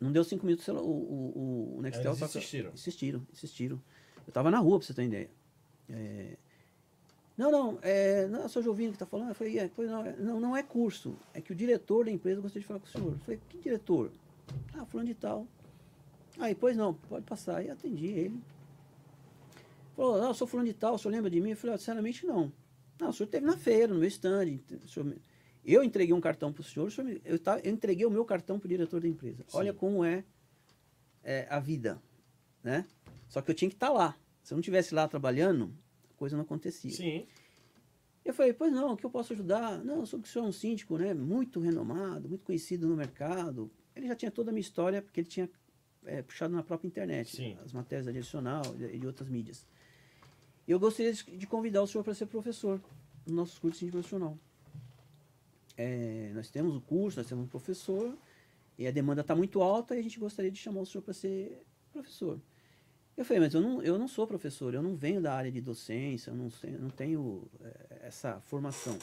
Não 0.00 0.10
deu 0.10 0.24
cinco 0.24 0.44
minutos, 0.44 0.66
o, 0.66 0.74
o, 0.74 1.76
o 1.76 1.80
Nextel... 1.80 2.10
Eles 2.10 2.22
insistiram. 2.22 2.72
Insistiram, 2.72 3.26
insistiram. 3.32 3.80
Eu 4.26 4.30
estava 4.30 4.50
na 4.50 4.58
rua, 4.58 4.80
para 4.80 4.86
você 4.86 4.94
ter 4.94 5.04
ideia. 5.04 5.30
É, 5.88 6.36
não, 7.36 7.50
não, 7.50 7.78
é, 7.82 8.26
não, 8.28 8.42
é 8.42 8.46
o 8.46 8.62
Jovino 8.62 8.90
que 8.90 8.96
está 8.96 9.06
falando. 9.06 9.30
Eu 9.30 9.34
falei, 9.34 9.58
é, 9.58 9.70
pois 9.74 9.90
não, 9.90 10.04
é, 10.04 10.16
não, 10.16 10.40
não 10.40 10.56
é 10.56 10.62
curso. 10.62 11.16
É 11.32 11.40
que 11.40 11.52
o 11.52 11.54
diretor 11.54 12.04
da 12.04 12.10
empresa 12.10 12.40
gostaria 12.40 12.60
de 12.60 12.66
falar 12.66 12.80
com 12.80 12.86
o 12.86 12.88
senhor. 12.88 13.12
Eu 13.12 13.18
falei, 13.18 13.40
que 13.48 13.58
diretor? 13.58 14.10
Ah, 14.74 14.84
fulano 14.84 15.08
de 15.08 15.14
tal. 15.14 15.46
Aí, 16.38 16.54
pois 16.54 16.76
não, 16.76 16.94
pode 16.94 17.24
passar. 17.24 17.58
Aí 17.58 17.70
atendi 17.70 18.06
ele. 18.06 18.40
Falou, 19.96 20.18
não, 20.18 20.28
eu 20.28 20.34
sou 20.34 20.46
fulano 20.46 20.68
de 20.68 20.74
tal, 20.74 20.94
o 20.94 20.98
senhor 20.98 21.12
lembra 21.12 21.30
de 21.30 21.40
mim? 21.40 21.50
Eu 21.50 21.56
falei, 21.56 21.74
ah, 21.74 21.78
sinceramente 21.78 22.26
não. 22.26 22.52
Não, 23.00 23.10
o 23.10 23.12
senhor 23.12 23.26
esteve 23.26 23.46
na 23.46 23.56
feira, 23.56 23.92
no 23.92 23.98
meu 23.98 24.08
stand. 24.08 24.58
Senhor, 24.86 25.16
eu 25.64 25.82
entreguei 25.82 26.14
um 26.14 26.20
cartão 26.20 26.52
para 26.52 26.60
o 26.60 26.64
senhor, 26.64 26.90
senhor 26.90 27.20
eu, 27.24 27.38
tá, 27.38 27.58
eu, 27.60 27.72
entreguei 27.72 28.04
o 28.04 28.10
meu 28.10 28.24
cartão 28.24 28.58
para 28.58 28.66
o 28.66 28.68
diretor 28.68 29.00
da 29.00 29.08
empresa. 29.08 29.44
Sim. 29.46 29.56
Olha 29.56 29.72
como 29.72 30.04
é, 30.04 30.24
é, 31.22 31.46
a 31.48 31.60
vida, 31.60 32.00
né? 32.62 32.86
Só 33.28 33.40
que 33.40 33.50
eu 33.50 33.54
tinha 33.54 33.68
que 33.68 33.76
estar 33.76 33.88
tá 33.88 33.92
lá. 33.92 34.16
Se 34.42 34.52
eu 34.52 34.56
não 34.56 34.60
estivesse 34.60 34.94
lá 34.94 35.06
trabalhando, 35.06 35.72
coisa 36.22 36.36
não 36.36 36.44
acontecia. 36.44 36.92
Sim. 36.92 37.26
Eu 38.24 38.32
falei, 38.32 38.52
pois 38.52 38.72
não, 38.72 38.92
o 38.92 38.96
que 38.96 39.04
eu 39.04 39.10
posso 39.10 39.32
ajudar? 39.32 39.82
Não, 39.84 40.00
eu 40.00 40.06
sou 40.06 40.20
que 40.20 40.28
o 40.28 40.30
senhor 40.30 40.44
é 40.44 40.48
um 40.48 40.52
síndico, 40.52 40.96
né? 40.96 41.12
Muito 41.12 41.58
renomado, 41.58 42.28
muito 42.28 42.44
conhecido 42.44 42.86
no 42.86 42.96
mercado. 42.96 43.68
Ele 43.96 44.06
já 44.06 44.14
tinha 44.14 44.30
toda 44.30 44.50
a 44.50 44.52
minha 44.52 44.60
história, 44.60 45.02
porque 45.02 45.18
ele 45.18 45.28
tinha 45.28 45.50
é, 46.04 46.22
puxado 46.22 46.54
na 46.54 46.62
própria 46.62 46.86
internet, 46.86 47.34
Sim. 47.34 47.58
as 47.64 47.72
matérias 47.72 48.06
da 48.06 48.12
Direcional 48.12 48.62
e 48.78 48.98
de 49.00 49.04
outras 49.04 49.28
mídias. 49.28 49.66
Eu 50.66 50.78
gostaria 50.78 51.12
de 51.12 51.46
convidar 51.48 51.82
o 51.82 51.88
senhor 51.88 52.04
para 52.04 52.14
ser 52.14 52.26
professor 52.26 52.80
no 53.26 53.34
nosso 53.34 53.60
curso 53.60 53.74
de 53.74 53.78
síndico 53.80 53.96
profissional. 53.96 54.38
É, 55.76 56.30
nós 56.34 56.48
temos 56.50 56.76
o 56.76 56.80
curso, 56.80 57.18
nós 57.18 57.26
temos 57.26 57.44
um 57.44 57.48
professor, 57.48 58.16
e 58.78 58.86
a 58.86 58.92
demanda 58.92 59.22
está 59.22 59.34
muito 59.34 59.60
alta 59.60 59.96
e 59.96 59.98
a 59.98 60.02
gente 60.02 60.20
gostaria 60.20 60.52
de 60.52 60.58
chamar 60.58 60.82
o 60.82 60.86
senhor 60.86 61.02
para 61.02 61.14
ser 61.14 61.60
professor. 61.92 62.40
Eu 63.16 63.24
falei, 63.24 63.40
mas 63.42 63.52
eu 63.54 63.60
não, 63.60 63.82
eu 63.82 63.98
não 63.98 64.08
sou 64.08 64.26
professor, 64.26 64.72
eu 64.72 64.82
não 64.82 64.94
venho 64.96 65.20
da 65.20 65.34
área 65.34 65.52
de 65.52 65.60
docência, 65.60 66.30
eu 66.30 66.34
não, 66.34 66.48
eu 66.64 66.78
não 66.80 66.88
tenho 66.90 67.46
eh, 67.60 67.98
essa 68.02 68.40
formação. 68.40 68.98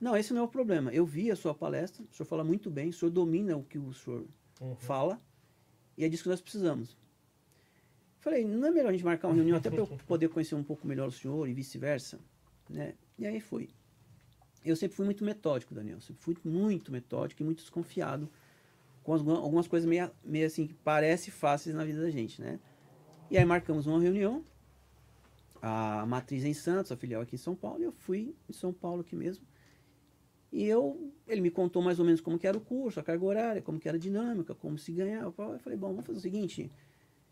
Não, 0.00 0.14
esse 0.16 0.34
não 0.34 0.42
é 0.42 0.44
o 0.44 0.48
problema. 0.48 0.92
Eu 0.92 1.06
vi 1.06 1.30
a 1.30 1.36
sua 1.36 1.54
palestra, 1.54 2.04
o 2.04 2.14
senhor 2.14 2.26
fala 2.26 2.44
muito 2.44 2.70
bem, 2.70 2.90
o 2.90 2.92
senhor 2.92 3.10
domina 3.10 3.56
o 3.56 3.62
que 3.64 3.78
o 3.78 3.92
senhor 3.94 4.26
Uhum. 4.60 4.74
fala, 4.76 5.20
e 5.98 6.04
é 6.04 6.08
disso 6.08 6.22
que 6.22 6.28
nós 6.30 6.40
precisamos. 6.40 6.96
Falei, 8.20 8.44
não 8.44 8.66
é 8.66 8.70
melhor 8.70 8.88
a 8.88 8.92
gente 8.92 9.04
marcar 9.04 9.28
uma 9.28 9.34
reunião 9.34 9.56
até 9.58 9.70
para 9.70 9.80
eu 9.80 9.86
poder 10.06 10.28
conhecer 10.28 10.54
um 10.54 10.62
pouco 10.64 10.86
melhor 10.86 11.08
o 11.08 11.12
senhor 11.12 11.46
e 11.48 11.52
vice-versa? 11.54 12.18
Né? 12.68 12.94
E 13.18 13.26
aí 13.26 13.40
fui. 13.40 13.68
Eu 14.64 14.74
sempre 14.76 14.96
fui 14.96 15.04
muito 15.04 15.24
metódico, 15.24 15.74
Daniel, 15.74 16.00
sempre 16.00 16.22
fui 16.22 16.36
muito 16.44 16.90
metódico 16.90 17.42
e 17.42 17.44
muito 17.44 17.58
desconfiado 17.60 18.28
com 19.04 19.12
as- 19.14 19.20
algumas 19.26 19.68
coisas 19.68 19.88
meio, 19.88 20.10
meio 20.24 20.46
assim 20.46 20.66
que 20.66 20.74
parecem 20.74 21.30
fáceis 21.32 21.74
na 21.76 21.84
vida 21.84 22.00
da 22.00 22.10
gente, 22.10 22.40
né? 22.40 22.58
E 23.28 23.36
aí 23.36 23.44
marcamos 23.44 23.86
uma 23.86 24.00
reunião, 24.00 24.44
a 25.60 26.06
matriz 26.06 26.44
em 26.44 26.54
Santos, 26.54 26.92
a 26.92 26.96
filial 26.96 27.22
aqui 27.22 27.34
em 27.34 27.38
São 27.38 27.56
Paulo, 27.56 27.80
e 27.80 27.84
eu 27.84 27.92
fui 27.92 28.36
em 28.48 28.52
São 28.52 28.72
Paulo 28.72 29.00
aqui 29.00 29.16
mesmo. 29.16 29.44
E 30.52 30.64
eu, 30.64 31.12
ele 31.26 31.40
me 31.40 31.50
contou 31.50 31.82
mais 31.82 31.98
ou 31.98 32.04
menos 32.04 32.20
como 32.20 32.38
que 32.38 32.46
era 32.46 32.56
o 32.56 32.60
curso, 32.60 33.00
a 33.00 33.02
carga 33.02 33.24
horária, 33.24 33.62
como 33.62 33.80
que 33.80 33.88
era 33.88 33.96
a 33.96 34.00
dinâmica, 34.00 34.54
como 34.54 34.78
se 34.78 34.92
ganhava. 34.92 35.34
Eu 35.38 35.58
falei, 35.58 35.76
bom, 35.76 35.88
vamos 35.88 36.06
fazer 36.06 36.18
o 36.18 36.22
seguinte, 36.22 36.70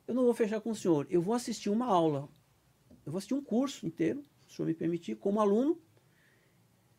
eu 0.07 0.15
não 0.15 0.25
vou 0.25 0.35
fechar 0.35 0.61
com 0.61 0.71
o 0.71 0.75
senhor, 0.75 1.07
eu 1.09 1.23
vou 1.23 1.33
assistir 1.33 1.71
uma 1.71 1.87
aula, 1.87 2.29
eu 3.07 3.13
vou 3.13 3.19
assistir 3.19 3.35
um 3.35 3.43
curso 3.43 3.87
inteiro, 3.87 4.21
se 4.47 4.55
o 4.55 4.57
senhor 4.57 4.67
me 4.67 4.75
permitir, 4.75 5.15
como 5.15 5.41
aluno, 5.41 5.79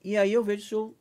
e 0.04 0.16
aí 0.16 0.32
eu 0.32 0.44
vejo 0.44 0.66
se 0.66 0.74
eu 0.74 0.96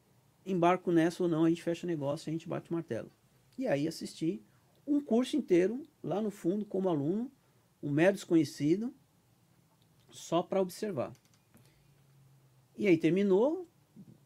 embarco 0.45 0.90
nessa 0.90 1.22
ou 1.22 1.28
não, 1.28 1.45
a 1.45 1.49
gente 1.49 1.62
fecha 1.62 1.86
negócio, 1.86 2.28
a 2.28 2.32
gente 2.32 2.49
bate 2.49 2.70
o 2.70 2.74
martelo. 2.74 3.11
E 3.57 3.68
aí 3.68 3.86
assisti 3.86 4.42
um 4.84 5.01
curso 5.01 5.36
inteiro, 5.36 5.86
lá 6.03 6.20
no 6.20 6.30
fundo, 6.30 6.64
como 6.64 6.88
aluno, 6.88 7.30
um 7.85 7.91
mero 7.91 8.14
desconhecido, 8.14 8.95
só 10.11 10.43
para 10.43 10.61
observar. 10.62 11.12
E 12.76 12.89
aí 12.89 12.97
terminou, 12.97 13.68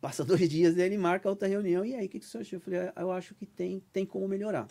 passa 0.00 0.24
dois 0.24 0.48
dias, 0.48 0.76
ele 0.78 0.96
marca 0.96 1.28
outra 1.28 1.48
reunião, 1.48 1.84
e 1.84 1.94
aí 1.94 2.06
o 2.06 2.09
que, 2.09 2.20
que 2.20 2.24
o 2.26 2.28
senhor 2.28 2.42
achou? 2.42 2.56
Eu 2.56 2.61
falei, 2.61 2.80
"Ah, 2.80 2.92
eu 3.00 3.11
acho 3.11 3.34
que 3.34 3.44
tem, 3.46 3.80
tem 3.92 4.06
como 4.06 4.28
melhorar. 4.28 4.68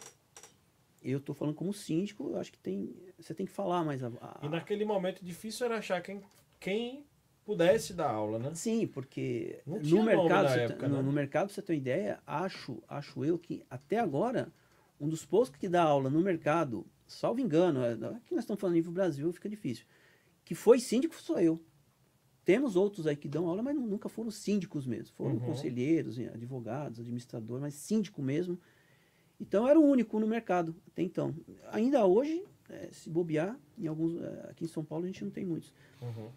Eu 1.04 1.20
estou 1.20 1.36
falando 1.36 1.56
como 1.56 1.74
síndico, 1.74 2.30
eu 2.32 2.38
acho 2.38 2.52
que 2.52 2.60
tem, 2.60 2.94
você 3.18 3.34
tem 3.34 3.46
que 3.46 3.52
falar 3.52 3.84
mais 3.84 4.04
a, 4.04 4.08
a- 4.08 4.40
E 4.44 4.50
naquele 4.50 4.84
momento 4.86 5.24
difícil 5.24 5.66
era 5.66 5.78
achar 5.78 6.02
quem, 6.02 6.22
quem 6.60 7.06
pudesse 7.46 7.94
dar 7.94 8.10
aula, 8.10 8.40
né? 8.40 8.54
Sim, 8.56 8.88
porque 8.88 9.62
tinha 9.66 9.80
no 10.02 10.04
mercado, 10.04 10.50
você 10.50 10.60
época, 10.60 10.88
no, 10.88 10.96
né? 10.98 11.02
no 11.04 11.12
mercado, 11.12 11.52
você 11.52 11.62
ter 11.62 11.74
uma 11.74 11.78
ideia, 11.78 12.20
acho, 12.26 12.82
acho 12.88 13.24
eu 13.24 13.38
que 13.38 13.64
até 13.70 14.00
agora, 14.00 14.52
um 15.00 15.08
dos 15.08 15.24
poucos 15.24 15.50
que 15.52 15.70
dá 15.70 15.84
aula 15.84 16.10
no 16.10 16.20
mercado, 16.20 16.86
salvo 17.08 17.40
engano, 17.40 17.82
é, 17.84 17.94
aqui 17.94 18.34
nós 18.36 18.44
estamos 18.44 18.60
falando 18.60 18.76
nível 18.76 18.92
Brasil, 18.92 19.32
fica 19.34 19.50
difícil, 19.50 19.86
que 20.46 20.54
foi 20.56 20.80
síndico 20.80 21.16
sou 21.16 21.40
eu. 21.40 21.62
Temos 22.46 22.76
outros 22.78 23.06
aí 23.08 23.16
que 23.16 23.28
dão 23.28 23.48
aula, 23.48 23.62
mas 23.62 23.76
nu- 23.76 23.86
nunca 23.88 24.08
foram 24.08 24.32
síndicos 24.32 24.86
mesmo. 24.88 25.14
Foram 25.16 25.32
Uhum. 25.34 25.40
conselheiros, 25.40 26.18
advogados, 26.18 27.00
administrador, 27.00 27.60
mas 27.60 27.74
síndico 27.74 28.22
mesmo. 28.22 28.58
Então 29.40 29.64
eu 29.66 29.70
era 29.70 29.80
o 29.80 29.84
único 29.84 30.18
no 30.20 30.26
mercado 30.28 30.74
até 30.88 31.02
então. 31.04 31.36
Ainda 31.72 32.06
hoje, 32.06 32.44
eh, 32.70 32.90
se 32.92 33.10
bobear, 33.10 33.58
em 33.78 33.88
alguns, 33.88 34.16
eh, 34.22 34.48
aqui 34.50 34.64
em 34.64 34.68
São 34.68 34.84
Paulo 34.84 35.04
a 35.04 35.08
gente 35.08 35.24
não 35.24 35.32
tem 35.32 35.46
muitos. 35.46 35.74
Uhum. 36.02 36.30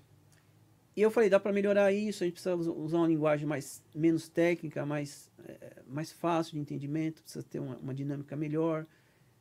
E 0.97 1.01
eu 1.03 1.11
falei, 1.13 1.31
dá 1.31 1.39
para 1.39 1.53
melhorar 1.53 1.93
isso, 1.93 2.25
a 2.25 2.27
gente 2.27 2.35
precisa 2.35 2.57
us- 2.57 2.67
usar 2.67 2.99
uma 2.99 3.07
linguagem 3.09 3.47
mais, 3.47 3.81
menos 3.95 4.29
técnica, 4.29 4.85
mais, 4.85 5.31
eh, 5.47 5.83
mais 5.87 6.11
fácil 6.11 6.55
de 6.55 6.59
entendimento, 6.61 7.23
precisa 7.23 7.45
ter 7.45 7.61
uma, 7.61 7.77
uma 7.79 7.95
dinâmica 7.95 8.37
melhor, 8.37 8.85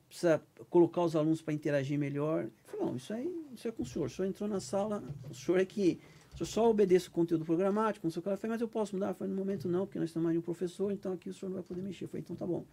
precisa 0.09 0.41
colocar 0.69 1.01
os 1.03 1.15
alunos 1.15 1.41
para 1.41 1.53
interagir 1.53 1.97
melhor. 1.97 2.49
Falei, 2.65 2.85
não, 2.85 2.95
isso 2.97 3.13
aí 3.13 3.45
isso 3.55 3.67
é 3.67 3.71
com 3.71 3.83
o 3.83 3.85
senhor. 3.85 4.07
O 4.07 4.09
senhor 4.09 4.27
entrou 4.27 4.49
na 4.49 4.59
sala, 4.59 5.01
o 5.29 5.33
senhor 5.33 5.59
é 5.59 5.65
que. 5.65 5.99
O 6.33 6.37
senhor 6.37 6.47
só 6.47 6.69
obedece 6.69 7.07
o 7.07 7.11
conteúdo 7.11 7.43
programático, 7.45 8.05
não 8.05 8.11
sei 8.11 8.19
o 8.19 8.23
que. 8.23 8.29
Eu 8.29 8.37
falei, 8.37 8.53
mas 8.53 8.61
eu 8.61 8.67
posso 8.67 8.95
mudar? 8.95 9.09
Eu 9.09 9.13
falei, 9.15 9.33
no 9.33 9.39
momento 9.39 9.67
não, 9.67 9.85
porque 9.85 9.99
nós 9.99 10.11
temos 10.11 10.23
mais 10.25 10.33
de 10.35 10.39
um 10.39 10.41
professor, 10.41 10.91
então 10.91 11.11
aqui 11.13 11.29
o 11.29 11.33
senhor 11.33 11.49
não 11.49 11.55
vai 11.55 11.63
poder 11.63 11.81
mexer. 11.81 12.05
Eu 12.05 12.07
falei, 12.09 12.21
então 12.21 12.35
tá 12.35 12.45
bom. 12.45 12.63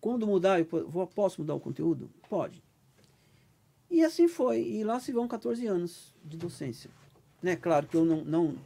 Quando 0.00 0.26
mudar, 0.26 0.58
eu 0.60 0.66
posso 1.14 1.40
mudar 1.40 1.54
o 1.54 1.60
conteúdo? 1.60 2.10
Pode. 2.28 2.62
E 3.90 4.02
assim 4.04 4.26
foi. 4.28 4.60
E 4.62 4.82
lá 4.84 4.98
se 4.98 5.12
vão 5.12 5.28
14 5.28 5.66
anos 5.66 6.12
de 6.24 6.36
docência. 6.36 6.90
Né? 7.42 7.54
Claro 7.56 7.86
que 7.86 7.96
eu 7.96 8.04
não. 8.04 8.24
não 8.24 8.56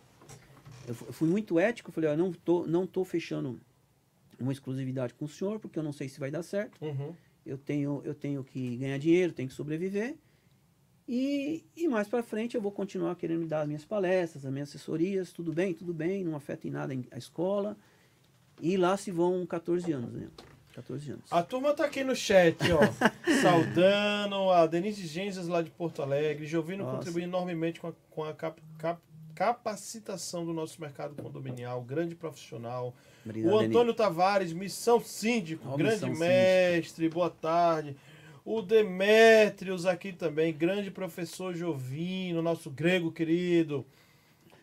eu 0.87 0.95
fu- 0.95 1.05
eu 1.07 1.12
fui 1.12 1.29
muito 1.29 1.59
ético, 1.59 1.93
falei, 1.93 2.09
ó, 2.11 2.16
não 2.16 2.33
tô, 2.33 2.66
não 2.66 2.87
tô 2.87 3.05
fechando 3.05 3.61
uma 4.41 4.53
exclusividade 4.53 5.12
com 5.14 5.26
o 5.26 5.29
senhor, 5.29 5.59
porque 5.61 5.79
eu 5.79 5.83
não 5.83 5.93
sei 5.93 6.09
se 6.09 6.18
vai 6.18 6.31
dar 6.31 6.43
certo. 6.43 6.83
Uhum. 6.83 7.14
Eu 7.49 7.57
tenho, 7.59 8.03
eu 8.05 8.14
tenho 8.14 8.44
que 8.44 8.76
ganhar 8.76 8.99
dinheiro, 8.99 9.32
tenho 9.32 9.49
que 9.49 9.55
sobreviver. 9.55 10.16
E, 11.09 11.64
e 11.74 11.88
mais 11.88 12.07
para 12.07 12.22
frente 12.22 12.55
eu 12.55 12.61
vou 12.61 12.70
continuar 12.70 13.16
querendo 13.16 13.46
dar 13.46 13.62
as 13.62 13.66
minhas 13.66 13.84
palestras, 13.84 14.44
as 14.44 14.53
minhas 14.53 14.68
assessorias, 14.68 15.32
tudo 15.32 15.53
bem, 15.53 15.72
tudo 15.72 15.94
bem, 15.94 16.22
não 16.22 16.36
afeta 16.36 16.68
em 16.68 16.70
nada 16.70 16.94
a 17.11 17.16
escola. 17.16 17.76
E 18.61 18.76
lá 18.76 18.96
se 18.96 19.11
vão 19.11 19.46
14 19.46 19.90
anos, 19.90 20.12
né? 20.12 20.28
14 20.74 21.11
anos. 21.12 21.24
A 21.32 21.42
turma 21.42 21.72
tá 21.72 21.86
aqui 21.86 22.05
no 22.05 22.14
chat, 22.14 22.57
ó. 22.70 22.80
Saudando, 23.42 24.51
a 24.51 24.66
Denise 24.66 25.07
Genzes 25.07 25.49
lá 25.49 25.62
de 25.62 25.70
Porto 25.70 26.03
Alegre. 26.03 26.46
Jovino 26.46 26.84
Nossa. 26.84 26.99
contribui 26.99 27.22
enormemente 27.22 27.80
com 27.80 27.88
a, 27.88 27.92
com 28.11 28.24
a 28.24 28.34
cap- 28.34 28.62
cap- 28.78 29.01
capacitação 29.39 30.45
do 30.45 30.53
nosso 30.53 30.80
mercado 30.80 31.14
condominial, 31.14 31.80
grande 31.80 32.12
profissional. 32.16 32.93
Obrigado, 33.24 33.55
o. 33.55 33.59
Antônio 33.61 33.95
Tavares, 33.95 34.53
Missão 34.53 34.99
Síndico, 34.99 35.62
Ó, 35.68 35.76
grande 35.76 36.07
Missão 36.07 36.26
mestre, 36.26 37.09
boa 37.09 37.30
tarde. 37.30 37.97
O 38.45 38.61
Demétrios 38.61 39.86
aqui 39.86 40.12
também, 40.12 40.53
grande 40.53 40.91
professor 40.91 41.55
Jovino, 41.55 42.43
nosso 42.43 42.68
grego 42.68 43.12
querido. 43.12 43.86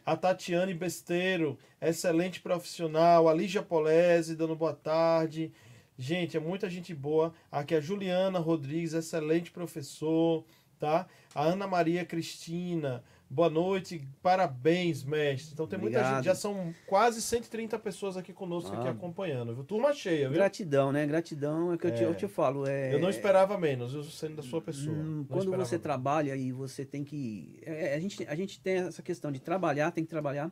A 0.05 0.17
Tatiane 0.17 0.73
Besteiro, 0.73 1.57
excelente 1.82 2.41
profissional. 2.41 3.30
A 3.30 3.34
Lígia 3.34 3.63
Polese, 3.63 4.36
dando 4.36 4.57
boa 4.57 4.73
tarde. 4.73 5.53
Gente, 5.97 6.36
é 6.36 6.39
muita 6.41 6.69
gente 6.69 6.93
boa. 6.93 7.34
Aqui 7.49 7.76
a 7.76 7.80
Juliana 7.80 8.39
Rodrigues, 8.39 8.91
excelente 8.91 9.51
professor, 9.51 10.43
tá? 10.78 11.07
A 11.34 11.43
Ana 11.43 11.65
Maria 11.65 12.03
Cristina, 12.03 13.01
boa 13.30 13.49
noite, 13.49 14.07
parabéns, 14.21 15.03
mestre. 15.03 15.53
Então 15.53 15.67
tem 15.67 15.78
muita 15.80 15.97
Obrigado. 15.99 16.15
gente, 16.17 16.26
já 16.26 16.36
são 16.36 16.73
quase 16.88 17.21
130 17.21 17.78
pessoas 17.80 18.15
aqui 18.17 18.32
conosco, 18.34 18.73
aqui 18.76 18.88
Ah. 18.88 18.91
acompanhando. 18.91 19.53
Viu? 19.55 19.63
Turma 19.63 19.93
cheia, 19.93 20.28
viu? 20.30 20.36
Gratidão, 20.38 20.91
né? 20.91 21.05
Gratidão 21.05 21.73
é 21.73 21.78
que 21.78 21.88
eu, 21.88 21.93
te, 21.93 22.03
É. 22.03 22.05
eu 22.05 22.15
te 22.15 22.28
falo. 22.28 22.65
É, 22.67 22.93
Eu 22.93 22.99
não 22.99 23.09
esperava 23.09 23.57
menos, 23.57 23.93
eu 23.93 24.03
sendo 24.03 24.38
da 24.38 24.43
sua 24.43 24.61
pessoa. 24.61 24.95
Hum, 24.95 25.26
quando 25.28 25.51
você 25.51 25.76
menos. 25.76 25.84
trabalha 25.84 26.36
e 26.36 26.51
você 26.51 26.86
tem 26.86 27.03
que. 27.03 27.59
é, 27.63 27.95
a, 27.95 27.99
gente, 27.99 28.26
a 28.28 28.36
gente 28.36 28.59
tem 28.59 28.76
essa 28.78 29.01
questão 29.01 29.32
de 29.32 29.39
trabalhar, 29.39 29.91
tem 29.91 30.03
que 30.03 30.09
trabalhar. 30.09 30.51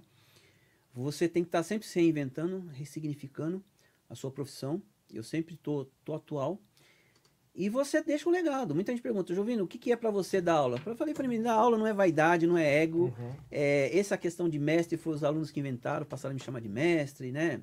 Você 0.94 1.28
tem 1.28 1.44
que 1.44 1.48
estar 1.48 1.64
sempre 1.64 1.88
se 1.88 2.00
reinventando, 2.00 2.68
ressignificando 2.74 3.64
a 4.10 4.16
sua 4.16 4.30
profissão. 4.30 4.82
Eu 5.12 5.24
sempre 5.24 5.56
tô, 5.56 5.86
tô 6.06 6.14
atual. 6.14 6.60
E 7.56 7.70
você 7.70 8.02
deixa 8.02 8.28
um 8.28 8.32
legado. 8.32 8.74
Muita 8.74 8.92
gente 8.92 9.02
pergunta, 9.02 9.34
Jovino, 9.34 9.64
o 9.64 9.68
que, 9.68 9.78
que 9.78 9.92
é 9.92 9.96
para 9.96 10.10
você 10.10 10.42
dar 10.42 10.56
aula? 10.56 10.82
Eu 10.84 10.96
falei 10.96 11.14
para 11.14 11.28
mim, 11.28 11.40
dar 11.40 11.54
aula 11.54 11.78
não 11.78 11.86
é 11.86 11.94
vaidade, 11.94 12.48
não 12.48 12.58
é 12.58 12.82
ego. 12.82 13.14
Uhum. 13.18 13.32
É, 13.52 13.96
essa 13.98 14.18
questão 14.18 14.50
de 14.50 14.58
mestre 14.58 14.98
foi 14.98 15.14
os 15.14 15.24
alunos 15.24 15.52
que 15.52 15.60
inventaram, 15.60 16.04
passaram 16.06 16.32
a 16.32 16.34
me 16.34 16.40
chamar 16.40 16.62
de 16.62 16.70
mestre, 16.70 17.32
né? 17.32 17.62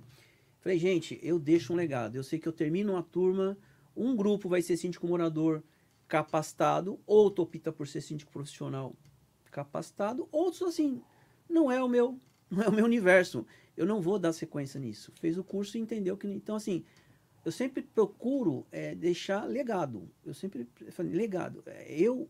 Falei, 0.60 0.78
gente, 0.78 1.18
eu 1.22 1.38
deixo 1.40 1.72
um 1.72 1.76
legado. 1.76 2.14
Eu 2.14 2.22
sei 2.22 2.38
que 2.38 2.46
eu 2.46 2.52
termino 2.52 2.92
uma 2.92 3.02
turma, 3.02 3.58
um 3.96 4.14
grupo 4.14 4.48
vai 4.48 4.62
ser 4.62 4.76
síndico 4.76 5.08
morador 5.08 5.62
capacitado, 6.06 7.00
outro 7.06 7.42
opta 7.42 7.72
por 7.72 7.88
ser 7.88 8.00
síndico 8.00 8.30
profissional 8.30 8.94
capacitado, 9.50 10.28
outros 10.30 10.62
assim, 10.62 11.02
não 11.48 11.70
é 11.70 11.82
o 11.82 11.88
meu, 11.88 12.16
não 12.48 12.62
é 12.62 12.68
o 12.68 12.72
meu 12.72 12.84
universo. 12.84 13.44
Eu 13.76 13.86
não 13.86 14.00
vou 14.00 14.18
dar 14.18 14.32
sequência 14.32 14.78
nisso. 14.78 15.12
Fez 15.20 15.36
o 15.36 15.42
curso 15.42 15.76
e 15.76 15.80
entendeu 15.80 16.16
que 16.16 16.28
então 16.28 16.54
assim, 16.54 16.84
eu 17.44 17.52
sempre 17.52 17.82
procuro 17.82 18.66
é, 18.70 18.94
deixar 18.94 19.44
legado. 19.46 20.08
Eu 20.24 20.34
sempre 20.34 20.66
falei, 20.90 21.12
legado. 21.12 21.62
É, 21.66 21.86
Eu 21.92 22.28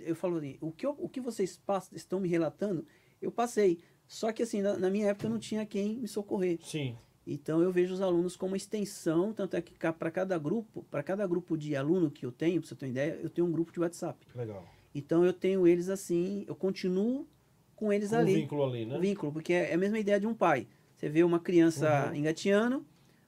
eu 0.00 0.16
falo 0.16 0.38
assim, 0.38 0.56
o 0.60 0.72
que, 0.72 0.86
eu- 0.86 0.96
o 0.98 1.06
que 1.08 1.20
vocês 1.20 1.56
passam, 1.58 1.94
estão 1.94 2.18
me 2.18 2.28
relatando, 2.28 2.84
eu 3.20 3.30
passei. 3.30 3.78
Só 4.06 4.32
que 4.32 4.42
assim, 4.42 4.62
na, 4.62 4.78
na 4.78 4.88
minha 4.88 5.08
época 5.08 5.28
não 5.28 5.38
tinha 5.38 5.66
quem 5.66 5.98
me 5.98 6.08
socorrer. 6.08 6.58
Sim. 6.62 6.96
Então 7.26 7.60
eu 7.60 7.70
vejo 7.70 7.92
os 7.92 8.00
alunos 8.00 8.36
como 8.36 8.52
uma 8.52 8.56
extensão, 8.56 9.32
tanto 9.34 9.54
é 9.54 9.60
que 9.60 9.74
para 9.92 10.10
cada 10.10 10.38
grupo, 10.38 10.84
para 10.90 11.02
cada 11.02 11.26
grupo 11.26 11.58
de 11.58 11.76
aluno 11.76 12.10
que 12.10 12.24
eu 12.24 12.32
tenho, 12.32 12.60
para 12.60 12.68
você 12.68 12.74
ter 12.74 12.86
uma 12.86 12.90
ideia, 12.90 13.18
eu 13.22 13.28
tenho 13.28 13.46
um 13.46 13.52
grupo 13.52 13.70
de 13.70 13.78
WhatsApp. 13.80 14.26
Legal. 14.34 14.66
Então 14.94 15.24
eu 15.24 15.32
tenho 15.32 15.66
eles 15.66 15.88
assim, 15.90 16.44
eu 16.48 16.54
continuo 16.56 17.28
com 17.74 17.92
eles 17.92 18.12
o 18.12 18.16
ali. 18.16 18.34
vínculo 18.34 18.64
ali, 18.64 18.86
né? 18.86 18.96
O 18.96 19.00
vínculo, 19.00 19.30
porque 19.32 19.52
é 19.52 19.74
a 19.74 19.78
mesma 19.78 19.98
ideia 19.98 20.18
de 20.18 20.26
um 20.26 20.34
pai. 20.34 20.66
Você 20.96 21.08
vê 21.10 21.22
uma 21.22 21.38
criança 21.38 22.08
Uhum. 22.08 22.14
engateando, 22.16 22.86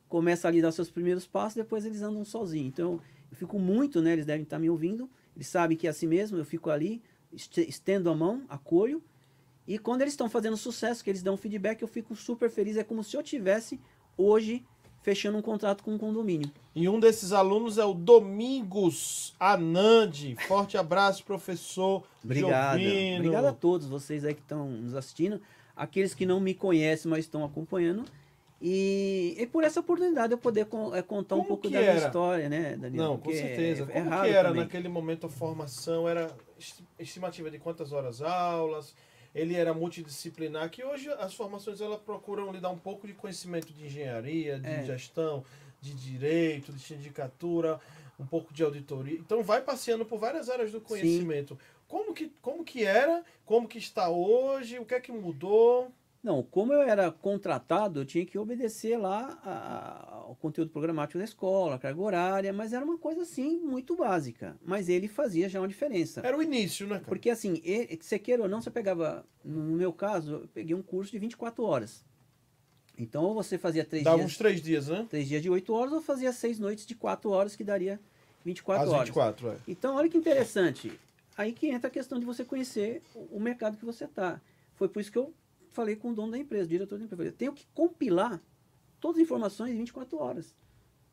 começa 0.08 0.48
ali 0.48 0.58
a 0.60 0.62
dar 0.62 0.72
seus 0.72 0.90
primeiros 0.90 1.26
passos, 1.26 1.54
depois 1.54 1.84
eles 1.84 2.02
andam 2.02 2.24
sozinhos. 2.24 2.68
Então, 2.68 3.00
eu 3.30 3.36
fico 3.36 3.58
muito, 3.58 4.00
né? 4.00 4.12
Eles 4.12 4.26
devem 4.26 4.42
estar 4.42 4.58
me 4.58 4.68
ouvindo, 4.70 5.08
eles 5.36 5.46
sabem 5.48 5.76
que 5.76 5.86
é 5.86 5.90
assim 5.90 6.06
mesmo, 6.06 6.38
eu 6.38 6.44
fico 6.44 6.70
ali, 6.70 7.02
este- 7.32 7.68
estendo 7.68 8.08
a 8.10 8.14
mão, 8.14 8.42
acolho. 8.48 9.02
E 9.66 9.78
quando 9.78 10.00
eles 10.02 10.14
estão 10.14 10.30
fazendo 10.30 10.56
sucesso, 10.56 11.04
que 11.04 11.10
eles 11.10 11.22
dão 11.22 11.36
feedback, 11.36 11.82
eu 11.82 11.88
fico 11.88 12.16
super 12.16 12.48
feliz. 12.50 12.76
É 12.78 12.82
como 12.84 13.04
se 13.04 13.14
eu 13.16 13.22
tivesse 13.22 13.78
hoje 14.16 14.64
fechando 15.02 15.36
um 15.38 15.42
contrato 15.42 15.84
com 15.84 15.94
um 15.94 15.98
condomínio. 15.98 16.50
E 16.74 16.88
um 16.88 16.98
desses 16.98 17.32
alunos 17.32 17.76
é 17.78 17.84
o 17.84 17.92
Domingos 17.94 19.34
Anandi. 19.38 20.36
Forte 20.46 20.76
abraço, 20.76 21.24
professor. 21.24 22.02
Obrigado. 22.24 22.78
Giovino. 22.78 23.16
Obrigado 23.16 23.44
a 23.44 23.52
todos 23.52 23.86
vocês 23.86 24.24
aí 24.24 24.34
que 24.34 24.40
estão 24.40 24.68
nos 24.70 24.94
assistindo. 24.94 25.40
Aqueles 25.76 26.14
que 26.14 26.26
não 26.26 26.40
me 26.40 26.54
conhecem, 26.54 27.10
mas 27.10 27.20
estão 27.26 27.44
acompanhando. 27.44 28.04
E, 28.60 29.36
e 29.38 29.46
por 29.46 29.62
essa 29.62 29.78
oportunidade 29.80 30.32
eu 30.32 30.38
poder 30.38 30.66
con- 30.66 30.94
eh, 30.94 31.02
contar 31.02 31.36
um 31.36 31.38
Como 31.38 31.48
pouco 31.48 31.62
que 31.62 31.70
da 31.72 31.78
minha 31.78 31.92
era? 31.92 32.06
história, 32.06 32.48
né, 32.48 32.76
Daniel? 32.76 33.02
Não, 33.04 33.16
com 33.16 33.22
Porque 33.24 33.38
certeza. 33.38 33.88
É, 33.92 33.98
é 33.98 34.02
Como 34.02 34.20
que 34.22 34.28
era 34.30 34.48
também. 34.48 34.62
naquele 34.64 34.88
momento 34.88 35.26
a 35.26 35.30
formação? 35.30 36.08
Era 36.08 36.34
esti- 36.58 36.84
estimativa 36.98 37.50
de 37.50 37.58
quantas 37.58 37.92
horas 37.92 38.20
aulas? 38.20 38.94
Ele 39.32 39.54
era 39.54 39.72
multidisciplinar, 39.72 40.68
que 40.70 40.82
hoje 40.84 41.08
as 41.20 41.34
formações 41.34 41.80
elas 41.80 42.00
procuram 42.00 42.50
lhe 42.50 42.58
dar 42.58 42.70
um 42.70 42.78
pouco 42.78 43.06
de 43.06 43.12
conhecimento 43.12 43.72
de 43.72 43.84
engenharia, 43.86 44.58
de 44.58 44.66
É. 44.66 44.82
gestão, 44.84 45.44
de 45.80 45.94
direito, 45.94 46.72
de 46.72 46.80
sindicatura, 46.80 47.78
um 48.18 48.26
pouco 48.26 48.52
de 48.52 48.64
auditoria. 48.64 49.18
Então 49.18 49.44
vai 49.44 49.60
passeando 49.60 50.04
por 50.04 50.18
várias 50.18 50.50
áreas 50.50 50.72
do 50.72 50.80
conhecimento. 50.80 51.56
Como 51.86 52.12
que, 52.12 52.32
como 52.42 52.64
que 52.64 52.82
era? 52.84 53.22
Como 53.46 53.68
que 53.68 53.78
está 53.78 54.08
hoje? 54.08 54.80
O 54.80 54.84
que 54.84 54.94
é 54.94 55.00
que 55.00 55.12
mudou? 55.12 55.92
Não, 56.28 56.42
como 56.42 56.74
eu 56.74 56.82
era 56.82 57.10
contratado, 57.10 58.00
eu 58.00 58.04
tinha 58.04 58.26
que 58.26 58.36
obedecer 58.36 58.98
lá 58.98 59.40
a- 59.42 60.14
ao 60.26 60.36
conteúdo 60.36 60.70
programático 60.70 61.16
da 61.16 61.24
escola, 61.24 61.76
a 61.76 61.78
carga 61.78 61.98
horária, 62.02 62.52
mas 62.52 62.74
era 62.74 62.84
uma 62.84 62.98
coisa 62.98 63.22
assim 63.22 63.58
muito 63.60 63.96
básica. 63.96 64.54
Mas 64.62 64.90
ele 64.90 65.08
fazia 65.08 65.48
já 65.48 65.58
uma 65.58 65.66
diferença. 65.66 66.20
Era 66.22 66.36
o 66.36 66.42
início, 66.42 66.86
né, 66.86 66.96
cara? 66.96 67.06
Porque 67.08 67.30
assim, 67.30 67.62
ele, 67.64 67.98
você 67.98 68.18
queira 68.18 68.42
ou 68.42 68.48
não, 68.48 68.60
você 68.60 68.70
pegava, 68.70 69.24
no 69.42 69.74
meu 69.74 69.90
caso, 69.90 70.32
eu 70.42 70.48
peguei 70.52 70.74
um 70.74 70.82
curso 70.82 71.10
de 71.12 71.18
24 71.18 71.64
horas. 71.64 72.04
Então, 72.98 73.24
ou 73.24 73.32
você 73.32 73.56
fazia 73.56 73.82
três 73.82 74.04
Dava 74.04 74.18
dias, 74.18 74.26
uns 74.32 74.36
três 74.36 74.60
dias, 74.60 74.88
né? 74.88 75.06
três 75.08 75.26
dias 75.28 75.40
de 75.40 75.48
8 75.48 75.72
horas, 75.72 75.94
ou 75.94 76.02
fazia 76.02 76.30
seis 76.30 76.58
noites 76.58 76.84
de 76.84 76.94
4 76.94 77.30
horas, 77.30 77.56
que 77.56 77.64
daria 77.64 77.98
24 78.44 78.82
Às 78.86 78.92
horas. 78.92 79.08
24, 79.08 79.48
é. 79.48 79.56
Então, 79.66 79.96
olha 79.96 80.10
que 80.10 80.18
interessante. 80.18 80.92
Aí 81.38 81.52
que 81.54 81.68
entra 81.68 81.88
a 81.88 81.90
questão 81.90 82.18
de 82.20 82.26
você 82.26 82.44
conhecer 82.44 83.00
o 83.14 83.38
o 83.38 83.40
mercado 83.40 83.78
que 83.78 83.84
você 83.86 84.04
está. 84.04 84.38
Foi 84.74 84.90
por 84.90 85.00
isso 85.00 85.10
que 85.10 85.16
eu 85.18 85.32
falei 85.78 85.94
com 85.94 86.10
o 86.10 86.14
dono 86.14 86.32
da 86.32 86.38
empresa, 86.38 86.64
o 86.64 86.68
diretor 86.68 86.98
da 86.98 87.04
empresa. 87.04 87.14
Eu 87.14 87.18
falei, 87.18 87.32
tenho 87.32 87.52
que 87.52 87.64
compilar 87.72 88.42
todas 88.98 89.18
as 89.18 89.22
informações 89.22 89.72
em 89.72 89.76
24 89.76 90.18
horas. 90.18 90.52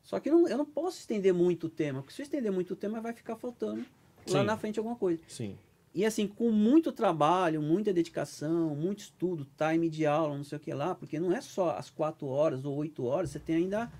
Só 0.01 0.19
que 0.19 0.27
eu 0.27 0.33
não, 0.33 0.47
eu 0.47 0.57
não 0.57 0.65
posso 0.65 0.97
estender 0.97 1.33
muito 1.33 1.67
o 1.67 1.69
tema, 1.69 2.01
porque 2.01 2.15
se 2.15 2.21
eu 2.21 2.23
estender 2.23 2.51
muito 2.51 2.73
o 2.73 2.75
tema, 2.75 2.99
vai 2.99 3.13
ficar 3.13 3.35
faltando 3.35 3.85
lá 4.27 4.39
Sim. 4.39 4.45
na 4.45 4.57
frente 4.57 4.79
alguma 4.79 4.95
coisa. 4.95 5.21
Sim. 5.27 5.55
E 5.93 6.03
assim, 6.03 6.27
com 6.27 6.51
muito 6.51 6.91
trabalho, 6.91 7.61
muita 7.61 7.93
dedicação, 7.93 8.75
muito 8.75 8.99
estudo, 8.99 9.47
time 9.55 9.87
de 9.87 10.05
aula, 10.05 10.35
não 10.35 10.43
sei 10.43 10.57
o 10.57 10.61
que 10.61 10.73
lá, 10.73 10.95
porque 10.95 11.19
não 11.19 11.31
é 11.31 11.41
só 11.41 11.77
as 11.77 11.91
quatro 11.91 12.27
horas 12.27 12.65
ou 12.65 12.75
oito 12.75 13.05
horas, 13.05 13.29
você 13.29 13.39
tem 13.39 13.55
ainda 13.55 13.91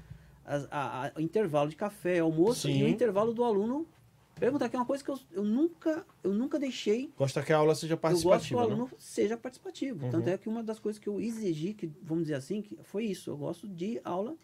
o 1.16 1.22
intervalo 1.22 1.70
de 1.70 1.76
café, 1.76 2.20
almoço 2.20 2.68
Sim. 2.68 2.80
e 2.80 2.84
o 2.84 2.88
intervalo 2.88 3.34
do 3.34 3.44
aluno 3.44 3.88
perguntar, 4.40 4.70
que 4.70 4.76
é 4.76 4.80
uma 4.80 4.86
coisa 4.86 5.04
que 5.04 5.10
eu, 5.10 5.20
eu 5.32 5.44
nunca, 5.44 6.06
eu 6.24 6.34
nunca 6.34 6.60
deixei. 6.60 7.12
Gosta 7.18 7.42
que 7.42 7.54
a 7.54 7.58
aula 7.58 7.74
seja 7.76 7.94
Eu 7.94 7.98
gosto 7.98 8.20
que 8.22 8.26
o 8.26 8.30
participativa, 8.30 8.62
aluno 8.62 8.90
seja 8.98 9.38
participativo. 9.38 10.06
Uhum. 10.06 10.12
Tanto 10.12 10.30
é 10.30 10.38
que 10.38 10.50
uma 10.50 10.64
das 10.64 10.80
coisas 10.80 11.00
que 11.00 11.08
eu 11.08 11.20
exigi, 11.20 11.74
que, 11.74 11.90
vamos 12.02 12.26
dizer 12.26 12.36
assim, 12.36 12.62
que 12.62 12.78
foi 12.84 13.06
isso. 13.06 13.30
Eu 13.30 13.38
gosto 13.38 13.68
de 13.68 14.00
aula 14.04 14.36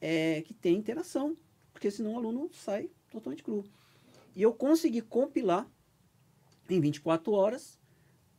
é, 0.00 0.42
que 0.42 0.54
tem 0.54 0.76
interação, 0.76 1.36
porque 1.72 1.90
senão 1.90 2.14
o 2.14 2.18
aluno 2.18 2.48
sai 2.52 2.88
totalmente 3.10 3.42
cru. 3.42 3.64
E 4.34 4.42
eu 4.42 4.52
consegui 4.52 5.00
compilar 5.00 5.68
em 6.68 6.80
24 6.80 7.32
horas 7.32 7.78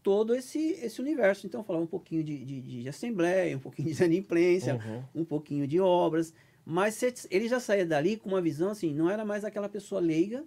todo 0.01 0.35
esse, 0.35 0.59
esse 0.59 1.01
universo. 1.01 1.47
Então, 1.47 1.61
eu 1.61 1.65
falava 1.65 1.83
um 1.83 1.87
pouquinho 1.87 2.23
de, 2.23 2.43
de, 2.45 2.61
de 2.83 2.89
assembleia, 2.89 3.55
um 3.55 3.59
pouquinho 3.59 3.89
de 3.89 3.95
inadimplência, 4.03 4.75
Uhum. 4.75 5.21
um 5.21 5.25
pouquinho 5.25 5.67
de 5.67 5.79
obras, 5.79 6.33
mas 6.65 7.01
ele 7.29 7.47
já 7.47 7.59
saía 7.59 7.85
dali 7.85 8.17
com 8.17 8.29
uma 8.29 8.41
visão 8.41 8.69
assim, 8.69 8.93
não 8.93 9.09
era 9.09 9.23
mais 9.25 9.43
aquela 9.43 9.69
pessoa 9.69 10.01
leiga, 10.01 10.43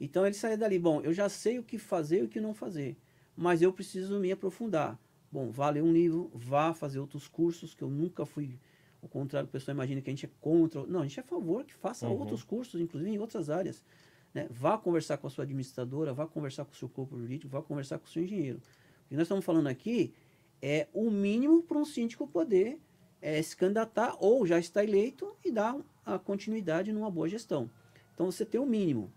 então 0.00 0.24
ele 0.24 0.34
saía 0.34 0.56
dali, 0.56 0.78
bom, 0.78 1.00
eu 1.00 1.12
já 1.12 1.28
sei 1.28 1.58
o 1.58 1.62
que 1.62 1.78
fazer 1.78 2.20
e 2.20 2.22
o 2.22 2.28
que 2.28 2.40
não 2.40 2.54
fazer, 2.54 2.96
mas 3.36 3.62
eu 3.62 3.72
preciso 3.72 4.18
me 4.18 4.30
aprofundar. 4.30 4.98
Bom, 5.30 5.50
vá 5.50 5.68
ler 5.70 5.82
um 5.82 5.92
livro, 5.92 6.30
vá 6.34 6.72
fazer 6.72 6.98
outros 6.98 7.28
cursos, 7.28 7.74
que 7.74 7.82
eu 7.82 7.88
nunca 7.90 8.24
fui, 8.24 8.58
ao 9.02 9.08
contrário, 9.08 9.48
o 9.48 9.50
pessoal 9.52 9.74
imagina 9.74 10.00
que 10.00 10.08
a 10.08 10.12
gente 10.12 10.26
é 10.26 10.30
contra, 10.40 10.86
não, 10.86 11.00
a 11.00 11.02
gente 11.02 11.18
é 11.20 11.22
a 11.22 11.26
favor 11.26 11.64
que 11.64 11.74
faça 11.74 12.06
Uhum. 12.08 12.18
outros 12.18 12.42
cursos, 12.42 12.80
inclusive 12.80 13.10
em 13.10 13.18
outras 13.18 13.50
áreas. 13.50 13.84
Né? 14.32 14.46
Vá 14.50 14.76
conversar 14.78 15.18
com 15.18 15.26
a 15.26 15.30
sua 15.30 15.44
administradora, 15.44 16.12
vá 16.12 16.26
conversar 16.26 16.64
com 16.64 16.72
o 16.72 16.76
seu 16.76 16.88
corpo 16.88 17.18
jurídico, 17.18 17.50
vá 17.50 17.62
conversar 17.62 17.98
com 17.98 18.06
o 18.06 18.08
seu 18.08 18.22
engenheiro. 18.22 18.58
O 19.04 19.08
que 19.08 19.14
nós 19.16 19.22
estamos 19.22 19.44
falando 19.44 19.66
aqui 19.66 20.12
é 20.60 20.86
o 20.92 21.10
mínimo 21.10 21.62
para 21.62 21.78
um 21.78 21.84
síndico 21.84 22.26
poder 22.26 22.80
é, 23.20 23.40
se 23.42 23.56
candidatar 23.56 24.16
ou 24.20 24.46
já 24.46 24.58
está 24.58 24.82
eleito 24.82 25.34
e 25.44 25.50
dar 25.50 25.76
a 26.04 26.18
continuidade 26.18 26.92
numa 26.92 27.10
boa 27.10 27.28
gestão. 27.28 27.70
Então 28.14 28.26
você 28.30 28.44
tem 28.44 28.60
o 28.60 28.66
mínimo. 28.66 29.12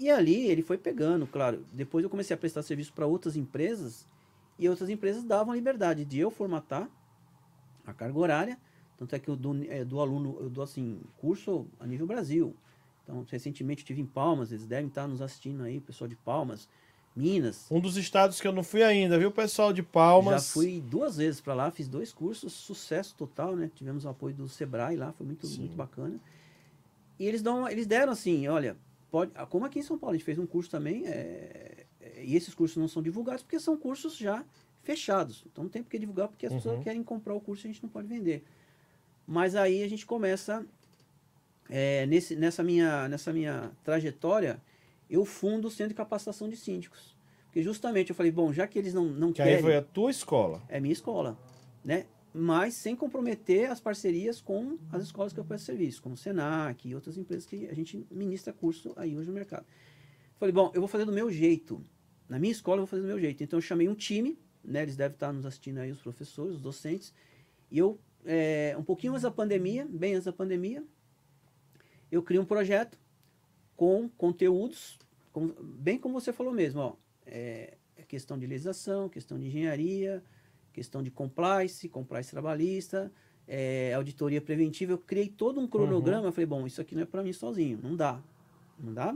E 0.00 0.08
ali 0.10 0.46
ele 0.46 0.62
foi 0.62 0.78
pegando, 0.78 1.26
claro. 1.26 1.62
Depois 1.74 2.02
eu 2.02 2.08
comecei 2.08 2.32
a 2.32 2.38
prestar 2.38 2.62
serviço 2.62 2.90
para 2.90 3.06
outras 3.06 3.36
empresas 3.36 4.08
e 4.58 4.66
outras 4.66 4.88
empresas 4.88 5.22
davam 5.22 5.52
a 5.52 5.54
liberdade 5.54 6.06
de 6.06 6.18
eu 6.18 6.30
formatar 6.30 6.88
a 7.86 7.92
carga 7.92 8.18
horária. 8.18 8.58
Tanto 8.98 9.14
é 9.14 9.18
que 9.18 9.28
eu 9.28 9.36
dou, 9.36 9.54
é, 9.68 9.84
do 9.84 10.00
aluno, 10.00 10.38
eu 10.40 10.48
dou 10.48 10.64
assim, 10.64 11.02
curso 11.18 11.66
a 11.78 11.86
nível 11.86 12.06
Brasil. 12.06 12.56
Então, 13.04 13.26
recentemente 13.30 13.80
eu 13.80 13.84
estive 13.84 14.00
em 14.00 14.06
Palmas, 14.06 14.52
eles 14.52 14.64
devem 14.64 14.86
estar 14.86 15.06
nos 15.06 15.20
assistindo 15.20 15.64
aí, 15.64 15.80
pessoal 15.80 16.08
de 16.08 16.16
Palmas, 16.16 16.66
Minas. 17.14 17.66
Um 17.70 17.80
dos 17.80 17.98
estados 17.98 18.40
que 18.40 18.48
eu 18.48 18.52
não 18.52 18.62
fui 18.62 18.82
ainda, 18.82 19.18
viu, 19.18 19.30
pessoal 19.30 19.70
de 19.70 19.82
Palmas? 19.82 20.46
Já 20.46 20.52
fui 20.52 20.80
duas 20.80 21.18
vezes 21.18 21.42
para 21.42 21.52
lá, 21.52 21.70
fiz 21.70 21.88
dois 21.88 22.10
cursos, 22.10 22.54
sucesso 22.54 23.14
total, 23.16 23.54
né? 23.54 23.70
Tivemos 23.74 24.06
o 24.06 24.08
apoio 24.08 24.34
do 24.34 24.48
Sebrae 24.48 24.96
lá, 24.96 25.12
foi 25.12 25.26
muito, 25.26 25.46
Sim. 25.46 25.60
muito 25.60 25.76
bacana. 25.76 26.18
E 27.18 27.26
eles, 27.26 27.42
dão, 27.42 27.68
eles 27.68 27.86
deram 27.86 28.12
assim, 28.12 28.48
olha, 28.48 28.76
pode, 29.10 29.32
como 29.48 29.64
aqui 29.64 29.78
em 29.78 29.82
São 29.82 29.98
Paulo 29.98 30.14
a 30.14 30.16
gente 30.16 30.24
fez 30.24 30.38
um 30.38 30.46
curso 30.46 30.70
também, 30.70 31.06
é, 31.06 31.86
é, 32.00 32.24
e 32.24 32.36
esses 32.36 32.54
cursos 32.54 32.76
não 32.76 32.88
são 32.88 33.02
divulgados 33.02 33.42
porque 33.42 33.58
são 33.60 33.76
cursos 33.76 34.16
já 34.16 34.44
fechados. 34.82 35.44
Então 35.46 35.64
não 35.64 35.70
tem 35.70 35.82
por 35.82 35.90
que 35.90 35.98
divulgar 35.98 36.28
porque 36.28 36.46
as 36.46 36.52
Uhum. 36.52 36.58
pessoas 36.58 36.82
querem 36.82 37.02
comprar 37.02 37.34
o 37.34 37.40
curso 37.40 37.66
e 37.66 37.70
a 37.70 37.72
gente 37.72 37.82
não 37.82 37.90
pode 37.90 38.06
vender. 38.08 38.44
Mas 39.26 39.54
aí 39.54 39.82
a 39.82 39.88
gente 39.88 40.06
começa, 40.06 40.64
é, 41.68 42.06
nesse, 42.06 42.34
nessa, 42.36 42.62
minha, 42.62 43.08
nessa 43.08 43.32
minha 43.32 43.70
trajetória, 43.84 44.60
eu 45.08 45.24
fundo 45.24 45.68
o 45.68 45.70
Centro 45.70 45.88
de 45.90 45.94
Capacitação 45.94 46.48
de 46.48 46.56
Síndicos. 46.56 47.14
Porque 47.46 47.62
justamente 47.62 48.10
eu 48.10 48.16
falei, 48.16 48.30
bom, 48.32 48.52
já 48.52 48.66
que 48.66 48.78
eles 48.78 48.94
não, 48.94 49.04
não 49.06 49.28
Que 49.32 49.36
querem 49.42 49.56
aí 49.56 49.62
foi 49.62 49.76
a 49.76 49.82
tua 49.82 50.10
escola. 50.10 50.62
é 50.68 50.78
minha 50.80 50.92
escola, 50.92 51.36
né? 51.84 52.06
Mas 52.32 52.74
sem 52.74 52.94
comprometer 52.94 53.70
as 53.70 53.80
parcerias 53.80 54.40
com 54.40 54.78
as 54.92 55.02
escolas 55.02 55.32
que 55.32 55.40
eu 55.40 55.44
presto 55.44 55.64
serviço, 55.66 56.00
como 56.02 56.14
o 56.14 56.18
Senac 56.18 56.88
e 56.88 56.94
outras 56.94 57.18
empresas 57.18 57.44
que 57.44 57.66
a 57.66 57.74
gente 57.74 58.06
ministra 58.10 58.52
curso 58.52 58.92
aí 58.96 59.16
hoje 59.16 59.28
no 59.28 59.34
mercado. 59.34 59.66
Falei, 60.38 60.52
bom, 60.52 60.70
eu 60.72 60.80
vou 60.80 60.88
fazer 60.88 61.04
do 61.04 61.12
meu 61.12 61.30
jeito. 61.30 61.84
Na 62.28 62.38
minha 62.38 62.52
escola 62.52 62.76
eu 62.76 62.82
vou 62.82 62.86
fazer 62.86 63.02
do 63.02 63.08
meu 63.08 63.18
jeito. 63.18 63.42
Então 63.42 63.56
eu 63.58 63.62
chamei 63.62 63.88
um 63.88 63.94
time, 63.94 64.38
né? 64.64 64.82
Eles 64.82 64.96
devem 64.96 65.14
estar 65.14 65.32
nos 65.32 65.44
assistindo 65.44 65.78
aí, 65.78 65.90
os 65.90 66.00
professores, 66.00 66.54
os 66.54 66.60
docentes. 66.60 67.12
E 67.70 67.78
eu, 67.78 67.98
é, 68.24 68.76
um 68.78 68.84
pouquinho 68.84 69.12
antes 69.12 69.22
da 69.24 69.30
pandemia, 69.30 69.84
bem 69.90 70.14
antes 70.14 70.26
da 70.26 70.32
pandemia, 70.32 70.84
eu 72.10 72.22
criei 72.22 72.40
um 72.40 72.44
projeto 72.44 72.98
com 73.76 74.08
conteúdos, 74.10 74.98
com- 75.32 75.52
bem 75.60 75.98
como 75.98 76.20
você 76.20 76.32
falou 76.32 76.52
mesmo, 76.52 76.80
ó. 76.80 76.96
É, 77.26 77.76
é 77.96 78.02
questão 78.02 78.38
de 78.38 78.46
legislação, 78.46 79.08
questão 79.08 79.38
de 79.38 79.46
engenharia, 79.46 80.22
questão 80.72 81.02
de 81.02 81.10
compliance, 81.10 81.88
compliance 81.88 82.30
trabalhista, 82.30 83.12
é, 83.46 83.92
auditoria 83.94 84.40
preventiva. 84.40 84.92
Eu 84.92 84.98
criei 84.98 85.28
todo 85.28 85.60
um 85.60 85.66
cronograma. 85.66 86.28
Eu 86.28 86.32
falei, 86.32 86.46
bom, 86.46 86.66
isso 86.66 86.80
aqui 86.80 86.94
não 86.94 87.02
é 87.02 87.06
para 87.06 87.22
mim 87.22 87.32
sozinho, 87.32 87.78
não 87.82 87.96
dá. 87.96 88.20
Não 88.78 88.94
dá 88.94 89.14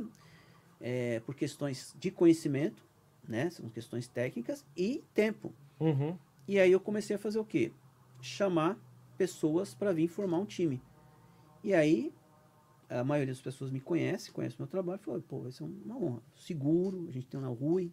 é, 0.80 1.20
por 1.20 1.34
questões 1.34 1.96
de 1.98 2.10
conhecimento, 2.10 2.84
né? 3.26 3.48
São 3.48 3.70
questões 3.70 4.06
técnicas 4.06 4.64
e 4.76 5.02
tempo. 5.14 5.54
Uhum. 5.80 6.16
E 6.46 6.58
aí 6.58 6.70
eu 6.70 6.78
comecei 6.78 7.16
a 7.16 7.18
fazer 7.18 7.38
o 7.38 7.44
quê? 7.44 7.72
Chamar 8.20 8.78
pessoas 9.16 9.74
para 9.74 9.94
vir 9.94 10.08
formar 10.08 10.38
um 10.38 10.44
time. 10.44 10.82
E 11.62 11.72
aí 11.72 12.12
a 12.86 13.02
maioria 13.02 13.32
das 13.32 13.40
pessoas 13.40 13.70
me 13.70 13.80
conhece, 13.80 14.30
conhece 14.30 14.56
meu 14.58 14.68
trabalho, 14.68 15.00
falou, 15.00 15.22
pô, 15.22 15.40
vai 15.40 15.52
ser 15.52 15.64
uma 15.64 15.96
honra. 15.96 16.22
Seguro, 16.36 17.06
a 17.08 17.10
gente 17.10 17.26
tem 17.26 17.40
o 17.40 17.52
Rui, 17.54 17.90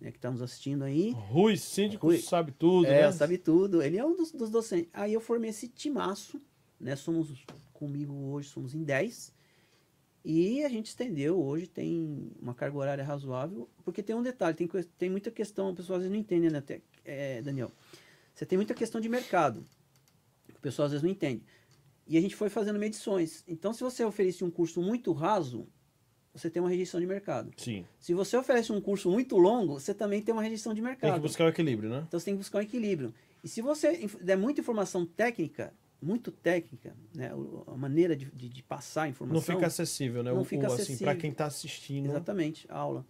né, 0.00 0.10
que 0.10 0.18
está 0.18 0.30
nos 0.30 0.40
assistindo 0.42 0.82
aí. 0.84 1.10
Rui, 1.12 1.56
síndico, 1.56 2.06
Rui. 2.06 2.18
sabe 2.18 2.52
tudo, 2.52 2.86
É, 2.86 3.02
né? 3.02 3.12
sabe 3.12 3.36
tudo. 3.38 3.82
Ele 3.82 3.98
é 3.98 4.04
um 4.04 4.16
dos, 4.16 4.32
dos 4.32 4.50
docentes. 4.50 4.88
Aí 4.92 5.12
eu 5.12 5.20
formei 5.20 5.50
esse 5.50 5.68
timaço, 5.68 6.40
né? 6.80 6.96
Somos, 6.96 7.44
comigo 7.72 8.12
hoje, 8.32 8.48
somos 8.48 8.74
em 8.74 8.82
10. 8.82 9.32
E 10.24 10.62
a 10.64 10.68
gente 10.68 10.86
estendeu, 10.88 11.40
hoje 11.42 11.66
tem 11.66 12.30
uma 12.40 12.54
carga 12.54 12.76
horária 12.76 13.02
razoável, 13.04 13.68
porque 13.84 14.02
tem 14.02 14.14
um 14.14 14.22
detalhe, 14.22 14.54
tem, 14.54 14.68
tem 14.98 15.08
muita 15.08 15.30
questão, 15.30 15.70
o 15.70 15.74
pessoal 15.74 15.96
às 15.96 16.02
vezes 16.02 16.12
não 16.12 16.20
entende, 16.20 16.50
né, 16.50 16.58
até, 16.58 16.82
é, 17.06 17.40
Daniel? 17.40 17.72
Você 18.34 18.44
tem 18.44 18.58
muita 18.58 18.74
questão 18.74 19.00
de 19.00 19.08
mercado, 19.08 19.64
o 20.54 20.60
pessoal 20.60 20.84
às 20.84 20.92
vezes 20.92 21.02
não 21.02 21.10
entende. 21.10 21.42
E 22.06 22.18
a 22.18 22.20
gente 22.20 22.36
foi 22.36 22.50
fazendo 22.50 22.78
medições. 22.78 23.42
Então, 23.48 23.72
se 23.72 23.82
você 23.82 24.04
oferece 24.04 24.44
um 24.44 24.50
curso 24.50 24.82
muito 24.82 25.10
raso, 25.12 25.66
você 26.34 26.48
tem 26.48 26.62
uma 26.62 26.68
rejeição 26.70 27.00
de 27.00 27.06
mercado. 27.06 27.52
Sim. 27.56 27.84
Se 27.98 28.14
você 28.14 28.36
oferece 28.36 28.72
um 28.72 28.80
curso 28.80 29.10
muito 29.10 29.36
longo, 29.36 29.80
você 29.80 29.92
também 29.92 30.22
tem 30.22 30.32
uma 30.32 30.42
rejeição 30.42 30.72
de 30.72 30.80
mercado. 30.80 31.10
Tem 31.12 31.20
que 31.20 31.26
buscar 31.26 31.44
o 31.44 31.48
equilíbrio, 31.48 31.90
né? 31.90 32.04
Então 32.06 32.18
você 32.20 32.26
tem 32.26 32.34
que 32.34 32.38
buscar 32.38 32.58
um 32.58 32.62
equilíbrio. 32.62 33.12
E 33.42 33.48
se 33.48 33.60
você 33.60 34.08
der 34.20 34.36
muita 34.36 34.60
informação 34.60 35.04
técnica, 35.04 35.72
muito 36.00 36.30
técnica, 36.30 36.94
né, 37.14 37.30
a 37.66 37.76
maneira 37.76 38.16
de, 38.16 38.26
de, 38.26 38.48
de 38.48 38.62
passar 38.62 39.02
a 39.02 39.08
informação. 39.08 39.34
Não 39.34 39.42
fica 39.42 39.66
acessível, 39.66 40.22
né? 40.22 40.32
Não 40.32 40.42
o, 40.42 40.44
fica 40.44 40.66
assim, 40.66 40.74
acessível. 40.76 41.04
para 41.06 41.16
quem 41.16 41.32
tá 41.32 41.46
assistindo. 41.46 42.06
Exatamente, 42.06 42.66
a 42.70 42.78
aula. 42.78 43.04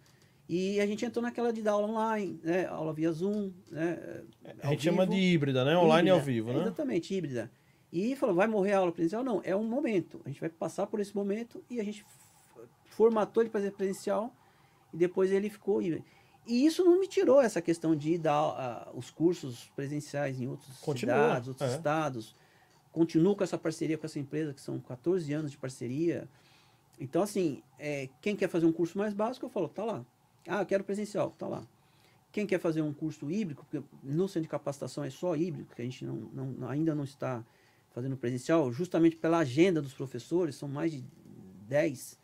E 0.49 0.81
a 0.81 0.85
gente 0.85 1.05
entrou 1.05 1.23
naquela 1.23 1.53
de 1.53 1.61
dar 1.61 1.71
aula 1.71 1.87
online, 1.87 2.37
né, 2.43 2.65
aula 2.65 2.91
via 2.93 3.11
Zoom, 3.13 3.51
né, 3.69 4.21
A 4.61 4.67
ao 4.67 4.71
gente 4.73 4.83
chama 4.83 5.07
de 5.07 5.15
híbrida, 5.15 5.63
né? 5.63 5.77
Online 5.77 6.09
e 6.09 6.11
ao 6.11 6.17
Híbrida. 6.17 6.31
vivo, 6.33 6.49
É, 6.49 6.53
né? 6.55 6.61
Exatamente, 6.63 7.13
híbrida. 7.13 7.51
E 7.93 8.15
falou, 8.15 8.35
vai 8.35 8.47
morrer 8.47 8.73
a 8.73 8.79
aula 8.79 8.91
presencial? 8.91 9.23
Não, 9.23 9.41
é 9.45 9.55
um 9.55 9.63
momento. 9.63 10.21
A 10.25 10.29
gente 10.29 10.41
vai 10.41 10.49
passar 10.49 10.87
por 10.87 10.99
esse 10.99 11.15
momento 11.15 11.63
e 11.69 11.79
a 11.79 11.83
gente 11.83 12.03
formatou 12.91 13.41
ele 13.41 13.49
para 13.49 13.61
ser 13.61 13.71
presencial 13.71 14.33
e 14.93 14.97
depois 14.97 15.31
ele 15.31 15.49
ficou. 15.49 15.81
E 15.81 16.01
isso 16.47 16.83
não 16.83 16.99
me 16.99 17.07
tirou 17.07 17.41
essa 17.41 17.61
questão 17.61 17.95
de 17.95 18.17
dar 18.17 18.33
ah, 18.35 18.91
os 18.93 19.09
cursos 19.09 19.71
presenciais 19.75 20.39
em 20.39 20.47
outras 20.47 20.77
Continua, 20.77 21.15
cidades, 21.15 21.47
outros 21.47 21.71
é. 21.71 21.75
estados. 21.75 22.35
Continuo 22.91 23.35
com 23.35 23.43
essa 23.43 23.57
parceria 23.57 23.97
com 23.97 24.05
essa 24.05 24.19
empresa, 24.19 24.53
que 24.53 24.61
são 24.61 24.79
14 24.79 25.31
anos 25.33 25.51
de 25.51 25.57
parceria. 25.57 26.27
Então, 26.99 27.21
assim, 27.23 27.63
é, 27.79 28.09
quem 28.21 28.35
quer 28.35 28.49
fazer 28.49 28.65
um 28.65 28.71
curso 28.71 28.97
mais 28.97 29.13
básico, 29.13 29.45
eu 29.45 29.49
falo, 29.49 29.69
tá 29.69 29.83
lá. 29.83 30.05
Ah, 30.47 30.61
eu 30.61 30.65
quero 30.65 30.83
presencial, 30.83 31.31
tá 31.31 31.47
lá. 31.47 31.63
Quem 32.31 32.45
quer 32.45 32.59
fazer 32.59 32.81
um 32.81 32.93
curso 32.93 33.29
híbrido, 33.31 33.61
porque 33.63 33.85
no 34.03 34.27
centro 34.27 34.43
de 34.43 34.47
capacitação 34.49 35.03
é 35.03 35.09
só 35.09 35.35
híbrido, 35.35 35.73
que 35.75 35.81
a 35.81 35.85
gente 35.85 36.03
não, 36.05 36.15
não- 36.33 36.69
ainda 36.69 36.93
não 36.95 37.03
está 37.03 37.43
fazendo 37.91 38.15
presencial, 38.17 38.71
justamente 38.71 39.15
pela 39.17 39.39
agenda 39.39 39.81
dos 39.81 39.93
professores, 39.93 40.55
são 40.55 40.67
mais 40.67 40.91
de 40.91 41.03
10. 41.67 42.19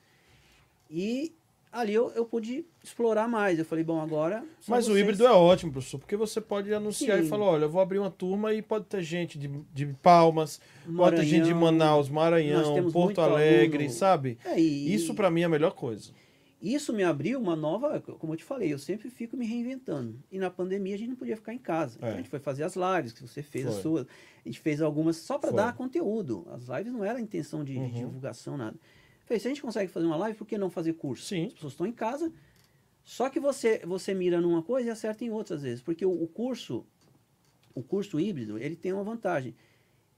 E 0.90 1.34
ali 1.72 1.94
eu, 1.94 2.10
eu 2.12 2.26
pude 2.26 2.66
explorar 2.84 3.28
mais. 3.28 3.60
Eu 3.60 3.66
falei, 3.66 3.84
bom, 3.84 4.00
agora. 4.02 4.44
Mas 4.68 4.86
o 4.88 4.92
vocês. 4.92 5.00
híbrido 5.04 5.26
é 5.26 5.32
ótimo, 5.32 5.72
professor, 5.72 6.00
porque 6.00 6.16
você 6.16 6.40
pode 6.42 6.74
anunciar 6.74 7.20
e 7.20 7.24
Sim. 7.24 7.30
falar, 7.30 7.46
olha, 7.46 7.66
eu 7.66 7.70
vou 7.70 7.82
abrir 7.82 8.00
uma 8.00 8.12
turma 8.12 8.54
e 8.54 8.62
pode 8.62 8.86
ter 8.86 9.02
gente 9.02 9.38
de, 9.38 9.48
de 9.74 9.86
Palmas, 10.02 10.60
pode 10.96 11.18
ter 11.18 11.26
gente 11.26 11.46
de 11.46 11.54
Maranhão. 11.54 11.62
Manaus, 11.80 12.10
Maranhão, 12.10 12.92
Porto 12.92 13.22
Alegre, 13.22 13.84
aluno- 13.86 13.98
sabe? 13.98 14.38
É, 14.46 14.60
e- 14.60 14.94
Isso 14.94 15.14
pra 15.14 15.30
mim 15.30 15.42
é 15.42 15.46
a 15.46 15.50
melhor 15.50 15.72
coisa. 15.74 16.12
Isso 16.60 16.92
me 16.92 17.04
abriu 17.04 17.40
uma 17.40 17.56
nova, 17.56 18.02
como 18.02 18.34
eu 18.34 18.38
te 18.38 18.44
falei, 18.44 18.74
eu 18.74 18.80
sempre 18.80 19.12
fico 19.12 19.38
me 19.38 19.46
reinventando. 19.46 20.18
E 20.32 20.40
na 20.40 20.50
pandemia 20.50 20.96
a 20.96 20.98
gente 20.98 21.10
não 21.10 21.16
podia 21.16 21.36
ficar 21.36 21.54
em 21.54 21.60
casa. 21.60 21.98
Então 21.98 22.10
É. 22.10 22.14
a 22.14 22.18
gente 22.18 22.30
foi 22.30 22.40
fazer 22.40 22.64
as 22.64 22.76
lives 22.76 23.14
que 23.14 23.22
você 23.22 23.44
fez, 23.44 23.68
as 23.68 23.74
Foi. 23.76 23.84
suas. 23.84 24.08
A 24.44 24.50
gente 24.50 24.60
fez 24.60 24.82
algumas 24.82 25.18
só 25.18 25.38
para 25.38 25.52
dar 25.52 25.76
conteúdo. 25.76 26.48
As 26.50 26.64
lives 26.68 26.92
não 26.92 27.04
era 27.04 27.20
a 27.20 27.22
intenção 27.22 27.64
de, 27.64 27.74
de 27.74 27.80
Uhum. 27.80 27.90
divulgação, 27.92 28.58
nada. 28.58 28.76
Falei, 29.28 29.40
se 29.40 29.48
a 29.48 29.52
gente 29.52 29.62
consegue 29.62 29.92
fazer 29.92 30.06
uma 30.08 30.16
live, 30.16 30.38
por 30.38 30.48
que 30.48 30.58
não 30.58 30.70
fazer 30.70 30.94
curso? 30.94 31.26
Sim. 31.26 31.48
As 31.48 31.54
pessoas 31.54 31.74
estão 31.74 31.86
em 31.86 31.92
casa. 31.92 32.32
Só 33.04 33.30
que 33.30 33.40
você, 33.40 33.80
você 33.86 34.14
mira 34.14 34.42
numa 34.42 34.64
coisa 34.64 34.88
e 34.88 34.92
acerta 34.92 35.24
em 35.24 35.30
outra 35.30 35.56
às 35.56 35.62
vezes. 35.62 35.82
Porque 35.84 36.06
o, 36.06 36.12
o 36.24 36.28
curso, 36.28 36.86
o 37.76 37.84
curso 37.84 38.20
híbrido, 38.20 38.58
ele 38.58 38.76
tem 38.76 38.92
uma 38.94 39.04
vantagem. 39.04 39.54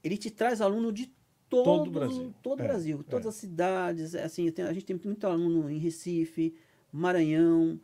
Ele 0.04 0.16
te 0.18 0.30
traz 0.32 0.62
aluno 0.62 0.92
de 0.94 1.12
todo, 1.50 1.64
Todo 1.66 1.88
o 1.88 1.92
Brasil. 1.92 2.34
Todo 2.44 2.60
É, 2.62 2.68
Brasil, 2.68 3.04
todas 3.04 3.26
é. 3.26 3.30
as 3.30 3.36
cidades. 3.36 4.14
é 4.16 4.24
Assim, 4.24 4.50
tem- 4.52 4.66
a 4.66 4.72
gente 4.74 4.86
tem 4.86 5.00
muito 5.04 5.26
aluno 5.26 5.68
em 5.70 5.80
Recife, 5.80 6.54
Maranhão, 6.92 7.80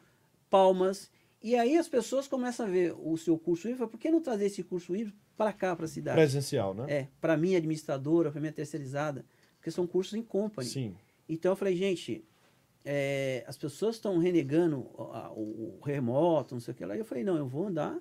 Palmas. 0.49 1.09
E 1.41 1.55
aí 1.55 1.77
as 1.77 1.87
pessoas 1.87 2.27
começam 2.27 2.65
a 2.65 2.69
ver 2.69 2.93
o 2.97 3.17
seu 3.17 3.37
curso 3.37 3.67
híbrido. 3.67 3.77
e 3.77 3.79
falam, 3.79 3.91
Por 3.91 3.99
que 3.99 4.11
não 4.11 4.21
trazer 4.21 4.45
esse 4.45 4.63
curso 4.63 4.95
híbrido 4.95 5.17
para 5.35 5.51
cá, 5.53 5.75
para 5.75 5.85
a 5.85 5.87
cidade? 5.87 6.17
Presencial, 6.17 6.73
né? 6.73 6.85
É, 6.87 7.07
para 7.19 7.35
minha 7.37 7.57
administradora, 7.57 8.31
para 8.31 8.39
minha 8.39 8.53
terceirizada. 8.53 9.25
Porque 9.57 9.71
são 9.71 9.87
cursos 9.87 10.13
em 10.13 10.21
company. 10.23 10.67
Sim. 10.69 10.95
Então 11.27 11.51
eu 11.51 11.55
falei, 11.55 11.75
gente, 11.75 12.23
é, 12.83 13.43
as 13.47 13.57
pessoas 13.57 13.95
estão 13.95 14.17
renegando 14.17 14.87
a- 15.11 15.31
o, 15.31 15.77
o 15.79 15.81
remoto, 15.83 16.53
não 16.55 16.61
sei 16.61 16.73
o 16.73 16.77
que 16.77 16.85
lá. 16.85 16.95
E 16.95 16.99
eu 16.99 17.05
falei, 17.05 17.23
não, 17.23 17.35
eu 17.37 17.47
vou 17.47 17.67
andar 17.67 17.99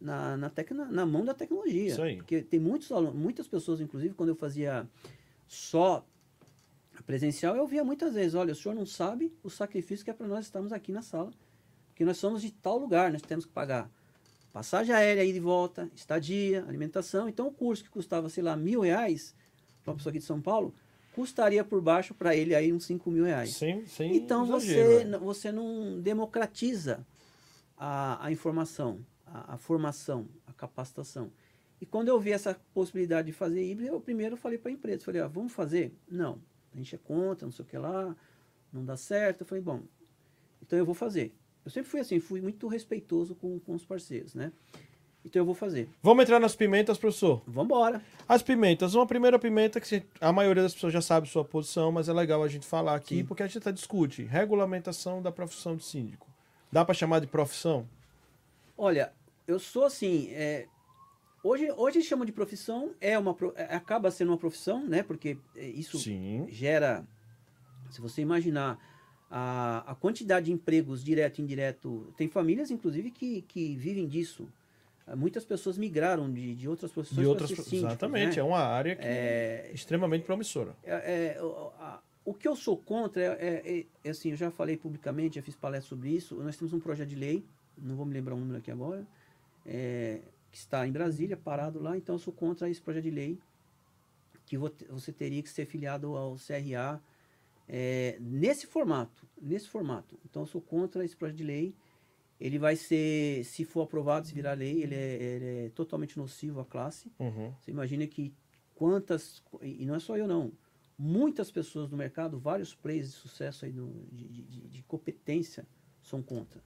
na, 0.00 0.36
na, 0.36 0.52
na 0.90 1.06
mão 1.06 1.24
da 1.24 1.34
tecnologia. 1.34 1.88
Isso 1.92 2.02
aí. 2.02 2.16
Porque 2.16 2.42
tem 2.42 2.60
muitos 2.60 2.92
alunos, 2.92 3.14
muitas 3.14 3.48
pessoas, 3.48 3.80
inclusive, 3.80 4.14
quando 4.14 4.28
eu 4.30 4.36
fazia 4.36 4.88
só 5.46 6.06
presencial, 7.06 7.56
eu 7.56 7.66
via 7.66 7.84
muitas 7.84 8.14
vezes, 8.14 8.34
olha, 8.34 8.52
o 8.52 8.56
senhor 8.56 8.74
não 8.74 8.84
sabe 8.84 9.32
o 9.42 9.48
sacrifício 9.48 10.04
que 10.04 10.10
é 10.10 10.14
para 10.14 10.26
nós 10.26 10.44
estarmos 10.44 10.72
aqui 10.72 10.92
na 10.92 11.02
sala. 11.02 11.30
Porque 11.88 12.04
nós 12.04 12.16
somos 12.16 12.42
de 12.42 12.50
tal 12.52 12.78
lugar, 12.78 13.10
nós 13.12 13.22
temos 13.22 13.46
que 13.46 13.52
pagar 13.52 13.90
passagem 14.52 14.94
aérea 14.94 15.22
aí 15.22 15.32
de 15.32 15.40
volta, 15.40 15.90
estadia, 15.94 16.64
alimentação. 16.68 17.28
Então 17.28 17.46
o 17.46 17.52
curso 17.52 17.82
que 17.84 17.90
custava, 17.90 18.28
sei 18.28 18.42
lá, 18.42 18.56
mil 18.56 18.80
reais 18.80 19.34
para 19.82 19.92
uma 19.92 19.96
pessoa 19.96 20.10
aqui 20.10 20.18
de 20.18 20.24
São 20.24 20.40
Paulo, 20.40 20.74
custaria 21.18 21.64
por 21.64 21.82
baixo 21.82 22.14
para 22.14 22.36
ele 22.36 22.54
aí 22.54 22.72
uns 22.72 22.84
5 22.84 23.10
mil 23.10 23.24
reais. 23.24 23.54
Sem, 23.54 23.84
sem 23.86 24.14
Então 24.16 24.44
exagero, 24.44 24.88
você, 24.88 25.02
é. 25.02 25.18
você 25.18 25.52
não 25.52 26.00
democratiza 26.00 27.04
a, 27.76 28.24
a 28.24 28.30
informação, 28.30 29.04
a, 29.26 29.54
a 29.54 29.58
formação, 29.58 30.28
a 30.46 30.52
capacitação. 30.52 31.32
E 31.80 31.86
quando 31.86 32.06
eu 32.06 32.20
vi 32.20 32.30
essa 32.30 32.54
possibilidade 32.72 33.26
de 33.26 33.32
fazer 33.32 33.68
híbrido, 33.68 33.92
eu 33.92 34.00
primeiro 34.00 34.36
falei 34.36 34.58
para 34.58 34.70
a 34.70 34.74
empresa, 34.74 35.04
falei, 35.04 35.20
ó, 35.20 35.26
vamos 35.26 35.52
fazer? 35.52 35.92
Não, 36.08 36.40
a 36.72 36.76
gente 36.76 36.94
é 36.94 36.98
contra, 36.98 37.44
não 37.44 37.52
sei 37.52 37.64
o 37.64 37.68
que 37.68 37.76
lá, 37.76 38.16
não 38.72 38.84
dá 38.84 38.96
certo. 38.96 39.40
Eu 39.40 39.46
falei, 39.46 39.62
bom, 39.62 39.82
então 40.62 40.78
eu 40.78 40.86
vou 40.86 40.94
fazer. 40.94 41.34
Eu 41.64 41.70
sempre 41.72 41.90
fui 41.90 41.98
assim, 41.98 42.20
fui 42.20 42.40
muito 42.40 42.68
respeitoso 42.68 43.34
com, 43.34 43.58
com 43.58 43.74
os 43.74 43.84
parceiros, 43.84 44.36
né? 44.36 44.52
Então 45.24 45.40
eu 45.40 45.46
vou 45.46 45.54
fazer. 45.54 45.88
Vamos 46.02 46.22
entrar 46.22 46.38
nas 46.38 46.54
pimentas, 46.54 46.96
professor? 46.96 47.42
Vamos 47.46 47.66
embora. 47.66 48.02
As 48.28 48.42
pimentas, 48.42 48.94
uma 48.94 49.06
primeira 49.06 49.38
pimenta 49.38 49.80
que 49.80 50.02
a 50.20 50.32
maioria 50.32 50.62
das 50.62 50.74
pessoas 50.74 50.92
já 50.92 51.00
sabe 51.00 51.28
sua 51.28 51.44
posição, 51.44 51.90
mas 51.92 52.08
é 52.08 52.12
legal 52.12 52.42
a 52.42 52.48
gente 52.48 52.66
falar 52.66 52.94
aqui, 52.94 53.16
Sim. 53.18 53.24
porque 53.24 53.42
a 53.42 53.46
gente 53.46 53.58
até 53.58 53.72
discute 53.72 54.22
regulamentação 54.22 55.20
da 55.20 55.32
profissão 55.32 55.76
de 55.76 55.84
síndico. 55.84 56.26
Dá 56.70 56.84
para 56.84 56.94
chamar 56.94 57.20
de 57.20 57.26
profissão? 57.26 57.86
Olha, 58.76 59.12
eu 59.46 59.58
sou 59.58 59.84
assim. 59.84 60.28
é, 60.30 60.66
hoje, 61.42 61.70
hoje 61.76 62.02
chamam 62.02 62.24
de 62.24 62.32
profissão, 62.32 62.94
é 63.00 63.18
uma, 63.18 63.36
é, 63.56 63.74
acaba 63.74 64.10
sendo 64.10 64.28
uma 64.30 64.38
profissão, 64.38 64.86
né? 64.86 65.02
Porque 65.02 65.36
é, 65.56 65.66
isso 65.66 65.98
Sim. 65.98 66.46
gera. 66.50 67.04
Se 67.90 68.00
você 68.00 68.20
imaginar 68.20 68.78
a, 69.30 69.84
a 69.90 69.94
quantidade 69.94 70.46
de 70.46 70.52
empregos 70.52 71.02
direto 71.02 71.38
e 71.38 71.42
indireto, 71.42 72.12
tem 72.16 72.28
famílias, 72.28 72.70
inclusive, 72.70 73.10
que, 73.10 73.42
que 73.42 73.76
vivem 73.76 74.06
disso. 74.06 74.48
Muitas 75.16 75.44
pessoas 75.44 75.78
migraram 75.78 76.30
de, 76.32 76.54
de 76.54 76.68
outras 76.68 76.92
profissões 76.92 77.18
De 77.18 77.34
para 77.34 77.42
outras, 77.44 77.66
ser 77.66 77.76
exatamente, 77.76 78.36
né? 78.36 78.40
é 78.40 78.44
uma 78.44 78.58
área 78.60 78.94
que 78.96 79.02
É, 79.06 79.68
é 79.68 79.72
extremamente 79.74 80.24
promissora. 80.24 80.74
é, 80.84 81.36
é, 81.36 81.42
o- 81.42 81.72
a- 81.78 82.00
o 82.24 82.34
que 82.34 82.46
eu 82.46 82.54
sou 82.54 82.76
contra 82.76 83.22
é, 83.22 83.26
é- 83.80 83.86
é, 84.04 84.10
assim, 84.10 84.30
eu 84.30 84.36
já 84.36 84.50
falei 84.50 84.76
publicamente, 84.76 85.36
já 85.36 85.42
fiz 85.42 85.56
palestra 85.56 85.88
sobre 85.88 86.10
isso. 86.10 86.34
Nós 86.36 86.56
temos 86.56 86.72
um 86.74 86.80
projeto 86.80 87.08
de 87.08 87.16
lei, 87.16 87.44
não 87.76 87.96
vou 87.96 88.04
me 88.04 88.12
lembrar 88.12 88.34
o 88.34 88.38
número 88.38 88.58
aqui 88.58 88.70
agora, 88.70 89.06
é, 89.64 90.20
que 90.52 90.58
está 90.58 90.86
em 90.86 90.92
Brasília, 90.92 91.36
parado 91.36 91.80
lá. 91.80 91.96
Então 91.96 92.14
eu 92.16 92.18
sou 92.18 92.32
contra 92.32 92.68
esse 92.68 92.80
projeto 92.82 93.04
de 93.04 93.10
lei 93.10 93.38
que 94.44 94.58
vo- 94.58 94.70
você 94.90 95.10
teria 95.12 95.42
que 95.42 95.48
ser 95.48 95.64
filiado 95.66 96.16
ao 96.16 96.36
CRA 96.36 97.00
é, 97.68 98.16
nesse 98.20 98.66
formato, 98.66 99.26
nesse 99.40 99.68
formato. 99.68 100.18
Então 100.24 100.42
eu 100.42 100.46
sou 100.46 100.60
contra 100.60 101.04
esse 101.04 101.16
projeto 101.16 101.36
de 101.38 101.44
lei. 101.44 101.74
Ele 102.40 102.58
vai 102.58 102.76
ser, 102.76 103.44
se 103.44 103.64
for 103.64 103.82
aprovado, 103.82 104.26
se 104.26 104.34
virar 104.34 104.52
lei, 104.52 104.82
ele 104.82 104.94
é, 104.94 105.14
ele 105.22 105.66
é 105.66 105.70
totalmente 105.74 106.16
nocivo 106.16 106.60
à 106.60 106.64
classe. 106.64 107.10
Uhum. 107.18 107.52
Você 107.60 107.70
imagina 107.70 108.06
que 108.06 108.32
quantas, 108.74 109.42
e 109.60 109.84
não 109.84 109.94
é 109.96 109.98
só 109.98 110.16
eu 110.16 110.28
não, 110.28 110.52
muitas 110.96 111.50
pessoas 111.50 111.90
no 111.90 111.96
mercado, 111.96 112.38
vários 112.38 112.74
players 112.74 113.08
de 113.08 113.14
sucesso 113.16 113.64
aí 113.64 113.72
no, 113.72 114.06
de, 114.12 114.24
de, 114.28 114.42
de- 114.68 114.82
competência 114.84 115.66
são 116.02 116.22
contra. 116.22 116.62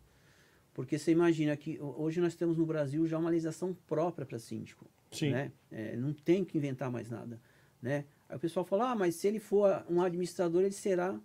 Porque 0.75 0.99
você 0.99 1.11
imagina 1.11 1.57
que 1.57 1.79
ho- 1.81 1.95
hoje 1.99 2.21
nós 2.21 2.35
temos 2.35 2.57
no 2.59 2.67
Brasil 2.67 3.07
já 3.07 3.19
uma 3.19 3.31
legislação 3.31 3.75
própria 3.87 4.27
para 4.27 4.39
síndico. 4.39 4.87
Sim. 5.11 5.31
Né? 5.31 5.53
É, 5.71 5.97
não 5.97 6.13
tem 6.13 6.45
que 6.45 6.57
inventar 6.59 6.91
mais 6.91 7.09
nada. 7.11 7.41
Né? 7.81 8.05
Aí 8.29 8.37
o 8.37 8.41
pessoal 8.41 8.65
fala, 8.65 8.91
ah, 8.91 8.95
mas 8.95 9.15
se 9.17 9.27
ele 9.27 9.39
for 9.39 9.85
um 9.89 10.01
administrador, 10.03 10.63
ele 10.63 10.73
será 10.73 11.19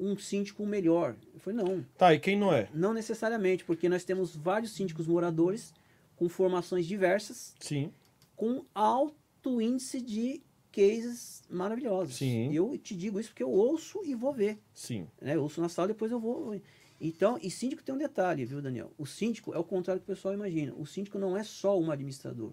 um 0.00 0.16
síndico 0.16 0.64
melhor. 0.66 1.14
Eu 1.34 1.40
falei, 1.40 1.62
não, 1.62 1.84
Tá, 1.98 2.14
e 2.14 2.18
quem 2.18 2.36
não 2.38 2.52
é? 2.52 2.68
não 2.74 2.94
necessariamente, 2.94 3.64
porque 3.64 3.88
nós 3.88 4.02
temos 4.04 4.34
vários 4.34 4.72
síndicos 4.72 5.06
moradores 5.06 5.72
com 6.16 6.28
formações 6.28 6.86
diversas, 6.86 7.54
Sim. 7.60 7.92
com 8.34 8.64
alto 8.74 9.60
índice 9.60 10.00
de 10.00 10.42
cases 10.72 11.42
maravilhosos. 11.50 12.16
Sim. 12.16 12.52
Eu 12.52 12.76
te 12.78 12.94
digo 12.96 13.18
isso 13.20 13.30
porque 13.30 13.42
eu 13.42 13.50
ouço 13.50 14.00
e 14.04 14.14
vou 14.14 14.32
ver. 14.32 14.58
Sim. 14.72 15.06
Né? 15.20 15.36
Eu 15.36 15.42
ouço 15.42 15.60
na 15.60 15.68
sala, 15.68 15.88
depois 15.88 16.10
eu 16.12 16.18
vou. 16.20 16.58
Então, 17.00 17.38
e 17.42 17.50
síndico 17.50 17.82
tem 17.82 17.94
um 17.94 17.98
detalhe, 17.98 18.44
viu, 18.44 18.60
Daniel? 18.60 18.92
O 18.98 19.06
síndico 19.06 19.54
é 19.54 19.58
o 19.58 19.64
contrário 19.64 20.00
do 20.00 20.04
que 20.04 20.12
o 20.12 20.14
pessoal 20.14 20.34
imagina. 20.34 20.74
O 20.76 20.86
síndico 20.86 21.18
não 21.18 21.36
é 21.36 21.42
só 21.42 21.78
um 21.78 21.90
administrador. 21.90 22.52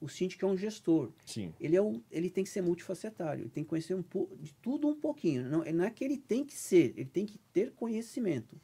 O 0.00 0.08
síndico 0.08 0.44
é 0.44 0.48
um 0.48 0.56
gestor. 0.56 1.10
Sim. 1.24 1.54
Ele, 1.58 1.74
é 1.76 1.80
um, 1.82 2.02
ele 2.10 2.28
tem 2.28 2.44
que 2.44 2.50
ser 2.50 2.60
multifacetário, 2.62 3.42
ele 3.44 3.50
tem 3.50 3.64
que 3.64 3.70
conhecer 3.70 3.94
um 3.94 4.02
po- 4.02 4.28
de 4.40 4.52
tudo 4.54 4.88
um 4.88 4.94
pouquinho. 4.94 5.48
Não, 5.48 5.64
não 5.64 5.84
é 5.84 5.90
que 5.90 6.04
ele 6.04 6.18
tem 6.18 6.44
que 6.44 6.54
ser, 6.54 6.92
ele 6.96 7.06
tem 7.06 7.24
que 7.24 7.38
ter 7.52 7.72
conhecimento. 7.72 8.60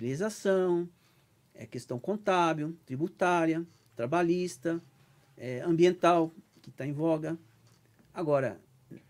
Legislação, 0.00 0.88
é 1.54 1.66
questão 1.66 1.98
contábil, 1.98 2.76
tributária, 2.86 3.64
trabalhista, 3.94 4.82
é, 5.36 5.60
ambiental, 5.60 6.32
que 6.62 6.70
está 6.70 6.86
em 6.86 6.92
voga. 6.92 7.38
Agora, 8.14 8.60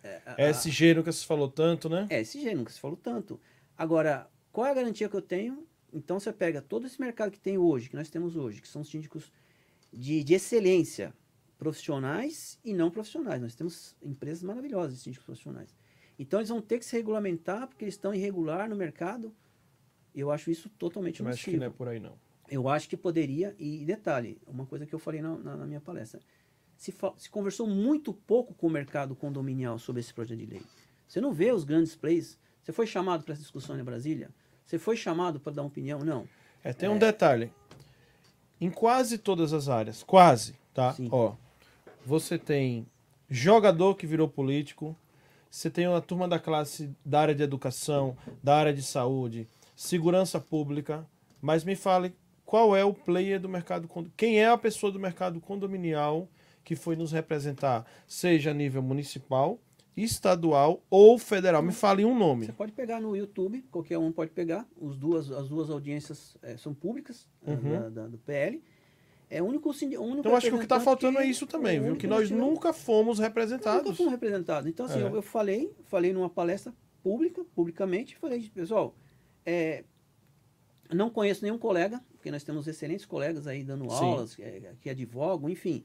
é, 0.03 0.21
a- 0.27 0.37
SG 0.51 0.95
que 1.03 1.13
você 1.13 1.25
falou 1.25 1.49
tanto, 1.49 1.89
né? 1.89 2.07
é, 2.11 2.21
esse 2.21 2.41
gênero 2.41 2.65
que 2.65 2.73
você 2.73 2.81
falou 2.81 2.97
tanto. 2.97 3.41
Agora, 3.79 4.29
qual 4.53 4.67
é 4.67 4.71
a 4.71 4.75
garantia 4.75 5.09
que 5.09 5.17
eu 5.17 5.23
tenho? 5.23 5.67
Então 5.93 6.19
você 6.19 6.33
pega 6.33 6.61
todo 6.61 6.87
esse 6.87 7.01
mercado 7.01 7.31
que 7.31 7.41
tem 7.41 7.57
hoje, 7.57 7.89
que 7.89 7.97
nós 7.97 8.11
temos 8.11 8.37
hoje, 8.37 8.61
que 8.61 8.69
são 8.69 8.83
síndicos 8.85 9.31
de, 9.93 10.23
de 10.25 10.35
excelência, 10.35 11.13
profissionais 11.63 12.59
e 12.65 12.75
não 12.75 12.91
profissionais. 12.91 13.41
Nós 13.41 13.55
temos 13.55 13.97
empresas 14.03 14.43
maravilhosas 14.43 14.97
de 14.97 15.01
síndicos 15.03 15.25
profissionais. 15.25 15.75
Então 16.19 16.41
eles 16.41 16.49
vão 16.49 16.61
ter 16.61 16.79
que 16.81 16.85
se 16.85 16.97
regulamentar 16.97 17.69
porque 17.69 17.85
eles 17.85 17.95
estão 17.95 18.13
irregular 18.13 18.69
no 18.69 18.75
mercado. 18.75 19.33
Eu 20.15 20.31
acho 20.33 20.51
isso 20.51 20.69
totalmente 20.71 21.23
Mas 21.23 21.35
acho 21.37 21.45
que 21.45 21.51
nocivo. 21.53 21.65
não 21.65 21.67
é 21.73 21.75
por 21.75 21.89
aí, 21.89 22.01
não. 22.01 22.15
Eu 22.51 22.69
acho 22.69 22.89
que 22.89 22.97
poderia, 22.97 23.55
e 23.59 23.85
detalhe, 23.85 24.39
uma 24.47 24.67
coisa 24.67 24.85
que 24.85 24.93
eu 24.95 24.99
falei 24.99 25.23
na, 25.23 25.37
na- 25.39 25.57
na 25.57 25.67
minha 25.67 25.81
palestra, 25.81 26.21
se, 26.77 26.93
se 27.17 27.31
conversou 27.31 27.67
muito 27.67 28.13
pouco 28.13 28.53
com 28.55 28.67
o 28.67 28.71
mercado 28.71 29.15
condominial 29.15 29.79
sobre 29.79 30.01
esse 30.01 30.13
projeto 30.13 30.39
de 30.41 30.47
lei. 30.47 30.63
Você 31.07 31.21
não 31.21 31.33
vê 31.33 31.53
os 31.53 31.63
grandes 31.65 31.95
plays. 31.95 32.39
Você 32.61 32.73
foi 32.73 32.87
chamado 32.87 33.23
para 33.25 33.33
essa 33.35 33.43
discussão 33.43 33.79
em 33.79 33.85
Brasília? 33.85 34.31
Você 34.67 34.79
foi 34.79 34.97
chamado 34.97 35.39
para 35.41 35.53
dar 35.53 35.63
uma 35.63 35.69
opinião? 35.69 36.01
Não. 36.01 36.29
É, 36.65 36.73
tem 36.73 36.89
um 36.89 36.99
detalhe. 36.99 37.53
Em 38.61 38.71
quase 38.71 39.17
todas 39.19 39.53
as 39.53 39.69
áreas, 39.69 40.03
quase, 40.03 40.55
tá? 40.75 40.93
Sim. 40.93 41.09
Ó, 41.11 41.35
você 42.05 42.39
tem 42.39 42.87
jogador 43.29 43.95
que 43.97 44.07
virou 44.07 44.29
político, 44.29 44.97
você 45.51 45.71
tem 45.71 45.87
uma 45.87 46.01
turma 46.01 46.27
da 46.29 46.39
classe 46.39 46.91
da 47.05 47.21
área 47.21 47.35
de 47.35 47.43
educação, 47.43 48.17
da 48.43 48.57
área 48.57 48.73
de 48.73 48.83
saúde, 48.83 49.49
segurança 49.77 50.41
pública, 50.41 51.07
mas 51.41 51.65
me 51.65 51.75
fale 51.77 52.15
qual 52.45 52.77
é 52.77 52.85
o 52.85 52.93
player 52.93 53.41
do 53.41 53.49
mercado 53.49 53.89
quem 54.17 54.39
é 54.41 54.49
a 54.49 54.59
pessoa 54.59 54.93
do 54.93 54.99
mercado 55.01 55.41
condominial 55.41 56.29
que 56.65 56.77
foi 56.77 56.95
nos 56.97 57.11
representar, 57.13 57.85
seja 58.07 58.51
a 58.51 58.55
nível 58.55 58.83
municipal, 58.83 59.59
estadual 59.97 60.83
ou 60.89 61.19
federal. 61.19 61.63
Me 61.63 61.73
fale 61.73 62.05
um 62.05 62.17
nome. 62.17 62.47
Você 62.47 62.53
pode 62.53 62.73
pegar 62.73 63.01
no 63.01 63.17
YouTube, 63.17 63.63
qualquer 63.71 63.99
um 63.99 64.11
pode 64.13 64.31
pegar. 64.31 64.67
Os 64.81 64.97
duas, 64.97 65.31
as 65.31 65.49
duas 65.49 65.69
audiências 65.71 66.37
eh, 66.43 66.57
são 66.57 66.73
públicas 66.73 67.29
eh, 67.47 67.51
Uhum. 67.53 67.71
da, 67.81 67.89
da- 67.89 68.07
do 68.09 68.17
PL. 68.19 68.63
É 69.35 69.41
o 69.43 69.47
único, 69.47 69.71
o 69.71 69.73
único 69.73 70.19
Então 70.21 70.37
acho 70.37 70.49
que 70.49 70.55
o 70.55 70.59
que 70.59 70.65
está 70.65 70.79
faltando 70.79 71.19
é 71.19 71.25
isso 71.27 71.47
também, 71.47 71.79
é 71.79 71.81
viu? 71.81 71.97
Que 71.97 72.07
nós 72.07 72.31
nunca 72.31 72.73
fomos 72.73 73.19
Nunca 73.19 73.29
representados. 73.29 73.97
fomos 73.97 74.13
representados. 74.13 74.69
Então, 74.69 74.85
assim, 74.87 74.99
É. 75.01 75.03
eu, 75.05 75.15
eu 75.17 75.23
falei, 75.23 75.73
falei 75.85 76.13
numa 76.13 76.29
palestra 76.29 76.75
pública, 77.03 77.43
publicamente, 77.55 78.17
falei, 78.19 78.51
pessoal, 78.55 78.95
é, 79.47 79.85
não 80.93 81.09
conheço 81.09 81.43
nenhum 81.43 81.57
colega, 81.59 82.01
porque 82.13 82.31
nós 82.31 82.45
temos 82.45 82.67
excelentes 82.69 83.07
colegas 83.07 83.47
aí 83.47 83.65
dando 83.65 83.85
Sim. 83.91 83.97
aulas, 84.05 84.37
é, 84.39 84.75
que 84.81 84.91
advogam, 84.91 85.49
enfim. 85.49 85.83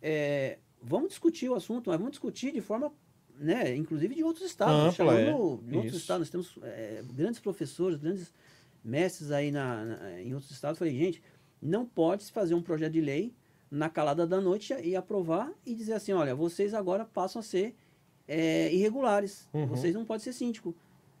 É, 0.00 0.58
vamos 0.80 1.08
discutir 1.08 1.48
o 1.48 1.54
assunto, 1.54 1.90
mas 1.90 1.96
vamos 1.98 2.12
discutir 2.12 2.52
de 2.52 2.60
forma, 2.60 2.92
né, 3.36 3.74
inclusive 3.74 4.14
de 4.14 4.22
outros 4.22 4.46
estados. 4.46 4.74
Ampla, 4.74 4.92
chamando 4.92 5.60
é. 5.66 5.70
de 5.70 5.74
outros 5.76 5.94
Isso. 5.94 5.96
estados, 6.02 6.20
nós 6.20 6.30
temos 6.30 6.58
é, 6.62 7.02
grandes 7.12 7.40
professores, 7.40 7.98
grandes 7.98 8.32
mestres 8.84 9.30
aí 9.32 9.50
na, 9.50 9.84
na- 9.84 10.20
em 10.20 10.32
outros 10.34 10.52
estados. 10.52 10.78
Falei, 10.78 10.96
gente, 10.96 11.22
não 11.64 11.86
pode 11.86 12.24
se 12.24 12.30
fazer 12.32 12.54
um 12.54 12.62
projeto 12.62 12.92
de 12.92 13.00
lei 13.00 13.32
na 13.70 13.88
calada 13.88 14.26
da 14.26 14.40
noite 14.40 14.74
e 14.82 14.94
aprovar 14.94 15.50
e 15.64 15.74
dizer 15.74 15.94
assim, 15.94 16.12
olha, 16.12 16.34
vocês 16.34 16.74
agora 16.74 17.04
passam 17.04 17.40
a 17.40 17.42
ser 17.42 17.74
é, 18.28 18.72
irregulares, 18.72 19.48
Uhum. 19.52 19.66
vocês 19.66 19.94
não 19.94 20.04
podem 20.04 20.22
ser 20.22 20.32
síndico. 20.34 20.74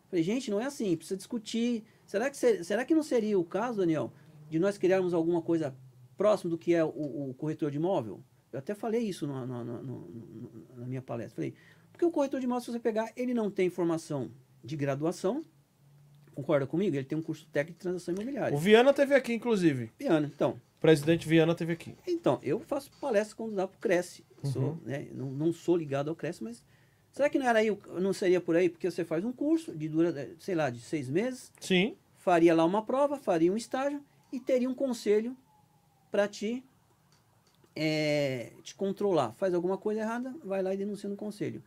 Falei, 0.08 0.22
gente, 0.22 0.50
não 0.50 0.60
é 0.60 0.66
assim, 0.66 0.94
precisa 0.96 1.16
discutir. 1.16 1.82
Será 2.06 2.30
que, 2.30 2.36
ser- 2.36 2.62
será 2.64 2.84
que 2.84 2.94
não 2.94 3.02
seria 3.02 3.38
o 3.38 3.44
caso, 3.44 3.78
Daniel, 3.78 4.12
de 4.50 4.58
nós 4.58 4.76
criarmos 4.78 5.14
alguma 5.14 5.42
coisa 5.42 5.74
próximo 6.16 6.50
do 6.50 6.58
que 6.58 6.74
é 6.74 6.84
o, 6.84 6.88
o 7.30 7.34
corretor 7.36 7.70
de 7.70 7.78
imóvel? 7.78 8.20
Eu 8.52 8.58
até 8.60 8.74
falei 8.74 9.00
isso 9.02 9.26
na- 9.26 9.44
no- 9.46 9.64
no- 9.64 10.50
na 10.76 10.86
minha 10.86 11.02
palestra. 11.02 11.34
Falei, 11.36 11.54
porque 11.90 12.04
o 12.04 12.10
corretor 12.10 12.38
de 12.38 12.46
imóvel, 12.46 12.62
se 12.64 12.70
você 12.72 12.78
pegar, 12.78 13.10
ele 13.16 13.34
não 13.34 13.50
tem 13.50 13.68
formação 13.70 14.30
de 14.62 14.76
graduação, 14.76 15.42
concorda 16.34 16.66
comigo? 16.66 16.96
Ele 16.96 17.04
tem 17.04 17.16
um 17.16 17.22
curso 17.22 17.46
técnico 17.52 17.78
de 17.78 17.82
transação 17.82 18.14
imobiliária. 18.14 18.54
O 18.56 18.58
Viana 18.60 18.92
teve 18.92 19.14
aqui, 19.14 19.32
inclusive. 19.32 19.86
Piano, 19.98 20.26
então. 20.34 20.60
O 20.78 20.80
presidente 20.80 21.26
Viana 21.28 21.54
teve 21.54 21.72
aqui. 21.72 21.94
Então, 22.06 22.38
eu 22.42 22.60
faço 22.60 22.90
palestra 23.00 23.36
quando 23.36 23.54
dá 23.54 23.66
pro 23.66 23.78
Cresce. 23.78 24.24
Sou, 24.52 24.62
Uhum. 24.62 24.78
né, 24.84 25.06
não, 25.12 25.30
não 25.30 25.52
sou 25.52 25.76
ligado 25.76 26.10
ao 26.10 26.16
Cresce, 26.16 26.44
mas 26.44 26.62
será 27.10 27.30
que 27.30 27.38
não 27.38 27.46
era 27.48 27.60
aí, 27.60 27.70
o- 27.70 27.78
não 28.00 28.12
seria 28.12 28.40
por 28.40 28.54
aí? 28.56 28.68
Porque 28.68 28.90
você 28.90 29.04
faz 29.04 29.24
um 29.24 29.32
curso 29.32 29.74
de 29.74 29.88
dura, 29.88 30.30
sei 30.38 30.54
lá, 30.54 30.68
de 30.68 30.80
seis 30.80 31.08
meses, 31.08 31.50
Sim. 31.60 31.96
faria 32.18 32.54
lá 32.54 32.64
uma 32.64 32.84
prova, 32.84 33.16
faria 33.16 33.50
um 33.50 33.56
estágio 33.56 34.02
e 34.30 34.38
teria 34.38 34.68
um 34.68 34.74
conselho 34.74 35.34
para 36.10 36.28
te, 36.28 36.62
eh, 37.74 38.52
te 38.62 38.74
controlar. 38.74 39.32
Faz 39.32 39.54
alguma 39.54 39.78
coisa 39.78 40.00
errada, 40.00 40.34
vai 40.44 40.62
lá 40.62 40.74
e 40.74 40.76
denuncia 40.76 41.08
no 41.08 41.16
conselho. 41.16 41.62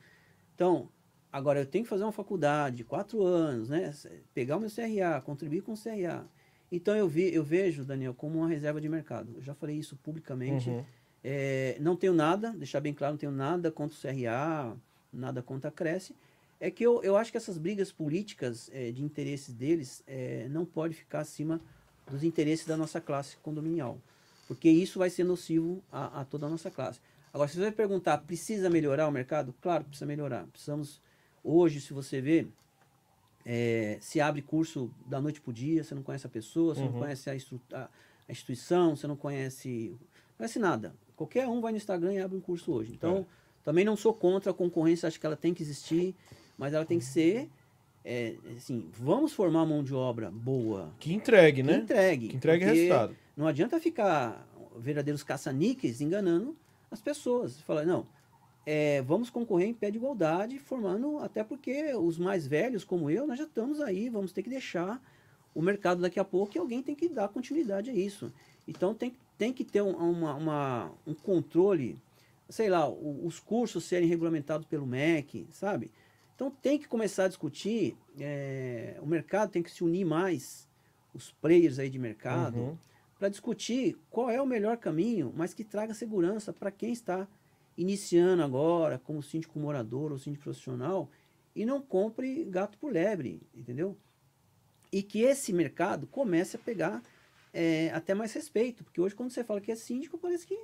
Então, 0.56 0.90
agora 1.32 1.60
eu 1.60 1.66
tenho 1.66 1.84
que 1.84 1.90
fazer 1.90 2.04
uma 2.04 2.12
faculdade 2.12 2.78
de 2.78 2.84
quatro 2.84 3.24
anos, 3.24 3.70
né? 3.70 3.94
Pegar 4.34 4.58
o 4.58 4.60
meu 4.60 4.70
CRA, 4.70 5.22
contribuir 5.22 5.62
com 5.62 5.74
o 5.74 5.78
CRA. 5.78 6.26
Então 6.72 6.96
eu, 6.96 7.08
vi, 7.08 7.34
eu 7.34 7.44
vejo, 7.44 7.86
Daniel, 7.86 8.14
como 8.14 8.40
uma 8.40 8.48
reserva 8.48 8.82
de 8.82 8.90
mercado. 8.90 9.34
Eu 9.36 9.42
já 9.42 9.54
falei 9.54 9.78
isso 9.78 9.96
publicamente. 9.98 10.70
Uhum. 10.70 10.84
É, 11.24 11.78
não 11.80 11.96
tenho 11.96 12.14
nada, 12.14 12.52
deixar 12.52 12.80
bem 12.80 12.94
claro, 12.94 13.14
não 13.14 13.18
tenho 13.18 13.32
nada 13.32 13.72
contra 13.72 13.98
o 13.98 14.00
CRA, 14.00 14.78
nada 15.12 15.42
contra 15.42 15.70
a 15.70 15.72
Cresce. 15.72 16.16
É 16.60 16.72
que 16.72 16.84
eu, 16.84 17.04
eu 17.04 17.16
acho 17.16 17.32
que 17.32 17.38
essas 17.38 17.58
brigas 17.58 17.92
políticas 17.92 18.70
é, 18.74 18.92
de 18.92 19.04
interesses 19.04 19.54
deles 19.54 20.04
é, 20.08 20.48
não 20.50 20.66
pode 20.66 20.96
ficar 20.96 21.20
acima 21.20 21.62
dos 22.10 22.24
interesses 22.24 22.66
da 22.66 22.76
nossa 22.76 23.00
classe 23.00 23.38
condominial. 23.38 24.00
Porque 24.48 24.70
isso 24.70 25.00
vai 25.00 25.10
ser 25.10 25.24
nocivo 25.24 25.84
a, 25.92 26.22
a 26.22 26.26
toda 26.26 26.46
a 26.46 26.50
nossa 26.50 26.72
classe. 26.72 27.00
Agora, 27.34 27.50
se 27.50 27.56
você 27.56 27.62
vai 27.62 27.72
perguntar, 27.72 28.18
precisa 28.20 28.70
melhorar 28.70 29.08
o 29.08 29.12
mercado? 29.12 29.54
Claro, 29.62 29.84
precisa 29.84 30.06
melhorar. 30.06 30.48
Precisamos, 30.48 31.02
hoje, 31.50 31.80
se 31.82 31.94
você 31.94 32.20
vê, 32.22 32.48
é, 33.46 33.98
se 34.02 34.20
abre 34.20 34.42
curso 34.42 34.92
da 35.06 35.22
noite 35.22 35.40
para 35.40 35.52
o 35.52 35.54
dia, 35.54 35.84
você 35.84 35.96
não 35.96 36.04
conhece 36.04 36.26
a 36.28 36.30
pessoa, 36.30 36.76
você 36.76 36.82
Uhum. 36.82 36.92
não 36.92 37.00
conhece 37.00 37.30
a, 37.30 37.34
a- 37.78 37.90
a 38.28 38.32
instituição, 38.32 38.96
você 38.96 39.08
não 39.08 39.16
conhece, 39.16 39.96
não 40.32 40.38
conhece 40.38 40.60
nada. 40.60 40.94
Qualquer 41.16 41.48
um 41.48 41.62
vai 41.62 41.72
no 41.72 41.78
Instagram 41.78 42.14
e 42.14 42.20
abre 42.20 42.38
um 42.38 42.42
curso 42.42 42.72
hoje. 42.74 42.94
Então, 42.94 43.20
É. 43.20 43.26
também 43.64 43.86
não 43.86 43.96
sou 43.96 44.14
contra 44.14 44.52
a 44.52 44.54
concorrência, 44.54 45.08
acho 45.08 45.20
que 45.20 45.26
ela 45.26 45.38
tem 45.38 45.54
que 45.54 45.64
existir, 45.64 46.14
mas 46.58 46.74
ela 46.74 46.86
tem 46.86 47.00
que 47.00 47.06
ser, 47.06 47.50
é, 48.04 48.36
assim, 48.56 48.90
vamos 48.94 49.32
formar 49.34 49.66
mão 49.66 49.84
de 49.84 49.94
obra 49.94 50.30
boa, 50.30 50.94
Que 51.00 51.14
entregue, 51.14 51.62
que 51.62 51.68
né? 51.68 51.78
entregue. 51.78 52.28
Que 52.30 52.36
entregue 52.36 52.66
resultado. 52.66 53.16
Não 53.36 53.48
adianta 53.48 53.80
ficar 53.80 54.46
verdadeiros 54.78 55.24
caça-níqueis 55.24 56.02
enganando 56.02 56.56
as 56.92 57.02
pessoas. 57.02 57.60
Falar, 57.62 57.86
não, 57.86 58.06
é, 58.70 59.02
vamos 59.02 59.30
concorrer 59.30 59.70
em 59.70 59.74
pé 59.74 59.90
de 59.90 59.98
igualdade, 59.98 60.60
formando, 60.60 61.20
até 61.20 61.42
porque 61.42 61.94
os 61.96 62.18
mais 62.18 62.46
velhos, 62.46 62.84
como 62.84 63.10
eu, 63.10 63.26
nós 63.26 63.38
já 63.40 63.46
estamos 63.46 63.80
aí, 63.80 64.10
vamos 64.10 64.34
ter 64.34 64.44
que 64.44 64.50
deixar 64.50 65.02
o 65.56 65.62
mercado 65.62 66.02
daqui 66.02 66.20
a 66.20 66.26
pouco 66.26 66.58
e 66.58 66.60
alguém 66.60 66.84
tem 66.84 66.94
que 66.94 67.08
dar 67.08 67.30
continuidade 67.30 67.90
a 67.90 67.94
isso. 67.94 68.30
Então 68.68 68.94
tem, 68.94 69.16
tem 69.38 69.54
que 69.54 69.64
ter 69.64 69.82
um, 69.82 69.96
uma, 69.96 70.36
uma- 70.36 70.92
um 71.08 71.14
controle, 71.14 71.98
sei 72.50 72.68
lá, 72.70 72.90
os 72.90 73.40
cursos 73.40 73.86
serem 73.86 74.10
regulamentados 74.10 74.68
pelo 74.68 74.86
MEC, 74.86 75.48
sabe? 75.50 75.90
Então 76.36 76.52
tem 76.52 76.78
que 76.78 76.90
começar 76.90 77.24
a 77.24 77.28
discutir, 77.30 77.96
é, 78.20 78.98
o 79.02 79.06
mercado 79.08 79.50
tem 79.50 79.64
que 79.64 79.72
se 79.72 79.82
unir 79.82 80.04
mais, 80.06 80.68
os 81.14 81.32
players 81.32 81.80
aí 81.80 81.90
de 81.90 81.98
mercado, 81.98 82.58
Uhum. 82.58 82.78
para 83.18 83.30
discutir 83.30 83.98
qual 84.12 84.30
é 84.30 84.42
o 84.42 84.46
melhor 84.46 84.76
caminho, 84.76 85.34
mas 85.38 85.54
que 85.54 85.64
traga 85.64 85.94
segurança 85.94 86.52
para 86.52 86.70
quem 86.70 86.92
está 86.92 87.26
iniciando 87.78 88.44
agora, 88.44 88.98
como 88.98 89.22
síndico 89.22 89.60
morador 89.60 90.12
ou 90.12 90.18
síndico 90.18 90.46
profissional, 90.46 91.10
e 91.56 91.66
não 91.66 91.82
compre 91.82 92.44
gato 92.46 92.78
por 92.78 92.92
lebre, 92.92 93.42
entendeu? 93.56 93.98
E 94.92 95.04
que 95.04 95.22
esse 95.22 95.54
mercado 95.54 96.08
comece 96.08 96.56
a 96.56 96.60
pegar 96.60 97.02
é, 97.54 97.92
até 97.94 98.14
mais 98.14 98.34
respeito, 98.34 98.84
porque 98.84 99.02
hoje 99.02 99.16
quando 99.16 99.32
você 99.32 99.44
fala 99.44 99.62
que 99.62 99.72
é 99.72 99.76
síndico, 99.76 100.18
parece 100.18 100.46
que 100.48 100.58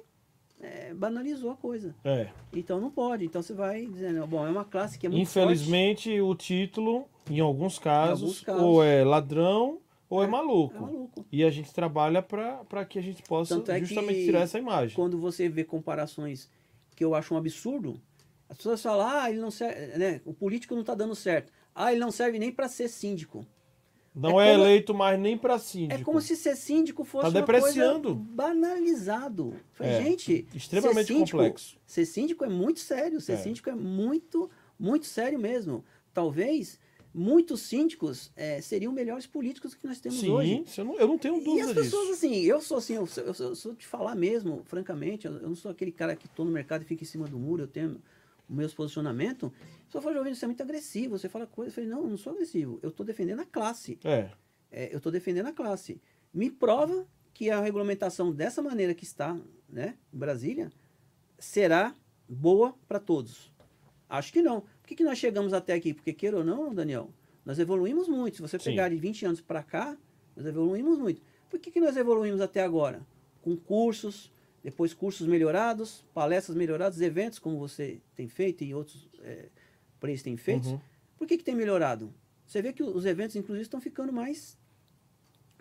é, 0.61 0.93
banalizou 0.93 1.51
a 1.51 1.55
coisa. 1.55 1.95
É. 2.03 2.29
Então 2.53 2.79
não 2.79 2.89
pode. 2.89 3.25
Então 3.25 3.41
você 3.41 3.53
vai 3.53 3.85
dizendo, 3.85 4.25
bom, 4.25 4.45
é 4.45 4.49
uma 4.49 4.65
classe 4.65 4.97
que 4.97 5.05
é 5.05 5.09
muito 5.09 5.27
forte. 5.27 5.45
Infelizmente, 5.45 6.21
o 6.21 6.33
título, 6.35 7.05
em 7.29 7.39
alguns 7.39 7.77
casos, 7.77 8.21
alguns 8.21 8.41
casos. 8.41 8.61
ou 8.61 8.83
é 8.83 9.03
ladrão 9.03 9.79
ou 10.09 10.21
é, 10.21 10.25
É, 10.25 10.29
maluco. 10.29 10.75
É 10.75 10.79
maluco. 10.79 11.25
E 11.31 11.43
a 11.43 11.49
gente 11.49 11.73
trabalha 11.73 12.21
para 12.21 12.85
que 12.85 12.99
a 12.99 13.01
gente 13.01 13.23
possa 13.23 13.61
é 13.67 13.79
justamente 13.79 14.23
tirar 14.25 14.41
essa 14.41 14.59
imagem. 14.59 14.95
quando 14.95 15.17
você 15.17 15.49
vê 15.49 15.63
comparações 15.63 16.49
que 16.95 17.03
eu 17.03 17.15
acho 17.15 17.33
um 17.33 17.37
absurdo, 17.37 17.99
as 18.49 18.57
pessoas 18.57 18.81
falam, 18.81 19.07
ah, 19.07 19.29
ele 19.29 19.39
não 19.39 19.51
serve, 19.51 19.97
né? 19.97 20.21
O 20.25 20.33
político 20.33 20.73
não 20.73 20.81
está 20.81 20.93
dando 20.95 21.15
certo. 21.15 21.51
Ah, 21.73 21.91
ele 21.91 21.99
não 22.01 22.11
serve 22.11 22.37
nem 22.39 22.51
para 22.51 22.67
ser 22.67 22.87
síndico. 22.87 23.45
Não 24.15 24.39
É 24.39 24.49
é, 24.49 24.51
como- 24.53 24.63
eleito 24.65 24.93
mais 24.93 25.19
nem 25.19 25.35
para 25.35 25.57
síndico. 25.57 25.99
É 25.99 26.03
como 26.03 26.21
se 26.21 26.35
ser 26.35 26.55
síndico 26.55 27.03
fosse 27.03 27.23
Tá 27.23 27.29
uma 27.29 27.39
depreciando. 27.39 28.09
coisa 28.15 28.29
banalizado. 28.31 29.55
Falei, 29.71 29.93
É, 29.93 30.03
gente, 30.03 30.47
Extremamente 30.53 31.07
ser 31.07 31.13
síndico, 31.13 31.37
complexo. 31.37 31.77
Ser 31.85 32.05
síndico 32.05 32.45
é 32.45 32.49
muito 32.49 32.79
sério. 32.79 33.19
Ser 33.19 33.33
É. 33.33 33.37
síndico 33.37 33.69
é 33.71 33.75
muito, 33.75 34.49
muito 34.77 35.07
sério 35.07 35.39
mesmo. 35.39 35.83
Talvez 36.13 36.79
muitos 37.13 37.61
síndicos 37.61 38.31
eh, 38.35 38.59
seriam 38.61 38.91
melhores 38.91 39.27
políticos 39.27 39.75
que 39.75 39.85
nós 39.85 39.99
temos 39.99 40.19
Sim, 40.19 40.31
hoje. 40.31 40.63
isso 40.65 40.81
eu 40.81 40.85
não, 40.85 40.95
eu 40.97 41.07
não 41.07 41.17
tenho 41.17 41.37
E 41.39 41.43
dúvida 41.43 41.67
as 41.67 41.73
pessoas, 41.73 42.07
disso. 42.07 42.13
assim, 42.25 42.35
eu 42.41 42.59
sou 42.61 42.77
assim, 42.77 42.95
eu 42.95 43.05
sou, 43.05 43.23
eu 43.23 43.33
sou, 43.33 43.47
eu 43.49 43.55
sou 43.55 43.73
de 43.73 43.85
falar 43.85 44.15
mesmo, 44.15 44.63
francamente, 44.65 45.27
eu, 45.27 45.33
não 45.33 45.53
sou 45.55 45.69
aquele 45.71 45.91
cara 45.91 46.15
que 46.15 46.27
tô 46.27 46.43
no 46.43 46.51
mercado 46.51 46.81
e 46.81 46.85
fica 46.85 47.03
em 47.03 47.07
cima 47.07 47.27
do 47.27 47.37
muro, 47.37 47.63
eu 47.63 47.67
tenho 47.67 48.01
os 48.49 48.55
meus 48.55 48.73
posicionamentos. 48.73 49.51
Só 49.89 50.01
fala, 50.01 50.15
Jovem, 50.15 50.33
você 50.33 50.45
é 50.45 50.47
muito 50.47 50.63
agressivo, 50.63 51.17
você 51.17 51.29
fala 51.29 51.45
coisa. 51.45 51.69
Eu 51.69 51.75
falei, 51.75 51.89
não, 51.89 52.01
eu 52.03 52.09
não 52.09 52.17
sou 52.17 52.33
agressivo, 52.33 52.79
eu 52.81 52.89
tô 52.91 53.03
defendendo 53.03 53.41
a 53.41 53.45
classe. 53.45 53.99
É, 54.03 54.29
É, 54.71 54.93
eu 54.95 54.99
tô 54.99 55.11
defendendo 55.11 55.45
a 55.47 55.53
classe. 55.53 56.01
Me 56.33 56.49
prova 56.49 57.05
que 57.31 57.49
a 57.51 57.61
regulamentação 57.61 58.31
dessa 58.31 58.61
maneira 58.61 58.93
que 58.95 59.03
está, 59.03 59.39
né, 59.69 59.95
em 60.11 60.17
Brasília, 60.17 60.71
será 61.37 61.93
boa 62.27 62.75
para 62.87 62.99
todos. 62.99 63.53
Acho 64.09 64.31
que 64.33 64.41
não. 64.41 64.63
Por 64.83 64.89
que, 64.89 64.95
que 64.95 65.03
nós 65.03 65.17
chegamos 65.17 65.53
até 65.53 65.73
aqui? 65.73 65.93
Porque, 65.93 66.11
queira 66.11 66.37
ou 66.37 66.43
não, 66.43 66.75
Daniel, 66.75 67.09
nós 67.45 67.57
evoluímos 67.57 68.09
muito. 68.09 68.35
Se 68.35 68.41
você 68.41 68.59
Sim. 68.59 68.65
pegar 68.71 68.89
de 68.89 68.97
20 68.97 69.25
anos 69.25 69.41
para 69.41 69.63
cá, 69.63 69.97
nós 70.35 70.45
evoluímos 70.45 70.99
muito. 70.99 71.21
Por 71.49 71.57
que, 71.57 71.71
que 71.71 71.79
nós 71.79 71.95
evoluímos 71.95 72.41
até 72.41 72.61
agora? 72.61 73.01
Com 73.41 73.55
cursos, 73.55 74.29
depois 74.61 74.93
cursos 74.93 75.25
melhorados, 75.25 76.05
palestras 76.13 76.57
melhoradas, 76.57 76.99
eventos 76.99 77.39
como 77.39 77.57
você 77.57 78.01
tem 78.13 78.27
feito 78.27 78.63
e 78.65 78.75
outros 78.75 79.07
é, 79.21 79.49
têm 80.21 80.35
feito. 80.35 80.67
uhum. 80.67 80.79
Por 81.17 81.25
que, 81.27 81.37
que 81.37 81.43
tem 81.43 81.55
melhorado? 81.55 82.13
Você 82.45 82.61
vê 82.61 82.73
que 82.73 82.83
os 82.83 83.05
eventos, 83.05 83.37
inclusive, 83.37 83.63
estão 83.63 83.79
ficando 83.79 84.11
mais 84.11 84.57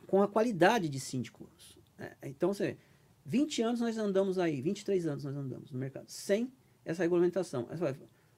com 0.08 0.20
a 0.20 0.26
qualidade 0.26 0.88
de 0.88 0.98
síndicos. 0.98 1.78
né? 1.96 2.16
Então, 2.24 2.52
você 2.52 2.72
vê, 2.72 2.76
20 3.24 3.62
anos 3.62 3.80
nós 3.80 3.96
andamos 3.96 4.38
aí, 4.38 4.60
23 4.60 5.06
anos 5.06 5.24
nós 5.24 5.36
andamos 5.36 5.70
no 5.70 5.78
mercado, 5.78 6.08
sem 6.08 6.52
essa 6.84 7.02
regulamentação. 7.02 7.66
Vai, 7.76 7.94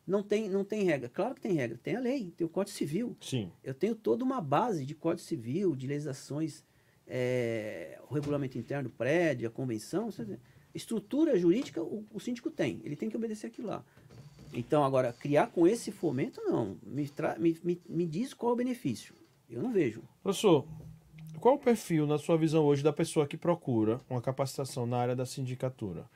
Não 0.06 0.22
tem, 0.22 0.48
não 0.48 0.64
tem 0.64 0.84
regra. 0.84 1.08
Claro 1.08 1.34
que 1.34 1.40
tem 1.40 1.52
regra. 1.52 1.78
Tem 1.82 1.96
a 1.96 2.00
lei, 2.00 2.32
tem 2.36 2.46
o 2.46 2.50
Código 2.50 2.76
Civil. 2.76 3.16
Sim. 3.20 3.50
Eu 3.62 3.72
tenho 3.72 3.94
toda 3.94 4.22
uma 4.22 4.40
base 4.40 4.84
de 4.84 4.94
Código 4.94 5.26
Civil, 5.26 5.74
de 5.74 5.86
legislações, 5.86 6.62
é, 7.06 7.98
o 8.08 8.14
regulamento 8.14 8.58
interno 8.58 8.88
do 8.88 8.94
prédio, 8.94 9.48
a 9.48 9.50
convenção. 9.50 10.10
vê. 10.10 10.38
Estrutura 10.74 11.38
jurídica, 11.38 11.82
o, 11.82 12.04
o 12.12 12.20
síndico 12.20 12.50
tem. 12.50 12.80
Ele 12.84 12.96
tem 12.96 13.08
que 13.08 13.16
obedecer 13.16 13.46
aquilo 13.46 13.68
lá. 13.68 13.84
Então, 14.52 14.84
agora, 14.84 15.12
criar 15.12 15.48
com 15.48 15.66
esse 15.66 15.90
fomento, 15.90 16.40
não. 16.42 16.76
Me, 16.82 17.10
me, 17.38 17.58
me, 17.62 17.82
me 17.88 18.06
diz 18.06 18.34
qual 18.34 18.50
é 18.50 18.52
o 18.52 18.56
benefício. 18.56 19.14
Eu 19.48 19.62
não 19.62 19.72
vejo. 19.72 20.02
Professor, 20.22 20.66
qual 21.40 21.56
o 21.56 21.58
perfil, 21.58 22.06
na 22.06 22.18
sua 22.18 22.36
visão 22.36 22.64
hoje, 22.64 22.82
da 22.82 22.92
pessoa 22.92 23.26
que 23.26 23.36
procura 23.36 24.00
uma 24.08 24.20
capacitação 24.20 24.86
na 24.86 24.96
área 24.98 25.16
da 25.16 25.26
sindicatura? 25.26 26.08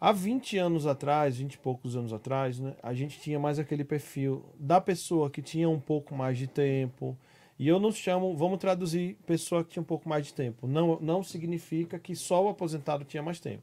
Há 0.00 0.12
20 0.12 0.56
anos 0.56 0.86
atrás, 0.86 1.36
20 1.36 1.54
e 1.54 1.58
poucos 1.58 1.94
anos 1.94 2.10
atrás, 2.10 2.58
né, 2.58 2.74
a 2.82 2.94
gente 2.94 3.20
tinha 3.20 3.38
mais 3.38 3.58
aquele 3.58 3.84
perfil 3.84 4.42
da 4.58 4.80
pessoa 4.80 5.28
que 5.28 5.42
tinha 5.42 5.68
um 5.68 5.78
pouco 5.78 6.14
mais 6.14 6.38
de 6.38 6.46
tempo. 6.46 7.14
E 7.58 7.68
eu 7.68 7.78
não 7.78 7.92
chamo, 7.92 8.34
vamos 8.34 8.58
traduzir 8.58 9.18
pessoa 9.26 9.62
que 9.62 9.72
tinha 9.72 9.82
um 9.82 9.86
pouco 9.86 10.08
mais 10.08 10.24
de 10.24 10.32
tempo. 10.32 10.66
Não, 10.66 10.98
não 11.00 11.22
significa 11.22 11.98
que 11.98 12.16
só 12.16 12.42
o 12.42 12.48
aposentado 12.48 13.04
tinha 13.04 13.22
mais 13.22 13.38
tempo. 13.40 13.62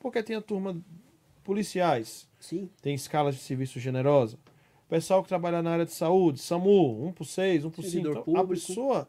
Porque 0.00 0.22
tem 0.22 0.36
a 0.36 0.40
turma 0.40 0.74
policiais, 1.44 2.26
Sim, 2.40 2.70
tem 2.80 2.94
escalas 2.94 3.34
de 3.34 3.42
serviço 3.42 3.78
generosa. 3.78 4.38
Pessoal 4.88 5.22
que 5.22 5.28
trabalha 5.28 5.60
na 5.60 5.72
área 5.72 5.84
de 5.84 5.92
saúde, 5.92 6.40
SAMU, 6.40 7.08
1 7.08 7.12
por 7.12 7.26
6, 7.26 7.66
1 7.66 7.70
por 7.70 7.82
5. 7.82 7.90
Servidor 7.90 8.24
Então, 8.26 8.40
a 8.40 8.46
pessoa 8.46 9.08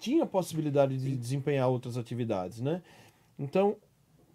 tinha 0.00 0.26
possibilidade 0.26 0.98
de 0.98 1.16
desempenhar 1.16 1.68
outras 1.68 1.96
atividades, 1.96 2.60
né? 2.60 2.82
Então, 3.38 3.76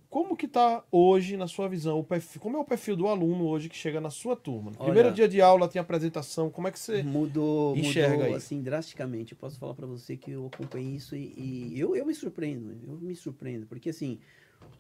como 0.10 0.36
que 0.38 0.46
está 0.46 0.84
hoje, 0.92 1.36
na 1.36 1.48
sua 1.48 1.68
visão, 1.68 2.00
o 2.00 2.04
perfil, 2.04 2.42
como 2.42 2.58
é 2.58 2.60
o 2.60 2.64
perfil 2.64 2.96
do 2.96 3.08
aluno 3.08 3.46
hoje 3.46 3.68
que 3.70 3.76
chega 3.76 4.00
na 4.00 4.10
sua 4.10 4.36
turma? 4.36 4.72
No 4.72 4.78
Olha- 4.80 4.86
Primeiro 4.86 5.12
dia 5.14 5.28
de 5.28 5.42
aula 5.42 5.68
tem 5.68 5.80
apresentação, 5.80 6.50
como 6.50 6.68
é 6.68 6.72
que 6.72 6.80
você... 6.80 7.04
mudou, 7.04 7.76
enxerga 7.76 8.24
mudou 8.24 8.36
assim 8.36 8.62
drasticamente. 8.62 9.34
Eu 9.34 9.38
posso 9.38 9.60
falar 9.60 9.74
para 9.74 9.86
você 9.86 10.16
que 10.16 10.32
eu 10.32 10.50
acompanhei 10.54 10.96
isso 10.96 11.16
e, 11.16 11.34
e 11.38 11.80
eu, 11.80 11.96
eu 11.96 12.06
me 12.06 12.14
surpreendo. 12.16 12.78
Eu 12.88 12.98
me 13.00 13.16
surpreendo. 13.16 13.66
Porque 13.68 13.90
assim, 13.90 14.20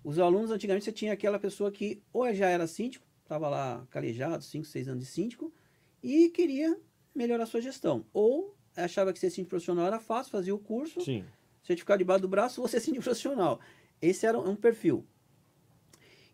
os 0.03 0.17
alunos 0.17 0.49
antigamente 0.51 0.85
você 0.85 0.91
tinha 0.91 1.13
aquela 1.13 1.37
pessoa 1.37 1.71
que 1.71 2.01
ou 2.13 2.33
já 2.33 2.47
era 2.49 2.65
síndico, 2.65 3.05
estava 3.23 3.49
lá 3.49 3.85
calejado, 3.89 4.43
5, 4.43 4.65
6 4.65 4.87
anos 4.87 5.03
de 5.03 5.09
síndico, 5.09 5.53
e 6.01 6.29
queria 6.29 6.77
melhorar 7.13 7.43
a 7.43 7.47
sua 7.47 7.61
gestão. 7.61 8.05
Ou 8.13 8.55
achava 8.75 9.11
que 9.11 9.19
ser 9.19 9.29
síndico 9.29 9.49
profissional 9.49 9.85
era 9.87 9.99
fácil, 9.99 10.31
fazia 10.31 10.55
o 10.55 10.59
curso, 10.59 11.01
Sim, 11.01 11.25
certificado 11.63 11.97
debaixo 11.99 12.21
do 12.21 12.27
braço, 12.29 12.61
você 12.61 12.77
é 12.77 12.79
síndico 12.79 13.03
profissional. 13.03 13.59
Esse 14.01 14.25
era 14.25 14.39
um 14.39 14.55
perfil. 14.55 15.05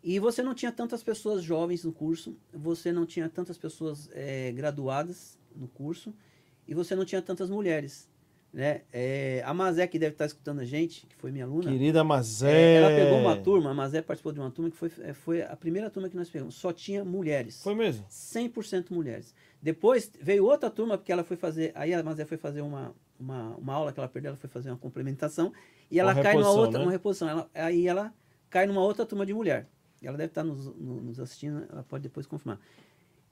E 0.04 0.18
você 0.18 0.42
não 0.42 0.54
tinha 0.54 0.70
tantas 0.70 1.02
pessoas 1.02 1.42
jovens 1.42 1.82
no 1.82 1.90
curso, 1.90 2.36
você 2.52 2.92
não 2.92 3.06
tinha 3.06 3.26
tantas 3.26 3.56
pessoas 3.56 4.10
eh, 4.12 4.52
graduadas 4.52 5.38
no 5.56 5.66
curso, 5.66 6.12
e 6.68 6.74
você 6.74 6.94
não 6.94 7.06
tinha 7.06 7.22
tantas 7.22 7.48
mulheres. 7.48 8.06
Né? 8.52 8.82
Eh, 8.92 9.42
a 9.46 9.54
Mazé, 9.54 9.86
que 9.86 9.98
deve 9.98 10.12
estar 10.12 10.26
escutando 10.26 10.60
a 10.60 10.64
gente, 10.64 11.06
que 11.06 11.16
foi 11.16 11.32
minha 11.32 11.46
aluna, 11.46 11.72
querida 11.72 12.04
Mazé... 12.04 12.74
ela 12.74 12.88
pegou 12.88 13.18
uma 13.18 13.36
turma, 13.36 13.70
a 13.70 13.74
Mazé 13.74 14.02
participou 14.02 14.30
de 14.30 14.40
uma 14.40 14.50
turma 14.50 14.70
que 14.70 14.76
foi, 14.76 14.90
foi 15.14 15.42
a 15.42 15.56
primeira 15.56 15.88
turma 15.88 16.10
que 16.10 16.16
nós 16.16 16.28
pegamos, 16.28 16.54
só 16.54 16.70
tinha 16.70 17.02
mulheres. 17.02 17.62
Foi 17.62 17.74
mesmo? 17.74 18.04
100% 18.08 18.90
mulheres. 18.90 19.34
Depois 19.60 20.12
veio 20.20 20.44
outra 20.44 20.68
turma, 20.68 20.98
porque 20.98 21.12
ela 21.12 21.24
foi 21.24 21.38
fazer. 21.38 21.72
Aí 21.74 21.94
a 21.94 22.02
Mazé 22.02 22.26
foi 22.26 22.36
fazer 22.36 22.60
uma, 22.60 22.94
uma, 23.18 23.56
uma 23.56 23.72
aula 23.72 23.90
que 23.90 23.98
ela 23.98 24.08
perdeu, 24.08 24.28
ela 24.28 24.36
foi 24.36 24.50
fazer 24.50 24.68
uma 24.68 24.76
complementação. 24.76 25.50
E 25.90 25.98
ela 25.98 26.12
Uma 26.12 26.22
cai 26.22 26.34
numa 26.34 26.50
outra. 26.50 26.78
né? 26.78 26.84
Uma 26.84 26.92
reposição. 26.92 27.28
Ela, 27.28 27.50
aí 27.54 27.88
ela 27.88 28.12
cai 28.50 28.66
numa 28.66 28.82
outra 28.82 29.06
turma 29.06 29.24
de 29.24 29.32
mulher. 29.32 29.66
Ela 30.06 30.16
deve 30.16 30.30
estar 30.30 30.44
nos, 30.44 30.66
no- 30.76 31.00
nos 31.00 31.18
assistindo, 31.20 31.66
ela 31.70 31.82
pode 31.82 32.02
depois 32.02 32.26
confirmar. 32.26 32.60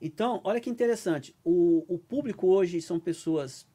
Então, 0.01 0.41
olha 0.45 0.61
que 0.61 0.69
interessante. 0.71 1.35
O, 1.45 1.85
o 1.89 1.99
público 1.99 2.49
hoje 2.49 2.81
são 2.83 2.99
pessoas 2.99 3.67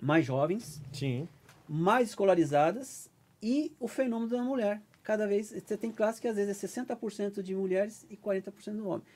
mais 0.00 0.24
jovens, 0.26 0.82
Sim. 0.92 1.26
mais 1.68 2.10
escolarizadas 2.10 3.10
e 3.42 3.72
o 3.80 3.88
fenômeno 3.88 4.30
da 4.30 4.42
mulher. 4.42 4.82
Cada 5.02 5.26
vez 5.26 5.50
você 5.50 5.76
tem 5.76 5.90
classe 5.92 6.20
que 6.20 6.28
às 6.28 6.36
vezes 6.36 6.62
é 6.62 6.66
60% 6.66 7.42
de 7.42 7.54
mulheres 7.54 8.04
e 8.10 8.16
40% 8.16 8.76
do 8.76 8.88
homem. 8.88 9.06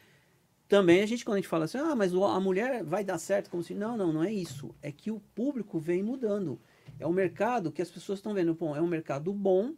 Também 0.68 1.02
a 1.02 1.06
gente, 1.06 1.24
quando 1.24 1.34
a 1.34 1.38
gente 1.40 1.48
fala 1.48 1.64
assim, 1.64 1.78
ah, 1.78 1.96
mas 1.96 2.14
a 2.14 2.38
mulher 2.40 2.84
vai 2.84 3.02
dar 3.04 3.18
certo, 3.18 3.50
como 3.50 3.60
se. 3.62 3.74
Não, 3.74 3.96
não, 3.96 4.12
não 4.12 4.22
é 4.22 4.32
isso. 4.32 4.72
É 4.80 4.92
que 4.92 5.10
o 5.10 5.18
público 5.34 5.80
vem 5.80 6.00
mudando. 6.02 6.60
É 6.98 7.06
um 7.06 7.12
mercado 7.12 7.72
que 7.72 7.82
as 7.82 7.90
pessoas 7.90 8.20
estão 8.20 8.32
vendo. 8.32 8.54
Bom, 8.54 8.76
é 8.76 8.80
um 8.80 8.86
mercado 8.86 9.32
bom, 9.32 9.74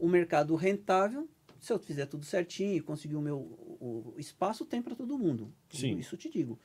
um 0.00 0.08
mercado 0.08 0.54
rentável. 0.54 1.28
Se 1.62 1.72
eu 1.72 1.78
fizer 1.78 2.06
tudo 2.06 2.24
certinho 2.26 2.74
e 2.74 2.80
conseguir 2.80 3.14
o 3.14 3.20
meu 3.20 3.38
o, 3.38 4.14
espaço, 4.18 4.64
tem 4.64 4.82
para 4.82 4.96
todo 4.96 5.16
mundo. 5.16 5.48
Sim. 5.70 5.96
Isso 5.96 6.16
eu 6.16 6.18
te 6.18 6.28
digo. 6.28 6.58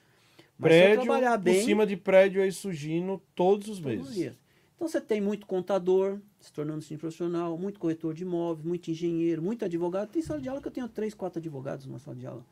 Mas 0.57 0.73
se 0.73 0.79
eu 0.79 0.85
Prédio, 0.85 1.03
trabalhar 1.03 1.37
por 1.37 1.43
bem, 1.43 1.63
cima 1.63 1.85
de 1.85 1.95
prédio 1.95 2.41
aí 2.41 2.51
surgindo 2.51 3.21
todos 3.35 3.69
os 3.69 3.77
Todos 3.79 3.99
os 3.99 4.05
meses. 4.07 4.15
dias. 4.15 4.35
Então 4.75 4.87
você 4.87 4.99
tem 4.99 5.21
muito 5.21 5.45
contador 5.45 6.19
se 6.39 6.51
tornando 6.51 6.81
sim 6.81 6.97
profissional, 6.97 7.55
muito 7.59 7.79
corretor 7.79 8.15
de 8.15 8.23
imóveis, 8.23 8.65
muito 8.65 8.89
engenheiro, 8.89 9.39
muito 9.39 9.63
advogado. 9.63 10.09
Tem 10.09 10.19
sala 10.23 10.41
de 10.41 10.49
aula 10.49 10.59
que 10.59 10.67
eu 10.67 10.71
tenho 10.71 10.87
três, 10.89 11.13
quatro 11.13 11.37
advogados 11.37 11.85
numa 11.85 11.99
sala 11.99 12.17
de 12.17 12.25
aula. 12.25 12.43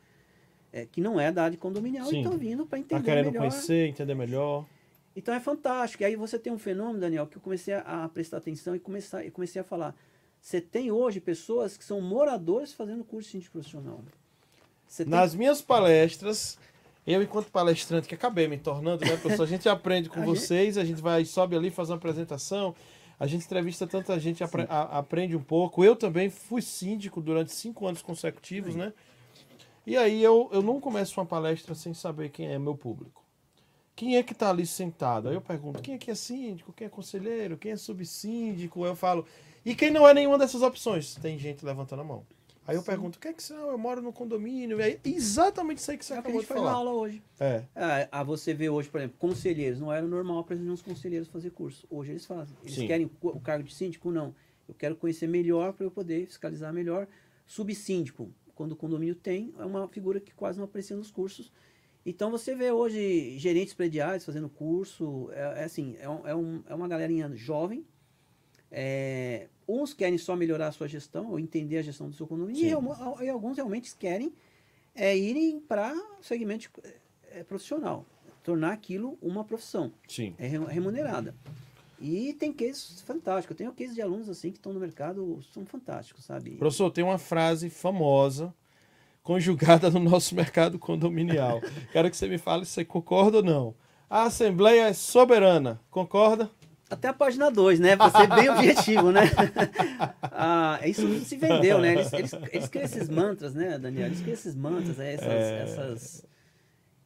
É, 0.72 0.86
que 0.86 1.00
não 1.00 1.18
é 1.18 1.32
da 1.32 1.42
área 1.42 1.58
condominial 1.58 2.06
Sim. 2.06 2.18
e 2.18 2.22
estão 2.22 2.38
vindo 2.38 2.64
para 2.64 2.78
entender 2.78 3.00
Tá 3.00 3.04
querendo 3.04 3.26
melhor. 3.32 3.40
conhecer, 3.40 3.88
entender 3.88 4.14
melhor. 4.14 4.64
Então 5.16 5.34
é 5.34 5.40
fantástico. 5.40 6.04
E 6.04 6.06
aí 6.06 6.14
você 6.14 6.38
tem 6.38 6.52
um 6.52 6.58
fenômeno, 6.58 7.00
Daniel, 7.00 7.26
que 7.26 7.38
eu 7.38 7.42
comecei 7.42 7.74
a, 7.74 8.08
prestar 8.08 8.36
atenção 8.36 8.76
e 8.76 8.78
começar, 8.78 9.24
eu 9.24 9.32
comecei 9.32 9.60
a 9.60 9.64
falar. 9.64 9.96
Você 10.46 10.60
tem 10.60 10.92
hoje 10.92 11.18
pessoas 11.18 11.76
que 11.76 11.84
são 11.84 12.00
moradores 12.00 12.72
fazendo 12.72 13.02
curso 13.02 13.26
de 13.26 13.32
síndico 13.32 13.54
profissional. 13.54 14.00
Tem 14.96 15.04
Nas 15.04 15.34
minhas 15.34 15.60
palestras, 15.60 16.56
eu, 17.04 17.20
enquanto 17.20 17.50
palestrante, 17.50 18.06
que 18.06 18.14
acabei 18.14 18.46
me 18.46 18.56
tornando, 18.56 19.04
né, 19.04 19.16
professor? 19.16 19.42
A 19.42 19.46
gente 19.46 19.68
aprende 19.68 20.08
com 20.08 20.20
A 20.22 20.24
gente- 20.24 20.38
vocês, 20.38 20.78
a 20.78 20.84
gente 20.84 21.02
vai, 21.02 21.24
sobe 21.24 21.56
ali, 21.56 21.68
faz 21.68 21.90
uma 21.90 21.96
apresentação, 21.96 22.76
a 23.18 23.26
gente 23.26 23.44
entrevista 23.44 23.88
tanta 23.88 24.20
gente, 24.20 24.44
apre- 24.44 24.68
a- 24.68 24.98
aprende 24.98 25.34
um 25.34 25.42
pouco. 25.42 25.82
Eu 25.84 25.96
também 25.96 26.30
fui 26.30 26.62
síndico 26.62 27.20
durante 27.20 27.50
cinco 27.52 27.84
anos 27.84 28.00
consecutivos, 28.00 28.76
né? 28.76 28.92
E 29.84 29.96
aí 29.96 30.22
eu, 30.22 30.48
eu 30.52 30.62
não 30.62 30.80
começo 30.80 31.18
uma 31.18 31.26
palestra 31.26 31.74
sem 31.74 31.92
saber 31.92 32.28
quem 32.28 32.46
é 32.46 32.56
meu 32.56 32.76
público. 32.76 33.24
Quem 33.96 34.16
é 34.16 34.22
que 34.22 34.32
está 34.32 34.50
ali 34.50 34.64
sentado? 34.64 35.28
Aí 35.28 35.34
eu 35.34 35.40
pergunto, 35.40 35.82
quem 35.82 35.94
é 35.94 35.98
que 35.98 36.08
é 36.08 36.14
síndico? 36.14 36.72
Quem 36.72 36.86
é 36.86 36.88
conselheiro? 36.88 37.56
Quem 37.58 37.72
é 37.72 37.76
subsíndico? 37.76 38.86
Eu 38.86 38.94
falo, 38.94 39.26
e 39.66 39.74
quem 39.74 39.90
não 39.90 40.08
é 40.08 40.14
nenhuma 40.14 40.38
dessas 40.38 40.62
opções? 40.62 41.14
Tem 41.16 41.38
gente 41.38 41.64
levantando 41.64 42.00
a 42.00 42.04
mão. 42.04 42.24
Aí 42.66 42.74
eu 42.74 42.82
pergunto, 42.82 43.16
o 43.16 43.20
que 43.20 43.28
é 43.28 43.32
que 43.32 43.40
você... 43.42 43.54
"Não, 43.54 43.70
Eu 43.70 43.78
moro 43.78 44.02
no 44.02 44.12
condomínio. 44.12 44.82
Aí, 44.82 44.98
exatamente 45.04 45.78
isso 45.78 45.90
aí 45.90 45.96
que 45.98 46.04
você 46.04 46.14
é 46.14 46.18
o 46.18 46.22
que 46.22 46.26
a 46.26 46.30
acabou 46.30 46.40
gente 46.40 46.48
de 46.48 46.54
falar. 46.54 46.72
aula 46.72 46.92
hoje. 46.92 47.22
É, 47.38 47.62
ah, 48.10 48.24
você 48.24 48.52
vê 48.52 48.68
hoje, 48.68 48.88
por 48.88 48.98
exemplo, 48.98 49.16
conselheiros. 49.18 49.78
Não 49.78 49.92
era 49.92 50.04
normal 50.04 50.42
para 50.42 50.56
os 50.56 50.82
conselheiros 50.82 51.28
fazer 51.28 51.50
curso. 51.50 51.86
Hoje 51.88 52.10
eles 52.12 52.26
fazem. 52.26 52.56
Eles 52.62 52.74
Sim. 52.74 52.86
querem 52.88 53.06
o 53.06 53.28
o 53.28 53.40
cargo 53.40 53.62
de 53.62 53.72
síndico? 53.72 54.10
Não. 54.10 54.34
Eu 54.68 54.74
quero 54.74 54.96
conhecer 54.96 55.28
melhor 55.28 55.74
para 55.74 55.86
eu 55.86 55.90
poder 55.92 56.26
fiscalizar 56.26 56.72
melhor. 56.72 57.06
Subsíndico, 57.46 58.32
quando 58.52 58.72
o 58.72 58.76
condomínio 58.76 59.14
tem, 59.14 59.54
é 59.60 59.64
uma 59.64 59.86
figura 59.86 60.18
que 60.18 60.34
quase 60.34 60.58
não 60.58 60.64
aparecia 60.64 60.96
nos 60.96 61.10
cursos. 61.12 61.52
Então 62.04 62.32
você 62.32 62.54
vê 62.54 62.72
hoje 62.72 63.38
gerentes 63.38 63.74
prediais 63.74 64.24
fazendo 64.24 64.48
curso, 64.48 65.28
é, 65.32 65.60
é 65.60 65.64
assim, 65.64 65.96
é, 66.00 66.08
um, 66.08 66.26
é, 66.26 66.34
um, 66.34 66.62
é 66.68 66.74
uma 66.74 66.88
galerinha 66.88 67.30
jovem. 67.36 67.86
É, 68.78 69.46
uns 69.66 69.94
querem 69.94 70.18
só 70.18 70.36
melhorar 70.36 70.66
a 70.66 70.72
sua 70.72 70.86
gestão 70.86 71.30
ou 71.30 71.38
entender 71.38 71.78
a 71.78 71.82
gestão 71.82 72.10
do 72.10 72.14
seu 72.14 72.26
condomínio, 72.26 72.62
e, 72.62 73.24
e, 73.24 73.28
alguns 73.30 73.56
realmente 73.56 73.96
querem 73.96 74.34
é, 74.94 75.16
irem 75.16 75.58
para 75.58 75.94
segmento 76.20 76.70
é, 77.30 77.42
profissional, 77.42 78.04
tornar 78.44 78.72
aquilo 78.72 79.16
uma 79.22 79.42
profissão 79.42 79.90
Sim. 80.06 80.34
É 80.36 80.46
remunerada. 80.46 81.34
E 81.98 82.34
tem 82.34 82.52
cases 82.52 83.00
fantásticos. 83.00 83.54
Eu 83.54 83.56
tenho 83.56 83.72
cases 83.72 83.94
de 83.94 84.02
alunos 84.02 84.28
assim 84.28 84.50
que 84.50 84.58
estão 84.58 84.74
no 84.74 84.78
mercado, 84.78 85.42
são 85.54 85.64
fantásticos, 85.64 86.26
sabe? 86.26 86.50
Professor, 86.56 86.90
tem 86.90 87.02
uma 87.02 87.16
frase 87.16 87.70
famosa 87.70 88.54
conjugada 89.22 89.88
no 89.88 90.00
nosso 90.00 90.34
mercado 90.36 90.78
condominial. 90.78 91.62
Quero 91.92 92.10
que 92.10 92.16
você 92.16 92.28
me 92.28 92.36
fale 92.36 92.66
se 92.66 92.72
você 92.72 92.84
concorda 92.84 93.38
ou 93.38 93.42
não. 93.42 93.74
A 94.08 94.24
Assembleia 94.24 94.88
é 94.88 94.92
soberana, 94.92 95.80
concorda? 95.90 96.50
Até 96.88 97.08
a 97.08 97.12
página 97.12 97.50
2, 97.50 97.80
né? 97.80 97.96
Para 97.96 98.10
ser 98.10 98.28
bem 98.28 98.48
objetivo, 98.48 99.10
né? 99.10 99.22
ah, 100.22 100.78
isso 100.84 101.02
não 101.02 101.20
se 101.20 101.36
vendeu, 101.36 101.80
né? 101.80 101.94
Eles, 101.94 102.12
eles, 102.12 102.32
eles 102.52 102.68
criam 102.68 102.84
esses 102.84 103.08
mantras, 103.08 103.54
né, 103.54 103.78
Daniel? 103.78 104.06
Eles 104.06 104.20
criam 104.20 104.34
esses 104.34 104.54
mantras, 104.54 104.96
né? 104.96 105.14
essas, 105.14 105.28
é... 105.28 105.62
essas 105.62 106.26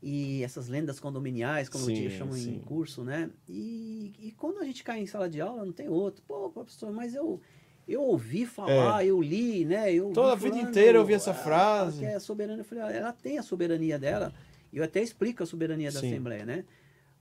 e 0.02 0.42
essas 0.42 0.68
lendas 0.68 0.98
condominiais, 0.98 1.68
como 1.68 1.84
sim, 1.84 2.04
eu 2.04 2.10
chamo 2.10 2.32
sim. 2.32 2.54
em 2.54 2.58
curso, 2.60 3.04
né? 3.04 3.30
E, 3.48 4.12
e 4.18 4.32
quando 4.32 4.58
a 4.58 4.64
gente 4.64 4.82
cai 4.82 5.00
em 5.00 5.06
sala 5.06 5.28
de 5.28 5.40
aula, 5.40 5.64
não 5.64 5.72
tem 5.72 5.88
outro. 5.88 6.22
Pô, 6.26 6.48
professor, 6.48 6.90
mas 6.90 7.14
eu, 7.14 7.40
eu 7.86 8.02
ouvi 8.02 8.46
falar, 8.46 9.04
é. 9.04 9.08
eu 9.08 9.20
li, 9.20 9.64
né? 9.64 9.92
Eu 9.92 10.10
Toda 10.12 10.32
a 10.32 10.36
vida 10.36 10.56
inteira 10.56 10.96
eu 10.96 11.02
ouvi 11.02 11.12
essa 11.12 11.34
frase. 11.34 11.98
Que 11.98 12.06
é 12.06 12.18
soberana. 12.18 12.60
Eu 12.60 12.64
falei, 12.64 12.84
ah, 12.84 12.90
ela 12.90 13.12
tem 13.12 13.38
a 13.38 13.42
soberania 13.42 13.98
dela, 13.98 14.32
e 14.72 14.78
eu 14.78 14.84
até 14.84 15.02
explico 15.02 15.42
a 15.42 15.46
soberania 15.46 15.92
da 15.92 16.00
sim. 16.00 16.08
Assembleia, 16.08 16.46
né? 16.46 16.64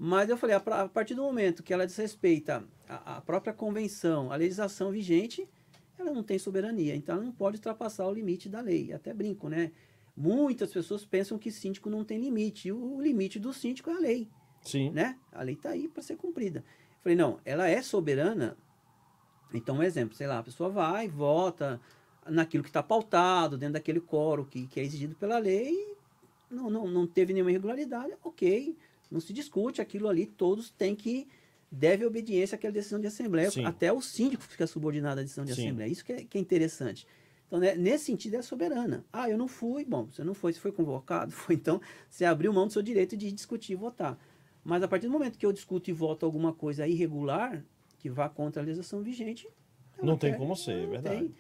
Mas 0.02 0.30
eu 0.30 0.38
falei, 0.38 0.56
a, 0.56 0.60
a, 0.60 0.88
partir 0.88 1.14
do 1.14 1.22
momento 1.22 1.62
que 1.62 1.74
ela 1.74 1.86
desrespeita 1.86 2.64
a, 2.88 3.18
a 3.18 3.22
própria 3.22 3.52
convenção, 3.52 4.32
a 4.32 4.36
legislação 4.38 4.92
vigente, 4.92 5.46
ela 5.98 6.10
não 6.10 6.24
tem 6.24 6.40
soberania. 6.40 6.96
Então 6.96 7.16
ela 7.16 7.26
não 7.26 7.34
pode 7.34 7.58
ultrapassar 7.58 8.08
o 8.08 8.14
limite 8.14 8.48
da 8.48 8.62
lei. 8.62 8.94
Até 8.94 9.14
brinco, 9.14 9.50
né? 9.50 9.74
Muitas 10.16 10.72
pessoas 10.72 11.06
pensam 11.06 11.38
que 11.38 11.52
síndico 11.52 11.90
não 11.90 12.06
tem 12.06 12.18
limite. 12.18 12.72
O 12.72 13.02
limite 13.02 13.38
do 13.38 13.54
síndico 13.54 13.90
é 13.90 13.94
a 13.94 14.00
lei. 14.00 14.30
Sim. 14.62 14.90
Né? 14.92 15.18
A 15.34 15.44
lei 15.44 15.56
está 15.56 15.72
aí 15.72 15.90
para 15.90 16.02
ser 16.02 16.16
cumprida. 16.16 16.60
Eu 16.60 17.04
falei, 17.04 17.18
não, 17.18 17.40
ela 17.44 17.68
é 17.68 17.82
soberana. 17.82 18.58
Então, 19.54 19.78
um 19.78 19.84
exemplo, 19.84 20.16
sei 20.16 20.28
lá, 20.28 20.40
a 20.40 20.44
pessoa 20.44 20.70
vai, 20.70 21.10
vota 21.10 21.80
naquilo 22.26 22.64
que 22.64 22.70
está 22.70 22.84
pautado, 22.84 23.58
dentro 23.58 23.74
daquele 23.74 24.00
coro 24.00 24.46
que, 24.46 24.68
que 24.68 24.80
é 24.80 24.84
exigido 24.84 25.16
pela 25.16 25.40
lei, 25.40 25.96
não, 26.50 26.70
não, 26.70 26.88
não 26.88 27.08
teve 27.08 27.34
nenhuma 27.34 27.52
irregularidade, 27.52 28.14
ok, 28.24 28.78
não 29.10 29.20
se 29.20 29.34
discute 29.34 29.82
aquilo 29.82 30.08
ali, 30.08 30.26
todos 30.26 30.70
têm 30.70 30.96
que 30.96 31.28
deve 31.72 32.06
obediência 32.06 32.56
àquela 32.56 32.74
decisão 32.74 33.00
de 33.00 33.08
assembleia, 33.08 33.52
Sim. 33.52 33.64
até 33.66 33.92
o 33.94 34.02
síndico 34.02 34.44
fica 34.44 34.66
subordinado 34.66 35.20
à 35.20 35.24
decisão 35.24 35.46
de 35.46 35.54
Sim. 35.54 35.62
assembleia. 35.62 35.92
Isso 35.92 36.04
que 36.04 36.14
é, 36.14 36.24
que 36.24 36.38
é 36.38 36.42
interessante. 36.42 37.08
Então, 37.48 37.60
né, 37.60 37.76
nesse 37.76 38.06
sentido, 38.06 38.36
é 38.36 38.42
soberana. 38.42 39.04
Ah, 39.12 39.30
eu 39.30 39.38
não 39.38 39.48
fui. 39.48 39.84
Bom, 39.84 40.06
você 40.06 40.24
não 40.24 40.34
foi, 40.34 40.54
você 40.54 40.60
foi 40.60 40.72
convocado, 40.72 41.32
foi. 41.34 41.56
Então, 41.56 41.82
você 42.10 42.26
abriu 42.26 42.54
mão 42.54 42.68
do 42.68 42.74
seu 42.74 42.82
direito 42.82 43.18
de 43.18 43.32
discutir 43.32 43.74
e 43.74 43.76
votar. 43.76 44.20
Mas 44.64 44.84
a 44.84 44.88
partir 44.88 45.08
do 45.08 45.14
momento 45.14 45.38
que 45.38 45.46
eu 45.46 45.52
discuto 45.52 45.90
e 45.90 45.94
voto 45.94 46.26
alguma 46.26 46.54
coisa 46.54 46.88
irregular, 46.88 47.64
que 47.98 48.10
vá 48.10 48.30
contra 48.30 48.62
a 48.62 48.66
legislação 48.66 49.02
vigente. 49.02 49.48
Não 50.02 50.18
tem 50.18 50.32
quer, 50.32 50.38
como 50.38 50.56
ser, 50.56 50.84
é 50.84 50.86
verdade. 50.86 51.20
Tem. 51.20 51.36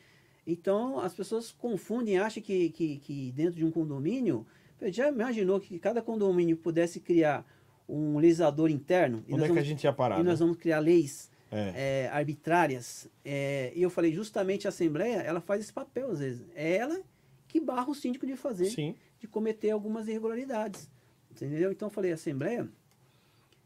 Então, 0.48 1.00
as 1.00 1.14
pessoas 1.14 1.52
confundem, 1.52 2.18
acham 2.18 2.41
que, 2.41 2.70
que, 2.70 2.98
que 2.98 3.32
dentro 3.32 3.56
de 3.56 3.64
um 3.64 3.72
condomínio. 3.72 4.48
Já 4.88 5.10
imaginou 5.10 5.60
que 5.60 5.78
cada 5.78 6.02
condomínio 6.02 6.58
pudesse 6.58 7.00
criar 7.00 7.46
um 7.90 8.18
legislador 8.20 8.70
interno? 8.70 9.24
Onde 9.28 9.34
é 9.34 9.41
que 9.41 9.48
vamos, 9.48 9.57
a 9.57 9.66
gente 9.66 9.84
ia 9.84 9.91
parar? 9.91 10.20
E 10.20 10.24
nós 10.24 10.40
né? 10.40 10.45
vamos 10.45 10.57
criar 10.61 10.80
leis 10.80 11.30
é. 11.52 12.06
É, 12.06 12.10
arbitrárias. 12.10 13.10
É, 13.26 13.74
e 13.76 13.82
eu 13.82 13.90
falei, 13.90 14.14
justamente 14.14 14.68
a 14.68 14.70
Assembleia, 14.70 15.18
ela 15.18 15.41
faz 15.41 15.61
esse 15.61 15.74
papel 15.74 16.11
às 16.11 16.20
vezes. 16.20 16.45
É 16.56 16.78
ela 16.78 17.02
que 17.48 17.60
barra 17.60 17.90
o 17.90 17.95
síndico 17.95 18.28
de 18.28 18.36
fazer, 18.36 18.66
Sim. 18.66 18.95
de 19.20 19.28
cometer 19.28 19.72
algumas 19.72 20.07
irregularidades. 20.07 20.90
Entendeu? 21.32 21.72
Então 21.72 21.88
eu 21.88 21.91
falei, 21.91 22.11
a 22.11 22.16
Assembleia, 22.16 22.70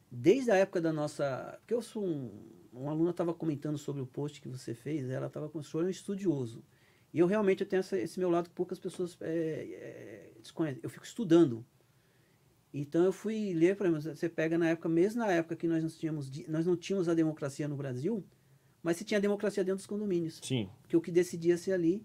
desde 0.10 0.52
a 0.52 0.56
época 0.56 0.80
da 0.80 0.94
nossa. 0.94 1.58
Porque 1.60 1.74
eu 1.74 1.82
sou 1.82 2.04
um. 2.04 2.54
Uma 2.72 2.90
aluna 2.90 3.12
estava 3.12 3.36
comentando 3.36 3.78
sobre 3.78 4.02
o 4.02 4.06
post 4.08 4.42
que 4.42 4.50
você 4.50 4.74
fez, 4.74 5.08
ela 5.08 5.28
estava 5.28 5.48
com 5.48 5.60
o 5.60 5.64
senhor 5.64 5.86
um 5.86 5.90
estudioso. 5.90 6.64
E 7.14 7.20
eu 7.20 7.28
realmente 7.28 7.62
eu 7.62 7.68
tenho 7.68 7.82
essa, 7.82 7.96
esse 7.96 8.20
meu 8.20 8.32
lado 8.32 8.50
que 8.50 8.56
poucas 8.56 8.80
pessoas 8.80 9.16
é, 9.22 9.30
é, 9.30 10.32
desconhecem. 10.42 10.80
Eu 10.82 10.90
fico 10.90 11.06
estudando 11.06 11.64
então 12.74 13.06
eu 13.06 13.12
fui 13.12 13.54
ler, 13.54 13.78
por 13.78 13.86
exemplo, 13.86 14.18
você 14.18 14.28
pega 14.28 14.58
na 14.58 14.70
época, 14.70 14.90
mesmo 14.90 15.20
na 15.20 15.32
época 15.32 15.56
que 15.56 15.68
nós 15.68 15.84
não 15.84 15.90
tínhamos, 15.90 16.32
nós 16.48 16.66
não 16.66 16.76
tínhamos 16.76 17.08
a 17.08 17.14
democracia 17.14 17.68
no 17.68 17.76
Brasil, 17.76 18.26
mas 18.82 18.98
se 18.98 19.04
tinha 19.04 19.22
democracia 19.22 19.64
dentro 19.64 19.78
dos 19.78 19.86
condomínios. 19.86 20.40
Sim. 20.42 20.68
Porque 20.82 20.98
o 20.98 21.02
que 21.02 21.12
decidia 21.12 21.56
ser 21.56 21.74
ali, 21.74 22.04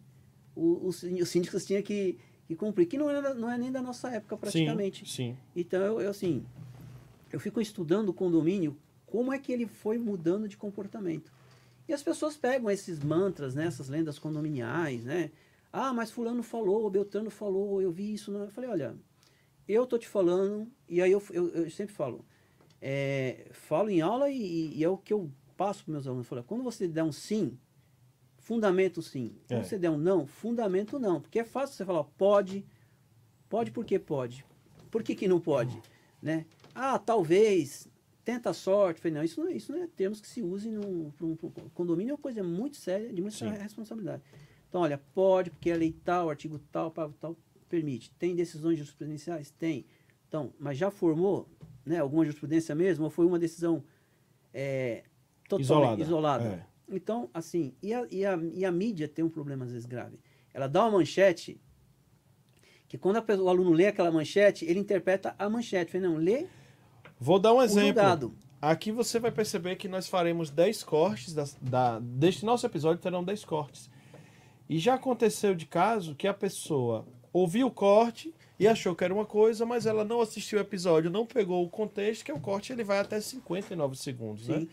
os, 0.55 1.03
os 1.03 1.29
síndicos 1.29 1.65
tinham 1.65 1.83
que, 1.83 2.19
que, 2.47 2.55
cumprir, 2.55 2.87
que 2.87 2.99
não 2.99 3.09
é, 3.09 3.35
não 3.35 3.51
é 3.51 3.57
nem 3.57 3.73
da 3.73 3.81
nossa 3.81 4.11
época 4.11 4.37
praticamente. 4.37 5.09
Sim, 5.09 5.33
sim. 5.33 5.37
Então 5.57 5.81
eu, 5.81 6.01
eu, 6.03 6.11
assim, 6.11 6.45
eu 7.33 7.41
fico 7.41 7.63
estudando 7.63 8.11
o 8.11 8.15
condomínio, 8.15 8.77
como 9.07 9.33
é 9.33 9.39
que 9.39 9.51
ele 9.51 9.67
foi 9.67 9.97
mudando 9.97 10.47
de 10.47 10.57
comportamento. 10.59 11.33
E 11.89 11.95
as 11.95 12.03
pessoas 12.03 12.37
pegam 12.37 12.71
esses 12.71 12.99
mantras, 12.99 13.55
né, 13.55 13.65
essas 13.65 13.89
lendas 13.89 14.19
condominiais, 14.19 15.05
né? 15.07 15.31
Ah, 15.73 15.95
mas 15.95 16.11
fulano 16.11 16.43
falou, 16.43 16.91
Beltrano 16.91 17.31
falou, 17.31 17.81
eu 17.81 17.91
vi 17.91 18.13
isso. 18.13 18.31
Não. 18.31 18.45
Eu 18.45 18.51
falei, 18.51 18.69
olha, 18.69 18.95
eu 19.69 19.87
tô 19.87 19.99
te 19.99 20.09
falando, 20.09 20.67
e 20.89 21.03
aí 21.03 21.13
eu, 21.13 21.23
eu, 21.31 21.49
eu 21.49 21.71
sempre 21.71 21.95
falo, 21.95 22.25
é, 22.81 23.49
falo 23.53 23.91
em 23.91 24.01
aula 24.01 24.31
e, 24.31 24.77
e, 24.77 24.83
é 24.83 24.89
o 24.89 24.97
que 24.97 25.13
eu 25.13 25.31
passo 25.57 25.85
para 25.85 25.93
meus 25.93 26.07
alunos. 26.07 26.27
Falo, 26.27 26.43
quando 26.45 26.63
você 26.63 26.89
der 26.89 27.03
um 27.03 27.13
sim, 27.13 27.59
fundamento 28.39 29.03
sim. 29.03 29.37
Quando 29.47 29.61
é. 29.61 29.65
você 29.65 29.79
der 29.79 29.91
um 29.91 29.99
não, 29.99 30.27
fundamento 30.27 30.99
não. 30.99 31.21
Porque 31.21 31.41
é 31.41 31.45
fácil 31.45 31.77
você 31.77 31.85
falar, 31.85 32.05
pode, 32.05 32.65
pode 33.49 33.71
porque 33.71 33.99
pode. 33.99 34.45
Por 34.91 35.03
que, 35.03 35.15
que 35.15 35.29
não 35.29 35.41
pode? 35.41 35.81
Né? 36.23 36.47
Ah, 36.75 36.99
talvez, 36.99 37.89
tenta 38.25 38.51
a 38.51 38.55
sorte. 38.55 39.01
Falei, 39.01 39.15
não, 39.17 39.25
isso 39.25 39.41
não, 39.41 39.49
é, 39.49 39.53
isso 39.53 39.73
não 39.73 39.83
é 39.83 39.87
termos 39.87 40.21
que 40.21 40.29
se 40.29 40.41
usem 40.41 40.73
no 40.73 41.13
um, 41.21 41.37
condomínio, 41.75 42.13
é 42.13 42.15
uma 42.15 42.19
coisa 42.19 42.43
muito 42.43 42.77
séria, 42.77 43.13
de 43.13 43.21
muita 43.21 43.37
Sim. 43.37 43.51
responsabilidade. 43.51 44.23
Então, 44.69 44.83
olha, 44.83 44.99
pode, 45.15 45.51
porque 45.51 45.71
a 45.71 45.77
lei 45.77 45.93
tal, 46.05 46.29
artigo 46.29 46.59
tal, 46.71 46.91
tal, 46.91 47.37
permite. 47.69 48.11
Tem 48.19 48.35
decisões 48.35 48.79
jurisprudenciais? 48.79 49.51
Tem. 49.51 49.87
Então, 50.27 50.53
mas 50.59 50.77
já 50.77 50.91
formou 50.91 51.49
né, 51.85 51.99
alguma 51.99 52.25
jurisprudência 52.25 52.75
mesmo? 52.75 53.05
Ou 53.05 53.11
foi 53.11 53.27
uma 53.27 53.39
decisão 53.39 53.83
é, 54.53 55.05
totalmente 55.49 55.65
isolada? 55.65 56.03
isolada? 56.03 56.45
É. 56.45 56.95
Então, 56.95 57.29
assim, 57.33 57.75
e 57.83 57.93
a, 57.93 58.07
e, 58.11 58.25
a, 58.25 58.39
e 58.55 58.65
a 58.65 58.73
mídia 58.73 59.07
tem 59.07 59.25
um 59.25 59.29
problema 59.29 59.65
às 59.65 59.73
vezes 59.73 59.87
grave. 59.87 60.19
Ela 60.53 60.67
dá 60.67 60.83
uma 60.85 60.99
manchete 60.99 61.61
que 62.89 62.97
quando 62.97 63.17
a, 63.17 63.35
o 63.37 63.49
aluno 63.49 63.73
lê 63.73 63.87
aquela 63.87 64.11
manchete, 64.11 64.65
ele 64.65 64.81
interpreta 64.81 65.35
a 65.39 65.49
manchete. 65.49 65.93
Falei, 65.93 66.09
não, 66.09 66.17
lê. 66.17 66.47
Vou 67.21 67.39
dar 67.39 67.53
um 67.53 67.63
exemplo. 67.63 68.35
Aqui 68.61 68.91
você 68.91 69.21
vai 69.21 69.31
perceber 69.31 69.77
que 69.77 69.87
nós 69.87 70.09
faremos 70.09 70.51
10 70.51 70.83
cortes 70.83 71.33
da, 71.33 71.45
da, 71.61 71.99
deste 72.01 72.45
nosso 72.45 72.67
episódio, 72.67 73.01
terão 73.01 73.23
10 73.23 73.45
cortes. 73.45 73.89
E 74.69 74.79
já 74.79 74.95
aconteceu 74.95 75.55
de 75.55 75.65
caso 75.65 76.15
que 76.15 76.27
a 76.27 76.35
pessoa 76.35 77.07
ouviu 77.33 77.67
o 77.67 77.71
corte 77.71 78.35
e 78.59 78.67
achou 78.67 78.95
que 78.95 79.05
era 79.05 79.15
uma 79.15 79.25
coisa, 79.25 79.65
mas 79.65 79.87
ela 79.87 80.05
não 80.05 80.21
assistiu 80.21 80.59
o 80.59 80.63
episódio, 80.63 81.11
não 81.11 81.25
pegou 81.25 81.65
o 81.65 81.71
contexto, 81.71 82.25
que 82.25 82.33
o 82.33 82.41
corte 82.41 82.73
ele 82.73 82.83
vai 82.83 82.99
até 82.99 83.21
59 83.21 83.97
segundos, 83.97 84.49
né? 84.49 84.61
Sim. 84.61 84.65
né? 84.65 84.69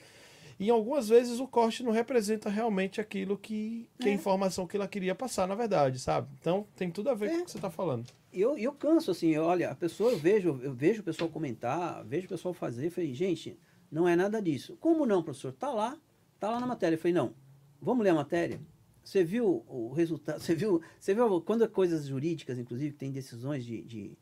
E 0.57 0.69
algumas 0.69 1.09
vezes 1.09 1.39
o 1.39 1.47
corte 1.47 1.83
não 1.83 1.91
representa 1.91 2.49
realmente 2.49 3.01
aquilo 3.01 3.37
que, 3.37 3.89
que 3.99 4.07
é. 4.07 4.11
a 4.11 4.15
informação 4.15 4.65
que 4.65 4.77
ela 4.77 4.87
queria 4.87 5.13
passar, 5.13 5.45
na 5.47 5.55
verdade, 5.55 5.99
sabe? 5.99 6.29
Então 6.39 6.65
tem 6.77 6.89
tudo 6.89 7.09
a 7.09 7.13
ver 7.13 7.25
é. 7.25 7.29
com 7.29 7.41
o 7.41 7.45
que 7.45 7.51
você 7.51 7.57
está 7.57 7.69
falando. 7.69 8.07
Eu, 8.31 8.57
eu 8.57 8.71
canso, 8.71 9.11
assim, 9.11 9.35
olha, 9.37 9.69
a 9.69 9.75
pessoa, 9.75 10.11
eu 10.11 10.17
vejo, 10.17 10.59
eu 10.63 10.73
vejo 10.73 11.01
o 11.01 11.03
pessoal 11.03 11.29
comentar, 11.29 12.03
vejo 12.05 12.25
o 12.25 12.29
pessoal 12.29 12.53
fazer, 12.53 12.89
falei, 12.89 13.13
gente, 13.13 13.57
não 13.91 14.07
é 14.07 14.15
nada 14.15 14.41
disso. 14.41 14.77
Como 14.79 15.05
não, 15.05 15.21
professor? 15.21 15.51
Tá 15.51 15.71
lá, 15.71 15.97
tá 16.39 16.49
lá 16.49 16.59
na 16.59 16.67
matéria. 16.67 16.95
Eu 16.95 16.99
falei, 16.99 17.13
não, 17.13 17.33
vamos 17.81 18.03
ler 18.03 18.11
a 18.11 18.15
matéria? 18.15 18.59
Você 19.05 19.23
viu 19.23 19.63
o 19.67 19.93
resultado? 19.93 20.39
Você 20.41 20.55
viu, 20.55 20.81
você 20.99 21.13
viu 21.13 21.39
quando 21.41 21.63
é 21.63 21.67
coisas 21.67 22.07
jurídicas, 22.07 22.57
inclusive, 22.57 22.91
que 22.91 22.97
tem 22.97 23.11
decisões 23.11 23.63
de, 23.63 23.83
de, 23.83 24.17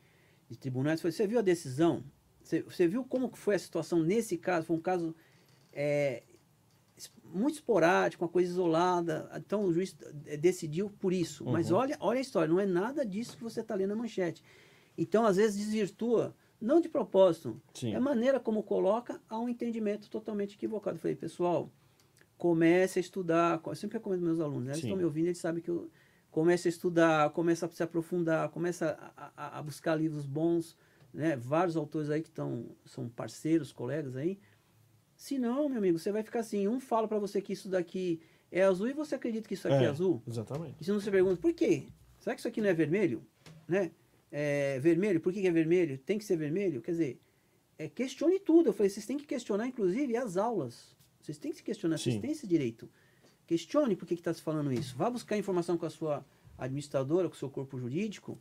de 0.49 0.57
tribunais, 0.57 1.01
você 1.01 1.25
viu 1.25 1.39
a 1.39 1.41
decisão? 1.41 2.03
Você, 2.43 2.61
você, 2.61 2.85
viu 2.85 3.05
como 3.05 3.33
foi 3.33 3.55
a 3.55 3.59
situação 3.59 4.03
nesse 4.03 4.37
caso? 4.37 4.67
Foi 4.67 4.75
um 4.75 4.81
caso 4.81 5.15
é, 5.71 6.23
muito 7.33 7.55
esporádico, 7.55 8.25
uma 8.25 8.29
coisa 8.29 8.51
isolada. 8.51 9.31
Então 9.37 9.63
o 9.63 9.71
juiz 9.71 9.95
é, 10.25 10.35
decidiu 10.35 10.89
por 10.89 11.13
isso. 11.13 11.45
Uhum. 11.45 11.53
Mas 11.53 11.71
olha, 11.71 11.95
olha 12.01 12.17
a 12.17 12.21
história, 12.21 12.53
não 12.53 12.59
é 12.59 12.65
nada 12.65 13.05
disso 13.05 13.37
que 13.37 13.43
você 13.43 13.61
está 13.61 13.75
lendo 13.75 13.91
na 13.91 13.95
manchete. 13.95 14.43
Então, 14.97 15.25
às 15.25 15.37
vezes, 15.37 15.63
desvirtua, 15.63 16.35
não 16.59 16.81
de 16.81 16.89
propósito, 16.89 17.59
Sim. 17.73 17.93
é 17.93 17.95
a 17.95 18.01
maneira 18.01 18.37
como 18.37 18.61
coloca 18.61 19.21
a 19.29 19.39
um 19.39 19.47
entendimento 19.47 20.09
totalmente 20.09 20.55
equivocado. 20.55 20.97
Eu 20.97 21.01
falei, 21.01 21.15
pessoal, 21.15 21.71
comece 22.43 22.99
a 22.99 23.01
estudar. 23.01 23.61
Eu 23.65 23.73
sempre 23.73 23.97
recomendo 23.99 24.21
meus 24.21 24.41
alunos, 24.41 24.65
né? 24.65 24.71
eles 24.73 24.83
estão 24.83 24.97
me 24.97 25.05
ouvindo, 25.05 25.27
eles 25.27 25.37
sabem 25.37 25.63
que 25.63 25.69
eu 25.69 25.89
comece 26.29 26.67
a 26.67 26.69
estudar, 26.69 27.29
começa 27.29 27.65
a 27.65 27.69
se 27.69 27.81
aprofundar, 27.81 28.49
começa 28.49 28.99
a, 29.15 29.31
a, 29.37 29.59
a 29.59 29.63
buscar 29.63 29.95
livros 29.95 30.25
bons, 30.25 30.75
né? 31.13 31.37
Vários 31.37 31.77
autores 31.77 32.09
aí 32.09 32.21
que 32.21 32.27
estão 32.27 32.65
são 32.85 33.07
parceiros, 33.07 33.71
colegas 33.71 34.17
aí. 34.17 34.37
Se 35.15 35.39
não, 35.39 35.69
meu 35.69 35.77
amigo, 35.77 35.97
você 35.97 36.11
vai 36.11 36.21
ficar 36.21 36.41
assim, 36.41 36.67
um 36.67 36.81
fala 36.81 37.07
para 37.07 37.17
você 37.17 37.41
que 37.41 37.53
isso 37.53 37.69
daqui 37.69 38.19
é 38.51 38.63
azul 38.63 38.89
e 38.89 38.93
você 38.93 39.15
acredita 39.15 39.47
que 39.47 39.53
isso 39.53 39.69
aqui 39.69 39.77
é, 39.77 39.85
é 39.85 39.87
azul. 39.87 40.21
Exatamente. 40.27 40.75
E 40.81 40.83
se 40.83 40.91
você 40.91 41.09
pergunta, 41.09 41.37
por 41.37 41.53
quê? 41.53 41.83
Será 42.19 42.35
que 42.35 42.41
isso 42.41 42.47
aqui 42.49 42.59
não 42.59 42.67
é 42.67 42.73
vermelho? 42.73 43.23
Né? 43.65 43.91
É 44.29 44.81
vermelho, 44.81 45.21
por 45.21 45.31
que, 45.31 45.39
que 45.39 45.47
é 45.47 45.51
vermelho? 45.51 45.97
Tem 45.97 46.17
que 46.17 46.25
ser 46.25 46.35
vermelho? 46.35 46.81
Quer 46.81 46.91
dizer, 46.91 47.21
é, 47.77 47.87
questione 47.87 48.37
tudo. 48.37 48.67
Eu 48.67 48.73
falei, 48.73 48.89
vocês 48.89 49.05
têm 49.05 49.17
que 49.17 49.25
questionar, 49.25 49.65
inclusive, 49.65 50.17
as 50.17 50.35
aulas. 50.35 50.93
Vocês 51.23 51.37
têm 51.37 51.51
que 51.51 51.57
se 51.57 51.63
questionar, 51.63 51.97
Sim. 51.97 52.11
vocês 52.11 52.21
têm 52.21 52.31
esse 52.31 52.45
direito. 52.45 52.89
Questione 53.47 53.95
por 53.95 54.05
que 54.05 54.13
está 54.13 54.33
se 54.33 54.41
falando 54.41 54.73
isso. 54.73 54.95
Vá 54.97 55.09
buscar 55.09 55.37
informação 55.37 55.77
com 55.77 55.85
a 55.85 55.89
sua 55.89 56.25
administradora, 56.57 57.29
com 57.29 57.35
o 57.35 57.37
seu 57.37 57.49
corpo 57.49 57.79
jurídico, 57.79 58.37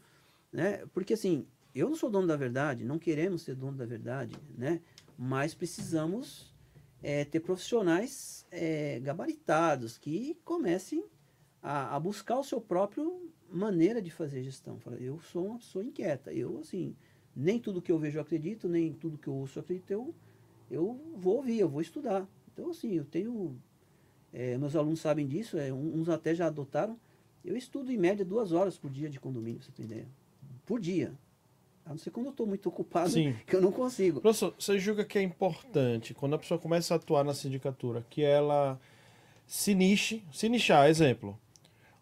né? 0.52 0.84
Porque 0.92 1.14
assim, 1.14 1.46
eu 1.72 1.88
não 1.88 1.96
sou 1.96 2.10
dono 2.10 2.26
da 2.26 2.36
verdade, 2.36 2.84
não 2.84 2.98
queremos 2.98 3.42
ser 3.42 3.54
dono 3.54 3.76
da 3.76 3.86
verdade, 3.86 4.34
né? 4.58 4.80
Mas 5.16 5.54
precisamos 5.54 6.52
é, 7.00 7.24
ter 7.24 7.38
profissionais 7.38 8.44
é, 8.50 8.98
gabaritados 9.00 9.96
que 9.96 10.36
comecem 10.44 11.04
a, 11.62 11.94
a, 11.94 12.00
buscar 12.00 12.38
o 12.38 12.44
seu 12.44 12.60
próprio 12.60 13.30
maneira 13.48 14.02
de 14.02 14.10
fazer 14.10 14.42
gestão. 14.42 14.80
Eu 14.98 15.20
sou 15.20 15.46
uma 15.46 15.58
pessoa 15.58 15.84
inquieta. 15.84 16.32
Eu, 16.32 16.58
assim, 16.58 16.96
nem 17.34 17.60
tudo 17.60 17.80
que 17.80 17.92
eu 17.92 17.98
vejo 17.98 18.18
eu 18.18 18.22
acredito, 18.22 18.68
nem 18.68 18.92
tudo 18.92 19.18
que 19.18 19.28
eu 19.28 19.34
ouço 19.34 19.58
eu 19.58 19.62
acredito. 19.62 19.90
Eu, 19.92 20.14
eu 20.68 21.00
vou 21.14 21.36
ouvir, 21.36 21.60
eu 21.60 21.68
vou 21.68 21.80
estudar. 21.80 22.26
Então, 22.52 22.70
assim, 22.70 22.94
eu 22.94 23.04
tenho... 23.04 23.56
É, 24.32 24.56
meus 24.56 24.74
alunos 24.74 25.00
sabem 25.00 25.26
disso, 25.26 25.58
é, 25.58 25.72
uns 25.72 26.08
até 26.08 26.34
já 26.34 26.46
adotaram. 26.46 26.98
Eu 27.44 27.56
estudo 27.56 27.92
em 27.92 27.98
média 27.98 28.24
duas 28.24 28.52
horas 28.52 28.78
por 28.78 28.90
dia 28.90 29.10
de 29.10 29.20
condomínio, 29.20 29.58
pra 29.58 29.66
você 29.66 29.72
ter 29.72 29.82
ideia. 29.82 30.08
Por 30.64 30.80
dia. 30.80 31.12
A 31.84 31.90
não 31.90 31.98
ser 31.98 32.10
quando 32.10 32.26
eu 32.26 32.30
estou 32.30 32.46
muito 32.46 32.68
ocupado, 32.68 33.10
Sim. 33.10 33.34
que 33.46 33.56
eu 33.56 33.60
não 33.60 33.72
consigo. 33.72 34.20
Professor, 34.20 34.54
você 34.58 34.78
julga 34.78 35.04
que 35.04 35.18
é 35.18 35.22
importante, 35.22 36.14
quando 36.14 36.34
a 36.34 36.38
pessoa 36.38 36.58
começa 36.58 36.94
a 36.94 36.96
atuar 36.96 37.24
na 37.24 37.34
sindicatura, 37.34 38.06
que 38.08 38.22
ela 38.22 38.80
se 39.46 39.74
niche, 39.74 40.24
se 40.32 40.48
nichar, 40.48 40.88
exemplo. 40.88 41.38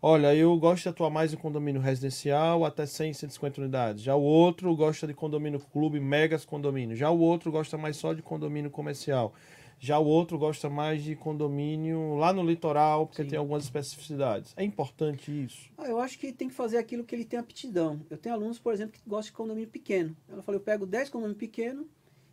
Olha, 0.02 0.35
eu 0.35 0.56
gosto 0.59 0.85
de 0.85 0.89
atuar 0.89 1.10
mais 1.10 1.32
em 1.32 1.36
condomínio 1.36 1.81
residencial 1.81 2.64
até 2.64 2.86
100, 2.86 3.12
150 3.12 3.60
unidades. 3.60 4.02
Já 4.02 4.14
o 4.14 4.22
outro 4.22 4.74
gosta 4.74 5.06
de 5.06 5.12
condomínio 5.12 5.60
clube, 5.60 6.01
megas 6.01 6.44
condomínio. 6.44 6.97
Já 6.97 7.10
o 7.10 7.18
outro 7.18 7.51
gosta 7.51 7.77
mais 7.77 7.97
só 7.97 8.14
de 8.14 8.22
condomínio 8.22 8.70
comercial. 8.70 9.35
Já 9.82 9.98
o 9.98 10.05
outro 10.05 10.39
gosta 10.39 10.69
mais 10.69 11.02
de 11.02 11.16
condomínio 11.16 12.15
lá 12.16 12.35
no 12.35 12.44
litoral, 12.44 13.07
porque 13.07 13.23
Sim. 13.23 13.31
tem 13.31 13.39
algumas 13.39 13.65
especificidades. 13.65 14.52
É 14.55 14.62
importante 14.62 15.31
isso? 15.31 15.70
Ah, 15.78 15.89
eu 15.89 15.98
acho 15.98 16.19
que 16.19 16.35
tem 16.35 16.48
que 16.48 16.55
fazer 16.55 16.77
aquilo 16.77 17.02
que 17.02 17.15
ele 17.15 17.24
tem 17.24 17.39
aptidão. 17.39 17.98
Eu 18.11 18.19
tenho 18.19 18.35
alunos, 18.35 18.59
por 18.59 18.74
exemplo, 18.74 18.93
que 18.93 19.01
gostam 19.09 19.31
de 19.31 19.32
condomínio 19.32 19.70
pequeno. 19.70 20.15
Ela 20.28 20.43
falou, 20.43 20.61
eu 20.61 20.65
pego 20.65 20.85
10 20.85 21.09
condomínios 21.09 21.39
pequenos, 21.39 21.86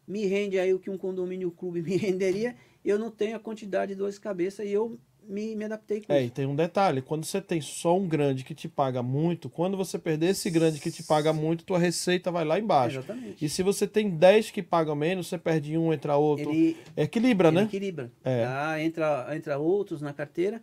me 0.05 0.25
rende 0.25 0.59
aí 0.59 0.73
o 0.73 0.79
que 0.79 0.89
um 0.89 0.97
condomínio 0.97 1.49
clube 1.49 1.81
me 1.83 1.95
renderia, 1.95 2.53
eu 2.83 2.99
não 2.99 3.09
tenho 3.09 3.37
a 3.37 3.39
quantidade 3.39 3.93
de 3.93 3.97
dores 3.97 4.15
de 4.15 4.21
cabeça 4.21 4.65
e 4.65 4.73
eu 4.73 4.99
me, 5.27 5.55
me 5.55 5.65
adaptei 5.65 6.01
com 6.01 6.13
é, 6.13 6.21
isso. 6.21 6.27
e 6.27 6.29
tem 6.31 6.45
um 6.45 6.55
detalhe, 6.55 7.01
quando 7.01 7.25
você 7.25 7.41
tem 7.41 7.59
só 7.61 7.97
um 7.97 8.07
grande 8.07 8.43
que 8.43 8.55
te 8.55 8.67
paga 8.67 9.03
muito, 9.03 9.49
quando 9.49 9.75
você 9.75 9.99
perder 9.99 10.27
esse 10.27 10.49
grande 10.49 10.79
que 10.79 10.89
te 10.89 11.03
paga 11.03 11.33
muito, 11.33 11.65
tua 11.65 11.77
receita 11.77 12.31
vai 12.31 12.45
lá 12.45 12.57
embaixo. 12.57 12.99
Exatamente. 12.99 13.43
E 13.43 13.49
se 13.49 13.61
você 13.61 13.85
tem 13.87 14.09
10 14.09 14.51
que 14.51 14.63
pagam 14.63 14.95
menos, 14.95 15.27
você 15.27 15.37
perde 15.37 15.77
um, 15.77 15.93
entra 15.93 16.15
outro. 16.15 16.49
Ele, 16.49 16.77
equilibra, 16.95 17.49
ele 17.49 17.57
né? 17.57 17.63
Equilibra. 17.63 18.11
É. 18.23 18.45
Ah, 18.45 18.81
entra, 18.81 19.35
entra 19.35 19.57
outros 19.57 20.01
na 20.01 20.13
carteira. 20.13 20.61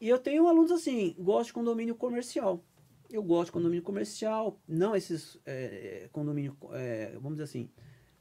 E 0.00 0.08
eu 0.08 0.18
tenho 0.18 0.48
alunos 0.48 0.70
assim, 0.70 1.14
gosto 1.18 1.48
de 1.48 1.52
condomínio 1.52 1.94
comercial. 1.94 2.64
Eu 3.10 3.22
gosto 3.22 3.46
de 3.46 3.52
condomínio 3.52 3.82
comercial, 3.82 4.58
não 4.66 4.94
esses 4.94 5.38
é, 5.44 6.08
condomínio, 6.12 6.56
é, 6.72 7.12
vamos 7.14 7.32
dizer 7.32 7.44
assim, 7.44 7.68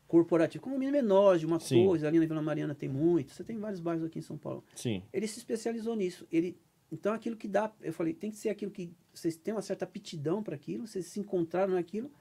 corporativo, 0.10 0.64
condomínio 0.64 0.92
menor, 0.92 1.38
de 1.38 1.46
uma 1.46 1.60
Sim. 1.60 1.86
coisa, 1.86 2.08
ali 2.08 2.20
na 2.20 2.26
Vila 2.26 2.42
Mariana 2.42 2.74
tem 2.74 2.90
muito, 2.90 3.32
você 3.32 3.44
tem 3.44 3.60
vários 3.60 3.80
bairros 3.80 4.04
aqui 4.04 4.18
em 4.18 4.24
São 4.24 4.40
Paulo. 4.40 4.64
Sim. 4.76 5.04
Ele 5.14 5.28
se 5.28 5.38
especializou 5.38 5.96
nisso. 5.96 6.28
Ele, 6.32 6.58
então 6.92 7.14
aquilo 7.14 7.38
que 7.38 7.48
dá, 7.48 7.72
eu 7.80 7.94
falei, 7.94 8.16
tem 8.16 8.32
que 8.32 8.38
ser 8.38 8.50
aquilo 8.50 8.72
que 8.72 8.92
vocês 9.14 9.38
têm 9.38 9.54
uma 9.54 9.62
certa 9.62 9.86
aptidão 9.86 10.42
para 10.42 10.56
aquilo, 10.56 10.88
vocês 10.88 11.06
se 11.06 11.20
encontraram 11.20 11.76
naquilo. 11.76 12.12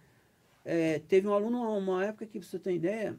É, 0.66 0.98
teve 0.98 1.27
um 1.27 1.32
aluno, 1.32 1.62
uma 1.78 2.05
época 2.05 2.27
que, 2.27 2.39
pra 2.39 2.47
você 2.47 2.59
ter 2.59 2.74
ideia, 2.74 3.19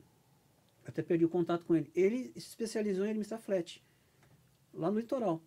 até 0.86 1.02
perdi 1.02 1.26
o 1.26 1.30
contato 1.30 1.66
com 1.66 1.76
ele, 1.76 1.90
ele 1.96 2.32
se 2.36 2.50
especializou 2.50 3.06
em 3.06 3.10
administrar 3.10 3.42
flat, 3.42 3.84
lá 4.72 4.92
no 4.92 5.00
litoral. 5.00 5.42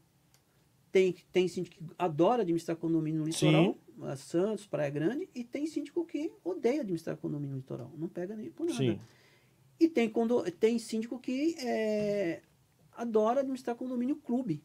Tem, 0.90 1.15
tem 1.31 1.47
síndico 1.47 1.77
que 1.77 1.94
adora 1.97 2.43
administrar 2.43 2.77
condomínio 2.77 3.20
no 3.20 3.27
litoral, 3.27 3.78
Santos, 4.16 4.66
Praia 4.66 4.90
Grande, 4.90 5.28
e 5.35 5.44
tem 5.44 5.66
síndico 5.66 6.05
que 6.05 6.32
odeia 6.44 6.81
administrar 6.81 7.16
condomínio 7.16 7.56
litoral, 7.56 7.90
não 7.97 8.09
pega 8.09 8.35
nem 8.35 8.51
por 8.51 8.66
nada. 8.66 8.78
Sim. 8.78 8.98
E 9.78 9.89
tem, 9.89 10.09
condo, 10.09 10.43
tem 10.52 10.78
síndico 10.78 11.19
que 11.19 11.56
é, 11.59 12.40
adora 12.97 13.40
administrar 13.40 13.74
condomínio 13.77 14.16
clube, 14.16 14.62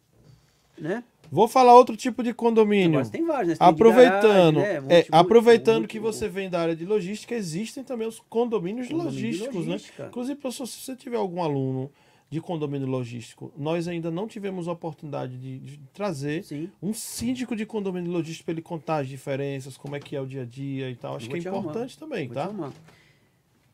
né? 0.78 1.04
Vou 1.32 1.48
falar 1.48 1.76
outro 1.76 1.98
tipo 1.98 2.24
de 2.24 2.34
condomínio. 2.34 3.04
Tem 3.10 3.26
vários, 3.26 3.50
né? 3.50 3.56
Tem 3.56 3.68
aproveitando, 3.68 4.56
garagem, 4.58 4.82
né? 4.88 5.00
é, 5.00 5.08
aproveitando 5.12 5.88
que 5.88 6.00
você 6.00 6.30
vem 6.30 6.50
da 6.50 6.62
área 6.62 6.76
de 6.76 6.86
logística, 6.86 7.36
existem 7.36 7.84
também 7.84 8.08
os 8.08 8.20
condomínios 8.20 8.88
Condomínio 8.88 9.14
logísticos, 9.14 9.66
né? 9.66 9.78
Inclusive, 10.08 10.40
professor, 10.40 10.68
se 10.68 10.80
você 10.80 10.96
tiver 10.96 11.18
algum 11.18 11.42
aluno 11.42 11.92
de 12.30 12.42
condomínio 12.42 12.88
logístico, 12.88 13.54
nós 13.56 13.88
ainda 13.88 14.12
não 14.12 14.28
tivemos 14.28 14.68
a 14.68 14.74
oportunidade 14.74 15.38
de, 15.38 15.60
de 15.60 15.78
trazer 15.94 16.44
Sim. 16.44 16.70
um 16.82 16.94
síndico 16.94 17.56
de 17.56 17.66
condomínio 17.66 18.12
logístico 18.12 18.46
para 18.46 18.54
ele 18.54 18.62
contar 18.62 18.98
as 18.98 19.08
diferenças, 19.08 19.78
como 19.78 19.96
é 19.96 20.00
que 20.00 20.16
é 20.16 20.22
o 20.22 20.26
dia 20.26 20.42
a 20.42 20.46
dia 20.46 20.90
e 20.90 20.96
tal. 20.96 21.16
Acho 21.16 21.30
que 21.30 21.36
é 21.36 21.40
importante 21.40 21.98
arrumar. 21.98 22.00
também, 22.00 22.28
Vou 22.28 22.36
tá? 22.36 22.74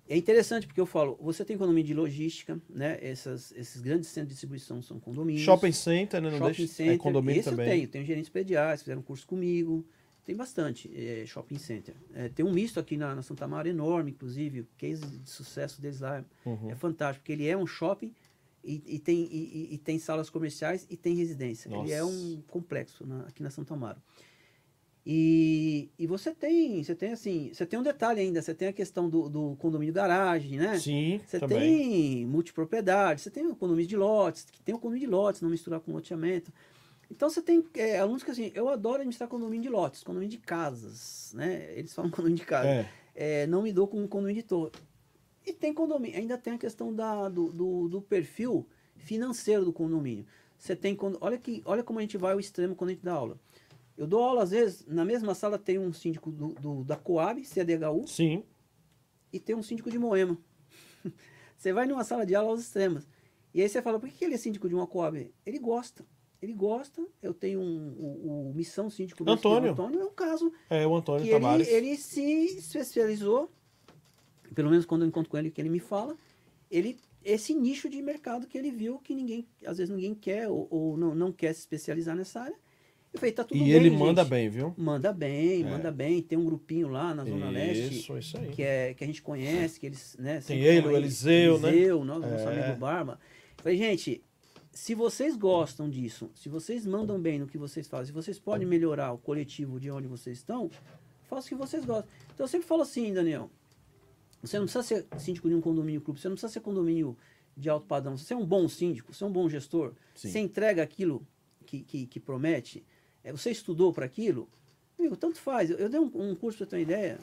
É 0.08 0.18
interessante 0.18 0.68
porque 0.68 0.80
eu 0.80 0.86
falo, 0.86 1.18
você 1.20 1.44
tem 1.46 1.58
condomínio 1.58 1.88
de 1.88 1.94
logística, 1.94 2.62
né? 2.70 3.00
Essas, 3.02 3.52
esses 3.54 3.82
grandes 3.82 4.10
centros 4.10 4.30
de 4.30 4.34
distribuição 4.34 4.82
são 4.82 5.00
condomínios. 5.00 5.44
Shopping 5.44 5.72
center, 5.72 6.22
né? 6.22 6.30
Não 6.30 6.38
shopping 6.38 6.54
deixa, 6.56 6.64
é 6.64 6.68
center. 6.68 6.94
É 6.94 6.98
condomínio 6.98 7.40
Esse 7.40 7.50
também. 7.50 7.66
eu 7.66 7.72
tenho, 7.72 7.88
tenho 7.88 8.06
gerentes 8.06 8.30
prediais, 8.30 8.82
fizeram 8.82 9.02
curso 9.02 9.26
comigo. 9.26 9.86
Tem 10.26 10.36
bastante 10.36 10.92
é, 10.96 11.26
shopping 11.26 11.58
center. 11.58 11.96
É, 12.14 12.30
tem 12.30 12.46
um 12.46 12.52
misto 12.52 12.80
aqui 12.80 12.96
na, 12.96 13.16
na, 13.16 13.22
Santa 13.22 13.48
Maria 13.48 13.72
enorme, 13.72 14.12
inclusive. 14.12 14.62
O 14.62 14.68
case 14.78 15.06
de 15.06 15.30
sucesso 15.30 15.82
deles 15.82 16.02
lá 16.02 16.24
uhum. 16.46 16.70
é 16.70 16.76
fantástico, 16.76 17.24
porque 17.24 17.32
ele 17.32 17.48
é 17.48 17.58
um 17.58 17.66
shopping 17.66 18.14
e, 18.64 18.96
e 18.96 19.00
tem, 19.00 19.28
e, 19.30 19.74
e, 19.74 19.78
tem 19.78 20.00
salas 20.00 20.30
comerciais 20.30 20.88
e 20.90 20.96
tem 20.96 21.16
residência. 21.16 21.70
Nossa. 21.70 21.84
Ele 21.84 21.94
é 21.94 22.04
um 22.04 22.42
complexo 22.48 23.06
na, 23.06 23.22
aqui 23.22 23.44
na 23.44 23.50
Santa 23.50 23.74
Amaro. 23.74 24.02
E, 25.06 25.92
e 26.00 26.08
você 26.08 26.34
tem, 26.34 26.82
você 26.82 26.96
tem 26.96 27.12
assim, 27.12 27.52
você 27.54 27.66
tem 27.66 27.78
um 27.78 27.84
detalhe 27.84 28.22
ainda, 28.22 28.42
você 28.42 28.54
tem 28.54 28.70
a 28.70 28.74
questão 28.74 29.10
do, 29.10 29.28
do 29.28 29.56
condomínio 29.58 29.94
garagem, 29.94 30.58
né? 30.58 30.80
Sim, 30.80 31.20
Você 31.26 31.40
também. 31.40 31.60
tem 31.60 32.26
multipropriedade, 32.26 33.20
você 33.20 33.30
tem 33.30 33.46
o 33.46 33.54
condomínio 33.54 33.90
de 33.90 33.98
lotes, 33.98 34.46
que 34.50 34.62
tem 34.62 34.74
o 34.74 34.80
condomínio 34.80 35.08
de 35.08 35.14
lotes, 35.14 35.42
não 35.42 35.50
misturar 35.50 35.82
com 35.82 35.92
loteamento. 35.92 36.54
Então 37.12 37.30
você 37.30 37.42
tem 37.42 37.62
é, 37.76 38.00
alunos 38.00 38.24
que 38.24 38.32
assim, 38.32 38.50
eu 38.56 38.70
adoro 38.70 38.96
administrar 38.96 39.28
condomínio 39.28 39.64
de 39.64 39.70
lotes, 39.70 40.04
condomínio 40.04 40.30
de 40.30 40.38
casas, 40.38 41.34
né? 41.36 41.74
Eles 41.76 41.94
falam 41.94 42.10
condomínio 42.12 42.38
de 42.38 42.46
casa. 42.46 42.70
É. 42.70 42.90
É, 43.14 43.48
não 43.48 43.62
me 43.62 43.74
dou 43.74 43.90
com 43.90 44.08
condomínio 44.08 44.42
de 44.42 44.48
torre. 44.48 44.72
E 45.46 45.52
tem 45.52 45.74
condomínio, 45.74 46.18
ainda 46.18 46.38
tem 46.38 46.54
a 46.54 46.58
questão 46.58 46.94
da, 46.94 47.28
do, 47.28 47.52
do, 47.52 47.90
do 47.90 48.02
perfil 48.02 48.66
financeiro 48.96 49.66
do 49.66 49.74
condomínio. 49.74 50.26
Você 50.58 50.76
tem, 50.76 50.98
olha, 51.20 51.38
que, 51.38 51.62
olha 51.66 51.84
como 51.84 52.00
a 52.00 52.02
gente 52.02 52.18
vai 52.18 52.34
ao 52.34 52.40
extremo 52.40 52.76
quando 52.76 52.92
a 52.92 52.94
gente 52.94 53.04
dá 53.04 53.14
aula. 53.14 53.38
Eu 53.98 54.08
dou 54.08 54.24
aula, 54.24 54.44
às 54.44 54.52
vezes, 54.52 54.86
na 54.88 55.04
mesma 55.04 55.36
sala 55.36 55.60
tem 55.60 55.78
um 55.78 55.92
síndico 55.92 56.32
do, 56.32 56.54
do 56.54 56.84
da 56.84 56.96
Coab, 56.96 57.44
CDHU. 57.44 58.08
Sim. 58.08 58.44
E 59.32 59.40
tem 59.40 59.56
um 59.56 59.62
síndico 59.62 59.92
de 59.92 60.00
Moema. 60.00 60.38
você 61.58 61.74
vai 61.74 61.86
numa 61.86 62.04
sala 62.04 62.26
de 62.26 62.34
aula 62.34 62.52
aos 62.52 62.62
extremos. 62.62 63.08
E 63.54 63.62
aí 63.62 63.70
você 63.70 63.82
fala, 63.82 64.00
por 64.00 64.10
que 64.10 64.24
ele 64.24 64.36
é 64.36 64.38
síndico 64.38 64.68
de 64.70 64.74
uma 64.74 64.88
Coab? 64.88 65.32
Ele 65.46 65.60
gosta. 65.60 66.06
Ele 66.42 66.54
gosta. 66.54 67.06
Eu 67.22 67.34
tenho 67.34 67.60
um, 67.60 67.90
o, 67.98 68.50
o 68.50 68.54
missão 68.54 68.90
síndico 68.90 69.24
do 69.24 69.32
Antônio. 69.32 69.72
Antônio 69.72 70.02
é 70.02 70.06
um 70.06 70.14
caso. 70.14 70.52
É, 70.70 70.88
o 70.88 70.96
Antônio 70.96 71.30
Tavares. 71.30 71.68
Ele, 71.68 71.90
ele 71.90 71.98
se 71.98 72.58
especializou 72.58 73.52
pelo 74.54 74.70
menos 74.70 74.86
quando 74.86 75.02
eu 75.02 75.08
encontro 75.08 75.30
com 75.30 75.38
ele, 75.38 75.52
que 75.52 75.62
ele 75.62 75.70
me 75.70 75.80
fala, 75.80 76.16
ele 76.70 76.98
esse 77.24 77.54
nicho 77.54 77.90
de 77.90 78.02
mercado 78.02 78.48
que 78.48 78.58
ele 78.58 78.70
viu 78.70 79.00
que 79.00 79.16
ninguém, 79.16 79.48
às 79.66 79.78
vezes 79.78 79.94
ninguém 79.94 80.14
quer 80.14 80.50
ou, 80.50 80.68
ou 80.70 80.98
não, 80.98 81.16
não 81.16 81.32
quer 81.32 81.54
se 81.54 81.62
especializar 81.62 82.16
nessa 82.16 82.42
área. 82.42 82.56
Eu 83.14 83.20
falei, 83.20 83.32
tá 83.32 83.44
tudo 83.44 83.58
e 83.58 83.60
bem, 83.60 83.70
ele 83.70 83.90
gente. 83.92 84.00
manda 84.00 84.26
bem, 84.26 84.50
viu? 84.50 84.74
Manda 84.76 85.14
bem, 85.14 85.62
é. 85.62 85.70
manda 85.70 85.92
bem. 85.92 86.22
Tem 86.22 86.38
um 86.38 86.44
grupinho 86.44 86.88
lá 86.88 87.14
na 87.14 87.24
Zona 87.24 87.46
isso, 87.52 88.12
Leste 88.12 88.18
isso 88.18 88.38
aí. 88.40 88.50
Que, 88.50 88.64
é, 88.64 88.94
que 88.96 89.04
a 89.04 89.08
gente 89.08 89.22
conhece, 89.22 89.80
que 89.80 89.86
eles, 89.86 90.16
né? 90.18 90.42
Tem 90.42 90.60
ele, 90.60 90.88
o 90.88 90.98
Eliseu, 90.98 91.60
né? 91.60 91.70
Eliseu, 91.70 92.04
nosso, 92.04 92.26
é. 92.26 92.66
amigo 92.66 92.80
Barba. 92.80 93.20
Eu 93.58 93.64
falei, 93.64 93.78
gente, 93.78 94.24
se 94.72 94.96
vocês 94.96 95.38
gostam 95.38 95.88
disso, 95.88 96.32
se 96.34 96.50
vocês 96.50 96.88
mandam 96.88 97.22
bem 97.22 97.38
no 97.38 97.46
que 97.46 97.58
vocês 97.58 97.88
fazem, 97.88 98.08
se 98.08 98.12
vocês 98.12 98.40
podem 98.40 98.68
melhorar 98.68 99.14
o 99.14 99.20
coletivo 99.20 99.80
de 99.80 99.92
onde 99.92 100.08
vocês 100.08 100.40
estão, 100.40 100.72
façam 101.30 101.46
o 101.46 101.50
que 101.50 101.56
vocês 101.56 101.86
gostam. 101.86 102.12
Então 102.34 102.46
eu 102.46 102.48
sempre 102.48 102.68
falo 102.68 102.82
assim, 102.82 103.14
Daniel, 103.14 103.52
você 104.44 104.60
não 104.60 104.66
precisa 104.66 104.84
ser 104.84 105.08
síndico 105.18 105.48
de 105.48 105.56
um 105.56 105.62
condomínio 105.62 106.02
clube, 106.02 106.20
você 106.20 106.28
não 106.28 106.36
precisa 106.36 106.52
ser 106.52 106.60
condomínio 106.60 107.18
de 107.56 107.70
alto 107.70 107.88
padrão. 107.88 108.18
Você 108.18 108.34
é 108.34 108.38
um 108.38 108.46
bom 108.46 108.68
síndico, 108.68 109.14
você 109.14 109.24
é 109.24 109.28
um 109.28 109.32
bom 109.32 109.48
gestor, 109.48 109.94
Sim. 110.14 110.30
você 110.30 110.40
entrega 110.40 110.84
aquilo 110.84 111.26
que, 111.66 111.82
que, 111.82 112.06
que 112.06 112.20
promete, 112.20 112.86
é, 113.24 113.32
você 113.32 113.52
estudou 113.52 113.94
para 113.94 114.06
aquilo, 114.06 114.50
amigo, 115.00 115.16
tanto 115.16 115.40
faz. 115.40 115.70
Eu, 115.70 115.78
eu 115.78 115.90
dei 115.90 116.00
um, 116.00 116.12
um 116.14 116.36
curso 116.36 116.58
para 116.58 116.68
ter 116.68 116.76
uma 116.76 116.82
ideia, 116.82 117.20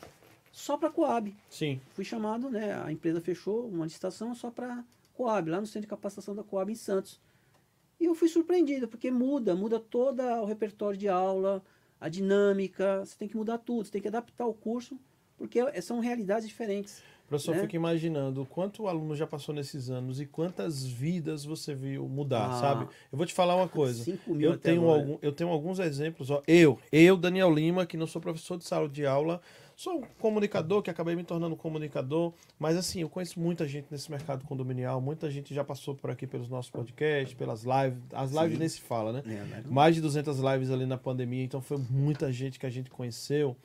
só 0.51 0.79
para 0.79 0.91
Coab. 0.91 1.37
Sim. 1.51 1.79
Fui 1.91 2.05
chamado, 2.05 2.49
né? 2.49 2.75
A 2.83 2.91
empresa 2.91 3.21
fechou 3.21 3.69
uma 3.69 3.85
licitação 3.85 4.35
só 4.35 4.51
para 4.51 4.83
Coab, 5.13 5.51
lá 5.51 5.61
no 5.61 5.67
centro 5.67 5.83
de 5.83 5.87
capacitação 5.89 6.35
da 6.35 6.43
Coab 6.43 6.73
em 6.73 6.77
Santos. 6.77 7.21
E 8.01 8.07
eu 8.07 8.15
fui 8.15 8.29
surpreendido, 8.29 8.89
porque 8.89 9.11
muda, 9.11 9.55
muda 9.55 9.79
todo 9.79 10.23
o 10.23 10.47
repertório 10.47 10.99
de 10.99 11.07
aula, 11.07 11.63
a 12.01 12.09
dinâmica, 12.09 13.05
você 13.05 13.15
tem 13.19 13.29
que 13.29 13.37
mudar 13.37 13.59
tudo, 13.59 13.85
você 13.85 13.93
tem 13.93 14.01
que 14.01 14.09
adaptar 14.09 14.47
o 14.47 14.55
curso, 14.55 14.99
porque 15.41 15.81
são 15.81 16.01
realidades 16.01 16.47
diferentes. 16.47 17.03
Professor, 17.27 17.55
né? 17.55 17.63
fica 17.63 17.77
imaginando 17.77 18.45
quanto 18.45 18.83
o 18.83 18.89
aluno 18.89 19.17
já 19.17 19.27
passou 19.27 19.55
nesses 19.55 19.89
anos 19.89 20.21
e 20.21 20.27
quantas 20.27 20.85
vidas 20.85 21.45
você 21.45 21.75
viu 21.75 22.07
mudar, 22.07 22.51
Ah. 22.51 22.61
sabe? 22.61 22.85
Eu 23.11 23.17
vou 23.17 23.25
te 23.25 23.33
falar 23.33 23.57
uma 23.57 23.69
coisa. 23.69 24.05
5 24.05 24.35
mil 24.35 24.51
Eu 24.51 24.59
tenho, 24.59 24.83
agora. 24.83 25.01
algum, 25.01 25.19
eu 25.23 25.33
tenho 25.33 25.49
alguns 25.49 25.79
exemplos. 25.79 26.29
Ó. 26.31 26.43
Eu, 26.47 26.79
eu, 26.93 27.17
Daniel 27.17 27.55
Lima, 27.55 27.87
que 27.87 27.97
não 27.97 28.07
sou 28.07 28.21
professor 28.21 28.59
de 28.59 28.65
sala 28.65 28.87
de 28.89 29.07
aula, 29.07 29.41
sou 29.77 30.01
um 30.01 30.03
comunicador, 30.19 30.83
que 30.83 30.91
acabei 30.91 31.17
me 31.17 31.23
tornando 31.25 31.57
comunicador, 31.57 32.35
mas 32.59 32.77
assim, 32.77 33.01
eu 33.01 33.09
conheço 33.09 33.41
muita 33.41 33.67
gente 33.67 33.87
nesse 33.91 34.11
mercado 34.11 34.45
condominial, 34.45 35.01
muita 35.01 35.31
gente 35.31 35.55
já 35.55 35.65
passou 35.65 35.95
por 35.95 36.11
aqui 36.11 36.27
pelos 36.27 36.51
nossos 36.51 36.71
podcasts, 36.71 37.33
pelas 37.33 37.63
lives. 37.63 37.99
As 38.13 38.33
lives 38.33 38.53
Sim. 38.55 38.59
nem 38.59 38.69
se 38.69 38.81
fala, 38.83 39.13
né? 39.13 39.23
É, 39.25 39.29
né? 39.45 39.65
mais 39.71 39.95
de 39.95 40.03
200 40.03 40.39
lives 40.41 40.71
ali 40.71 40.85
na 40.85 40.99
pandemia, 40.99 41.45
então 41.45 41.63
foi 41.63 41.79
muita 41.89 42.31
gente 42.33 42.59
que 42.59 42.67
a 42.67 42.71
gente 42.71 42.91
conheceu. 42.91 43.57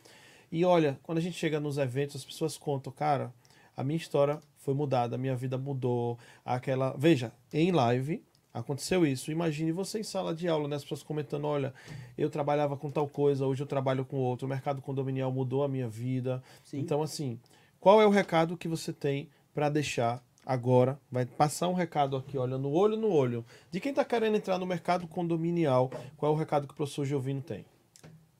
E 0.55 0.63
olha, 0.63 0.97
quando 1.03 1.17
a 1.17 1.21
gente 1.21 1.37
chega 1.37 1.59
nos 1.59 1.77
eventos, 1.77 2.15
as 2.15 2.23
pessoas 2.23 2.57
contam, 2.57 2.89
cara, 2.89 3.33
a 3.75 3.83
minha 3.83 3.97
história 3.97 4.39
foi 4.59 4.73
mudada, 4.73 5.15
a 5.15 5.17
minha 5.17 5.35
vida 5.35 5.57
mudou, 5.57 6.17
aquela, 6.45 6.95
veja, 6.97 7.33
em 7.51 7.73
live 7.73 8.23
aconteceu 8.53 9.05
isso. 9.05 9.33
Imagine 9.33 9.73
você 9.73 9.99
em 9.99 10.03
sala 10.03 10.33
de 10.33 10.47
aula, 10.47 10.69
né, 10.69 10.77
as 10.77 10.83
pessoas 10.83 11.03
comentando, 11.03 11.43
olha, 11.43 11.73
eu 12.17 12.29
trabalhava 12.29 12.77
com 12.77 12.89
tal 12.89 13.05
coisa, 13.05 13.45
hoje 13.45 13.63
eu 13.63 13.67
trabalho 13.67 14.05
com 14.05 14.15
outro, 14.15 14.47
o 14.47 14.49
mercado 14.49 14.81
condominial 14.81 15.29
mudou 15.29 15.61
a 15.61 15.67
minha 15.67 15.89
vida. 15.89 16.41
Sim. 16.63 16.79
Então 16.79 17.03
assim, 17.03 17.37
qual 17.77 18.01
é 18.01 18.05
o 18.05 18.09
recado 18.09 18.55
que 18.55 18.69
você 18.69 18.93
tem 18.93 19.27
para 19.53 19.67
deixar 19.67 20.23
agora? 20.45 20.97
Vai 21.11 21.25
passar 21.25 21.67
um 21.67 21.73
recado 21.73 22.15
aqui, 22.15 22.37
olha, 22.37 22.57
no 22.57 22.71
olho 22.71 22.95
no 22.95 23.11
olho. 23.11 23.43
De 23.69 23.81
quem 23.81 23.89
está 23.89 24.05
querendo 24.05 24.37
entrar 24.37 24.57
no 24.57 24.65
mercado 24.65 25.05
condominial, 25.05 25.91
qual 26.15 26.31
é 26.31 26.33
o 26.33 26.37
recado 26.39 26.65
que 26.65 26.73
o 26.73 26.77
professor 26.77 27.03
Giovino 27.03 27.41
tem? 27.41 27.65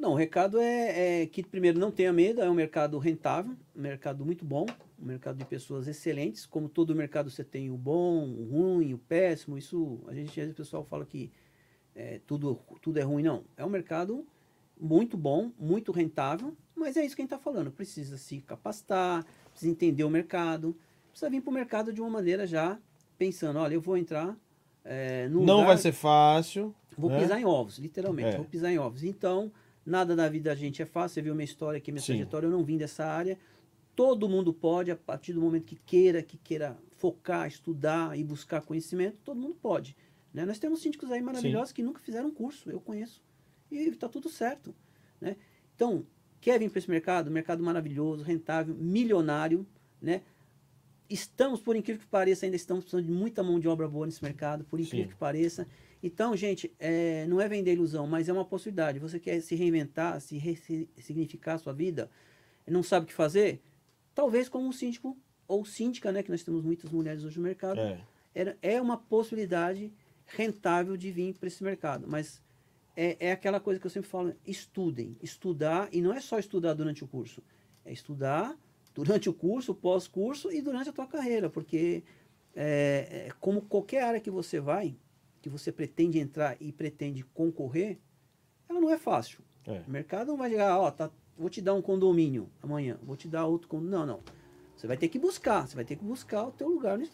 Não, 0.06 0.12
o 0.12 0.16
recado 0.16 0.60
é, 0.60 1.24
é 1.24 1.26
que, 1.26 1.42
primeiro, 1.42 1.80
não 1.80 1.90
tenha 1.90 2.14
medo, 2.14 2.40
é 2.40 2.48
um 2.48 2.54
mercado 2.54 3.00
rentável, 3.00 3.56
um 3.76 3.82
mercado 3.82 4.24
muito 4.24 4.46
bom, 4.46 4.68
um 5.02 5.06
mercado 5.06 5.36
de 5.36 5.46
pessoas 5.46 5.88
excelentes. 5.88 6.46
Como 6.46 6.70
todo 6.70 6.94
mercado, 6.94 7.32
você 7.32 7.44
tem 7.44 7.72
o 7.72 7.76
bom, 7.76 8.30
o 8.30 8.44
ruim, 8.44 8.94
o 8.94 9.00
péssimo. 9.00 9.58
Isso, 9.58 10.00
a 10.06 10.14
gente, 10.14 10.30
às 10.30 10.36
vezes, 10.36 10.54
o 10.54 10.58
pessoal 10.58 10.84
fala 10.84 11.08
que 11.08 11.32
é, 11.96 12.22
tudo, 12.28 12.60
tudo 12.84 13.00
é 13.00 13.02
ruim. 13.02 13.24
Não, 13.24 13.46
é 13.58 13.66
um 13.66 13.70
mercado 13.70 14.28
muito 14.80 15.18
bom, 15.18 15.52
muito 15.58 15.92
rentável, 15.92 16.56
mas 16.76 16.96
é 16.98 17.04
isso 17.04 17.16
que 17.16 17.24
a 17.24 17.26
gente 17.26 17.34
está 17.34 17.44
falando. 17.44 17.72
Precisa 17.72 18.16
se 18.16 18.42
capacitar, 18.42 19.26
precisa 19.50 19.72
entender 19.72 20.04
o 20.04 20.10
mercado, 20.12 20.78
precisa 21.10 21.32
vir 21.32 21.42
para 21.42 21.50
o 21.50 21.54
mercado 21.54 21.92
de 21.92 22.00
uma 22.00 22.12
maneira 22.12 22.46
já 22.46 22.78
pensando, 23.18 23.58
olha, 23.58 23.74
eu 23.74 23.82
vou 23.82 23.98
entrar 23.98 24.38
é, 24.84 25.28
no 25.30 25.44
Não 25.44 25.54
lugar- 25.56 25.66
vai 25.66 25.78
ser 25.80 25.94
fácil. 25.94 26.76
Vou 26.96 27.10
né? 27.10 27.20
pisar 27.20 27.40
em 27.40 27.46
ovos, 27.46 27.80
literalmente. 27.80 28.36
É. 28.36 28.38
Vou 28.38 28.46
pisar 28.46 28.72
em 28.72 28.78
ovos. 28.78 29.04
Então, 29.04 29.52
nada 29.86 30.16
da 30.16 30.28
vida 30.28 30.50
da 30.50 30.56
gente 30.56 30.82
é 30.82 30.86
fácil. 30.86 31.16
Você 31.16 31.22
viu 31.22 31.36
minha 31.36 31.46
história 31.46 31.78
aqui, 31.78 31.92
minha 31.92 32.02
Sim. 32.02 32.14
trajetória. 32.14 32.48
Eu 32.48 32.52
não 32.52 32.64
vim 32.64 32.78
dessa 32.78 33.06
área. 33.06 33.38
Todo 33.96 34.28
mundo 34.28 34.54
pode, 34.54 34.92
a 34.92 34.96
partir 34.96 35.32
do 35.34 35.40
momento 35.40 35.66
que 35.66 35.76
queira, 35.76 36.22
que 36.22 36.38
queira 36.38 36.78
focar, 36.98 37.48
estudar 37.48 38.18
e 38.18 38.24
buscar 38.24 38.62
conhecimento, 38.62 39.18
todo 39.24 39.40
mundo 39.40 39.56
pode. 39.62 39.96
né? 40.34 40.46
Nós 40.46 40.60
temos 40.60 40.82
síndicos 40.82 41.12
aí 41.12 41.22
maravilhosos 41.22 41.72
que 41.72 41.82
nunca 41.82 42.00
fizeram 42.02 42.30
curso, 42.32 42.70
eu 42.70 42.82
conheço. 42.82 43.22
E 43.72 43.78
está 43.88 44.10
tudo 44.10 44.28
certo. 44.28 44.76
Né? 45.22 45.38
Então, 45.76 46.06
quer 46.42 46.60
vir 46.60 46.70
para 46.70 46.80
esse 46.80 46.90
mercado? 46.90 47.32
Mercado 47.32 47.64
maravilhoso, 47.64 48.24
rentável, 48.24 48.76
milionário. 48.76 49.66
Né? 50.02 50.22
Estamos, 51.10 51.62
por 51.62 51.76
incrível 51.76 52.02
que 52.02 52.08
pareça, 52.08 52.46
ainda 52.46 52.56
estamos 52.56 52.84
precisando 52.84 53.06
de 53.06 53.12
muita 53.12 53.44
mão 53.44 53.60
de 53.60 53.68
obra 53.68 53.88
boa 53.88 54.06
nesse 54.06 54.24
mercado, 54.24 54.66
por 54.66 54.80
incrível 54.80 55.06
Sim. 55.06 55.12
que 55.12 55.16
pareça. 55.16 55.68
Então, 56.06 56.38
gente, 56.38 56.72
é, 56.78 57.26
não 57.26 57.42
é 57.42 57.48
vender 57.50 57.74
ilusão, 57.74 58.06
mas 58.06 58.30
é 58.30 58.34
uma 58.34 58.46
possibilidade. 58.46 59.00
Você 59.00 59.20
quer 59.20 59.42
se 59.42 59.56
reinventar, 59.56 60.22
se 60.22 60.38
ressignificar 60.38 61.54
a 61.56 61.58
sua 61.58 61.74
vida, 61.74 62.12
não 62.68 62.84
sabe 62.84 63.06
o 63.06 63.08
que 63.08 63.14
fazer? 63.14 63.60
Talvez 64.14 64.48
como 64.48 64.68
um 64.68 64.72
síndico 64.72 65.18
ou 65.48 65.66
síndica, 65.66 66.12
né, 66.12 66.22
que 66.22 66.30
nós 66.30 66.44
temos 66.44 66.64
muitas 66.64 66.92
mulheres 66.92 67.24
hoje 67.24 67.38
no 67.40 67.44
mercado, 67.44 67.80
É. 67.80 68.00
era- 68.36 68.56
é 68.62 68.80
uma 68.80 68.98
possibilidade 68.98 69.92
rentável 70.28 70.96
de 70.96 71.10
vir 71.10 71.34
para 71.40 71.48
esse 71.48 71.64
mercado. 71.64 72.06
Mas 72.08 72.40
é, 72.96 73.18
é 73.28 73.32
aquela 73.32 73.60
coisa 73.60 73.80
que 73.80 73.88
eu 73.88 73.92
sempre 73.92 74.08
falo: 74.08 74.32
estudem. 74.46 75.18
Estudar, 75.24 75.90
e 75.92 76.02
não 76.02 76.14
é 76.14 76.22
só 76.22 76.38
estudar 76.38 76.76
durante 76.76 77.04
o 77.04 77.08
curso, 77.08 77.42
é 77.84 77.92
estudar 77.92 78.56
durante 78.94 79.28
o 79.28 79.34
curso, 79.34 79.74
pós-curso 79.74 80.52
e 80.52 80.62
durante 80.62 80.88
a 80.90 80.94
tua 80.94 81.08
carreira, 81.08 81.50
porque 81.50 82.04
é, 82.56 83.26
é, 83.28 83.32
como 83.42 83.64
qualquer 83.64 84.04
área 84.04 84.20
que 84.22 84.30
você 84.30 84.60
vai, 84.60 84.96
que 85.46 85.50
você 85.50 85.72
pretende 85.72 86.18
entrar 86.18 86.58
e 86.60 86.72
pretende 86.72 87.22
concorrer, 87.24 88.00
ela 88.68 88.82
não 88.82 88.90
é 88.90 88.98
fácil. 88.98 89.42
É. 89.68 89.80
O 89.88 89.92
mercado 89.92 90.30
não 90.30 90.38
vai 90.38 90.50
chegar, 90.50 90.80
ó, 90.80 90.90
tá, 90.90 91.12
vou 91.38 91.52
te 91.52 91.62
dar 91.62 91.76
um 91.76 91.84
condomínio 91.84 92.50
amanhã, 92.64 92.98
vou 93.04 93.16
te 93.16 93.28
dar 93.28 93.46
outro 93.46 93.68
condomínio. 93.68 94.00
Não, 94.00 94.06
não. 94.08 94.20
Você 94.76 94.88
vai 94.88 94.98
ter 94.98 95.08
que 95.08 95.20
buscar, 95.20 95.68
você 95.68 95.76
vai 95.76 95.86
ter 95.86 95.98
que 95.98 96.04
buscar 96.04 96.48
o 96.48 96.52
teu 96.52 96.68
lugar. 96.68 96.98
né? 96.98 97.08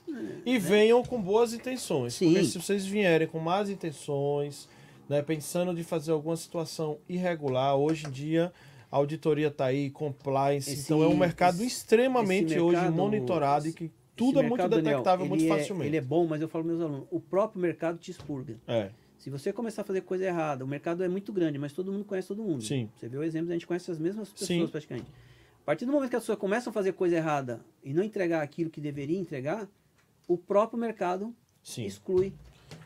E 0.46 0.58
venham 0.58 1.04
com 1.04 1.22
boas 1.22 1.52
intenções. 1.54 2.14
Sim. 2.14 2.32
Porque 2.32 2.46
se 2.46 2.58
vocês 2.62 2.86
vierem 2.86 3.28
com 3.28 3.38
más 3.38 3.70
intenções, 3.70 4.70
né, 5.10 5.22
pensando 5.22 5.74
de 5.76 5.84
fazer 5.84 6.14
alguma 6.14 6.38
situação 6.38 7.00
irregular, 7.10 7.76
hoje 7.76 8.08
em 8.08 8.12
dia 8.12 8.54
a 8.90 8.96
auditoria 8.96 9.48
está 9.50 9.66
aí, 9.66 9.90
compliance, 9.92 10.72
Esse- 10.72 10.84
então 10.84 11.04
é 11.04 11.08
um 11.08 11.18
mercado 11.18 11.56
esse- 11.56 11.66
extremamente 11.68 12.54
esse 12.54 12.60
hoje 12.62 12.78
mercado- 12.78 12.96
monitorado 12.96 13.68
e 13.68 13.74
que 13.74 13.92
tudo 14.26 14.40
é 14.40 14.44
muito 14.48 14.68
Daniel, 14.68 14.82
detectável 14.84 15.26
muito 15.26 15.44
é- 15.44 15.48
facilmente. 15.48 15.88
ele 15.90 15.98
é 15.98 16.02
bom, 16.02 16.28
mas 16.28 16.42
eu 16.42 16.48
falo 16.48 16.64
para 16.66 16.74
meus 16.74 16.84
alunos, 16.84 17.08
o 17.12 17.20
próprio 17.20 17.62
mercado 17.62 17.98
te 17.98 18.12
expurga. 18.12 18.60
É, 18.68 18.92
Se 19.18 19.30
você 19.30 19.54
começar 19.54 19.84
a 19.84 19.86
fazer 19.86 20.02
coisa 20.02 20.26
errada, 20.26 20.66
o 20.66 20.68
mercado 20.68 21.04
é 21.04 21.08
muito 21.08 21.32
grande, 21.32 21.60
mas 21.60 21.74
todo 21.74 21.92
mundo 21.92 22.04
conhece 22.06 22.28
todo 22.28 22.42
mundo. 22.44 22.64
Sim. 22.64 22.90
Você 22.96 23.08
vê 23.08 23.18
o 23.18 23.24
exemplo, 23.24 23.50
a 23.52 23.54
gente 23.54 23.68
conhece 23.68 23.92
as 23.92 24.00
mesmas 24.00 24.30
pessoas 24.32 24.48
Sim. 24.48 24.68
praticamente. 24.68 25.12
A 25.62 25.64
partir 25.64 25.86
do 25.86 25.92
momento 25.92 26.10
que 26.10 26.16
as 26.16 26.24
pessoas 26.24 26.40
começam 26.40 26.72
a 26.72 26.74
fazer 26.74 26.94
coisa 26.94 27.16
errada 27.18 27.62
e 27.84 27.94
não 27.94 28.02
entregar 28.04 28.42
aquilo 28.42 28.70
que 28.72 28.82
deveria 28.82 29.20
entregar, 29.20 29.68
o 30.28 30.36
próprio 30.38 30.80
mercado 30.80 31.36
sim, 31.62 31.86
exclui. 31.86 32.34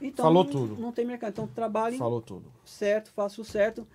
Então, 0.01 0.25
Falou 0.25 0.43
não, 0.43 0.51
tudo. 0.51 0.75
Não 0.77 0.91
tem 0.91 1.05
mercado. 1.05 1.31
Então, 1.31 1.47
trabalhe 1.47 1.97
falou 1.97 2.21
tudo. 2.21 2.51
certo, 2.65 3.11
faça 3.11 3.39
o 3.41 3.45
certo. 3.45 3.87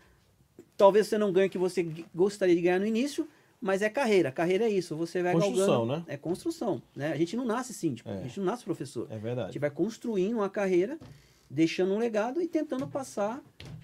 Talvez 0.78 1.08
você 1.08 1.18
não 1.18 1.30
ganhe 1.32 1.48
o 1.48 1.50
que 1.50 1.58
você 1.58 1.86
gostaria 2.14 2.54
de 2.54 2.62
ganhar 2.62 2.78
no 2.80 2.86
início, 2.86 3.28
mas 3.61 3.82
é 3.82 3.91
carreira. 3.91 4.31
Carreira 4.32 4.65
é 4.65 4.70
isso. 4.70 4.97
Você 4.97 5.23
vai 5.23 5.32
Construção, 5.35 5.66
galgando. 5.87 5.97
né? 5.99 6.05
É 6.09 6.16
construção. 6.16 6.82
Né? 6.97 7.12
A 7.12 7.16
gente 7.16 7.37
não 7.37 7.45
nasce 7.45 7.74
síndico, 7.74 8.09
É. 8.09 8.19
a 8.19 8.23
gente 8.23 8.39
não 8.41 8.47
nasce 8.47 8.65
professor. 8.65 9.07
É 9.11 9.16
A 9.16 9.19
verdade. 9.19 9.49
gente 9.53 9.59
vai 9.61 9.70
construindo 9.70 10.35
uma 10.35 10.49
carreira, 10.49 10.99
deixando 11.49 11.93
um 11.93 11.99
legado 11.99 12.41
e 12.41 12.47
tentando 12.49 12.87
passar 12.87 13.43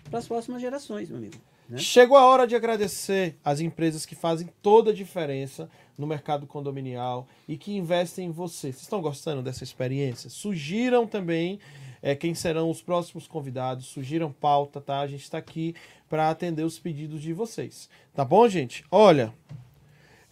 para 0.09 0.19
as 0.19 0.27
próximas 0.27 0.61
gerações, 0.63 1.09
meu 1.11 1.19
amigo. 1.19 1.37
né? 1.69 1.79
Chegou 1.79 2.17
a 2.17 2.25
hora 2.25 2.47
de 2.47 2.55
agradecer 2.55 3.37
as 3.45 3.61
empresas 3.61 4.07
que 4.07 4.15
fazem 4.15 4.49
toda 4.63 4.91
a 4.93 4.95
diferença 4.95 5.69
no 5.99 6.07
mercado 6.07 6.47
condominial 6.47 7.27
e 7.49 7.57
que 7.57 7.77
investem 7.77 8.29
em 8.29 8.31
você. 8.31 8.69
Vocês 8.73 8.83
estão 8.83 9.01
gostando 9.03 9.43
dessa 9.43 9.65
experiência? 9.65 10.31
Sugiram 10.31 11.07
também 11.09 11.59
eh, 12.03 12.15
quem 12.15 12.35
serão 12.35 12.71
os 12.71 12.81
próximos 12.83 13.27
convidados, 13.27 13.87
sugiram 13.87 14.31
pauta, 14.31 14.81
tá? 14.81 15.01
A 15.01 15.07
gente 15.09 15.23
está 15.25 15.39
aqui 15.39 15.75
para 16.09 16.31
atender 16.31 16.63
os 16.63 16.79
pedidos 16.79 17.21
de 17.21 17.33
vocês. 17.33 17.89
Tá 18.15 18.25
bom, 18.25 18.47
gente? 18.49 18.85
Olha, 18.89 19.35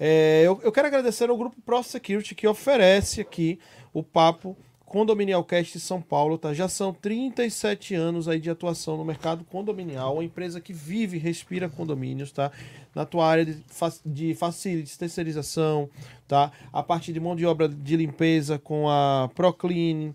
é, 0.07 0.43
eu, 0.45 0.61
eu 0.63 0.71
quero 0.71 0.87
agradecer 0.87 1.31
ao 1.31 1.37
grupo 1.37 1.57
Pro 1.65 1.83
Security 1.83 2.35
que 2.35 2.47
oferece 2.47 3.21
aqui 3.23 3.59
o 3.93 4.03
papo 4.03 4.55
Condominial 4.85 5.43
Cast 5.43 5.81
São 5.81 6.01
Paulo, 6.01 6.37
tá? 6.37 6.53
Já 6.53 6.69
são 6.69 6.93
37 6.93 7.95
anos 7.95 8.29
aí 8.29 8.39
de 8.39 8.51
atuação 8.51 8.97
no 8.99 9.05
mercado 9.05 9.43
condominial, 9.45 10.15
uma 10.15 10.25
empresa 10.25 10.61
que 10.61 10.73
vive 10.73 11.17
e 11.17 11.21
respira 11.21 11.69
condomínios, 11.69 12.31
tá? 12.31 12.53
Na 12.95 13.05
tua 13.05 13.27
área 13.27 13.45
de, 13.45 13.57
fa- 13.67 13.93
de 14.05 14.35
facilities, 14.35 14.97
terceirização, 14.97 15.89
tá? 16.29 16.53
A 16.73 16.83
parte 16.83 17.13
de 17.13 17.19
mão 17.19 17.35
de 17.35 17.45
obra 17.47 17.67
de 17.69 17.97
limpeza 17.97 18.59
com 18.59 18.89
a 18.89 19.31
Proclean. 19.35 20.13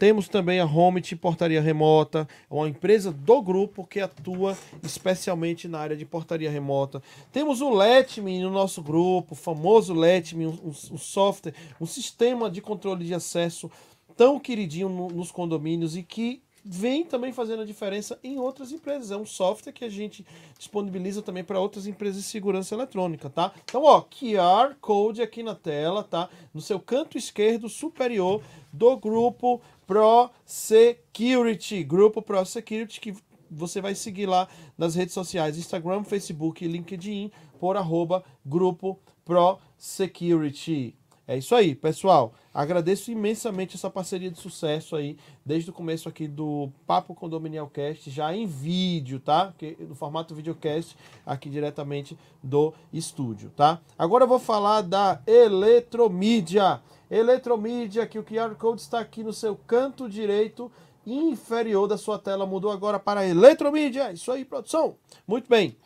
Temos 0.00 0.28
também 0.28 0.58
a 0.60 0.64
Homit 0.64 1.14
Portaria 1.14 1.60
Remota, 1.60 2.26
uma 2.50 2.66
empresa 2.66 3.12
do 3.12 3.42
grupo 3.42 3.84
que 3.86 4.00
atua 4.00 4.56
especialmente 4.82 5.68
na 5.68 5.78
área 5.78 5.94
de 5.94 6.06
portaria 6.06 6.50
remota. 6.50 7.02
Temos 7.30 7.60
o 7.60 7.68
Letme 7.68 8.40
no 8.40 8.50
nosso 8.50 8.80
grupo, 8.80 9.34
o 9.34 9.36
famoso 9.36 9.92
Letme, 9.92 10.46
um, 10.46 10.58
um- 10.64 10.96
software, 10.96 11.52
um 11.78 11.84
sistema 11.84 12.50
de 12.50 12.62
controle 12.62 13.04
de 13.04 13.12
acesso 13.12 13.70
tão 14.16 14.40
queridinho 14.40 14.88
no- 14.88 15.08
nos 15.10 15.30
condomínios 15.30 15.94
e 15.94 16.02
que 16.02 16.40
vem 16.64 17.04
também 17.04 17.32
fazendo 17.32 17.62
a 17.62 17.66
diferença 17.66 18.18
em 18.24 18.38
outras 18.38 18.70
empresas. 18.72 19.10
É 19.10 19.16
um 19.16 19.24
software 19.26 19.72
que 19.72 19.84
a 19.84 19.88
gente 19.90 20.24
disponibiliza 20.58 21.20
também 21.22 21.44
para 21.44 21.60
outras 21.60 21.86
empresas 21.86 22.22
de 22.22 22.28
segurança 22.28 22.74
eletrônica, 22.74 23.28
tá? 23.28 23.52
Então, 23.64 23.82
ó, 23.84 24.00
QR 24.02 24.74
Code 24.80 25.20
aqui 25.22 25.42
na 25.42 25.54
tela, 25.54 26.02
tá? 26.04 26.28
No 26.54 26.60
seu 26.60 26.78
canto 26.80 27.16
esquerdo 27.18 27.66
superior 27.68 28.42
do 28.72 28.94
grupo 28.96 29.60
Pro 29.90 30.30
Security, 30.46 31.82
grupo 31.82 32.22
Pro 32.22 32.46
Security 32.46 33.00
que 33.00 33.12
você 33.50 33.80
vai 33.80 33.92
seguir 33.92 34.26
lá 34.26 34.46
nas 34.78 34.94
redes 34.94 35.12
sociais, 35.12 35.58
Instagram, 35.58 36.04
Facebook 36.04 36.64
e 36.64 36.68
LinkedIn, 36.68 37.32
por 37.58 37.76
arroba 37.76 38.22
Grupo 38.46 39.00
Pro 39.24 39.58
Security. 39.76 40.96
É 41.30 41.38
isso 41.38 41.54
aí, 41.54 41.76
pessoal. 41.76 42.34
Agradeço 42.52 43.12
imensamente 43.12 43.76
essa 43.76 43.88
parceria 43.88 44.32
de 44.32 44.40
sucesso 44.40 44.96
aí, 44.96 45.16
desde 45.46 45.70
o 45.70 45.72
começo 45.72 46.08
aqui 46.08 46.26
do 46.26 46.72
Papo 46.84 47.14
Condominial 47.14 47.68
Cast, 47.68 48.10
já 48.10 48.34
em 48.34 48.46
vídeo, 48.48 49.20
tá? 49.20 49.54
No 49.78 49.94
formato 49.94 50.34
videocast, 50.34 50.96
aqui 51.24 51.48
diretamente 51.48 52.18
do 52.42 52.74
estúdio, 52.92 53.52
tá? 53.54 53.80
Agora 53.96 54.24
eu 54.24 54.28
vou 54.28 54.40
falar 54.40 54.80
da 54.80 55.22
Eletromídia. 55.24 56.80
Eletromídia, 57.08 58.08
que 58.08 58.18
o 58.18 58.24
QR 58.24 58.56
Code 58.56 58.80
está 58.80 58.98
aqui 58.98 59.22
no 59.22 59.32
seu 59.32 59.54
canto 59.54 60.08
direito 60.08 60.68
inferior 61.06 61.86
da 61.86 61.96
sua 61.96 62.18
tela, 62.18 62.44
mudou 62.44 62.72
agora 62.72 62.98
para 62.98 63.24
Eletromídia. 63.24 64.12
Isso 64.12 64.32
aí, 64.32 64.44
produção. 64.44 64.96
Muito 65.28 65.48
bem. 65.48 65.76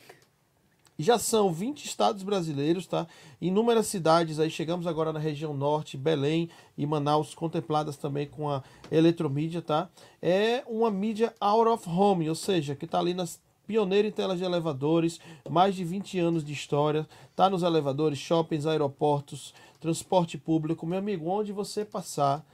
Já 0.99 1.19
são 1.19 1.53
20 1.53 1.85
estados 1.85 2.23
brasileiros, 2.23 2.87
tá? 2.87 3.07
Inúmeras 3.41 3.89
cidades 3.89 4.39
aí, 4.39 4.49
chegamos 4.49 4.87
agora 4.87 5.13
na 5.13 5.19
região 5.19 5.53
norte, 5.53 5.97
Belém 5.97 6.49
e 6.79 6.87
Manaus, 6.87 7.35
contempladas 7.35 7.97
também 7.97 8.29
com 8.29 8.49
a 8.49 8.63
eletromídia, 8.93 9.61
tá? 9.61 9.89
É 10.23 10.63
uma 10.69 10.93
mídia 10.93 11.35
out 11.41 11.69
of 11.69 11.89
home, 11.89 12.29
ou 12.29 12.35
seja, 12.37 12.77
que 12.77 12.87
tá 12.87 13.01
ali 13.01 13.13
nas 13.13 13.43
pioneira 13.67 14.07
em 14.07 14.13
telas 14.13 14.39
de 14.39 14.45
elevadores, 14.45 15.19
mais 15.49 15.75
de 15.75 15.85
20 15.85 16.19
anos 16.19 16.45
de 16.45 16.53
história, 16.53 17.09
tá 17.35 17.49
nos 17.49 17.63
elevadores, 17.63 18.19
shoppings, 18.19 18.67
aeroportos, 18.67 19.55
transporte 19.81 20.39
público, 20.39 20.87
meu 20.87 20.99
amigo, 20.99 21.29
onde 21.29 21.53
você 21.53 21.85
passar, 21.85 22.45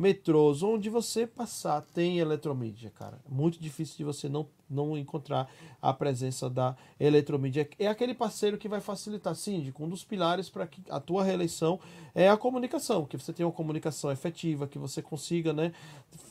metrôs, 0.00 0.62
onde 0.62 0.88
você 0.88 1.26
passar 1.26 1.82
tem 1.94 2.18
eletromídia, 2.18 2.90
cara. 2.90 3.20
Muito 3.28 3.60
difícil 3.60 3.98
de 3.98 4.04
você 4.04 4.28
não, 4.28 4.46
não 4.68 4.96
encontrar 4.96 5.48
a 5.80 5.92
presença 5.92 6.48
da 6.48 6.74
eletromídia. 6.98 7.68
É 7.78 7.86
aquele 7.86 8.14
parceiro 8.14 8.56
que 8.56 8.68
vai 8.68 8.80
facilitar, 8.80 9.34
síndico. 9.34 9.84
Um 9.84 9.88
dos 9.88 10.02
pilares 10.02 10.48
para 10.48 10.66
que 10.66 10.82
a 10.88 10.98
tua 10.98 11.22
reeleição 11.22 11.78
é 12.14 12.28
a 12.28 12.36
comunicação, 12.36 13.04
que 13.04 13.16
você 13.16 13.32
tenha 13.32 13.46
uma 13.46 13.52
comunicação 13.52 14.10
efetiva, 14.10 14.66
que 14.66 14.78
você 14.78 15.02
consiga 15.02 15.52
né, 15.52 15.72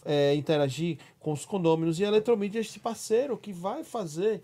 é, 0.03 0.33
interagir 0.35 0.97
com 1.19 1.31
os 1.31 1.45
condôminos. 1.45 1.99
E 1.99 2.05
a 2.05 2.07
eletromídia 2.07 2.59
é 2.59 2.61
esse 2.61 2.79
parceiro 2.79 3.37
que 3.37 3.53
vai 3.53 3.83
fazer 3.83 4.41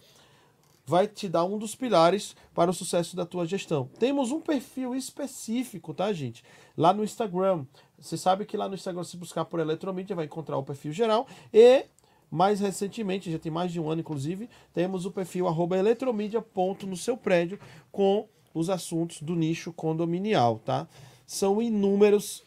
vai 0.85 1.07
te 1.07 1.27
dar 1.27 1.45
um 1.45 1.57
dos 1.57 1.75
pilares 1.75 2.35
para 2.53 2.69
o 2.69 2.73
sucesso 2.73 3.15
da 3.15 3.25
tua 3.25 3.45
gestão. 3.45 3.89
Temos 3.97 4.31
um 4.31 4.39
perfil 4.39 4.95
específico, 4.95 5.93
tá, 5.93 6.13
gente? 6.13 6.43
Lá 6.77 6.93
no 6.93 7.03
Instagram, 7.03 7.65
você 8.05 8.17
sabe 8.17 8.45
que 8.45 8.55
lá 8.55 8.69
no 8.69 8.75
Instagram, 8.75 9.03
se 9.03 9.17
buscar 9.17 9.45
por 9.45 9.59
Eletromídia, 9.59 10.15
vai 10.15 10.25
encontrar 10.25 10.57
o 10.57 10.63
perfil 10.63 10.91
geral. 10.91 11.25
E 11.51 11.85
mais 12.29 12.59
recentemente, 12.59 13.31
já 13.31 13.39
tem 13.39 13.51
mais 13.51 13.71
de 13.71 13.79
um 13.79 13.89
ano, 13.89 14.01
inclusive, 14.01 14.47
temos 14.73 15.05
o 15.05 15.11
perfil 15.11 15.47
arroba 15.47 15.75
no 16.85 16.95
seu 16.95 17.17
prédio 17.17 17.59
com 17.91 18.27
os 18.53 18.69
assuntos 18.69 19.21
do 19.21 19.35
nicho 19.35 19.73
condominial, 19.73 20.59
tá? 20.63 20.87
São 21.25 21.59
inúmeros 21.59 22.43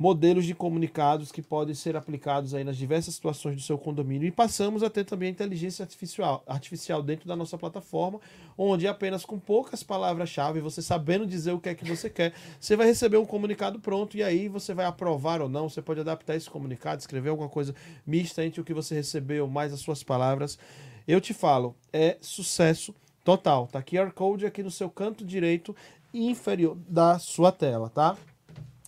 modelos 0.00 0.46
de 0.46 0.54
comunicados 0.54 1.30
que 1.30 1.42
podem 1.42 1.74
ser 1.74 1.94
aplicados 1.94 2.54
aí 2.54 2.64
nas 2.64 2.78
diversas 2.78 3.14
situações 3.14 3.54
do 3.54 3.60
seu 3.60 3.76
condomínio 3.76 4.26
e 4.26 4.30
passamos 4.30 4.82
a 4.82 4.88
ter 4.88 5.04
também 5.04 5.28
a 5.28 5.30
inteligência 5.30 5.82
artificial, 5.82 6.42
artificial 6.46 7.02
dentro 7.02 7.28
da 7.28 7.36
nossa 7.36 7.58
plataforma, 7.58 8.18
onde 8.56 8.88
apenas 8.88 9.26
com 9.26 9.38
poucas 9.38 9.82
palavras-chave, 9.82 10.58
você 10.58 10.80
sabendo 10.80 11.26
dizer 11.26 11.52
o 11.52 11.60
que 11.60 11.68
é 11.68 11.74
que 11.74 11.84
você 11.84 12.08
quer, 12.08 12.32
você 12.58 12.76
vai 12.76 12.86
receber 12.86 13.18
um 13.18 13.26
comunicado 13.26 13.78
pronto 13.78 14.16
e 14.16 14.22
aí 14.22 14.48
você 14.48 14.72
vai 14.72 14.86
aprovar 14.86 15.42
ou 15.42 15.50
não, 15.50 15.68
você 15.68 15.82
pode 15.82 16.00
adaptar 16.00 16.34
esse 16.34 16.48
comunicado, 16.48 17.02
escrever 17.02 17.28
alguma 17.28 17.50
coisa 17.50 17.74
mista 18.06 18.42
entre 18.42 18.58
o 18.58 18.64
que 18.64 18.72
você 18.72 18.94
recebeu 18.94 19.46
mais 19.46 19.70
as 19.70 19.80
suas 19.80 20.02
palavras. 20.02 20.58
Eu 21.06 21.20
te 21.20 21.34
falo, 21.34 21.76
é 21.92 22.16
sucesso 22.22 22.94
total. 23.22 23.66
Tá 23.66 23.82
QR 23.82 24.10
Code 24.12 24.46
aqui 24.46 24.62
no 24.62 24.70
seu 24.70 24.88
canto 24.88 25.26
direito 25.26 25.76
inferior 26.14 26.78
da 26.88 27.18
sua 27.18 27.52
tela, 27.52 27.90
tá? 27.90 28.16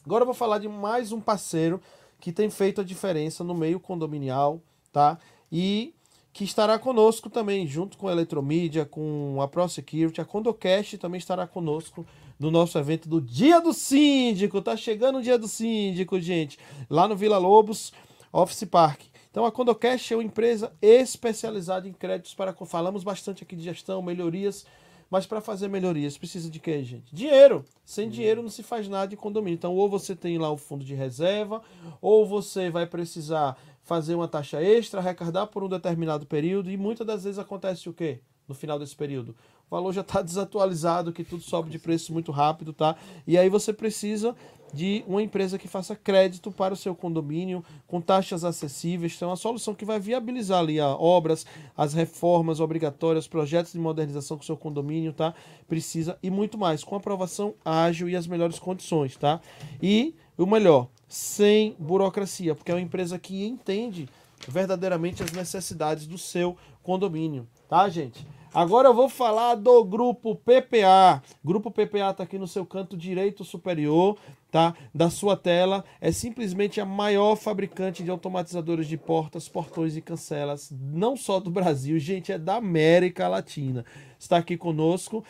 Agora 0.05 0.23
eu 0.23 0.27
vou 0.27 0.35
falar 0.35 0.59
de 0.59 0.69
mais 0.69 1.13
um 1.13 1.21
parceiro 1.21 1.81
que 2.21 2.33
tem 2.33 2.51
feito 2.51 2.81
a 2.81 2.85
diferença 2.85 3.45
no 3.45 3.55
meio 3.55 3.79
condominial, 3.79 4.61
tá? 4.93 5.19
E 5.51 5.95
que 6.33 6.45
estará 6.45 6.79
conosco 6.79 7.29
também, 7.29 7.67
junto 7.67 7.97
com 7.97 8.09
a 8.09 8.13
Eletromídia, 8.13 8.85
com 8.85 9.41
a 9.41 9.47
ProSecurity, 9.47 10.21
a 10.21 10.25
Condocast 10.25 10.99
também 10.99 11.19
estará 11.19 11.47
conosco 11.47 12.07
no 12.39 12.51
nosso 12.51 12.79
evento 12.79 13.09
do 13.09 13.21
Dia 13.21 13.61
do 13.61 13.73
Síndico. 13.73 14.63
Tá 14.63 14.77
chegando 14.77 15.19
o 15.19 15.23
Dia 15.23 15.39
do 15.39 15.47
Síndico, 15.47 16.19
gente, 16.19 16.59
lá 16.89 17.07
no 17.07 17.17
Vila 17.17 17.39
Lobos 17.39 17.93
Office 18.33 18.65
Park. 18.65 19.03
Então 19.31 19.45
a 19.45 19.53
Condocast 19.53 20.13
é 20.13 20.17
uma 20.17 20.25
empresa 20.25 20.73
especializada 20.81 21.89
em 21.89 21.93
créditos 21.93 22.35
para 22.35 22.53
falamos 22.67 23.05
bastante 23.05 23.43
aqui 23.45 23.55
de 23.55 23.63
gestão, 23.63 24.03
melhorias 24.03 24.67
mas 25.13 25.27
para 25.27 25.43
fazer 25.43 25.69
melhorias 25.69 26.17
precisa 26.17 26.49
de 26.49 26.59
quê, 26.59 26.83
gente? 26.83 27.15
Dinheiro. 27.15 27.67
Sem 27.85 28.09
dinheiro 28.09 28.43
não 28.43 28.49
se 28.49 28.63
faz 28.63 28.89
nada 28.89 29.09
de 29.09 29.15
condomínio. 29.15 29.57
Então, 29.57 29.75
ou 29.75 29.87
você 29.87 30.17
tem 30.17 30.39
lá 30.39 30.51
o 30.51 30.57
fundo 30.57 30.87
de 30.87 30.95
reserva, 30.95 31.61
ou 32.01 32.25
você 32.25 32.71
vai 32.71 32.87
precisar 32.87 33.59
fazer 33.83 34.15
uma 34.15 34.27
taxa 34.27 34.63
extra, 34.63 35.01
arrecadar 35.01 35.49
por 35.49 35.63
um 35.63 35.69
determinado 35.69 36.25
período, 36.25 36.71
e 36.71 36.79
muitas 36.79 37.07
das 37.07 37.25
vezes 37.25 37.39
acontece 37.39 37.91
o 37.91 37.93
quê? 37.93 38.21
No 38.49 38.55
final 38.55 38.79
desse 38.79 38.97
período 38.97 39.37
o 39.73 39.75
valor 39.75 39.93
já 39.95 40.03
está 40.03 40.21
desatualizado, 40.21 41.15
que 41.15 41.25
tudo 41.25 41.43
sobe 41.43 41.71
de 41.71 41.79
preço 41.79 42.13
muito 42.13 42.31
rápido, 42.31 42.75
tá? 42.75 42.95
E 43.27 43.39
aí 43.39 43.49
você 43.49 43.73
precisa 43.73 44.37
de 44.71 45.03
uma 45.09 45.23
empresa 45.23 45.59
que 45.59 45.67
faça 45.67 45.97
crédito 45.97 46.53
para 46.53 46.75
o 46.75 46.77
seu 46.77 46.95
condomínio 46.95 47.65
com 47.87 47.99
taxas 47.99 48.45
acessíveis. 48.45 49.15
Então, 49.17 49.29
é 49.29 49.31
uma 49.31 49.37
solução 49.37 49.75
que 49.75 49.87
vai 49.87 49.99
viabilizar 49.99 50.61
ali 50.61 50.79
as 50.79 50.95
obras, 50.99 51.47
as 51.75 51.95
reformas 51.95 52.61
obrigatórias, 52.61 53.27
projetos 53.27 53.73
de 53.73 53.79
modernização 53.79 54.37
que 54.37 54.43
o 54.43 54.47
seu 54.47 54.59
condomínio, 54.59 55.15
tá? 55.15 55.33
Precisa 55.67 56.19
e 56.23 56.29
muito 56.29 56.59
mais, 56.59 56.85
com 56.85 56.95
aprovação 56.95 57.55
ágil 57.65 58.11
e 58.11 58.15
as 58.17 58.27
melhores 58.27 58.59
condições, 58.59 59.17
tá? 59.17 59.41
E 59.83 60.15
o 60.37 60.45
melhor, 60.45 60.89
sem 61.09 61.75
burocracia, 61.79 62.55
porque 62.55 62.71
é 62.71 62.75
uma 62.75 62.81
empresa 62.83 63.19
que 63.19 63.43
entende 63.43 64.07
verdadeiramente 64.47 65.23
as 65.23 65.33
necessidades 65.33 66.07
do 66.07 66.19
seu 66.19 66.59
condomínio, 66.83 67.49
tá, 67.71 67.89
gente? 67.89 68.27
Agora 68.55 68.89
eu 68.89 68.95
vou 68.95 69.09
falar 69.09 69.55
do 69.55 69.83
grupo 69.83 70.37
PPA. 70.37 71.23
Grupo 71.43 71.71
PPA 71.71 72.11
está 72.11 72.23
aqui 72.23 72.37
no 72.37 72.47
seu 72.47 72.67
canto 72.67 72.99
direito 72.99 73.47
superior, 73.47 74.19
tá? 74.51 74.75
Da 74.95 75.09
sua 75.09 75.39
tela. 75.39 75.83
É 75.99 76.13
simplesmente 76.13 76.79
a 76.79 76.85
maior 76.85 77.35
fabricante 77.35 78.03
de 78.03 78.11
automatizadores 78.11 78.87
de 78.87 78.99
portas, 78.99 79.49
portões 79.49 79.97
e 79.97 80.03
cancelas, 80.03 80.71
não 80.71 81.17
só 81.17 81.41
do 81.41 81.51
Brasil, 81.51 81.99
gente, 81.99 82.31
é 82.31 82.37
da 82.37 82.57
América 82.57 83.27
Latina. 83.27 83.87
Está 84.19 84.37
aqui 84.37 84.59
conosco 84.59 85.25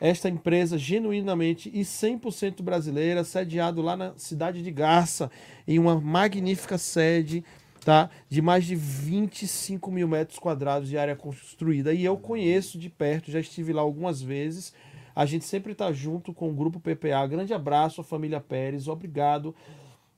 esta 0.00 0.28
empresa 0.28 0.76
genuinamente 0.76 1.70
e 1.72 1.82
100% 1.82 2.62
brasileira, 2.62 3.22
sediado 3.22 3.80
lá 3.80 3.96
na 3.96 4.12
cidade 4.16 4.60
de 4.60 4.72
Garça, 4.72 5.30
em 5.68 5.78
uma 5.78 6.00
magnífica 6.00 6.76
sede 6.76 7.44
tá? 7.86 8.10
De 8.28 8.42
mais 8.42 8.64
de 8.64 8.74
25 8.74 9.92
mil 9.92 10.08
metros 10.08 10.40
quadrados 10.40 10.88
de 10.88 10.98
área 10.98 11.14
construída. 11.14 11.94
E 11.94 12.04
eu 12.04 12.16
conheço 12.16 12.80
de 12.80 12.90
perto, 12.90 13.30
já 13.30 13.38
estive 13.38 13.72
lá 13.72 13.80
algumas 13.80 14.20
vezes. 14.20 14.74
A 15.14 15.24
gente 15.24 15.44
sempre 15.44 15.70
está 15.70 15.92
junto 15.92 16.34
com 16.34 16.50
o 16.50 16.52
Grupo 16.52 16.80
PPA. 16.80 17.24
Grande 17.28 17.54
abraço 17.54 18.00
à 18.00 18.04
família 18.04 18.40
Pérez. 18.40 18.88
Obrigado 18.88 19.54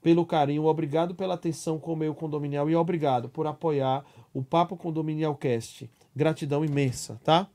pelo 0.01 0.25
carinho, 0.25 0.65
obrigado 0.65 1.15
pela 1.15 1.35
atenção 1.35 1.79
com 1.79 1.93
o 1.93 1.97
meio 1.97 2.15
condominial 2.15 2.71
e 2.71 2.75
obrigado 2.75 3.29
por 3.29 3.47
apoiar 3.47 4.03
o 4.33 4.43
Papo 4.43 4.75
Condominial 4.75 5.35
Cast. 5.35 5.91
Gratidão 6.17 6.65
imensa, 6.65 7.21
tá? 7.23 7.49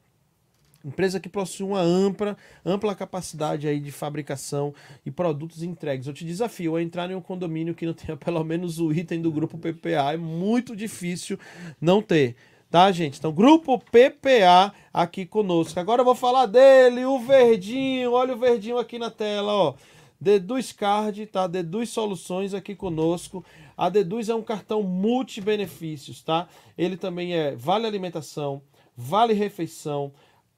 Empresa 0.83 1.19
que 1.19 1.29
possui 1.29 1.65
uma 1.65 1.79
ampla, 1.79 2.35
ampla 2.65 2.93
capacidade 2.93 3.67
aí 3.67 3.79
de 3.79 3.91
fabricação 3.91 4.73
e 5.05 5.11
produtos 5.11 5.63
entregues. 5.63 6.07
Eu 6.07 6.13
te 6.13 6.25
desafio 6.25 6.75
a 6.75 6.83
entrar 6.83 7.09
em 7.09 7.15
um 7.15 7.21
condomínio 7.21 7.73
que 7.73 7.85
não 7.85 7.93
tenha 7.93 8.15
pelo 8.17 8.43
menos 8.43 8.79
o 8.79 8.91
item 8.91 9.21
do 9.21 9.31
grupo 9.31 9.57
PPA. 9.57 10.13
É 10.13 10.17
muito 10.17 10.75
difícil 10.75 11.39
não 11.79 12.01
ter. 12.01 12.35
Tá, 12.69 12.91
gente? 12.91 13.19
Então, 13.19 13.31
grupo 13.31 13.77
PPA 13.77 14.73
aqui 14.91 15.27
conosco. 15.27 15.79
Agora 15.79 16.01
eu 16.01 16.05
vou 16.05 16.15
falar 16.15 16.47
dele, 16.47 17.05
o 17.05 17.19
verdinho. 17.19 18.13
Olha 18.13 18.33
o 18.33 18.37
verdinho 18.37 18.79
aqui 18.79 18.97
na 18.97 19.11
tela, 19.11 19.53
ó. 19.53 19.75
Deduz 20.19 20.71
Card, 20.71 21.25
tá? 21.27 21.45
Deduz 21.47 21.89
Soluções 21.89 22.53
aqui 22.53 22.73
conosco. 22.73 23.45
A 23.77 23.89
Deduz 23.89 24.29
é 24.29 24.35
um 24.35 24.41
cartão 24.41 24.81
multi-benefícios, 24.81 26.21
tá? 26.21 26.47
Ele 26.77 26.97
também 26.97 27.35
é 27.35 27.55
vale 27.55 27.85
alimentação, 27.85 28.61
vale 28.95 29.33
refeição, 29.33 30.13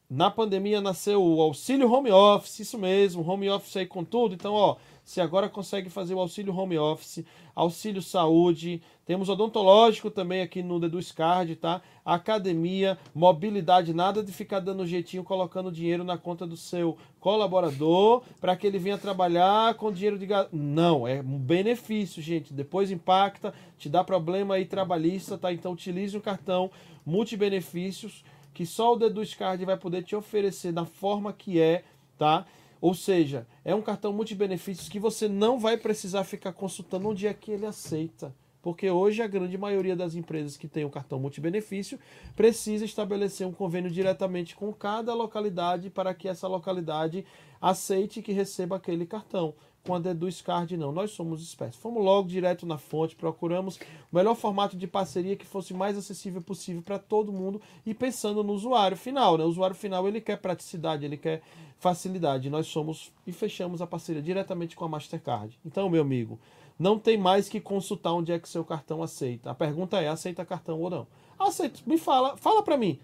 na 0.09 0.29
pandemia 0.29 0.81
nasceu 0.81 1.23
o 1.23 1.41
auxílio 1.41 1.91
home 1.91 2.11
office, 2.11 2.59
isso 2.59 2.77
mesmo, 2.77 3.27
home 3.27 3.49
office 3.49 3.77
aí 3.77 3.85
com 3.85 4.03
tudo. 4.03 4.35
Então, 4.35 4.53
ó, 4.53 4.75
você 5.03 5.21
agora 5.21 5.47
consegue 5.47 5.89
fazer 5.89 6.15
o 6.15 6.19
auxílio 6.19 6.55
home 6.55 6.77
office, 6.77 7.23
auxílio 7.55 8.01
saúde, 8.01 8.81
temos 9.05 9.29
odontológico 9.29 10.09
também 10.09 10.41
aqui 10.41 10.63
no 10.63 10.79
Deduz 10.79 11.11
Card, 11.11 11.55
tá? 11.57 11.79
Academia, 12.03 12.97
mobilidade, 13.13 13.93
nada 13.93 14.23
de 14.23 14.31
ficar 14.31 14.59
dando 14.59 14.85
jeitinho 14.85 15.23
colocando 15.23 15.71
dinheiro 15.71 16.03
na 16.03 16.17
conta 16.17 16.47
do 16.47 16.57
seu 16.57 16.97
colaborador 17.19 18.23
para 18.41 18.55
que 18.55 18.65
ele 18.65 18.79
venha 18.79 18.97
trabalhar 18.97 19.75
com 19.75 19.91
dinheiro 19.91 20.17
de 20.17 20.27
não, 20.51 21.07
é 21.07 21.21
um 21.21 21.37
benefício, 21.37 22.19
gente. 22.21 22.51
Depois 22.51 22.89
impacta, 22.89 23.53
te 23.77 23.87
dá 23.87 24.03
problema 24.03 24.55
aí 24.55 24.65
trabalhista, 24.65 25.37
tá? 25.37 25.53
Então 25.53 25.73
utilize 25.73 26.17
o 26.17 26.21
cartão 26.21 26.71
multibenefícios 27.05 28.23
que 28.55 28.65
só 28.65 28.93
o 28.93 28.95
Deduz 28.95 29.35
Card 29.35 29.63
vai 29.65 29.75
poder 29.75 30.01
te 30.01 30.15
oferecer 30.15 30.71
da 30.71 30.85
forma 30.85 31.33
que 31.33 31.59
é, 31.59 31.83
tá? 32.17 32.45
Ou 32.79 32.93
seja, 32.93 33.45
é 33.65 33.75
um 33.75 33.81
cartão 33.81 34.13
multibenefícios 34.13 34.87
que 34.87 34.97
você 34.97 35.27
não 35.27 35.59
vai 35.59 35.75
precisar 35.75 36.23
ficar 36.23 36.53
consultando 36.53 37.09
onde 37.09 37.27
é 37.27 37.33
que 37.33 37.51
ele 37.51 37.65
aceita. 37.65 38.33
Porque 38.61 38.89
hoje 38.89 39.21
a 39.21 39.27
grande 39.27 39.57
maioria 39.57 39.95
das 39.95 40.15
empresas 40.15 40.55
que 40.55 40.69
tem 40.69 40.85
o 40.85 40.89
cartão 40.89 41.19
multibenefício 41.19 41.99
precisa 42.33 42.85
estabelecer 42.85 43.45
um 43.45 43.51
convênio 43.51 43.91
diretamente 43.91 44.55
com 44.55 44.73
cada 44.73 45.13
localidade 45.13 45.89
para 45.89 46.13
que 46.15 46.27
essa 46.27 46.47
localidade 46.47 47.25
aceite 47.61 48.21
que 48.21 48.31
receba 48.31 48.77
aquele 48.77 49.05
cartão. 49.05 49.53
Com 49.85 49.93
a 49.93 49.99
Deduz 49.99 50.41
Card, 50.41 50.75
não. 50.75 50.91
Nós 50.91 51.11
somos 51.11 51.43
espertos. 51.43 51.77
Fomos 51.77 52.03
logo 52.03 52.27
direto 52.27 52.65
na 52.65 52.77
fonte, 52.77 53.15
procuramos 53.15 53.77
o 54.11 54.15
melhor 54.15 54.33
formato 54.33 54.75
de 54.75 54.87
parceria 54.87 55.35
que 55.35 55.45
fosse 55.45 55.75
mais 55.75 55.95
acessível 55.95 56.41
possível 56.41 56.81
para 56.81 56.97
todo 56.97 57.31
mundo 57.31 57.61
e 57.85 57.93
pensando 57.93 58.43
no 58.43 58.53
usuário 58.53 58.97
final. 58.97 59.37
Né? 59.37 59.43
O 59.43 59.47
usuário 59.47 59.75
final 59.75 60.07
ele 60.07 60.19
quer 60.19 60.37
praticidade, 60.37 61.05
ele 61.05 61.17
quer 61.17 61.43
facilidade. 61.77 62.49
Nós 62.49 62.65
somos 62.65 63.11
e 63.27 63.31
fechamos 63.31 63.79
a 63.79 63.85
parceria 63.85 64.23
diretamente 64.23 64.75
com 64.75 64.85
a 64.85 64.89
Mastercard. 64.89 65.59
Então, 65.63 65.87
meu 65.87 66.01
amigo, 66.01 66.39
não 66.79 66.97
tem 66.97 67.15
mais 67.15 67.47
que 67.47 67.61
consultar 67.61 68.13
onde 68.13 68.31
é 68.31 68.39
que 68.39 68.49
seu 68.49 68.65
cartão 68.65 69.03
aceita. 69.03 69.51
A 69.51 69.55
pergunta 69.55 70.01
é: 70.01 70.07
aceita 70.07 70.43
cartão 70.43 70.81
ou 70.81 70.89
não? 70.89 71.07
Aceita. 71.37 71.79
Me 71.85 71.99
fala, 71.99 72.35
fala 72.37 72.63
para 72.63 72.75
mim. 72.75 72.99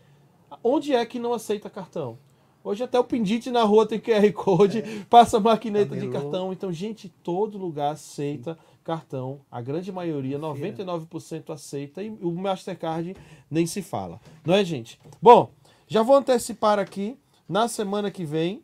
Onde 0.64 0.96
é 0.96 1.06
que 1.06 1.20
não 1.20 1.32
aceita 1.32 1.70
cartão? 1.70 2.18
Hoje 2.64 2.84
até 2.84 3.00
o 3.00 3.04
pendite 3.04 3.50
na 3.50 3.64
rua 3.64 3.88
tem 3.88 4.00
QR 4.00 4.32
Code, 4.34 4.80
é. 4.80 5.06
passa 5.10 5.40
maquineta 5.40 5.96
de 5.96 6.08
cartão. 6.08 6.54
Então, 6.54 6.72
gente, 6.72 7.10
todo 7.24 7.58
lugar 7.58 7.92
aceita 7.92 8.58
cartão. 8.84 9.42
A 9.52 9.62
grande 9.62 9.92
maioria, 9.92 10.38
99% 10.38 11.52
aceita. 11.52 12.04
E 12.04 12.10
o 12.10 12.32
Mastercard 12.32 13.16
nem 13.50 13.66
se 13.66 13.82
fala. 13.82 14.20
Não 14.46 14.54
é, 14.54 14.64
gente? 14.64 15.00
Bom, 15.22 15.52
já 15.88 16.04
vou 16.04 16.16
antecipar 16.16 16.80
aqui. 16.80 17.18
Na 17.50 17.68
semana 17.68 18.10
que 18.10 18.24
vem, 18.24 18.64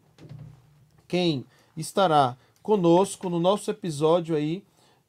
quem 1.07 1.45
estará 1.75 2.37
conosco 2.61 3.29
no 3.29 3.39
nosso 3.39 3.69
episódio 3.69 4.35
aí 4.35 4.63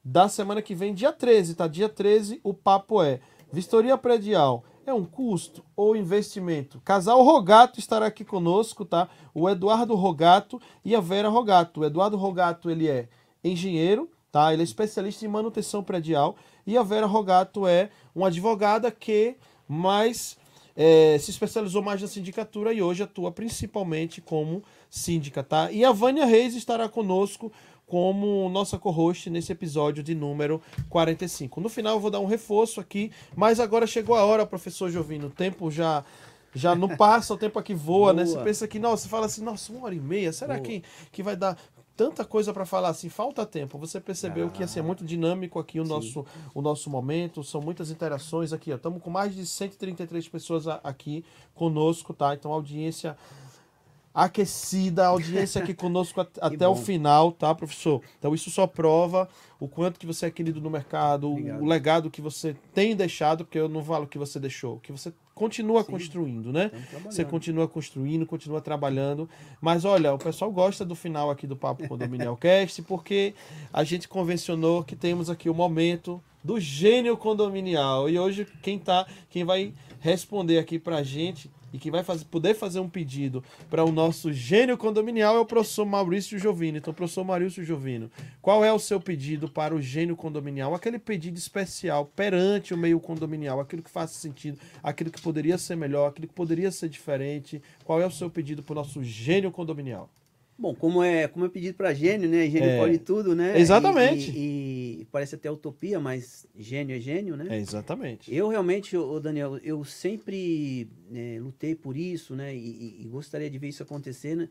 da 0.04 0.28
semana 0.28 0.62
que 0.62 0.74
vem, 0.74 0.94
dia 0.94 1.12
13, 1.12 1.54
tá? 1.54 1.68
Dia 1.68 1.88
13, 1.88 2.40
o 2.42 2.54
papo 2.54 3.02
é 3.02 3.20
Vistoria 3.52 3.96
Predial 3.98 4.64
é 4.90 4.94
um 4.94 5.04
custo 5.04 5.64
ou 5.76 5.96
investimento? 5.96 6.80
Casal 6.84 7.22
Rogato 7.22 7.78
estará 7.78 8.06
aqui 8.06 8.24
conosco, 8.24 8.84
tá? 8.84 9.08
O 9.34 9.48
Eduardo 9.48 9.94
Rogato 9.94 10.60
e 10.84 10.94
a 10.94 11.00
Vera 11.00 11.28
Rogato. 11.28 11.80
O 11.80 11.84
Eduardo 11.84 12.16
Rogato, 12.16 12.70
ele 12.70 12.88
é 12.88 13.08
engenheiro, 13.42 14.10
tá? 14.32 14.52
Ele 14.52 14.62
é 14.62 14.64
especialista 14.64 15.24
em 15.24 15.28
manutenção 15.28 15.82
predial 15.82 16.36
e 16.66 16.76
a 16.76 16.82
Vera 16.82 17.06
Rogato 17.06 17.66
é 17.66 17.90
uma 18.14 18.28
advogada 18.28 18.90
que 18.90 19.36
mais 19.66 20.36
é, 20.76 21.18
se 21.18 21.30
especializou 21.32 21.82
mais 21.82 22.00
na 22.00 22.06
sindicatura 22.06 22.72
e 22.72 22.80
hoje 22.80 23.02
atua 23.02 23.32
principalmente 23.32 24.20
como 24.20 24.62
síndica, 24.88 25.42
tá? 25.42 25.72
E 25.72 25.84
a 25.84 25.90
Vânia 25.90 26.24
Reis 26.24 26.54
estará 26.54 26.88
conosco 26.88 27.52
como 27.88 28.48
nossa 28.50 28.78
co-host 28.78 29.30
nesse 29.30 29.50
episódio 29.50 30.02
de 30.02 30.14
número 30.14 30.60
45. 30.90 31.60
No 31.60 31.68
final 31.68 31.94
eu 31.94 32.00
vou 32.00 32.10
dar 32.10 32.20
um 32.20 32.26
reforço 32.26 32.80
aqui, 32.80 33.10
mas 33.34 33.58
agora 33.58 33.86
chegou 33.86 34.14
a 34.14 34.24
hora, 34.24 34.46
professor 34.46 34.90
Jovino, 34.90 35.28
o 35.28 35.30
tempo 35.30 35.70
já 35.70 36.04
já 36.54 36.74
não 36.74 36.88
passa, 36.96 37.34
o 37.34 37.38
tempo 37.38 37.58
aqui 37.58 37.74
voa, 37.74 38.12
Boa. 38.12 38.14
né? 38.14 38.26
Você 38.26 38.38
pensa 38.38 38.68
que, 38.68 38.78
nossa, 38.78 39.04
você 39.04 39.08
fala 39.08 39.26
assim, 39.26 39.42
nossa, 39.42 39.72
uma 39.72 39.84
hora 39.84 39.94
e 39.94 40.00
meia, 40.00 40.32
será 40.32 40.58
que, 40.60 40.82
que 41.10 41.22
vai 41.22 41.36
dar 41.36 41.58
tanta 41.96 42.24
coisa 42.24 42.52
para 42.52 42.64
falar 42.64 42.90
assim, 42.90 43.08
falta 43.08 43.44
tempo. 43.44 43.76
Você 43.78 44.00
percebeu 44.00 44.46
ah, 44.46 44.50
que 44.50 44.62
assim, 44.62 44.78
é 44.78 44.82
muito 44.82 45.04
dinâmico 45.04 45.58
aqui 45.58 45.80
o 45.80 45.84
nosso, 45.84 46.24
o 46.54 46.62
nosso 46.62 46.88
momento, 46.88 47.42
são 47.42 47.60
muitas 47.60 47.90
interações 47.90 48.52
aqui. 48.52 48.70
Estamos 48.70 49.02
com 49.02 49.10
mais 49.10 49.34
de 49.34 49.44
133 49.44 50.28
pessoas 50.28 50.68
aqui 50.68 51.24
conosco, 51.54 52.14
tá? 52.14 52.34
Então 52.34 52.52
a 52.52 52.54
audiência 52.54 53.16
aquecida, 54.18 55.04
a 55.04 55.08
audiência 55.08 55.62
aqui 55.62 55.72
conosco 55.72 56.20
até 56.42 56.66
o 56.66 56.74
final, 56.74 57.30
tá, 57.30 57.54
professor? 57.54 58.02
Então 58.18 58.34
isso 58.34 58.50
só 58.50 58.66
prova 58.66 59.28
o 59.60 59.68
quanto 59.68 59.98
que 59.98 60.06
você 60.06 60.26
é 60.26 60.30
querido 60.30 60.60
no 60.60 60.68
mercado, 60.68 61.30
Obrigado. 61.30 61.62
o 61.62 61.64
legado 61.64 62.10
que 62.10 62.20
você 62.20 62.56
tem 62.74 62.96
deixado, 62.96 63.44
porque 63.44 63.58
eu 63.58 63.68
não 63.68 63.84
falo 63.84 64.04
o 64.04 64.08
que 64.08 64.18
você 64.18 64.40
deixou, 64.40 64.80
que 64.80 64.90
você 64.90 65.12
continua 65.36 65.84
Sim. 65.84 65.92
construindo, 65.92 66.52
né? 66.52 66.72
Você 67.04 67.24
continua 67.24 67.68
construindo, 67.68 68.26
continua 68.26 68.60
trabalhando. 68.60 69.30
Mas 69.60 69.84
olha, 69.84 70.12
o 70.12 70.18
pessoal 70.18 70.50
gosta 70.50 70.84
do 70.84 70.96
final 70.96 71.30
aqui 71.30 71.46
do 71.46 71.56
Papo 71.56 71.86
Condominial 71.86 72.34
Cast, 72.38 72.82
porque 72.82 73.34
a 73.72 73.84
gente 73.84 74.08
convencionou 74.08 74.82
que 74.82 74.96
temos 74.96 75.30
aqui 75.30 75.48
o 75.48 75.54
momento 75.54 76.20
do 76.42 76.58
gênio 76.58 77.16
condominial. 77.16 78.10
E 78.10 78.18
hoje 78.18 78.48
quem 78.62 78.80
tá, 78.80 79.06
quem 79.30 79.44
vai 79.44 79.72
responder 80.00 80.58
aqui 80.58 80.76
pra 80.76 81.04
gente 81.04 81.48
e 81.72 81.78
que 81.78 81.90
vai 81.90 82.02
fazer, 82.02 82.24
poder 82.26 82.54
fazer 82.54 82.80
um 82.80 82.88
pedido 82.88 83.42
para 83.68 83.84
o 83.84 83.92
nosso 83.92 84.32
gênio 84.32 84.76
condominial 84.76 85.36
é 85.36 85.40
o 85.40 85.46
professor 85.46 85.84
Maurício 85.84 86.38
Jovino. 86.38 86.78
Então, 86.78 86.94
professor 86.94 87.24
Maurício 87.24 87.64
Jovino, 87.64 88.10
qual 88.40 88.64
é 88.64 88.72
o 88.72 88.78
seu 88.78 89.00
pedido 89.00 89.48
para 89.48 89.74
o 89.74 89.80
gênio 89.80 90.16
condominial? 90.16 90.74
Aquele 90.74 90.98
pedido 90.98 91.36
especial 91.36 92.06
perante 92.06 92.74
o 92.74 92.76
meio 92.76 93.00
condominial, 93.00 93.60
aquilo 93.60 93.82
que 93.82 93.90
faz 93.90 94.10
sentido, 94.12 94.58
aquilo 94.82 95.10
que 95.10 95.20
poderia 95.20 95.58
ser 95.58 95.76
melhor, 95.76 96.08
aquilo 96.08 96.28
que 96.28 96.34
poderia 96.34 96.70
ser 96.70 96.88
diferente. 96.88 97.62
Qual 97.84 98.00
é 98.00 98.06
o 98.06 98.10
seu 98.10 98.30
pedido 98.30 98.62
para 98.62 98.72
o 98.72 98.76
nosso 98.76 99.02
gênio 99.02 99.50
condominial? 99.50 100.10
Bom, 100.58 100.74
como 100.74 101.04
é, 101.04 101.28
como 101.28 101.44
é 101.44 101.48
pedido 101.48 101.76
para 101.76 101.94
gênio, 101.94 102.28
né? 102.28 102.50
Gênio 102.50 102.70
é, 102.70 102.78
pode 102.78 102.98
tudo, 102.98 103.32
né? 103.32 103.60
Exatamente. 103.60 104.32
E, 104.32 104.36
e, 104.36 105.00
e, 105.02 105.04
parece 105.04 105.36
até 105.36 105.48
utopia, 105.48 106.00
mas 106.00 106.48
gênio 106.56 106.96
é 106.96 107.00
gênio, 107.00 107.36
né? 107.36 107.46
É, 107.48 107.58
exatamente. 107.58 108.34
Eu 108.34 108.48
realmente, 108.48 108.96
o 108.96 109.20
Daniel, 109.20 109.56
eu 109.58 109.84
sempre 109.84 110.88
é, 111.14 111.38
lutei 111.40 111.76
por 111.76 111.96
isso, 111.96 112.34
né? 112.34 112.52
E, 112.56 113.02
e, 113.02 113.08
gostaria 113.08 113.48
de 113.48 113.56
ver 113.56 113.68
isso 113.68 113.84
acontecer, 113.84 114.34
né? 114.34 114.48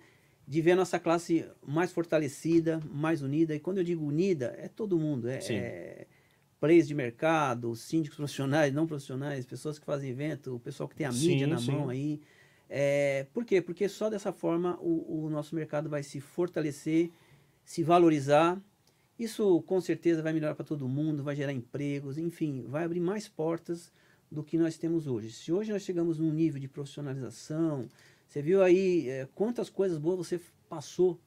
De 0.48 0.62
ver 0.62 0.72
a 0.72 0.76
nossa 0.78 0.98
classe 0.98 1.46
mais 1.66 1.92
fortalecida, 1.92 2.80
mais 2.90 3.22
unida. 3.22 3.54
E 3.54 3.60
quando 3.60 3.80
eu 3.80 3.84
digo 3.84 4.06
unida, 4.06 4.56
é 4.58 4.70
todo 4.70 4.98
mundo. 4.98 5.28
É, 5.28 5.40
é 5.50 6.08
players 6.58 6.88
de 6.88 6.96
mercado, 6.96 7.76
síndicos 7.76 8.16
profissionais, 8.16 8.74
não 8.74 8.88
profissionais, 8.88 9.46
pessoas 9.46 9.78
que 9.78 9.86
fazem 9.86 10.10
evento, 10.10 10.56
o 10.56 10.60
pessoal 10.60 10.88
que 10.88 10.96
tem 10.96 11.06
a 11.06 11.12
mídia 11.12 11.46
sim, 11.46 11.52
na 11.52 11.58
sim. 11.58 11.72
mão 11.72 11.90
aí. 11.90 12.22
É, 12.70 13.26
por 13.34 13.46
quê? 13.46 13.62
Porque 13.62 13.88
só 13.88 14.10
dessa 14.10 14.32
forma 14.32 14.78
o, 14.82 15.26
o 15.26 15.30
nosso 15.30 15.56
mercado 15.56 15.90
vai 15.90 16.04
se 16.04 16.20
fortalecer, 16.20 17.12
se 17.64 17.84
valorizar. 17.84 18.62
Isso 19.18 19.62
com 19.64 19.80
certeza 19.82 20.22
vai 20.22 20.34
melhorar 20.34 20.56
para 20.56 20.66
todo 20.66 20.88
mundo, 20.88 21.24
vai 21.24 21.36
gerar 21.36 21.54
empregos, 21.54 22.18
enfim, 22.18 22.66
vai 22.68 22.84
abrir 22.84 23.00
mais 23.00 23.28
portas 23.28 23.92
do 24.32 24.44
que 24.44 24.58
nós 24.58 24.78
temos 24.78 25.08
hoje. 25.08 25.32
Se 25.32 25.52
hoje 25.52 25.72
nós 25.72 25.82
chegamos 25.82 26.20
num 26.20 26.32
nível 26.32 26.60
de 26.60 26.68
profissionalização, 26.68 27.88
você 28.28 28.42
viu 28.42 28.62
aí 28.62 29.10
é, 29.10 29.28
quantas 29.34 29.70
coisas 29.70 29.98
boas 29.98 30.18
você 30.18 30.40
passou, 30.70 31.20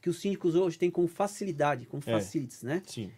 que 0.00 0.08
os 0.08 0.18
síndicos 0.18 0.54
hoje 0.54 0.78
têm 0.78 0.90
com 0.90 1.06
facilidade, 1.06 1.86
com 1.86 1.98
é, 1.98 2.00
facilities, 2.00 2.62
né? 2.62 2.82
Sim. 2.86 3.10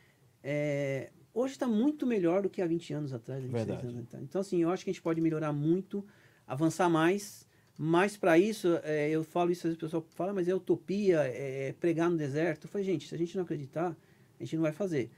É, 0.43 1.11
hoje 1.33 1.55
está 1.55 1.69
muito 1.69 2.05
melhor 2.05 2.43
do 2.43 2.51
que 2.51 2.61
há 2.61 2.67
20 2.67 2.93
anos 2.93 3.13
atrás, 3.13 3.41
26 3.41 3.67
Verdade. 3.67 3.87
anos 3.87 4.03
atrás. 4.03 4.25
Então, 4.25 4.41
assim, 4.41 4.61
eu 4.63 4.71
acho 4.71 4.85
que 4.85 4.91
a 4.91 4.93
gente 4.93 5.03
pode 5.03 5.21
melhorar 5.21 5.53
muito, 5.53 6.05
avançar 6.45 6.91
mais 6.91 7.47
mas 7.79 8.17
para 8.17 8.39
isso, 8.39 8.79
é, 8.85 9.11
eu 9.11 9.25
falo 9.25 9.51
isso, 9.51 9.61
às 9.67 9.71
vezes 9.71 9.77
o 9.79 9.81
pessoal 9.81 10.07
fala, 10.15 10.33
mas 10.33 10.49
é 10.49 10.55
utopia, 10.55 11.23
é, 11.25 11.69
é 11.69 11.73
pregar 11.73 12.11
no 12.11 12.17
deserto. 12.17 12.65
Eu 12.65 12.71
falei, 12.71 12.87
gente, 12.87 13.09
se 13.09 13.15
a 13.15 13.19
gente 13.19 13.37
não 13.37 13.45
acreditar, 13.45 13.97
a 14.39 14.45
gente 14.45 14.57
não 14.57 14.63
vai 14.63 14.73
fazer. 14.73 15.11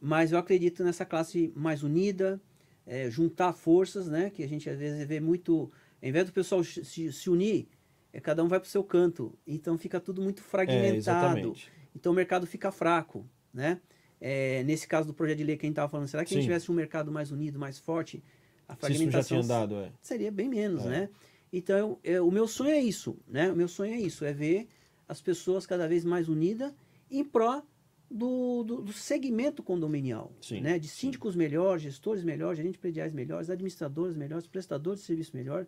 Mas 0.00 0.32
eu 0.32 0.38
acredito 0.38 0.84
nessa 0.84 1.04
classe 1.04 1.52
mais 1.56 1.82
unida, 1.82 2.40
é, 2.86 3.10
juntar 3.10 3.52
forças, 3.52 4.06
né? 4.06 4.30
Que 4.30 4.42
a 4.42 4.48
gente 4.48 4.68
às 4.68 4.78
vezes 4.78 5.06
vê 5.06 5.18
muito. 5.18 5.70
Ao 6.02 6.08
invés 6.08 6.26
do 6.26 6.32
pessoal 6.32 6.62
se, 6.62 7.10
se 7.12 7.30
unir, 7.30 7.66
é, 8.12 8.20
cada 8.20 8.44
um 8.44 8.48
vai 8.48 8.60
para 8.60 8.66
o 8.66 8.70
seu 8.70 8.84
canto. 8.84 9.36
Então 9.46 9.78
fica 9.78 9.98
tudo 9.98 10.20
muito 10.20 10.42
fragmentado. 10.42 11.38
É, 11.38 11.52
então 11.96 12.12
o 12.12 12.14
mercado 12.14 12.46
fica 12.46 12.70
fraco, 12.70 13.26
né? 13.52 13.80
É, 14.20 14.62
nesse 14.64 14.86
caso 14.86 15.08
do 15.08 15.14
projeto 15.14 15.38
de 15.38 15.44
lei 15.44 15.56
que 15.56 15.64
a 15.64 15.68
gente 15.68 15.72
estava 15.72 15.90
falando, 15.90 16.08
será 16.08 16.22
que 16.22 16.30
Sim. 16.30 16.36
a 16.36 16.38
gente 16.38 16.46
tivesse 16.48 16.70
um 16.70 16.74
mercado 16.74 17.10
mais 17.10 17.30
unido, 17.30 17.58
mais 17.58 17.78
forte, 17.78 18.22
a 18.68 18.74
fragmentação 18.74 19.46
dado, 19.46 19.76
é. 19.76 19.92
seria 20.00 20.30
bem 20.30 20.48
menos, 20.48 20.84
né? 20.84 21.10
Então, 21.56 21.78
eu, 21.78 22.00
eu, 22.02 22.28
o 22.28 22.32
meu 22.32 22.48
sonho 22.48 22.70
é 22.70 22.80
isso, 22.80 23.16
né? 23.28 23.52
O 23.52 23.54
meu 23.54 23.68
sonho 23.68 23.94
é 23.94 24.00
isso, 24.00 24.24
é 24.24 24.32
ver 24.32 24.66
as 25.06 25.22
pessoas 25.22 25.64
cada 25.64 25.86
vez 25.86 26.04
mais 26.04 26.28
unidas 26.28 26.74
em 27.08 27.22
pró 27.22 27.62
do, 28.10 28.64
do, 28.64 28.82
do 28.82 28.92
segmento 28.92 29.62
condominial, 29.62 30.32
sim, 30.40 30.60
né? 30.60 30.80
De 30.80 30.88
síndicos 30.88 31.34
sim. 31.34 31.38
melhores, 31.38 31.82
gestores 31.84 32.24
melhores, 32.24 32.56
gerentes 32.56 32.80
prediais 32.80 33.12
melhores, 33.12 33.50
administradores 33.50 34.16
melhores, 34.16 34.48
prestadores 34.48 35.00
de 35.00 35.06
serviço 35.06 35.36
melhor. 35.36 35.64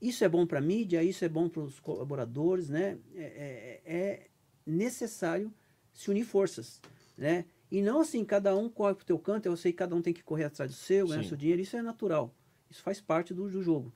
Isso 0.00 0.22
é 0.22 0.28
bom 0.28 0.46
para 0.46 0.60
a 0.60 0.62
mídia, 0.62 1.02
isso 1.02 1.24
é 1.24 1.28
bom 1.28 1.48
para 1.48 1.62
os 1.62 1.80
colaboradores, 1.80 2.68
né? 2.68 2.96
É, 3.16 3.80
é, 3.84 3.96
é, 3.96 4.26
necessário 4.64 5.52
se 5.92 6.08
unir 6.08 6.24
forças, 6.24 6.80
né? 7.18 7.46
E 7.68 7.82
não 7.82 7.98
assim, 7.98 8.24
cada 8.24 8.56
um 8.56 8.68
corre 8.68 8.94
para 8.94 9.02
o 9.02 9.06
teu 9.06 9.18
canto, 9.18 9.46
eu 9.46 9.56
sei 9.56 9.72
que 9.72 9.78
cada 9.78 9.96
um 9.96 10.02
tem 10.02 10.14
que 10.14 10.22
correr 10.22 10.44
atrás 10.44 10.70
do 10.70 10.76
seu, 10.76 11.08
ganhar 11.08 11.24
seu 11.24 11.36
dinheiro, 11.36 11.60
isso 11.60 11.76
é 11.76 11.82
natural. 11.82 12.32
Isso 12.70 12.80
faz 12.82 13.00
parte 13.00 13.34
do, 13.34 13.50
do 13.50 13.60
jogo. 13.60 13.92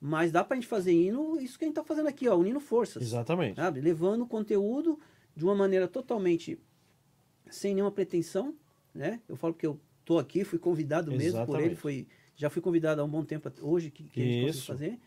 Mas 0.00 0.30
dá 0.30 0.44
para 0.44 0.56
a 0.56 0.60
gente 0.60 0.68
fazer 0.68 0.92
hino, 0.92 1.40
isso 1.40 1.58
que 1.58 1.64
a 1.64 1.68
gente 1.68 1.72
está 1.72 1.84
fazendo 1.84 2.06
aqui, 2.08 2.28
ó, 2.28 2.36
unindo 2.36 2.60
forças. 2.60 3.02
Exatamente. 3.02 3.56
Sabe? 3.56 3.80
Levando 3.80 4.22
o 4.22 4.26
conteúdo 4.26 4.98
de 5.34 5.44
uma 5.44 5.54
maneira 5.54 5.88
totalmente 5.88 6.58
sem 7.50 7.74
nenhuma 7.74 7.90
pretensão, 7.90 8.54
né? 8.94 9.20
Eu 9.28 9.36
falo 9.36 9.54
que 9.54 9.66
eu 9.66 9.80
tô 10.04 10.18
aqui, 10.18 10.44
fui 10.44 10.58
convidado 10.58 11.10
Exatamente. 11.10 11.32
mesmo 11.34 11.46
por 11.46 11.60
ele, 11.60 11.74
foi 11.74 12.06
Já 12.36 12.48
fui 12.48 12.62
convidado 12.62 13.00
há 13.00 13.04
um 13.04 13.08
bom 13.08 13.24
tempo 13.24 13.50
hoje 13.60 13.90
que, 13.90 14.04
que 14.04 14.20
a 14.20 14.24
gente 14.24 14.48
Isso. 14.50 14.66
conseguiu 14.72 14.90
fazer. 14.90 15.00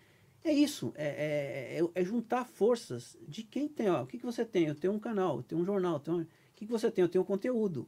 É 0.44 0.52
isso, 0.54 0.92
é, 0.96 1.06
é- 1.08 1.80
é- 1.80 2.02
é 2.02 2.04
juntar 2.04 2.46
forças 2.46 3.16
de 3.28 3.44
quem 3.44 3.70
tem. 3.70 3.90
Ó, 3.90 4.02
o 4.04 4.08
que, 4.08 4.18
que 4.18 4.26
você 4.26 4.44
tem? 4.44 4.66
Eu 4.66 4.76
tenho 4.76 4.92
um 4.92 5.00
canal, 5.00 5.38
eu 5.38 5.44
tenho 5.44 5.62
um 5.62 5.66
jornal. 5.66 6.00
tenho 6.00 6.18
um- 6.18 6.22
O 6.22 6.28
que, 6.56 6.66
que 6.66 6.72
você 6.72 6.92
tem? 6.92 7.04
Eu 7.04 7.10
tenho 7.10 7.24
conteúdo. 7.24 7.88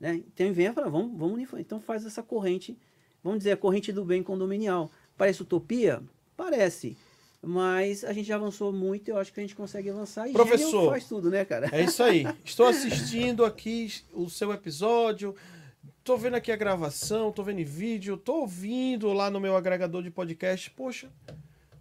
Né? 0.00 0.22
Então 0.26 0.50
vem 0.52 0.66
e 0.68 0.72
fala, 0.72 0.88
vamos, 0.88 1.18
vamos 1.18 1.34
unir. 1.34 1.48
Então 1.58 1.78
faz 1.80 2.06
essa 2.06 2.22
corrente, 2.22 2.78
vamos 3.22 3.38
dizer, 3.40 3.52
a 3.52 3.56
corrente 3.56 3.92
do 3.92 4.04
bem 4.04 4.22
condominial. 4.22 4.90
Parece 5.16 5.42
utopia? 5.42 6.02
Parece. 6.38 6.96
Mas 7.42 8.04
a 8.04 8.12
gente 8.12 8.26
já 8.26 8.36
avançou 8.36 8.72
muito 8.72 9.08
e 9.08 9.10
eu 9.10 9.18
acho 9.18 9.32
que 9.32 9.40
a 9.40 9.42
gente 9.42 9.56
consegue 9.56 9.90
avançar. 9.90 10.28
E 10.28 10.32
Professor. 10.32 10.90
faz 10.90 11.06
tudo, 11.08 11.30
né, 11.30 11.44
cara? 11.44 11.68
É 11.72 11.82
isso 11.82 12.00
aí. 12.00 12.24
Estou 12.44 12.66
assistindo 12.66 13.44
aqui 13.44 13.92
o 14.12 14.30
seu 14.30 14.52
episódio. 14.52 15.34
Tô 16.04 16.16
vendo 16.16 16.34
aqui 16.34 16.52
a 16.52 16.56
gravação, 16.56 17.32
tô 17.32 17.42
vendo 17.42 17.62
vídeo, 17.64 18.16
tô 18.16 18.40
ouvindo 18.40 19.12
lá 19.12 19.30
no 19.30 19.40
meu 19.40 19.56
agregador 19.56 20.02
de 20.02 20.10
podcast. 20.10 20.70
Poxa, 20.70 21.10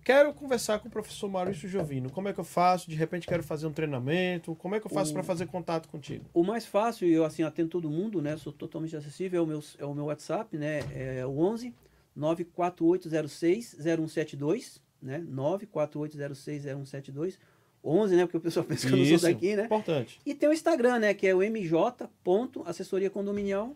quero 0.04 0.34
conversar 0.34 0.80
com 0.80 0.88
o 0.88 0.92
professor 0.92 1.30
Maurício 1.30 1.70
Jovino. 1.70 2.10
Como 2.10 2.28
é 2.28 2.34
que 2.34 2.40
eu 2.40 2.44
faço? 2.44 2.90
De 2.90 2.96
repente 2.96 3.28
quero 3.28 3.44
fazer 3.44 3.68
um 3.68 3.72
treinamento. 3.72 4.56
Como 4.56 4.76
é 4.76 4.80
que 4.80 4.88
eu 4.88 4.92
faço 4.92 5.14
para 5.14 5.24
fazer 5.24 5.46
contato 5.46 5.88
contigo? 5.88 6.26
O 6.34 6.44
mais 6.44 6.66
fácil, 6.66 7.08
e 7.08 7.14
eu 7.14 7.24
assim 7.24 7.44
atendo 7.44 7.70
todo 7.70 7.90
mundo, 7.90 8.22
né? 8.22 8.36
Sou 8.38 8.52
totalmente 8.52 8.96
acessível, 8.96 9.40
é 9.40 9.44
o 9.44 9.48
meu, 9.48 9.64
é 9.78 9.86
o 9.86 9.94
meu 9.94 10.06
WhatsApp, 10.06 10.58
né? 10.58 10.80
É 10.94 11.26
o 11.26 11.40
11 11.40 11.74
94806 12.18 13.78
0172, 13.80 14.82
né? 15.02 15.20
94806 15.20 16.64
0172. 16.64 17.40
11, 17.84 18.16
né? 18.16 18.26
Porque 18.26 18.38
o 18.38 18.42
pessoal 18.42 18.66
pensa 18.68 18.88
que 18.88 18.94
eu 18.94 18.98
não 18.98 19.06
sou 19.06 19.20
daqui, 19.20 19.56
né? 19.56 19.66
Importante. 19.66 20.20
E 20.26 20.34
tem 20.34 20.50
o 20.50 20.54
Instagram, 20.54 21.00
né? 21.00 21.14
Que 21.14 21.28
é 21.28 21.36
o 21.36 21.44
mj.assessoria 21.44 23.10
condominial, 23.10 23.76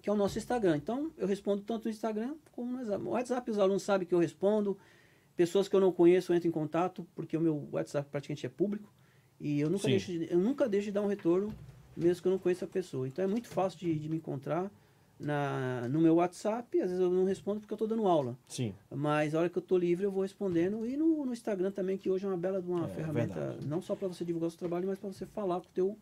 que 0.00 0.08
é 0.08 0.12
o 0.12 0.16
nosso 0.16 0.38
Instagram. 0.38 0.76
Então, 0.76 1.12
eu 1.18 1.26
respondo 1.26 1.62
tanto 1.62 1.84
no 1.84 1.90
Instagram 1.90 2.34
como 2.50 2.72
no 2.72 2.78
WhatsApp. 2.78 3.04
O 3.04 3.08
WhatsApp, 3.10 3.50
os 3.50 3.58
alunos 3.58 3.82
sabem 3.82 4.08
que 4.08 4.14
eu 4.14 4.18
respondo. 4.18 4.76
Pessoas 5.36 5.68
que 5.68 5.76
eu 5.76 5.80
não 5.80 5.92
conheço, 5.92 6.32
entro 6.32 6.48
em 6.48 6.52
contato, 6.52 7.06
porque 7.14 7.36
o 7.36 7.40
meu 7.40 7.68
WhatsApp 7.72 8.08
praticamente 8.08 8.46
é 8.46 8.48
público. 8.48 8.92
E 9.38 9.60
eu 9.60 9.68
nunca, 9.68 9.82
Sim. 9.82 9.90
deixo 9.90 10.12
de, 10.12 10.32
eu 10.32 10.38
nunca 10.38 10.68
deixo 10.68 10.86
de 10.86 10.92
dar 10.92 11.02
um 11.02 11.08
retorno, 11.08 11.52
mesmo 11.96 12.22
que 12.22 12.28
eu 12.28 12.32
não 12.32 12.38
conheça 12.38 12.64
a 12.64 12.68
pessoa. 12.68 13.06
Então, 13.06 13.24
é 13.24 13.28
muito 13.28 13.48
fácil 13.48 13.80
de, 13.80 13.98
de 13.98 14.08
me 14.08 14.16
encontrar 14.16 14.70
na, 15.18 15.88
no 15.88 16.00
meu 16.00 16.16
WhatsApp. 16.16 16.80
Às 16.80 16.90
vezes 16.90 17.00
eu 17.00 17.10
não 17.10 17.24
respondo 17.24 17.60
porque 17.60 17.72
eu 17.72 17.76
estou 17.76 17.88
dando 17.88 18.06
aula. 18.06 18.36
Sim. 18.48 18.74
Mas 18.90 19.34
a 19.34 19.40
hora 19.40 19.48
que 19.48 19.58
eu 19.58 19.62
tô 19.62 19.76
livre, 19.78 20.04
eu 20.04 20.10
vou 20.10 20.22
respondendo. 20.22 20.86
E 20.86 20.96
no, 20.96 21.24
no 21.24 21.32
Instagram 21.32 21.70
também, 21.70 21.96
que 21.96 22.10
hoje 22.10 22.24
é 22.24 22.28
uma 22.28 22.36
bela 22.36 22.60
de 22.60 22.68
uma 22.68 22.86
É, 22.86 22.88
ferramenta, 22.88 23.34
verdade. 23.34 23.66
não 23.66 23.80
só 23.80 23.94
para 23.94 24.08
você 24.08 24.24
divulgar 24.24 24.48
o 24.48 24.50
seu 24.50 24.58
trabalho, 24.58 24.86
mas 24.86 24.98
para 24.98 25.10
você 25.12 25.26
falar 25.26 25.60
com 25.60 25.66
o 25.66 25.72
teu, 25.74 25.98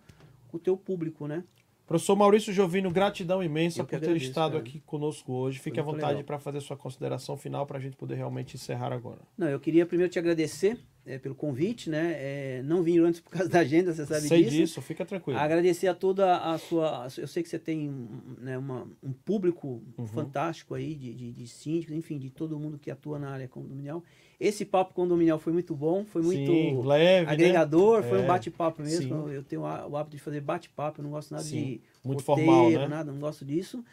com 0.48 0.56
o 0.56 0.60
teu 0.60 0.76
público, 0.76 1.26
né? 1.26 1.44
Professor 1.86 2.16
Maurício 2.16 2.52
Jovino, 2.52 2.90
gratidão 2.90 3.42
imensa 3.42 3.84
por 3.84 4.00
ter 4.00 4.16
estado 4.16 4.52
cara. 4.52 4.62
aqui 4.62 4.80
conosco 4.86 5.32
hoje. 5.32 5.58
Fique 5.58 5.78
à 5.78 5.82
vontade 5.82 6.22
para 6.24 6.38
fazer 6.38 6.60
sua 6.60 6.76
consideração 6.76 7.36
final 7.36 7.66
para 7.66 7.76
a 7.76 7.80
gente 7.80 7.96
poder 7.96 8.14
realmente 8.14 8.54
encerrar 8.54 8.92
agora. 8.92 9.18
Não, 9.36 9.48
eu 9.48 9.60
queria 9.60 9.84
primeiro 9.84 10.10
te 10.10 10.18
agradecer 10.18 10.78
é, 11.04 11.18
pelo 11.18 11.34
convite, 11.34 11.90
né? 11.90 12.12
É, 12.16 12.62
não 12.64 12.82
vim 12.82 12.98
antes 12.98 13.20
por 13.20 13.30
causa 13.30 13.48
da 13.48 13.60
agenda, 13.60 13.92
você 13.92 14.06
sabe 14.06 14.28
Sei 14.28 14.42
disso. 14.44 14.56
disso, 14.56 14.82
fica 14.82 15.04
tranquilo. 15.04 15.38
Agradecer 15.38 15.88
a 15.88 15.94
toda 15.94 16.36
a 16.38 16.56
sua. 16.58 17.08
Eu 17.18 17.26
sei 17.26 17.42
que 17.42 17.48
você 17.48 17.58
tem 17.58 17.90
né, 18.38 18.56
uma, 18.56 18.86
um 19.02 19.12
público 19.12 19.82
Uhum. 19.98 20.06
fantástico 20.06 20.74
aí, 20.74 20.94
de, 20.94 21.12
de, 21.14 21.32
de 21.32 21.46
síndicos, 21.48 21.94
enfim, 21.94 22.18
de 22.18 22.30
todo 22.30 22.58
mundo 22.58 22.78
que 22.78 22.90
atua 22.90 23.18
na 23.18 23.30
área 23.30 23.48
condominial. 23.48 24.02
Esse 24.38 24.64
papo 24.64 24.92
condominial 24.94 25.38
foi 25.38 25.52
muito 25.52 25.74
bom, 25.74 26.04
foi 26.04 26.22
muito 26.22 26.52
Sim, 26.52 26.82
leve, 26.84 27.26
né? 27.26 27.32
agregador, 27.32 28.02
foi 28.02 28.18
É, 28.18 28.22
um 28.22 28.26
bate-papo 28.26 28.82
mesmo. 28.82 29.28
sim. 29.28 29.32
Eu 29.32 29.42
tenho 29.42 29.62
o 29.62 29.96
hábito 29.96 30.16
de 30.16 30.22
fazer 30.22 30.40
bate-papo, 30.40 31.00
eu 31.00 31.04
não 31.04 31.10
gosto 31.10 31.30
nada 31.32 31.44
Sim, 31.44 31.64
de 31.64 31.80
muito 32.04 32.18
roteiro, 32.20 32.44
formal, 32.44 32.70
né? 32.70 32.88
nada, 32.88 33.12
não 33.12 33.20
gosto 33.20 33.44
disso. 33.44 33.84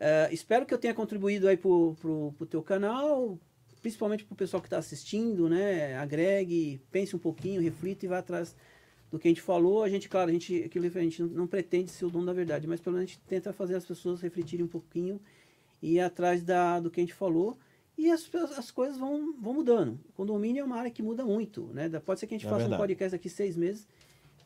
Eh, 0.00 0.28
espero 0.32 0.64
que 0.64 0.72
eu 0.72 0.78
tenha 0.78 0.94
contribuído 0.94 1.48
aí 1.48 1.56
pro, 1.56 1.96
pro, 2.00 2.32
pro 2.38 2.46
teu 2.46 2.62
canal, 2.62 3.36
principalmente 3.78 4.24
pro 4.24 4.34
pessoal 4.36 4.60
que 4.60 4.66
está 4.66 4.78
assistindo, 4.78 5.48
né? 5.48 5.96
Agregue, 5.96 6.80
pense 6.90 7.14
um 7.14 7.18
pouquinho, 7.18 7.60
reflita 7.60 8.04
e 8.04 8.08
vá 8.08 8.18
atrás 8.18 8.54
do 9.10 9.18
que 9.18 9.28
a 9.28 9.30
gente 9.30 9.40
falou. 9.42 9.82
A 9.82 9.88
gente, 9.88 10.08
claro, 10.08 10.30
a 10.30 10.32
gente, 10.32 10.62
aquilo, 10.64 10.86
a 10.86 11.02
gente 11.02 11.22
não, 11.22 11.46
pretende 11.46 11.90
ser 11.90 12.04
o 12.04 12.10
dono 12.10 12.26
da 12.26 12.32
verdade, 12.32 12.66
mas 12.66 12.80
pelo 12.80 12.96
menos 12.96 13.10
a 13.10 13.12
gente 13.12 13.22
tenta 13.26 13.52
fazer 13.52 13.74
as 13.74 13.86
pessoas 13.86 14.20
refletirem 14.20 14.64
um 14.64 14.68
pouquinho 14.68 15.20
e 15.80 15.94
ir 15.94 16.00
atrás 16.00 16.42
da, 16.42 16.80
do 16.80 16.90
que 16.90 17.00
a 17.00 17.02
gente 17.02 17.14
falou. 17.14 17.56
E 17.96 18.10
as, 18.10 18.30
as 18.56 18.70
coisas 18.70 18.96
vão, 18.96 19.34
vão 19.40 19.54
mudando. 19.54 19.98
O 20.10 20.12
condomínio 20.12 20.60
é 20.60 20.64
uma 20.64 20.76
área 20.76 20.90
que 20.90 21.02
muda 21.02 21.24
muito, 21.24 21.64
né? 21.72 21.88
Pode 21.98 22.20
ser 22.20 22.26
que 22.26 22.34
a 22.34 22.38
gente 22.38 22.46
É 22.46 22.50
faça 22.50 22.60
verdade. 22.60 22.80
um 22.80 22.82
podcast 22.82 23.12
daqui 23.12 23.28
seis 23.28 23.56
meses 23.56 23.88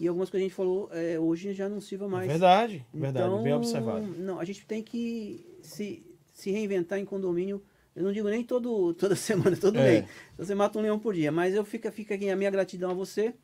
e 0.00 0.08
algumas 0.08 0.30
coisas 0.30 0.42
que 0.42 0.46
a 0.46 0.48
gente 0.48 0.56
falou 0.56 0.88
eh, 0.90 1.18
hoje 1.18 1.52
já 1.52 1.68
não 1.68 1.80
sirva 1.80 2.08
mais. 2.08 2.26
Verdade, 2.26 2.84
verdade, 2.94 3.26
Então, 3.26 3.42
bem 3.42 3.52
observado. 3.52 4.06
Não, 4.18 4.40
a 4.40 4.44
gente 4.44 4.64
tem 4.64 4.82
que 4.82 5.46
se, 5.60 6.02
se 6.32 6.50
reinventar 6.50 6.98
em 6.98 7.04
condomínio. 7.04 7.62
Eu 7.94 8.04
não 8.04 8.12
digo 8.12 8.28
nem 8.28 8.42
todo, 8.42 8.94
toda 8.98 9.14
semana, 9.14 9.56
todo 9.56 9.78
É. 9.78 10.00
mês. 10.00 10.04
Você 10.38 10.54
mata 10.54 10.78
um 10.78 10.82
leão 10.82 10.98
por 10.98 11.14
dia. 11.14 11.30
Mas 11.32 11.54
eu 11.54 11.64
fica, 11.64 11.90
fica 11.92 12.14
aqui 12.14 12.28
a 12.30 12.36
minha 12.36 12.50
gratidão 12.50 12.90
a 12.90 12.94
você, 12.94 13.34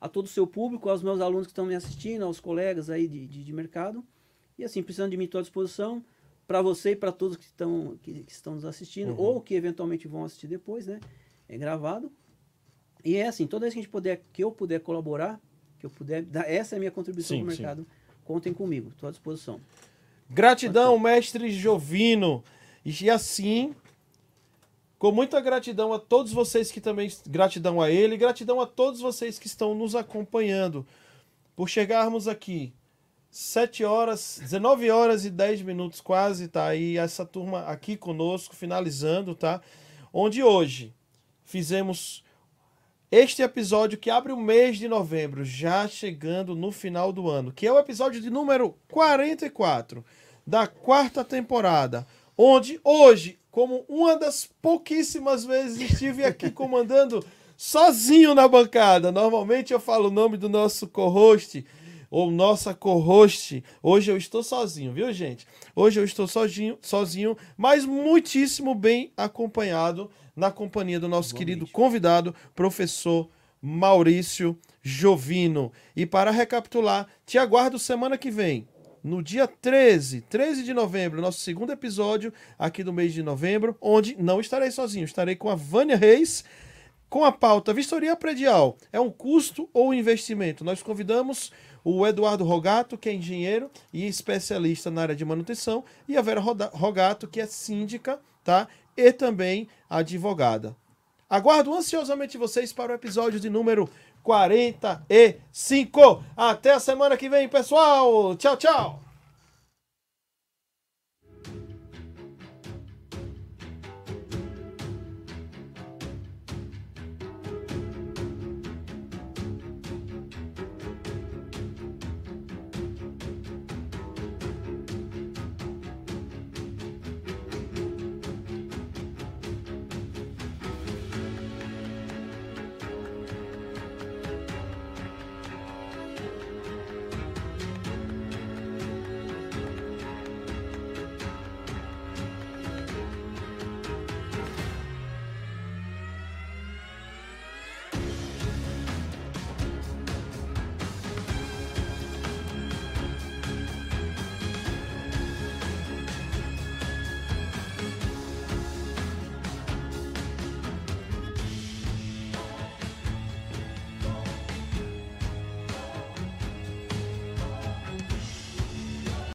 a 0.00 0.08
todo 0.08 0.24
o 0.26 0.28
seu 0.28 0.46
público, 0.46 0.88
aos 0.88 1.02
meus 1.02 1.20
alunos 1.20 1.46
que 1.46 1.52
estão 1.52 1.66
me 1.66 1.74
assistindo, 1.74 2.24
aos 2.24 2.40
colegas 2.40 2.88
aí 2.90 3.06
de, 3.06 3.26
de, 3.26 3.44
de 3.44 3.52
mercado. 3.52 4.04
E 4.58 4.64
assim, 4.64 4.82
precisando 4.82 5.10
de 5.10 5.16
mim, 5.16 5.24
estou 5.24 5.38
à 5.38 5.42
disposição. 5.42 6.02
Para 6.46 6.60
você 6.62 6.90
e 6.92 6.96
para 6.96 7.12
todos 7.12 7.36
que 7.36 7.44
estão, 7.44 7.96
que, 8.02 8.24
que 8.24 8.32
estão 8.32 8.54
nos 8.54 8.64
assistindo, 8.64 9.10
Uhum. 9.12 9.18
ou 9.20 9.40
que 9.40 9.54
eventualmente 9.54 10.08
vão 10.08 10.24
assistir 10.24 10.48
depois, 10.48 10.86
né? 10.86 10.98
É 11.48 11.56
gravado. 11.56 12.10
E 13.04 13.16
é 13.16 13.28
assim, 13.28 13.46
toda 13.46 13.62
vez 13.66 13.72
que 13.74 13.78
a 13.80 13.82
gente 13.82 13.90
puder, 13.90 14.20
que 14.32 14.42
eu 14.42 14.50
puder 14.50 14.80
colaborar, 14.80 15.40
que 15.78 15.86
eu 15.86 15.90
puder 15.90 16.22
dar, 16.22 16.50
essa 16.50 16.74
é 16.74 16.76
a 16.76 16.78
minha 16.80 16.90
contribuição 16.90 17.38
no 17.38 17.42
sim. 17.50 17.56
mercado. 17.58 17.86
Contem 18.24 18.52
comigo, 18.52 18.88
estou 18.90 19.08
à 19.08 19.10
disposição. 19.10 19.60
Gratidão, 20.28 20.98
mestre 20.98 21.50
Jovino. 21.50 22.42
E 22.84 23.08
assim, 23.10 23.74
com 25.00 25.10
muita 25.10 25.40
gratidão 25.40 25.94
a 25.94 25.98
todos 25.98 26.30
vocês 26.30 26.70
que 26.70 26.78
também. 26.78 27.10
Gratidão 27.26 27.80
a 27.80 27.90
ele, 27.90 28.18
gratidão 28.18 28.60
a 28.60 28.66
todos 28.66 29.00
vocês 29.00 29.38
que 29.38 29.46
estão 29.46 29.74
nos 29.74 29.96
acompanhando. 29.96 30.86
Por 31.56 31.70
chegarmos 31.70 32.28
aqui, 32.28 32.74
7 33.30 33.82
horas, 33.82 34.38
19 34.42 34.90
horas 34.90 35.24
e 35.24 35.30
10 35.30 35.62
minutos 35.62 36.02
quase, 36.02 36.48
tá 36.48 36.66
aí 36.66 36.98
essa 36.98 37.24
turma 37.24 37.60
aqui 37.60 37.96
conosco, 37.96 38.54
finalizando, 38.54 39.34
tá? 39.34 39.62
Onde 40.12 40.42
hoje 40.42 40.94
fizemos 41.44 42.22
este 43.10 43.40
episódio 43.40 43.96
que 43.96 44.10
abre 44.10 44.32
o 44.32 44.36
mês 44.38 44.76
de 44.76 44.86
novembro, 44.86 45.46
já 45.46 45.88
chegando 45.88 46.54
no 46.54 46.70
final 46.70 47.10
do 47.10 47.26
ano, 47.26 47.52
que 47.52 47.66
é 47.66 47.72
o 47.72 47.78
episódio 47.78 48.20
de 48.20 48.28
número 48.28 48.76
44 48.90 50.04
da 50.46 50.66
quarta 50.66 51.24
temporada, 51.24 52.06
onde 52.36 52.78
hoje, 52.84 53.39
como 53.50 53.84
uma 53.88 54.16
das 54.16 54.48
pouquíssimas 54.62 55.44
vezes 55.44 55.90
estive 55.90 56.24
aqui 56.24 56.50
comandando 56.50 57.24
sozinho 57.56 58.34
na 58.34 58.46
bancada. 58.46 59.12
Normalmente 59.12 59.72
eu 59.72 59.80
falo 59.80 60.08
o 60.08 60.12
nome 60.12 60.36
do 60.36 60.48
nosso 60.48 60.88
co-host 60.88 61.64
ou 62.10 62.30
nossa 62.30 62.74
co-host. 62.74 63.62
Hoje 63.82 64.10
eu 64.10 64.16
estou 64.16 64.42
sozinho, 64.42 64.92
viu, 64.92 65.12
gente? 65.12 65.46
Hoje 65.74 66.00
eu 66.00 66.04
estou 66.04 66.26
sozinho, 66.26 66.78
sozinho, 66.80 67.36
mas 67.56 67.84
muitíssimo 67.84 68.74
bem 68.74 69.12
acompanhado 69.16 70.10
na 70.34 70.50
companhia 70.50 70.98
do 70.98 71.08
nosso 71.08 71.34
querido 71.34 71.66
convidado, 71.66 72.34
professor 72.54 73.28
Maurício 73.60 74.58
Jovino. 74.82 75.70
E 75.94 76.06
para 76.06 76.30
recapitular, 76.30 77.06
te 77.26 77.36
aguardo 77.36 77.78
semana 77.78 78.16
que 78.16 78.30
vem, 78.30 78.66
no 79.02 79.22
dia 79.22 79.46
13, 79.46 80.22
13 80.22 80.62
de 80.62 80.74
novembro, 80.74 81.20
nosso 81.20 81.40
segundo 81.40 81.72
episódio 81.72 82.32
aqui 82.58 82.84
do 82.84 82.92
mês 82.92 83.12
de 83.12 83.22
novembro, 83.22 83.76
onde 83.80 84.16
não 84.22 84.40
estarei 84.40 84.70
sozinho, 84.70 85.04
estarei 85.04 85.34
com 85.34 85.48
a 85.48 85.54
Vânia 85.54 85.96
Reis, 85.96 86.44
com 87.08 87.24
a 87.24 87.32
pauta 87.32 87.72
Vistoria 87.72 88.14
Predial. 88.14 88.76
É 88.92 89.00
um 89.00 89.10
custo 89.10 89.68
ou 89.72 89.94
investimento? 89.94 90.64
Nós 90.64 90.82
convidamos 90.82 91.50
o 91.82 92.06
Eduardo 92.06 92.44
Rogato, 92.44 92.98
que 92.98 93.08
é 93.08 93.14
engenheiro 93.14 93.70
e 93.92 94.06
especialista 94.06 94.90
na 94.90 95.02
área 95.02 95.16
de 95.16 95.24
manutenção, 95.24 95.84
e 96.06 96.16
a 96.16 96.22
Vera 96.22 96.40
Rogato, 96.40 97.26
que 97.26 97.40
é 97.40 97.46
síndica, 97.46 98.20
tá? 98.44 98.68
E 98.96 99.12
também 99.12 99.66
advogada. 99.88 100.76
Aguardo 101.28 101.72
ansiosamente 101.72 102.36
vocês 102.36 102.72
para 102.72 102.90
o 102.90 102.94
episódio 102.96 103.38
de 103.38 103.48
número 103.48 103.88
45. 104.22 106.22
Até 106.36 106.72
a 106.72 106.80
semana 106.80 107.16
que 107.16 107.28
vem, 107.28 107.48
pessoal. 107.48 108.36
Tchau, 108.36 108.56
tchau. 108.56 109.09